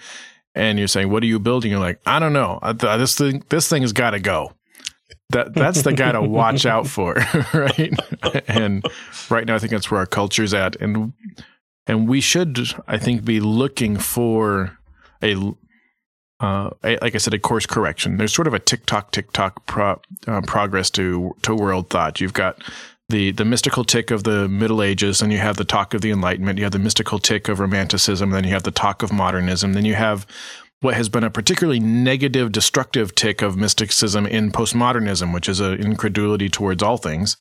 and 0.56 0.80
you're 0.80 0.88
saying, 0.88 1.10
what 1.12 1.22
are 1.22 1.28
you 1.28 1.38
building? 1.40 1.70
You're 1.70 1.80
like, 1.80 2.02
I 2.06 2.18
don't 2.18 2.34
know. 2.34 2.58
I 2.64 2.74
th- 2.74 2.98
this 2.98 3.16
thing, 3.16 3.44
this 3.50 3.70
thing 3.70 3.84
has 3.84 3.94
got 3.94 4.12
to 4.12 4.20
go. 4.20 4.54
That, 5.30 5.54
that's 5.54 5.82
the 5.82 5.94
guy 5.94 6.12
to 6.12 6.22
watch 6.22 6.66
out 6.66 6.88
for. 6.88 7.14
right. 7.54 7.94
And 8.48 8.86
right 9.30 9.46
now, 9.46 9.56
I 9.56 9.60
think 9.60 9.72
that's 9.72 9.90
where 9.90 10.00
our 10.00 10.06
culture's 10.06 10.54
at. 10.54 10.76
And, 10.78 11.14
and 11.88 12.08
we 12.08 12.22
should, 12.22 12.60
I 12.88 12.98
think, 12.98 13.26
be 13.26 13.40
looking 13.40 13.98
for 13.98 14.78
a, 15.24 15.36
uh, 16.40 16.70
a- 16.84 16.98
like 17.02 17.16
I 17.16 17.18
said, 17.18 17.34
a 17.34 17.40
course 17.40 17.66
correction. 17.66 18.18
There's 18.18 18.34
sort 18.34 18.48
of 18.48 18.54
a 18.54 18.60
TikTok, 18.60 19.12
TikTok 19.12 19.66
pro, 19.66 20.00
uh, 20.28 20.42
progress 20.42 20.90
to 20.92 21.36
to 21.44 21.56
world 21.56 21.90
thought. 21.90 22.20
You've 22.22 22.34
got 22.34 22.62
the 23.10 23.32
the 23.32 23.46
mystical 23.46 23.84
tick 23.84 24.12
of 24.12 24.24
the 24.24 24.48
Middle 24.48 24.82
Ages, 24.82 25.22
and 25.22 25.32
you 25.32 25.38
have 25.38 25.58
the 25.58 25.66
talk 25.66 25.94
of 25.94 26.02
the 26.02 26.12
Enlightenment. 26.12 26.58
You 26.58 26.66
have 26.66 26.74
the 26.74 26.80
mystical 26.80 27.20
tick 27.20 27.48
of 27.48 27.60
Romanticism, 27.60 28.32
then 28.32 28.44
you 28.44 28.50
have 28.52 28.64
the 28.64 28.72
talk 28.72 29.04
of 29.04 29.12
modernism. 29.12 29.74
Then 29.74 29.86
you 29.86 29.96
have 29.96 30.26
what 30.86 30.94
has 30.94 31.10
been 31.10 31.24
a 31.24 31.32
particularly 31.32 31.80
negative, 31.80 32.52
destructive 32.52 33.16
tick 33.16 33.42
of 33.42 33.58
mysticism 33.58 34.28
in 34.28 34.52
postmodernism, 34.52 35.34
which 35.34 35.50
is 35.50 35.60
an 35.60 35.82
incredulity 35.84 36.48
towards 36.48 36.84
all 36.84 36.98
things. 36.98 37.38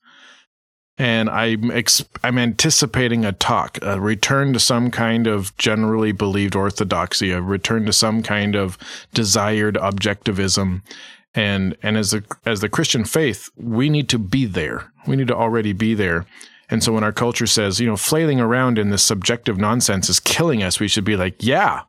And 0.96 1.28
I'm 1.28 1.70
ex- 1.70 2.06
I'm 2.22 2.38
anticipating 2.38 3.26
a 3.26 3.32
talk, 3.32 3.78
a 3.82 4.00
return 4.00 4.54
to 4.54 4.60
some 4.60 4.90
kind 4.90 5.26
of 5.26 5.54
generally 5.58 6.10
believed 6.10 6.56
orthodoxy, 6.56 7.32
a 7.32 7.42
return 7.42 7.84
to 7.84 7.92
some 7.92 8.22
kind 8.22 8.56
of 8.56 8.78
desired 9.12 9.74
objectivism, 9.74 10.80
and 11.34 11.76
and 11.82 11.98
as 11.98 12.12
the 12.12 12.24
as 12.46 12.60
the 12.60 12.70
Christian 12.70 13.04
faith, 13.04 13.50
we 13.56 13.90
need 13.90 14.08
to 14.08 14.18
be 14.18 14.46
there. 14.46 14.90
We 15.06 15.16
need 15.16 15.28
to 15.28 15.36
already 15.36 15.74
be 15.74 15.92
there. 15.92 16.24
And 16.70 16.82
so 16.82 16.92
when 16.94 17.04
our 17.04 17.12
culture 17.12 17.46
says, 17.46 17.78
you 17.78 17.86
know, 17.86 17.96
flailing 17.96 18.40
around 18.40 18.78
in 18.78 18.88
this 18.88 19.02
subjective 19.02 19.58
nonsense 19.58 20.08
is 20.08 20.18
killing 20.18 20.62
us, 20.62 20.80
we 20.80 20.88
should 20.88 21.04
be 21.04 21.16
like, 21.16 21.34
yeah, 21.40 21.82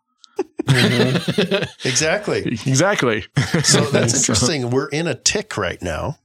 Exactly. 1.85 2.39
exactly. 2.65 3.25
So 3.63 3.81
that's 3.85 4.13
interesting. 4.17 4.69
We're 4.69 4.87
in 4.89 5.07
a 5.07 5.15
tick 5.15 5.57
right 5.57 5.81
now. 5.81 6.17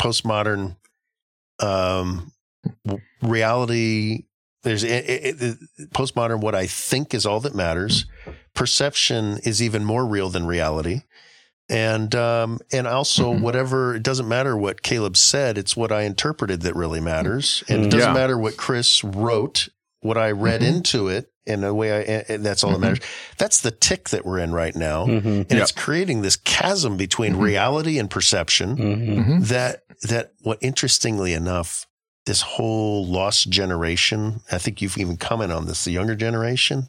Postmodern 0.00 0.76
um, 1.60 2.32
w- 2.84 3.02
reality. 3.22 4.24
There's 4.62 4.82
it, 4.84 5.04
it, 5.08 5.56
postmodern. 5.92 6.40
What 6.40 6.54
I 6.54 6.66
think 6.66 7.14
is 7.14 7.24
all 7.24 7.40
that 7.40 7.54
matters. 7.54 8.06
Perception 8.54 9.38
is 9.44 9.62
even 9.62 9.84
more 9.84 10.04
real 10.04 10.28
than 10.28 10.46
reality. 10.46 11.02
And 11.68 12.14
um, 12.14 12.58
and 12.72 12.86
also 12.86 13.32
Mhm. 13.34 13.40
whatever 13.40 13.94
it 13.96 14.02
doesn't 14.02 14.28
matter 14.28 14.56
what 14.56 14.82
Caleb 14.82 15.16
said. 15.16 15.58
It's 15.58 15.76
what 15.76 15.92
I 15.92 16.02
interpreted 16.02 16.62
that 16.62 16.76
really 16.76 17.00
matters. 17.00 17.62
And 17.68 17.84
it 17.86 17.90
doesn't 17.90 18.08
Yeah. 18.10 18.14
matter 18.14 18.38
what 18.38 18.56
Chris 18.56 19.02
wrote. 19.04 19.68
What 20.06 20.16
I 20.18 20.30
read 20.30 20.60
Mhm. 20.62 20.66
into 20.76 21.08
it. 21.08 21.30
And 21.48 21.62
the 21.62 21.72
way 21.72 21.92
I, 21.92 22.24
and 22.32 22.44
that's 22.44 22.64
all 22.64 22.70
Mhm. 22.70 22.74
that 22.74 22.80
matters. 22.80 22.98
That's 23.38 23.60
the 23.60 23.70
tick 23.70 24.08
that 24.08 24.26
we're 24.26 24.40
in 24.40 24.52
right 24.52 24.74
now 24.74 25.06
Mm-hmm. 25.06 25.28
and 25.28 25.50
Yep. 25.52 25.62
it's 25.62 25.70
creating 25.72 26.22
this 26.22 26.36
chasm 26.36 26.96
between 26.96 27.34
Mhm. 27.34 27.40
reality 27.42 27.98
and 27.98 28.10
perception 28.10 28.76
Mm-hmm. 28.76 29.20
Mhm. 29.20 29.46
that 29.48 29.82
that 30.02 30.32
what 30.42 30.58
interestingly 30.60 31.32
enough 31.32 31.86
this 32.26 32.40
whole 32.42 33.06
lost 33.06 33.48
generation 33.48 34.40
i 34.50 34.58
think 34.58 34.82
you've 34.82 34.98
even 34.98 35.16
commented 35.16 35.56
on 35.56 35.66
this 35.66 35.84
the 35.84 35.92
younger 35.92 36.14
generation 36.16 36.88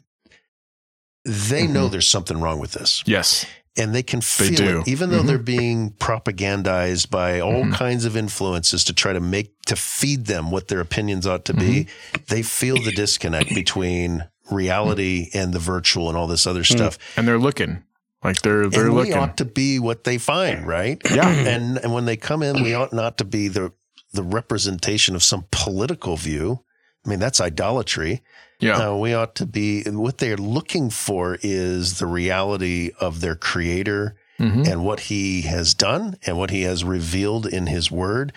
they 1.24 1.66
know 1.66 1.88
there's 1.88 2.08
something 2.08 2.40
wrong 2.40 2.58
with 2.58 2.72
this 2.72 3.02
Yes. 3.06 3.46
And 3.78 3.94
they 3.94 4.02
can 4.02 4.20
They 4.20 4.48
feel 4.48 4.56
do. 4.56 4.78
it 4.80 4.88
even 4.88 5.10
though 5.10 5.22
Mhm. 5.22 5.26
they're 5.26 5.38
being 5.38 5.90
propagandized 5.92 7.10
by 7.10 7.40
all 7.40 7.64
Mhm. 7.64 7.74
kinds 7.74 8.04
of 8.04 8.16
influences 8.16 8.84
to 8.84 8.92
try 8.92 9.12
to 9.12 9.20
make 9.20 9.52
to 9.66 9.76
feed 9.76 10.26
them 10.26 10.50
what 10.50 10.68
their 10.68 10.80
opinions 10.80 11.26
ought 11.26 11.44
to 11.46 11.54
be 11.54 11.84
Mm-hmm. 11.84 12.22
they 12.28 12.42
feel 12.42 12.76
the 12.82 12.92
disconnect 12.92 13.54
between 13.54 14.24
reality 14.50 15.28
and 15.34 15.52
the 15.52 15.58
virtual 15.58 16.08
and 16.08 16.16
all 16.16 16.26
this 16.26 16.46
other 16.46 16.60
Hmm. 16.64 16.74
stuff 16.76 16.98
And 17.16 17.26
they're 17.28 17.38
looking 17.38 17.82
like 18.24 18.42
they're 18.42 18.68
they're 18.68 18.86
and 18.86 18.94
we 18.94 19.00
looking. 19.02 19.14
ought 19.14 19.36
to 19.36 19.44
be 19.44 19.78
what 19.78 20.04
they 20.04 20.18
find, 20.18 20.66
right? 20.66 21.00
Yeah. 21.14 21.28
And 21.54 21.78
and 21.78 21.92
when 21.92 22.04
they 22.06 22.16
come 22.16 22.42
in, 22.42 22.62
we 22.62 22.74
ought 22.74 22.92
not 22.92 23.18
to 23.18 23.24
be 23.24 23.48
the 23.48 23.72
the 24.12 24.22
representation 24.22 25.14
of 25.14 25.22
some 25.22 25.44
political 25.50 26.16
view. 26.16 26.64
I 27.04 27.10
mean, 27.10 27.18
that's 27.20 27.40
idolatry. 27.40 28.22
Yeah. 28.60 28.88
Uh, 28.90 28.96
we 28.96 29.14
ought 29.14 29.34
to 29.36 29.46
be 29.46 29.82
what 29.84 30.18
they're 30.18 30.36
looking 30.36 30.90
for 30.90 31.38
is 31.42 31.98
the 31.98 32.06
reality 32.06 32.90
of 33.00 33.20
their 33.20 33.34
creator 33.36 34.16
Mhm. 34.40 34.66
and 34.68 34.84
what 34.84 35.00
he 35.00 35.42
has 35.42 35.74
done 35.74 36.16
and 36.26 36.38
what 36.38 36.50
he 36.50 36.62
has 36.62 36.84
revealed 36.84 37.46
in 37.46 37.66
his 37.66 37.90
word. 37.90 38.32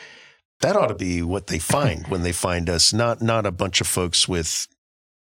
That 0.61 0.75
ought 0.75 0.87
to 0.87 0.95
be 0.95 1.21
what 1.21 1.47
they 1.47 1.59
find 1.59 2.07
when 2.07 2.23
they 2.23 2.31
find 2.31 2.69
us, 2.69 2.91
not 2.93 3.21
not 3.21 3.45
a 3.45 3.51
bunch 3.51 3.81
of 3.81 3.87
folks 3.87 4.27
with 4.27 4.67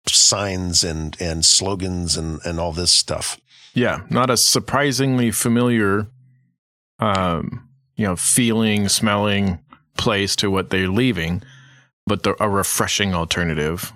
signs 0.07 0.85
and 0.85 1.17
and 1.21 1.45
slogans 1.45 2.17
and 2.17 2.41
and 2.45 2.61
all 2.61 2.73
this 2.73 2.91
stuff. 2.93 3.41
Yeah, 3.75 4.01
not 4.11 4.31
a 4.31 4.37
surprisingly 4.37 5.31
familiar, 5.33 6.07
um, 7.01 7.69
you 7.97 8.07
know, 8.07 8.17
feeling, 8.17 8.89
smelling 8.89 9.59
place 9.97 10.37
to 10.37 10.51
what 10.51 10.71
they're 10.71 10.89
leaving, 10.89 11.43
but 12.07 12.23
the, 12.23 12.35
a 12.43 12.49
refreshing 12.49 13.15
alternative, 13.15 13.93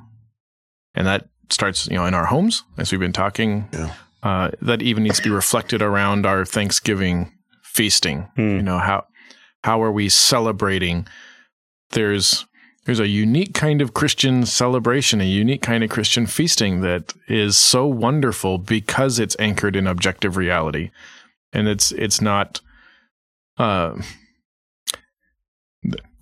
and 0.95 1.07
that 1.07 1.29
starts, 1.51 1.87
you 1.89 1.97
know, 1.97 2.07
in 2.07 2.15
our 2.15 2.27
homes 2.27 2.65
as 2.77 2.93
we've 2.93 3.01
been 3.01 3.13
talking. 3.13 3.69
Yeah. 3.73 3.95
Uh, 4.21 4.51
that 4.61 4.83
even 4.83 5.05
needs 5.05 5.19
to 5.19 5.23
be 5.23 5.31
reflected 5.31 5.81
around 5.81 6.27
our 6.27 6.45
Thanksgiving 6.45 7.33
feasting. 7.63 8.23
Hmm. 8.35 8.57
You 8.57 8.63
know 8.63 8.79
how 8.79 9.07
how 9.63 9.81
are 9.83 9.93
we 9.93 10.09
celebrating? 10.09 11.07
There's 11.91 12.45
there's 12.85 13.01
a 13.01 13.07
unique 13.07 13.53
kind 13.53 13.83
of 13.83 13.93
Christian 13.93 14.47
celebration, 14.47 15.21
a 15.21 15.25
unique 15.25 15.61
kind 15.61 15.85
of 15.85 15.91
Christian 15.91 16.27
feasting 16.27 16.81
that 16.81 17.13
is 17.29 17.57
so 17.57 17.87
wonderful 17.87 18.57
because 18.57 19.19
it's 19.19 19.37
anchored 19.39 19.77
in 19.77 19.87
objective 19.87 20.37
reality, 20.37 20.91
and 21.53 21.69
it's 21.69 21.93
it's 21.93 22.21
not. 22.21 22.61
Uh, 23.59 24.01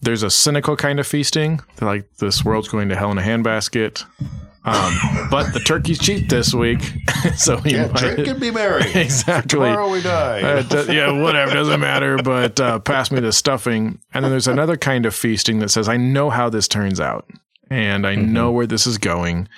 there's 0.03 0.23
a 0.23 0.31
cynical 0.31 0.77
kind 0.77 1.01
of 1.01 1.07
feasting, 1.07 1.61
like 1.81 2.09
this 2.19 2.45
world's 2.45 2.69
going 2.69 2.89
to 2.89 2.97
hell 2.97 3.13
in 3.13 3.19
a 3.19 3.23
handbasket. 3.23 4.05
Um, 4.67 5.29
but 5.31 5.53
the 5.55 5.61
turkey's 5.61 5.99
cheap 5.99 6.29
this 6.29 6.53
week, 6.53 6.81
so 7.37 7.61
we 7.65 7.73
Yeah, 7.75 7.87
might- 7.87 7.97
drink 7.97 8.27
and 8.29 8.41
be 8.41 8.51
merry. 8.51 8.83
exactly. 8.95 9.61
Tomorrow 9.61 9.91
we 9.91 10.03
die. 10.03 10.43
Uh, 10.43 10.59
it 10.59 10.69
does- 10.69 10.89
yeah, 10.89 11.11
whatever, 11.13 11.53
doesn't 11.55 11.79
matter. 11.81 12.17
But 12.19 12.59
uh, 12.61 12.81
pass 12.81 13.11
me 13.13 13.21
the 13.21 13.33
stuffing. 13.33 14.01
And 14.13 14.25
then 14.25 14.33
there's 14.33 14.49
another 14.49 14.77
kind 14.77 15.07
of 15.07 15.15
feasting 15.15 15.61
that 15.61 15.69
says, 15.69 15.89
I 15.89 15.97
know 15.97 16.31
how 16.31 16.51
this 16.51 16.67
turns 16.67 16.99
out, 17.01 17.31
and 17.71 18.05
I 18.07 18.17
Mhm. 18.17 18.29
know 18.31 18.51
where 18.51 18.67
this 18.67 18.87
is 18.89 18.99
going. 18.99 19.49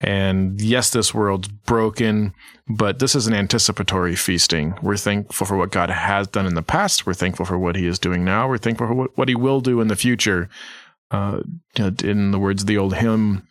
And 0.00 0.60
yes, 0.60 0.90
this 0.90 1.12
world's 1.12 1.48
broken, 1.48 2.32
but 2.68 3.00
this 3.00 3.14
is 3.16 3.26
an 3.26 3.34
anticipatory 3.34 4.14
feasting. 4.14 4.74
We're 4.80 4.96
thankful 4.96 5.46
for 5.46 5.56
what 5.56 5.72
God 5.72 5.90
has 5.90 6.26
done 6.28 6.46
in 6.46 6.54
the 6.54 6.62
past. 6.62 7.04
We're 7.04 7.14
thankful 7.14 7.44
for 7.44 7.58
what 7.58 7.74
He 7.76 7.86
is 7.86 7.98
doing 7.98 8.24
now. 8.24 8.48
We're 8.48 8.58
thankful 8.58 8.86
for 8.86 8.94
what, 8.94 9.18
what 9.18 9.28
He 9.28 9.34
will 9.34 9.60
do 9.60 9.80
in 9.80 9.88
the 9.88 9.96
future. 9.96 10.48
Uh, 11.10 11.40
in 12.04 12.30
the 12.30 12.38
words 12.38 12.62
of 12.62 12.66
the 12.66 12.78
old 12.78 12.94
hymn, 12.94 13.42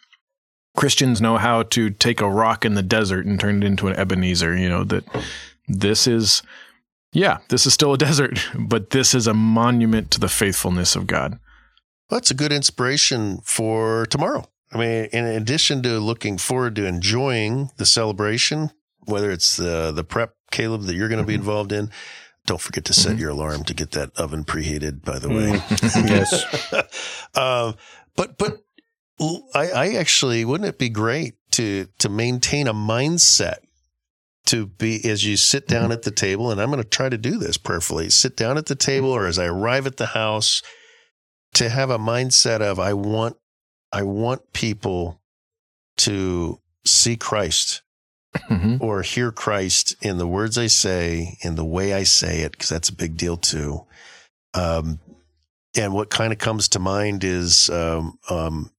Christians 0.77 1.19
know 1.19 1.37
how 1.37 1.63
to 1.63 1.89
take 1.89 2.21
a 2.21 2.29
rock 2.29 2.63
in 2.63 2.75
the 2.75 2.83
desert 2.83 3.25
and 3.25 3.37
turn 3.39 3.61
it 3.61 3.65
into 3.65 3.87
an 3.87 3.95
Ebenezer. 3.99 4.55
You 4.55 4.69
know 4.69 4.83
that 4.85 5.03
this 5.67 6.07
is, 6.07 6.43
yeah, 7.11 7.39
this 7.49 7.65
is 7.65 7.73
still 7.73 7.93
a 7.93 7.97
desert, 8.07 8.39
but 8.57 8.91
this 8.91 9.13
is 9.13 9.27
a 9.27 9.33
monument 9.33 10.11
to 10.11 10.19
the 10.19 10.29
faithfulness 10.29 10.95
of 10.95 11.07
God. 11.07 11.39
Well, 12.09 12.19
that's 12.19 12.31
a 12.31 12.35
good 12.35 12.53
inspiration 12.53 13.39
for 13.43 14.05
tomorrow. 14.05 14.45
I 14.71 14.77
mean, 14.77 15.05
in 15.11 15.25
addition 15.25 15.81
to 15.83 15.99
looking 15.99 16.37
forward 16.37 16.75
to 16.75 16.85
enjoying 16.85 17.71
the 17.77 17.85
celebration, 17.85 18.69
whether 19.05 19.31
it's 19.31 19.57
the 19.57 19.91
the 19.91 20.03
prep, 20.03 20.35
Caleb, 20.51 20.83
that 20.83 20.95
you're 20.95 21.09
going 21.09 21.21
to 21.21 21.27
be 21.27 21.33
involved 21.33 21.71
in, 21.71 21.89
don't 22.45 22.61
forget 22.61 22.85
to 22.85 22.93
set 22.93 23.15
Mhm. 23.15 23.19
your 23.19 23.29
alarm 23.31 23.63
to 23.65 23.73
get 23.73 23.91
that 23.91 24.11
oven 24.15 24.45
preheated. 24.45 25.03
By 25.03 25.17
the 25.19 25.29
way, 25.29 25.51
Mm, 25.53 26.09
yes. 26.09 26.45
um, 27.35 27.75
but 28.15 28.37
but 28.37 28.61
I, 29.19 29.69
I 29.69 29.87
actually 29.95 30.45
wouldn't 30.45 30.69
it 30.69 30.77
be 30.77 30.89
great 30.89 31.35
to 31.51 31.87
to 31.99 32.09
maintain 32.09 32.67
a 32.67 32.73
mindset 32.73 33.57
to 34.47 34.67
be 34.67 35.03
as 35.09 35.25
you 35.25 35.35
sit 35.37 35.67
down 35.67 35.91
at 35.91 36.03
the 36.03 36.11
table, 36.11 36.51
and 36.51 36.61
I'm 36.61 36.69
going 36.69 36.81
to 36.81 36.87
try 36.87 37.09
to 37.09 37.17
do 37.17 37.37
this 37.37 37.57
prayerfully. 37.57 38.09
Sit 38.09 38.37
down 38.37 38.57
at 38.57 38.67
the 38.67 38.75
table, 38.75 39.09
or 39.09 39.25
as 39.25 39.37
I 39.39 39.45
arrive 39.45 39.85
at 39.87 39.97
the 39.97 40.05
house, 40.07 40.61
to 41.55 41.67
have 41.69 41.89
a 41.89 41.97
mindset 41.97 42.61
of 42.61 42.79
I 42.79 42.93
want 42.93 43.37
I 43.91 44.03
want 44.03 44.53
people 44.53 45.21
to 45.97 46.59
see 46.85 47.15
Christ 47.17 47.81
Mhm. 48.49 48.79
or 48.81 49.01
hear 49.01 49.31
Christ 49.31 49.95
in 50.01 50.17
the 50.17 50.27
words 50.27 50.57
I 50.57 50.67
say, 50.67 51.37
in 51.41 51.55
the 51.55 51.65
way 51.65 51.93
I 51.93 52.03
say 52.03 52.41
it, 52.41 52.51
because 52.51 52.69
that's 52.69 52.89
a 52.89 52.95
big 52.95 53.17
deal 53.17 53.35
too. 53.37 53.85
Um, 54.53 54.99
and 55.75 55.93
what 55.93 56.09
kind 56.09 56.31
of 56.31 56.37
comes 56.37 56.69
to 56.69 56.79
mind 56.79 57.23
is 57.23 57.69
um, 57.69 58.19
um, 58.29 58.69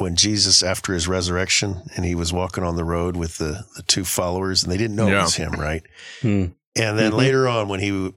when 0.00 0.16
Jesus, 0.16 0.62
after 0.62 0.92
his 0.92 1.08
resurrection, 1.08 1.82
and 1.96 2.04
he 2.04 2.14
was 2.14 2.32
walking 2.32 2.64
on 2.64 2.76
the 2.76 2.84
road 2.84 3.16
with 3.16 3.38
the, 3.38 3.64
the 3.76 3.82
two 3.82 4.04
followers, 4.04 4.62
and 4.62 4.72
they 4.72 4.76
didn't 4.76 4.96
know 4.96 5.08
it 5.08 5.14
was 5.14 5.34
him, 5.36 5.52
right? 5.52 5.82
Hmm. 6.22 6.46
And 6.76 6.98
then 6.98 7.12
Mhm. 7.12 7.16
later 7.16 7.48
on, 7.48 7.68
when 7.68 7.80
he 7.80 8.12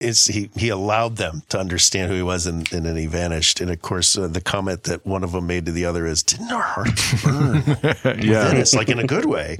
is 0.00 0.26
he 0.26 0.50
he 0.56 0.68
allowed 0.68 1.16
them 1.16 1.42
to 1.48 1.58
understand 1.60 2.10
who 2.10 2.16
he 2.16 2.22
was, 2.22 2.46
and, 2.46 2.70
and 2.72 2.84
then 2.84 2.96
he 2.96 3.06
vanished. 3.06 3.60
And 3.60 3.70
of 3.70 3.80
course, 3.82 4.18
uh, 4.18 4.26
the 4.26 4.40
comment 4.40 4.82
that 4.84 5.06
one 5.06 5.22
of 5.22 5.30
them 5.32 5.46
made 5.46 5.66
to 5.66 5.72
the 5.72 5.84
other 5.84 6.06
is, 6.06 6.22
"Didn't 6.24 6.50
our 6.50 6.62
hearts 6.62 7.22
burn?" 7.22 7.54
within 7.82 8.22
yeah. 8.22 8.48
us, 8.60 8.74
like 8.74 8.88
in 8.88 8.98
a 8.98 9.06
good 9.06 9.24
way. 9.26 9.58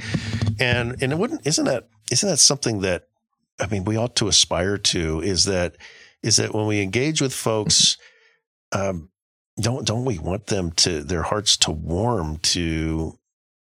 And 0.58 1.00
and 1.00 1.12
it 1.12 1.18
wouldn't 1.18 1.46
isn't 1.46 1.64
that 1.66 1.88
isn't 2.10 2.28
that 2.28 2.38
something 2.38 2.80
that 2.80 3.04
I 3.60 3.66
mean 3.66 3.84
we 3.84 3.96
ought 3.96 4.16
to 4.16 4.26
aspire 4.28 4.78
to 4.78 5.20
is 5.20 5.44
that 5.44 5.76
is 6.24 6.36
that 6.36 6.52
when 6.54 6.66
we 6.66 6.80
engage 6.80 7.20
with 7.22 7.32
folks, 7.32 7.96
um, 8.72 9.10
don't 9.62 9.86
don't 9.86 10.04
we 10.04 10.18
want 10.18 10.46
them 10.48 10.72
to 10.72 11.02
their 11.02 11.22
hearts 11.22 11.56
to 11.58 11.70
warm 11.70 12.38
to 12.38 13.18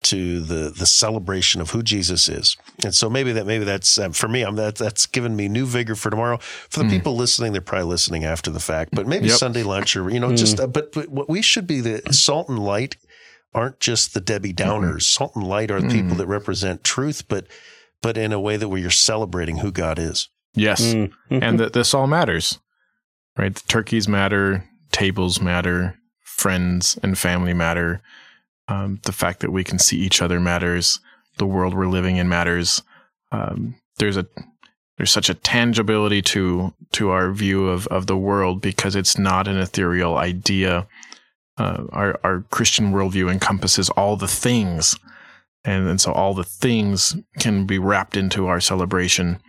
to 0.03 0.41
the 0.41 0.69
the 0.69 0.85
celebration 0.85 1.61
of 1.61 1.69
who 1.71 1.81
Jesus 1.81 2.27
is, 2.27 2.57
and 2.83 2.93
so 2.93 3.09
maybe 3.09 3.31
that 3.33 3.45
maybe 3.47 3.63
that's 3.63 3.97
um, 3.97 4.11
for 4.11 4.27
me. 4.27 4.41
I'm 4.41 4.55
that 4.57 4.75
that's 4.75 5.05
given 5.05 5.35
me 5.35 5.47
new 5.47 5.65
vigor 5.65 5.95
for 5.95 6.09
tomorrow. 6.09 6.37
For 6.69 6.79
the 6.79 6.85
Mm. 6.85 6.89
people 6.91 7.15
listening, 7.15 7.53
they're 7.53 7.61
probably 7.61 7.87
listening 7.87 8.25
after 8.25 8.51
the 8.51 8.59
fact, 8.59 8.89
but 8.93 9.07
maybe 9.07 9.27
Yep. 9.27 9.37
Sunday 9.37 9.63
lunch 9.63 9.95
or 9.95 10.09
you 10.09 10.19
know 10.19 10.29
Mm. 10.31 10.37
just. 10.37 10.59
Uh, 10.59 10.67
but, 10.67 10.91
but 10.91 11.07
what 11.09 11.29
we 11.29 11.41
should 11.41 11.65
be 11.67 11.79
the 11.79 12.01
salt 12.13 12.49
and 12.49 12.59
light 12.59 12.97
aren't 13.53 13.79
just 13.79 14.13
the 14.13 14.19
Debbie 14.19 14.53
Downers. 14.53 15.03
Salt 15.03 15.35
and 15.35 15.47
light 15.47 15.71
are 15.71 15.79
the 15.79 15.87
people 15.87 16.15
Mm. 16.15 16.17
that 16.17 16.27
represent 16.27 16.83
truth, 16.83 17.27
but 17.29 17.47
but 18.01 18.17
in 18.17 18.33
a 18.33 18.39
way 18.41 18.57
that 18.57 18.67
where 18.67 18.79
you're 18.81 18.89
celebrating 18.91 19.57
who 19.59 19.71
God 19.71 19.97
is. 19.99 20.27
Yes. 20.53 20.81
Mm. 20.93 21.11
and 21.31 21.59
that 21.61 21.71
this 21.73 21.93
all 21.93 22.07
matters, 22.07 22.59
right? 23.37 23.55
The 23.55 23.67
turkeys 23.67 24.07
matter, 24.09 24.65
tables 24.93 25.41
matter, 25.41 25.99
friends 26.21 26.97
and 27.03 27.17
family 27.17 27.53
matter. 27.53 28.01
Um, 28.69 29.01
the 29.03 29.11
fact 29.11 29.41
that 29.41 29.51
we 29.51 29.65
can 29.65 29.77
see 29.77 29.97
each 29.97 30.21
other 30.21 30.39
matters. 30.39 31.01
The 31.37 31.45
world 31.45 31.73
we're 31.73 31.87
living 31.87 32.15
in 32.15 32.29
matters. 32.29 32.81
Um, 33.31 33.75
there's 33.97 34.15
a 34.15 34.25
there's 34.97 35.11
such 35.11 35.29
a 35.29 35.33
tangibility 35.33 36.21
to 36.21 36.73
to 36.93 37.09
our 37.09 37.31
view 37.31 37.67
of 37.67 37.87
of 37.87 38.07
the 38.07 38.17
world 38.17 38.61
because 38.61 38.95
it's 38.95 39.17
not 39.17 39.47
an 39.47 39.57
ethereal 39.57 40.17
idea. 40.17 40.87
Uh, 41.57 41.83
our 41.91 42.19
our 42.23 42.45
Christian 42.51 42.93
worldview 42.93 43.31
encompasses 43.31 43.89
all 43.89 44.15
the 44.15 44.27
things, 44.27 44.95
and 45.65 45.87
and 45.87 45.99
so 45.99 46.11
all 46.13 46.33
the 46.33 46.43
things 46.43 47.17
can 47.39 47.65
be 47.65 47.79
wrapped 47.79 48.15
into 48.15 48.47
our 48.47 48.61
celebration, 48.61 49.41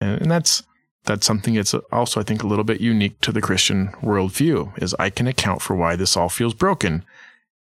and, 0.00 0.22
and 0.22 0.30
that's 0.30 0.62
that's 1.08 1.26
something 1.26 1.54
that's 1.54 1.74
also 1.90 2.20
I 2.20 2.22
think 2.22 2.42
a 2.44 2.46
little 2.46 2.64
bit 2.64 2.80
unique 2.80 3.20
to 3.22 3.32
the 3.32 3.40
Christian 3.42 3.88
worldview 4.02 4.80
is 4.80 4.94
I 4.98 5.10
can 5.10 5.26
account 5.26 5.60
for 5.62 5.74
why 5.74 5.96
this 5.96 6.16
all 6.16 6.28
feels 6.28 6.54
broken, 6.54 7.04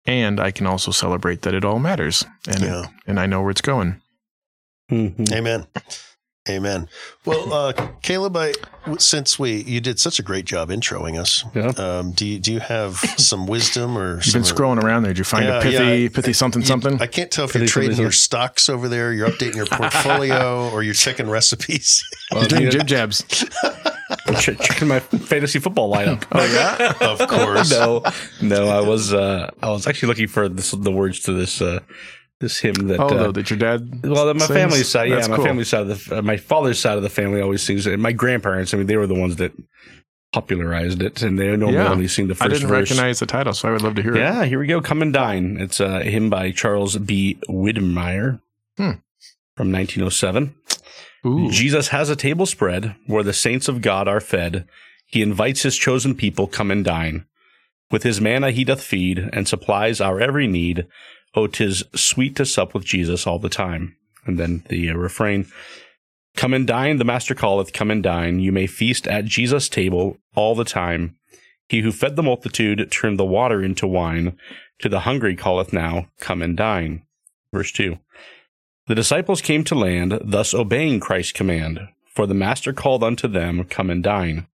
and 0.05 0.39
I 0.39 0.51
can 0.51 0.67
also 0.67 0.91
celebrate 0.91 1.41
that 1.43 1.53
it 1.53 1.63
all 1.63 1.79
matters, 1.79 2.25
and 2.47 2.61
Yeah. 2.61 2.85
and 3.07 3.19
I 3.19 3.25
know 3.27 3.41
where 3.41 3.51
it's 3.51 3.61
going. 3.61 4.01
Mhm. 4.91 5.31
Amen. 5.31 5.67
Amen. 6.47 6.87
Well, 7.25 7.51
uh, 7.51 7.73
Caleb, 8.03 8.37
I, 8.37 8.53
since 8.99 9.39
we 9.39 9.63
you 9.63 9.81
did 9.81 9.99
such 9.99 10.19
a 10.19 10.21
great 10.21 10.45
job 10.45 10.69
introing 10.69 11.19
us, 11.19 11.43
Yeah. 11.55 11.69
um, 11.77 12.11
do 12.11 12.23
you 12.25 12.37
do 12.39 12.53
you 12.53 12.59
have 12.59 12.97
some 13.17 13.47
wisdom 13.47 13.97
or 13.97 14.15
You've 14.17 14.25
some 14.25 14.41
been 14.43 14.51
scrolling 14.51 14.83
around 14.83 15.03
there. 15.03 15.13
Did 15.13 15.17
you 15.17 15.23
find 15.23 15.45
Yeah, 15.45 15.57
a 15.57 15.61
pithy 15.63 16.01
yeah. 16.03 16.09
pithy 16.09 16.33
something 16.33 16.61
You- 16.61 16.67
something? 16.67 17.01
I 17.01 17.07
can't 17.07 17.31
tell 17.31 17.45
if 17.45 17.51
Could 17.53 17.61
you're 17.61 17.67
trading 17.67 17.97
your 17.97 18.11
stocks 18.11 18.69
over 18.69 18.87
there, 18.87 19.11
you're 19.11 19.27
updating 19.27 19.55
your 19.55 19.65
portfolio, 19.65 20.69
or 20.73 20.83
you're 20.83 20.93
checking 20.93 21.27
recipes. 21.27 22.03
Well, 22.31 22.41
He's 22.41 22.49
doing 22.49 22.61
you 22.61 22.67
know, 22.67 22.71
jib 22.77 22.87
jabs. 22.87 23.23
checking 24.39 24.87
my 24.87 24.99
fantasy 24.99 25.57
football 25.57 25.91
lineup. 25.91 26.25
Oh 26.31 26.45
yeah. 26.45 26.93
of 27.09 27.27
course. 27.27 27.71
no, 27.71 28.03
no, 28.41 28.67
I 28.67 28.81
was 28.81 29.11
uh, 29.13 29.49
I 29.63 29.69
was 29.71 29.87
actually 29.87 30.09
looking 30.09 30.27
for 30.27 30.47
this, 30.47 30.69
the 30.71 30.91
words 30.91 31.21
to 31.21 31.33
this 31.33 31.59
uh, 31.59 31.79
this 32.39 32.59
hymn 32.59 32.73
that. 32.88 32.99
Oh, 32.99 33.07
uh, 33.07 33.09
though, 33.23 33.31
that 33.31 33.49
your 33.49 33.59
dad. 33.59 34.01
well, 34.03 34.25
my 34.33 34.39
sings? 34.39 34.47
family's 34.51 34.89
side, 34.89 35.09
yeah, 35.09 35.15
That's 35.15 35.29
my 35.29 35.36
cool. 35.38 35.45
family's 35.45 35.69
side 35.69 35.88
of 35.89 36.05
the, 36.07 36.17
uh, 36.17 36.21
my 36.21 36.38
father's 36.38 36.79
side 36.79 36.97
of 36.97 37.03
the 37.03 37.09
family 37.09 37.41
always 37.41 37.63
sings 37.63 37.88
it. 37.88 37.97
My 37.99 38.11
grandparents, 38.11 38.73
I 38.73 38.77
mean, 38.77 38.88
they 38.88 38.97
were 38.97 39.07
the 39.07 39.13
ones 39.19 39.38
that 39.38 39.53
popularized 40.33 41.01
it, 41.01 41.21
and 41.21 41.39
they 41.39 41.47
normally 41.55 41.75
Yeah. 41.77 41.89
only 41.91 42.07
sing 42.07 42.27
the 42.27 42.36
I 42.41 42.47
didn't 42.49 42.67
verse. 42.67 42.89
recognize 42.89 43.19
the 43.19 43.25
title, 43.25 43.53
so 43.53 43.69
I 43.69 43.71
would 43.71 43.81
love 43.81 43.95
to 43.95 44.01
hear 44.01 44.15
it. 44.15 44.19
Yeah, 44.19 44.43
here 44.45 44.59
we 44.59 44.67
go. 44.67 44.81
Come 44.81 45.01
and 45.01 45.13
dine. 45.13 45.57
It's 45.59 45.79
a 45.79 46.03
hymn 46.03 46.29
by 46.29 46.51
Charles 46.51 46.97
B. 46.97 47.38
Widmeyer 47.49 48.41
Hmm. 48.77 48.91
from 49.55 49.71
1907. 49.71 50.53
Ooh. 51.25 51.49
Jesus 51.49 51.88
has 51.88 52.09
a 52.09 52.15
table 52.15 52.45
spread 52.45 52.95
where 53.07 53.23
the 53.23 53.33
saints 53.33 53.67
of 53.69 53.81
God 53.81 54.07
are 54.07 54.19
fed. 54.19 54.67
He 55.07 55.21
invites 55.21 55.63
his 55.63 55.77
chosen 55.77 56.15
people, 56.15 56.47
come 56.47 56.69
and 56.69 56.83
dine. 56.83 57.25
With 57.89 58.03
his 58.03 58.19
manna 58.19 58.51
he 58.51 58.63
doth 58.65 58.83
feed 58.83 59.29
and 59.31 59.47
supplies 59.47 60.01
our 60.01 60.19
every 60.19 60.47
need. 60.47 60.86
Oh, 61.36 61.47
'tis 61.47 61.83
sweet 61.93 62.36
to 62.38 62.45
sup 62.45 62.73
with 62.73 62.86
Jesus 62.86 63.27
all 63.27 63.39
the 63.39 63.49
time. 63.49 63.95
And 64.25 64.39
then 64.39 64.63
the 64.69 64.89
uh, 64.89 64.95
refrain, 64.95 65.47
Come 66.36 66.53
and 66.53 66.67
dine, 66.67 66.97
the 66.97 67.05
master 67.05 67.36
calleth, 67.36 67.73
come 67.73 67.91
and 67.91 68.03
dine. 68.03 68.39
You 68.39 68.51
may 68.51 68.67
feast 68.67 69.07
at 69.07 69.25
Jesus' 69.25 69.69
table 69.69 70.17
all 70.36 70.55
the 70.55 70.65
time. 70.65 71.15
He 71.69 71.81
who 71.81 71.91
fed 71.91 72.15
the 72.15 72.23
multitude 72.23 72.91
turned 72.91 73.17
the 73.17 73.25
water 73.25 73.63
into 73.63 73.88
wine. 73.88 74.38
To 74.79 74.89
the 74.89 75.01
hungry 75.01 75.36
calleth 75.36 75.71
now, 75.71 76.07
come 76.19 76.41
and 76.41 76.57
dine. 76.57 77.03
Verse 77.53 77.71
2. 77.71 77.97
The 78.88 78.95
disciples 78.95 79.41
came 79.41 79.63
to 79.63 79.75
land, 79.75 80.19
thus 80.23 80.53
obeying 80.53 80.99
Christ's 80.99 81.31
command. 81.31 81.79
For 82.05 82.27
the 82.27 82.33
master 82.33 82.71
called 82.73 83.03
unto 83.03 83.27
them, 83.27 83.63
Come 83.63 83.89
and 83.89 84.03
dine. 84.03 84.47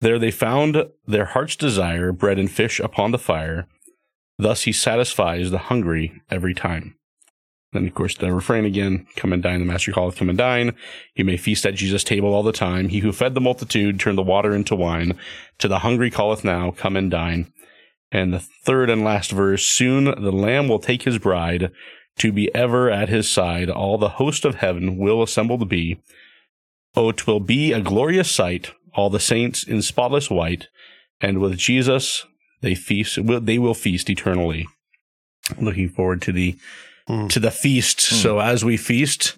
There 0.00 0.18
they 0.18 0.32
found 0.32 0.88
their 1.06 1.26
heart's 1.26 1.54
desire, 1.54 2.12
bread 2.12 2.38
and 2.38 2.50
fish 2.50 2.80
upon 2.80 3.12
the 3.12 3.18
fire. 3.18 3.68
Thus 4.42 4.64
he 4.64 4.72
satisfies 4.72 5.52
the 5.52 5.58
hungry 5.58 6.20
every 6.28 6.52
time. 6.52 6.96
Then, 7.72 7.86
of 7.86 7.94
course, 7.94 8.16
the 8.16 8.34
refrain 8.34 8.64
again 8.64 9.06
Come 9.14 9.32
and 9.32 9.40
dine, 9.40 9.60
the 9.60 9.64
master 9.64 9.92
calleth, 9.92 10.16
come 10.16 10.28
and 10.28 10.36
dine. 10.36 10.74
You 11.14 11.24
may 11.24 11.36
feast 11.36 11.64
at 11.64 11.76
Jesus' 11.76 12.02
table 12.02 12.34
all 12.34 12.42
the 12.42 12.50
time. 12.50 12.88
He 12.88 12.98
who 12.98 13.12
fed 13.12 13.34
the 13.34 13.40
multitude 13.40 14.00
turned 14.00 14.18
the 14.18 14.22
water 14.22 14.52
into 14.52 14.74
wine. 14.74 15.16
To 15.58 15.68
the 15.68 15.78
hungry 15.78 16.10
calleth 16.10 16.42
now, 16.42 16.72
Come 16.72 16.96
and 16.96 17.08
dine. 17.08 17.52
And 18.10 18.34
the 18.34 18.44
third 18.64 18.90
and 18.90 19.04
last 19.04 19.30
verse 19.30 19.62
Soon 19.62 20.06
the 20.06 20.32
Lamb 20.32 20.68
will 20.68 20.80
take 20.80 21.04
his 21.04 21.18
bride 21.18 21.70
to 22.18 22.32
be 22.32 22.52
ever 22.52 22.90
at 22.90 23.08
his 23.08 23.30
side. 23.30 23.70
All 23.70 23.96
the 23.96 24.16
host 24.20 24.44
of 24.44 24.56
heaven 24.56 24.98
will 24.98 25.22
assemble 25.22 25.58
to 25.60 25.64
be. 25.64 26.00
Oh, 26.96 27.12
'twill 27.12 27.40
be 27.40 27.72
a 27.72 27.80
glorious 27.80 28.30
sight, 28.30 28.72
all 28.92 29.08
the 29.08 29.20
saints 29.20 29.62
in 29.62 29.82
spotless 29.82 30.28
white, 30.28 30.66
and 31.20 31.38
with 31.38 31.56
Jesus 31.56 32.26
they 32.62 32.74
feast. 32.74 33.18
will- 33.18 33.40
They 33.40 33.58
will 33.58 33.74
feast 33.74 34.08
eternally. 34.10 34.66
Looking 35.60 35.88
forward 35.88 36.22
to 36.22 36.32
the 36.32 36.56
Hmm. 37.08 37.26
to 37.28 37.40
the 37.40 37.50
feast. 37.50 38.08
Hmm. 38.08 38.14
So 38.16 38.38
as 38.38 38.64
we 38.64 38.76
feast 38.76 39.36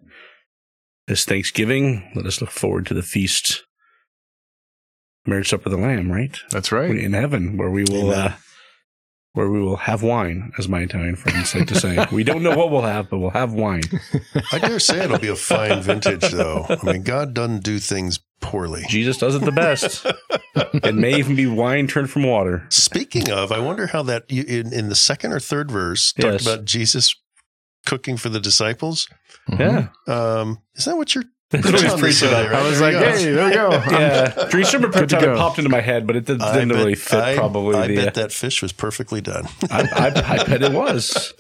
this 1.07 1.25
Thanksgiving, 1.25 2.11
let 2.15 2.27
us 2.27 2.41
look 2.41 2.51
forward 2.51 2.87
to 2.87 2.95
the 2.95 3.03
feast, 3.03 3.65
marriage 5.27 5.49
supper 5.49 5.65
of 5.67 5.73
the 5.73 5.79
Lamb, 5.79 6.11
right? 6.13 6.37
That's 6.51 6.71
right. 6.73 6.91
in 6.95 7.13
heaven 7.15 7.57
where 7.57 7.71
we 7.71 7.85
will 7.85 8.11
uh, 8.11 8.35
where 9.33 9.51
we 9.51 9.61
will 9.61 9.77
have 9.79 10.03
wine, 10.03 10.53
as 10.59 10.69
my 10.69 10.81
Italian 10.83 11.17
friends 11.17 11.55
like 11.55 11.67
to 11.69 11.75
say. 11.81 12.07
we 12.13 12.23
don't 12.23 12.43
know 12.43 12.57
what 12.57 12.71
we'll 12.71 12.83
have, 12.83 13.11
but 13.11 13.19
we'll 13.19 13.31
have 13.31 13.53
wine. 13.53 13.83
I 14.53 14.59
dare 14.61 14.79
say 14.79 15.03
it'll 15.05 15.19
be 15.19 15.29
a 15.29 15.35
fine 15.35 15.83
vintage, 15.91 16.31
though. 16.31 16.67
I 16.69 16.79
mean, 16.85 17.03
God 17.03 17.35
doesn't 17.35 17.65
do 17.65 17.79
things 17.81 18.21
poorly. 18.55 18.85
Jesus 18.89 19.19
does 19.19 19.35
it 19.35 19.43
the 19.43 19.53
best. 19.53 20.07
it 20.75 20.95
may 20.95 21.17
even 21.19 21.35
be 21.37 21.47
wine 21.47 21.87
turned 21.87 22.11
from 22.11 22.23
water. 22.25 22.67
Speaking 22.71 23.31
of, 23.31 23.51
I 23.53 23.59
wonder 23.59 23.87
how 23.89 24.03
that 24.05 24.31
you, 24.31 24.45
in 24.45 24.73
in 24.73 24.89
the 24.89 24.95
second 24.95 25.33
or 25.33 25.41
third 25.41 25.71
verse 25.71 26.13
talked 26.13 26.33
Yes. 26.33 26.47
about 26.47 26.65
Jesus 26.65 27.15
cooking 27.87 28.17
for 28.17 28.29
the 28.29 28.41
disciples. 28.41 29.09
Yeah. 29.49 29.89
Um, 30.07 30.61
is 30.75 30.85
that 30.87 30.97
what 30.97 31.15
you're 31.15 31.25
That's 31.51 31.67
It's 31.67 31.73
what 31.73 31.83
he's 31.83 31.93
on 31.93 31.97
the 31.99 32.03
preaching 32.03 32.29
Sunday, 32.31 32.49
right? 32.51 32.63
I 32.63 32.69
was 32.69 32.79
There 32.81 32.93
like, 32.93 33.15
hey, 33.19 33.31
there 33.33 33.45
we 33.49 33.55
go. 33.55 33.71
Yeah, 33.93 34.49
Dream 34.51 34.65
Shrimp 34.65 34.93
Good 34.93 35.09
to 35.11 35.17
kind 35.17 35.27
of 35.29 35.35
go. 35.35 35.37
popped 35.37 35.59
into 35.59 35.69
my 35.71 35.83
head, 35.83 36.05
but 36.07 36.17
it 36.17 36.25
didn't, 36.25 36.41
didn't 36.53 36.71
bet- 36.71 36.79
really 36.79 36.95
fit. 36.95 37.21
I- 37.21 37.37
probably 37.37 37.77
I 37.77 37.87
the. 37.87 37.97
bet 37.97 38.15
that 38.15 38.33
fish 38.33 38.63
was 38.63 38.73
perfectly 38.73 39.21
done. 39.21 39.45
I, 39.71 39.83
I, 39.93 40.07
I 40.41 40.45
bet 40.45 40.63
it 40.63 40.73
was. 40.73 41.33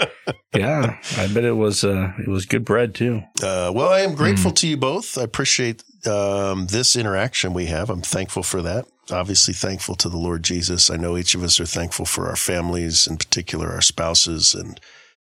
Yeah, 0.55 0.99
I 1.17 1.27
bet 1.29 1.43
it 1.45 1.57
was. 1.57 1.83
Uh, 1.85 2.13
it 2.19 2.29
was 2.29 2.45
good 2.47 2.65
bread 2.65 2.95
too. 2.95 3.23
Uh, 3.43 3.73
well, 3.75 3.89
I 3.89 4.01
am 4.01 4.15
grateful 4.15 4.51
Hmm. 4.51 4.55
to 4.57 4.67
you 4.69 4.77
both. 4.77 5.19
I 5.19 5.23
appreciate 5.23 5.83
um, 6.07 6.67
this 6.67 6.97
interaction 6.97 7.53
we 7.53 7.67
have. 7.67 7.91
I'm 7.91 8.03
thankful 8.03 8.43
for 8.43 8.63
that. 8.63 8.87
Obviously, 9.11 9.53
thankful 9.55 9.95
to 9.97 10.09
the 10.09 10.17
Lord 10.17 10.43
Jesus. 10.43 10.91
I 10.91 10.97
know 10.97 11.17
each 11.17 11.35
of 11.35 11.43
us 11.43 11.61
are 11.61 11.67
thankful 11.67 12.07
for 12.07 12.29
our 12.29 12.37
families, 12.37 13.07
in 13.07 13.17
particular 13.17 13.71
our 13.71 13.83
spouses, 13.83 14.55
and 14.55 14.81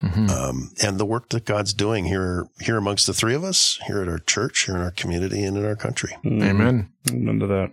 Mhm. 0.02 0.28
um, 0.30 0.74
and 0.82 0.98
the 1.00 1.06
work 1.06 1.30
that 1.30 1.46
God's 1.46 1.72
doing 1.72 2.04
here 2.04 2.46
here 2.60 2.76
amongst 2.76 3.06
the 3.06 3.14
three 3.14 3.34
of 3.34 3.42
us, 3.44 3.78
here 3.86 4.02
at 4.02 4.08
our 4.08 4.18
church, 4.18 4.66
here 4.66 4.74
in 4.76 4.82
our 4.82 4.90
community, 4.90 5.42
and 5.42 5.56
in 5.56 5.64
our 5.64 5.76
country. 5.76 6.14
Amen. 6.26 6.90
Amen 7.10 7.38
to 7.40 7.46
that. 7.46 7.70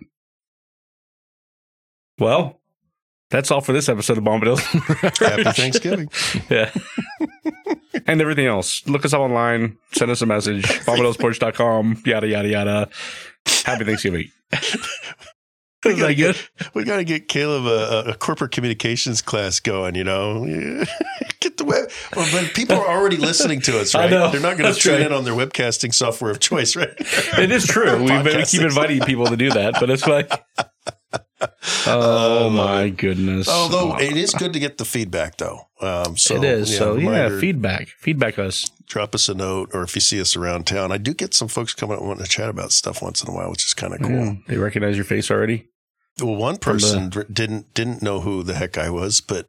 Well, 2.18 2.60
that's 3.30 3.50
all 3.50 3.60
for 3.60 3.72
this 3.72 3.88
episode 3.88 4.18
of 4.18 4.24
Bombadil. 4.24 4.58
Happy 5.18 5.42
Thanksgiving. 5.60 6.08
yeah. 6.50 6.70
and 8.06 8.20
everything 8.20 8.46
else. 8.46 8.86
Look 8.86 9.04
us 9.04 9.12
up 9.12 9.20
online. 9.20 9.76
Send 9.92 10.10
us 10.10 10.22
a 10.22 10.26
message. 10.26 10.62
BombadilSports.com. 10.86 12.02
Yada, 12.04 12.28
yada, 12.28 12.48
yada. 12.48 12.88
Happy 13.64 13.84
Thanksgiving. 13.84 14.30
Is 15.84 15.98
that 15.98 16.14
good? 16.14 16.38
We 16.72 16.84
got 16.84 16.96
to 16.96 17.04
get 17.04 17.28
Caleb 17.28 17.66
a, 17.66 18.12
a 18.12 18.14
corporate 18.14 18.52
communications 18.52 19.20
class 19.20 19.60
going. 19.60 19.94
You 19.96 20.04
know, 20.04 20.46
get 21.40 21.58
the 21.58 21.64
web. 21.64 21.90
Well, 22.16 22.26
but 22.32 22.54
people 22.54 22.76
are 22.76 22.88
already 22.88 23.18
listening 23.18 23.60
to 23.62 23.78
us, 23.80 23.94
I 23.94 24.04
right? 24.04 24.10
know. 24.10 24.30
They're 24.30 24.40
not 24.40 24.56
going 24.56 24.72
to 24.72 24.80
tune 24.80 24.94
right. 24.94 25.02
in 25.02 25.12
on 25.12 25.24
their 25.24 25.34
webcasting 25.34 25.92
software 25.92 26.30
of 26.30 26.40
choice, 26.40 26.74
right? 26.74 26.88
It 27.38 27.50
is 27.50 27.66
true. 27.66 27.98
We've 27.98 28.08
been 28.08 28.24
Podcasting. 28.24 28.50
keep 28.50 28.62
inviting 28.62 29.00
people 29.02 29.26
to 29.26 29.36
do 29.36 29.50
that, 29.50 29.74
but 29.78 29.90
it's 29.90 30.06
like, 30.06 30.32
oh 31.86 32.46
Uh, 32.46 32.50
my 32.50 32.88
goodness. 32.88 33.48
Although 33.48 33.96
it 33.98 34.16
is 34.16 34.32
good 34.34 34.52
to 34.52 34.58
get 34.58 34.78
the 34.78 34.84
feedback, 34.84 35.36
though. 35.36 35.60
Um, 35.80 36.16
so 36.16 36.36
it 36.36 36.44
is. 36.44 36.76
so 36.76 36.96
yeah, 36.96 37.08
reminder, 37.08 37.40
feedback. 37.40 37.88
Feedback 37.98 38.38
us. 38.38 38.70
drop 38.86 39.14
us 39.14 39.28
a 39.28 39.34
note, 39.34 39.70
or 39.74 39.82
if 39.82 39.94
you 39.94 40.00
see 40.00 40.20
us 40.20 40.36
around 40.36 40.66
town, 40.66 40.92
I 40.92 40.98
do 40.98 41.12
get 41.14 41.34
some 41.34 41.48
folks 41.48 41.74
coming 41.74 41.96
up 41.96 42.02
wanting 42.02 42.24
to 42.24 42.30
chat 42.30 42.48
about 42.48 42.72
stuff 42.72 43.02
once 43.02 43.22
in 43.22 43.28
a 43.30 43.32
while, 43.34 43.50
which 43.50 43.64
is 43.66 43.74
kind 43.74 43.92
of 43.94 44.00
cool. 44.00 44.10
Yeah. 44.10 44.34
They 44.48 44.56
recognize 44.56 44.96
your 44.96 45.04
face 45.04 45.30
already. 45.30 45.68
Well, 46.20 46.36
one 46.36 46.56
From 46.58 46.78
the- 46.78 46.82
person 47.10 47.26
didn't 47.32 47.74
didn't 47.74 48.02
know 48.02 48.20
who 48.20 48.42
the 48.42 48.54
heck 48.54 48.78
I 48.78 48.88
was, 48.90 49.20
but 49.20 49.48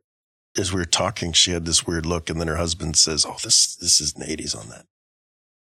as 0.57 0.73
we 0.73 0.79
were 0.79 0.85
talking, 0.85 1.31
she 1.33 1.51
had 1.51 1.65
this 1.65 1.85
weird 1.85 2.05
look, 2.05 2.29
and 2.29 2.39
then 2.39 2.47
her 2.47 2.55
husband 2.55 2.97
says, 2.97 3.25
"Oh, 3.27 3.37
this 3.43 3.75
this 3.75 3.99
is 4.01 4.13
Nadies 4.15 4.55
on 4.59 4.69
that 4.69 4.85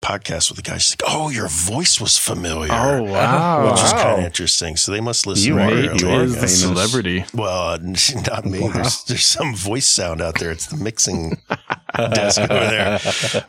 podcast 0.04 0.50
with 0.50 0.58
the 0.58 0.70
guy." 0.70 0.78
She's 0.78 0.96
like, 1.00 1.10
"Oh, 1.12 1.30
your 1.30 1.48
voice 1.48 2.00
was 2.02 2.18
familiar." 2.18 2.72
Oh, 2.72 3.04
wow. 3.04 3.66
Which 3.72 3.82
is 3.84 3.94
Wow. 3.94 4.04
kind 4.04 4.20
of 4.20 4.26
interesting. 4.26 4.76
So 4.76 4.92
they 4.92 5.02
must 5.02 5.26
listen. 5.26 5.48
You 5.48 5.58
to 5.58 5.64
are- 5.64 5.90
our- 5.92 5.96
you 5.98 6.10
are 6.10 6.26
the 6.28 6.42
guests. 6.42 6.60
celebrity. 6.62 7.26
Well, 7.34 7.70
uh, 7.74 7.78
not 8.28 8.46
me. 8.46 8.60
Wow. 8.62 8.72
There's, 8.74 9.04
there's 9.06 9.26
some 9.26 9.56
voice 9.56 9.88
sound 9.88 10.22
out 10.22 10.40
there. 10.40 10.52
It's 10.52 10.68
the 10.68 10.78
mixing 10.78 11.38
desk 11.98 12.42
over 12.42 12.48
there. 12.54 13.00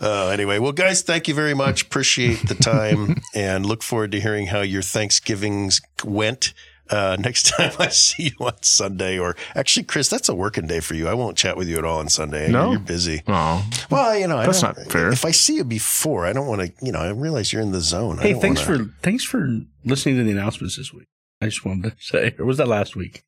Uh, 0.01 0.29
anyway, 0.29 0.59
well, 0.59 0.73
guys, 0.73 1.03
thank 1.03 1.29
you 1.29 1.35
very 1.35 1.55
much. 1.55 1.83
Appreciate 1.83 2.47
the 2.49 2.55
time 2.55 3.17
and 3.35 3.67
look 3.67 3.83
forward 3.83 4.13
to 4.13 4.21
hearing 4.21 4.47
how 4.49 4.61
your 4.61 4.83
Thanksgivings 4.83 5.81
went. 6.05 6.53
Uh, 6.91 7.17
next 7.21 7.49
time 7.49 7.73
I 7.79 7.89
see 7.89 8.25
you 8.39 8.47
on 8.47 8.55
Sunday, 8.63 9.19
or 9.19 9.37
actually, 9.55 9.85
Chris, 9.85 10.09
that's 10.09 10.29
a 10.29 10.35
working 10.35 10.67
day 10.67 10.81
for 10.81 10.95
you. 10.95 11.09
I 11.09 11.15
won't 11.15 11.37
chat 11.37 11.57
with 11.57 11.69
you 11.69 11.79
at 11.79 11.85
all 11.85 11.99
on 11.99 12.09
Sunday. 12.09 12.51
No? 12.51 12.71
you're 12.73 12.81
busy. 12.81 13.23
Oh, 13.27 13.65
Well, 13.91 14.17
you 14.19 14.27
know, 14.29 14.37
I 14.39 14.47
That's 14.47 14.61
don't- 14.61 14.77
fair. 14.91 15.11
If 15.11 15.25
I 15.25 15.31
see 15.31 15.57
you 15.57 15.65
before, 15.65 16.27
I 16.27 16.33
don't 16.33 16.47
want 16.47 16.61
to. 16.61 16.85
You 16.85 16.93
know, 16.93 17.01
I 17.01 17.11
realize 17.11 17.53
you're 17.53 17.63
in 17.63 17.73
the 17.73 17.81
zone. 17.81 18.19
I 18.19 18.23
Hey, 18.23 18.33
don't 18.33 18.43
thanks 18.43 18.69
wanna- 18.69 18.85
for 18.85 18.95
thanks 19.03 19.25
for 19.25 19.49
listening 19.85 20.17
to 20.17 20.25
the 20.25 20.31
announcements 20.33 20.77
this 20.77 20.93
week. 20.93 21.07
I 21.41 21.47
just 21.47 21.65
wanted 21.65 21.91
to 21.93 21.97
say, 22.01 22.35
or 22.39 22.45
was 22.45 22.59
that 22.59 22.69
last 22.69 22.97
week? 22.97 23.23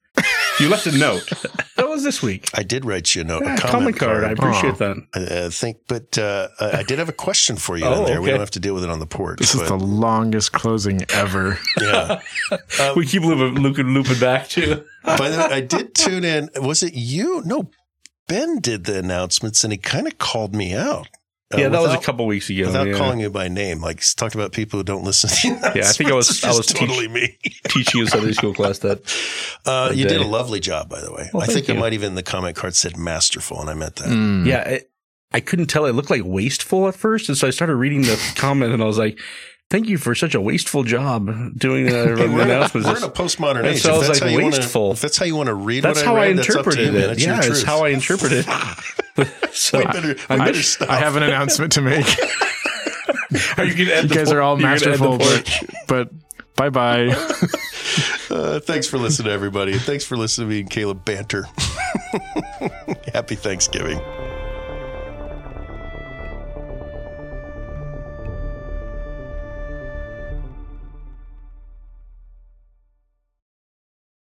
You 0.58 0.70
left 0.70 0.86
a 0.86 0.96
note. 0.96 1.26
that 1.76 1.86
was 1.88 2.02
this 2.02 2.22
week. 2.22 2.48
I 2.54 2.62
did 2.62 2.84
write 2.84 3.14
you 3.14 3.20
a 3.20 3.24
note, 3.24 3.42
Yeah, 3.44 3.54
a 3.54 3.58
comment, 3.58 3.98
card. 3.98 4.24
I 4.24 4.30
appreciate 4.30 4.74
Aw. 4.74 4.94
that. 4.94 4.96
I 5.14 5.20
uh, 5.20 5.50
think, 5.50 5.78
but 5.86 6.16
uh, 6.16 6.48
I 6.58 6.78
I 6.78 6.82
did 6.82 6.98
have 6.98 7.08
a 7.10 7.12
question 7.12 7.56
for 7.56 7.76
you 7.76 7.84
Oh, 7.84 8.00
in 8.00 8.04
there. 8.06 8.22
We 8.22 8.30
don't 8.30 8.40
have 8.40 8.50
to 8.52 8.60
deal 8.60 8.74
with 8.74 8.84
it 8.84 8.90
on 8.90 8.98
the 8.98 9.06
porch. 9.06 9.38
this 9.38 9.54
is 9.54 9.68
the 9.68 9.76
longest 9.76 10.52
closing 10.52 11.02
ever. 11.10 11.58
yeah. 11.80 12.20
Uh, 12.80 12.94
we 12.96 13.06
keep 13.06 13.22
looping, 13.22 13.62
looping, 13.62 13.88
looping 13.88 14.18
back 14.18 14.48
to. 14.50 14.84
By 15.04 15.28
the 15.28 15.38
way, 15.38 15.44
I 15.44 15.60
did 15.60 15.94
tune 15.94 16.24
in. 16.24 16.48
Was 16.56 16.82
it 16.82 16.94
you? 16.94 17.42
No, 17.44 17.70
Ben 18.26 18.58
did 18.60 18.84
the 18.84 18.98
announcements, 18.98 19.62
and 19.62 19.72
he 19.72 19.78
kind 19.78 20.06
of 20.06 20.18
called 20.18 20.54
me 20.54 20.74
out. 20.74 21.08
Uh, 21.54 21.58
yeah, 21.58 21.68
that 21.68 21.80
was 21.80 21.94
a 21.94 21.98
couple 21.98 22.26
weeks 22.26 22.50
ago. 22.50 22.66
Without 22.66 22.88
yeah. 22.88 22.96
calling 22.98 23.20
you 23.20 23.30
by 23.30 23.48
name, 23.48 23.80
like 23.80 23.98
he's 24.00 24.14
talked 24.14 24.34
about 24.34 24.52
people 24.52 24.78
who 24.80 24.84
don't 24.84 25.04
listen. 25.04 25.30
To 25.30 25.60
the 25.60 25.72
Yeah, 25.76 25.88
I 25.88 25.92
think 25.92 26.10
I 26.10 26.14
was- 26.14 26.42
I 26.44 26.48
was 26.48 26.60
is 26.60 26.66
teach- 26.66 26.78
totally 26.80 27.08
me. 27.08 27.38
teaching 27.68 28.02
a 28.02 28.06
Sunday 28.08 28.32
school 28.32 28.52
class 28.54 28.78
that. 28.80 29.00
Uh, 29.66 29.88
That 29.88 29.96
you 29.96 30.06
did 30.06 30.20
a 30.20 30.26
lovely 30.26 30.60
job, 30.60 30.88
by 30.88 31.00
the 31.00 31.12
way. 31.12 31.28
Well, 31.32 31.42
I 31.42 31.46
think 31.46 31.68
it 31.68 31.74
you. 31.74 31.80
might 31.80 31.92
even 31.92 32.14
the 32.14 32.22
comment 32.22 32.54
card 32.56 32.76
said 32.76 32.96
masterful, 32.96 33.60
and 33.60 33.68
I 33.68 33.74
meant 33.74 33.96
that. 33.96 34.06
Mm. 34.08 34.46
Yeah, 34.46 34.60
it, 34.68 34.90
I 35.32 35.40
couldn't 35.40 35.66
tell. 35.66 35.86
It 35.86 35.92
looked 35.92 36.08
like 36.10 36.22
wasteful 36.24 36.86
at 36.86 36.94
first, 36.94 37.28
and 37.28 37.36
so 37.36 37.48
I 37.48 37.50
started 37.50 37.74
reading 37.74 38.02
the 38.02 38.16
comment, 38.36 38.72
and 38.72 38.80
I 38.80 38.86
was 38.86 38.96
like, 38.98 39.18
"Thank 39.70 39.88
you 39.88 39.98
for 39.98 40.14
such 40.14 40.34
a 40.34 40.40
wasteful 40.40 40.82
job 40.84 41.26
doing 41.58 41.86
the 41.90 41.90
Hey, 41.92 42.14
we're, 42.14 42.24
in 42.24 42.32
a, 42.40 42.42
announcements." 42.42 42.88
we're 42.88 42.96
in 42.98 43.02
a 43.02 43.08
postmodern 43.08 43.62
That 43.62 43.66
age. 43.66 43.76
If 43.76 43.82
sounds 43.82 44.06
that's, 44.06 44.20
like 44.20 44.30
how 44.32 44.38
you 44.38 44.44
wasteful. 44.46 44.82
wanna, 44.82 44.92
if 44.94 45.00
that's 45.00 45.16
how 45.18 45.24
you 45.24 45.36
want 45.36 45.48
to 45.48 45.54
read 45.54 45.82
That's 45.84 45.98
what 45.98 46.06
how 46.06 46.16
I 46.16 46.26
read, 46.28 46.38
that's 46.38 46.48
up 46.50 46.64
to 46.64 46.70
interpreted 46.70 46.94
you, 46.94 47.00
it. 47.00 47.10
It's 47.10 47.24
Yeah, 47.24 47.40
it's 47.42 47.62
how 47.62 47.84
I 47.84 47.88
interpreted 47.90 48.44
it. 48.48 49.52
so, 49.52 49.78
We 49.78 49.84
better, 49.84 50.08
we 50.08 50.36
I, 50.36 50.52
stop. 50.52 50.90
I 50.90 50.96
have 50.98 51.16
an 51.16 51.22
announcement 51.22 51.72
to 51.72 51.80
make. 51.82 52.06
are 53.58 53.64
you 53.64 53.84
You 53.86 54.08
guys 54.08 54.28
por- 54.28 54.38
are 54.38 54.42
all 54.42 54.60
you're 54.60 54.76
gonna 54.78 54.90
end 54.92 55.00
the 55.00 55.08
masterful, 55.08 55.18
but, 55.18 55.62
but 55.86 56.10
bye 56.56 56.70
bye. 56.70 57.08
Uh, 58.30 58.60
thanks 58.60 58.86
for 58.88 58.98
listening, 58.98 59.32
everybody. 59.32 59.78
Thanks 59.78 60.04
for 60.04 60.16
listening 60.16 60.48
to 60.48 60.54
me 60.54 60.60
and 60.60 60.70
Caleb 60.70 61.04
banter. 61.04 61.46
Happy 63.14 63.34
Thanksgiving. 63.36 64.00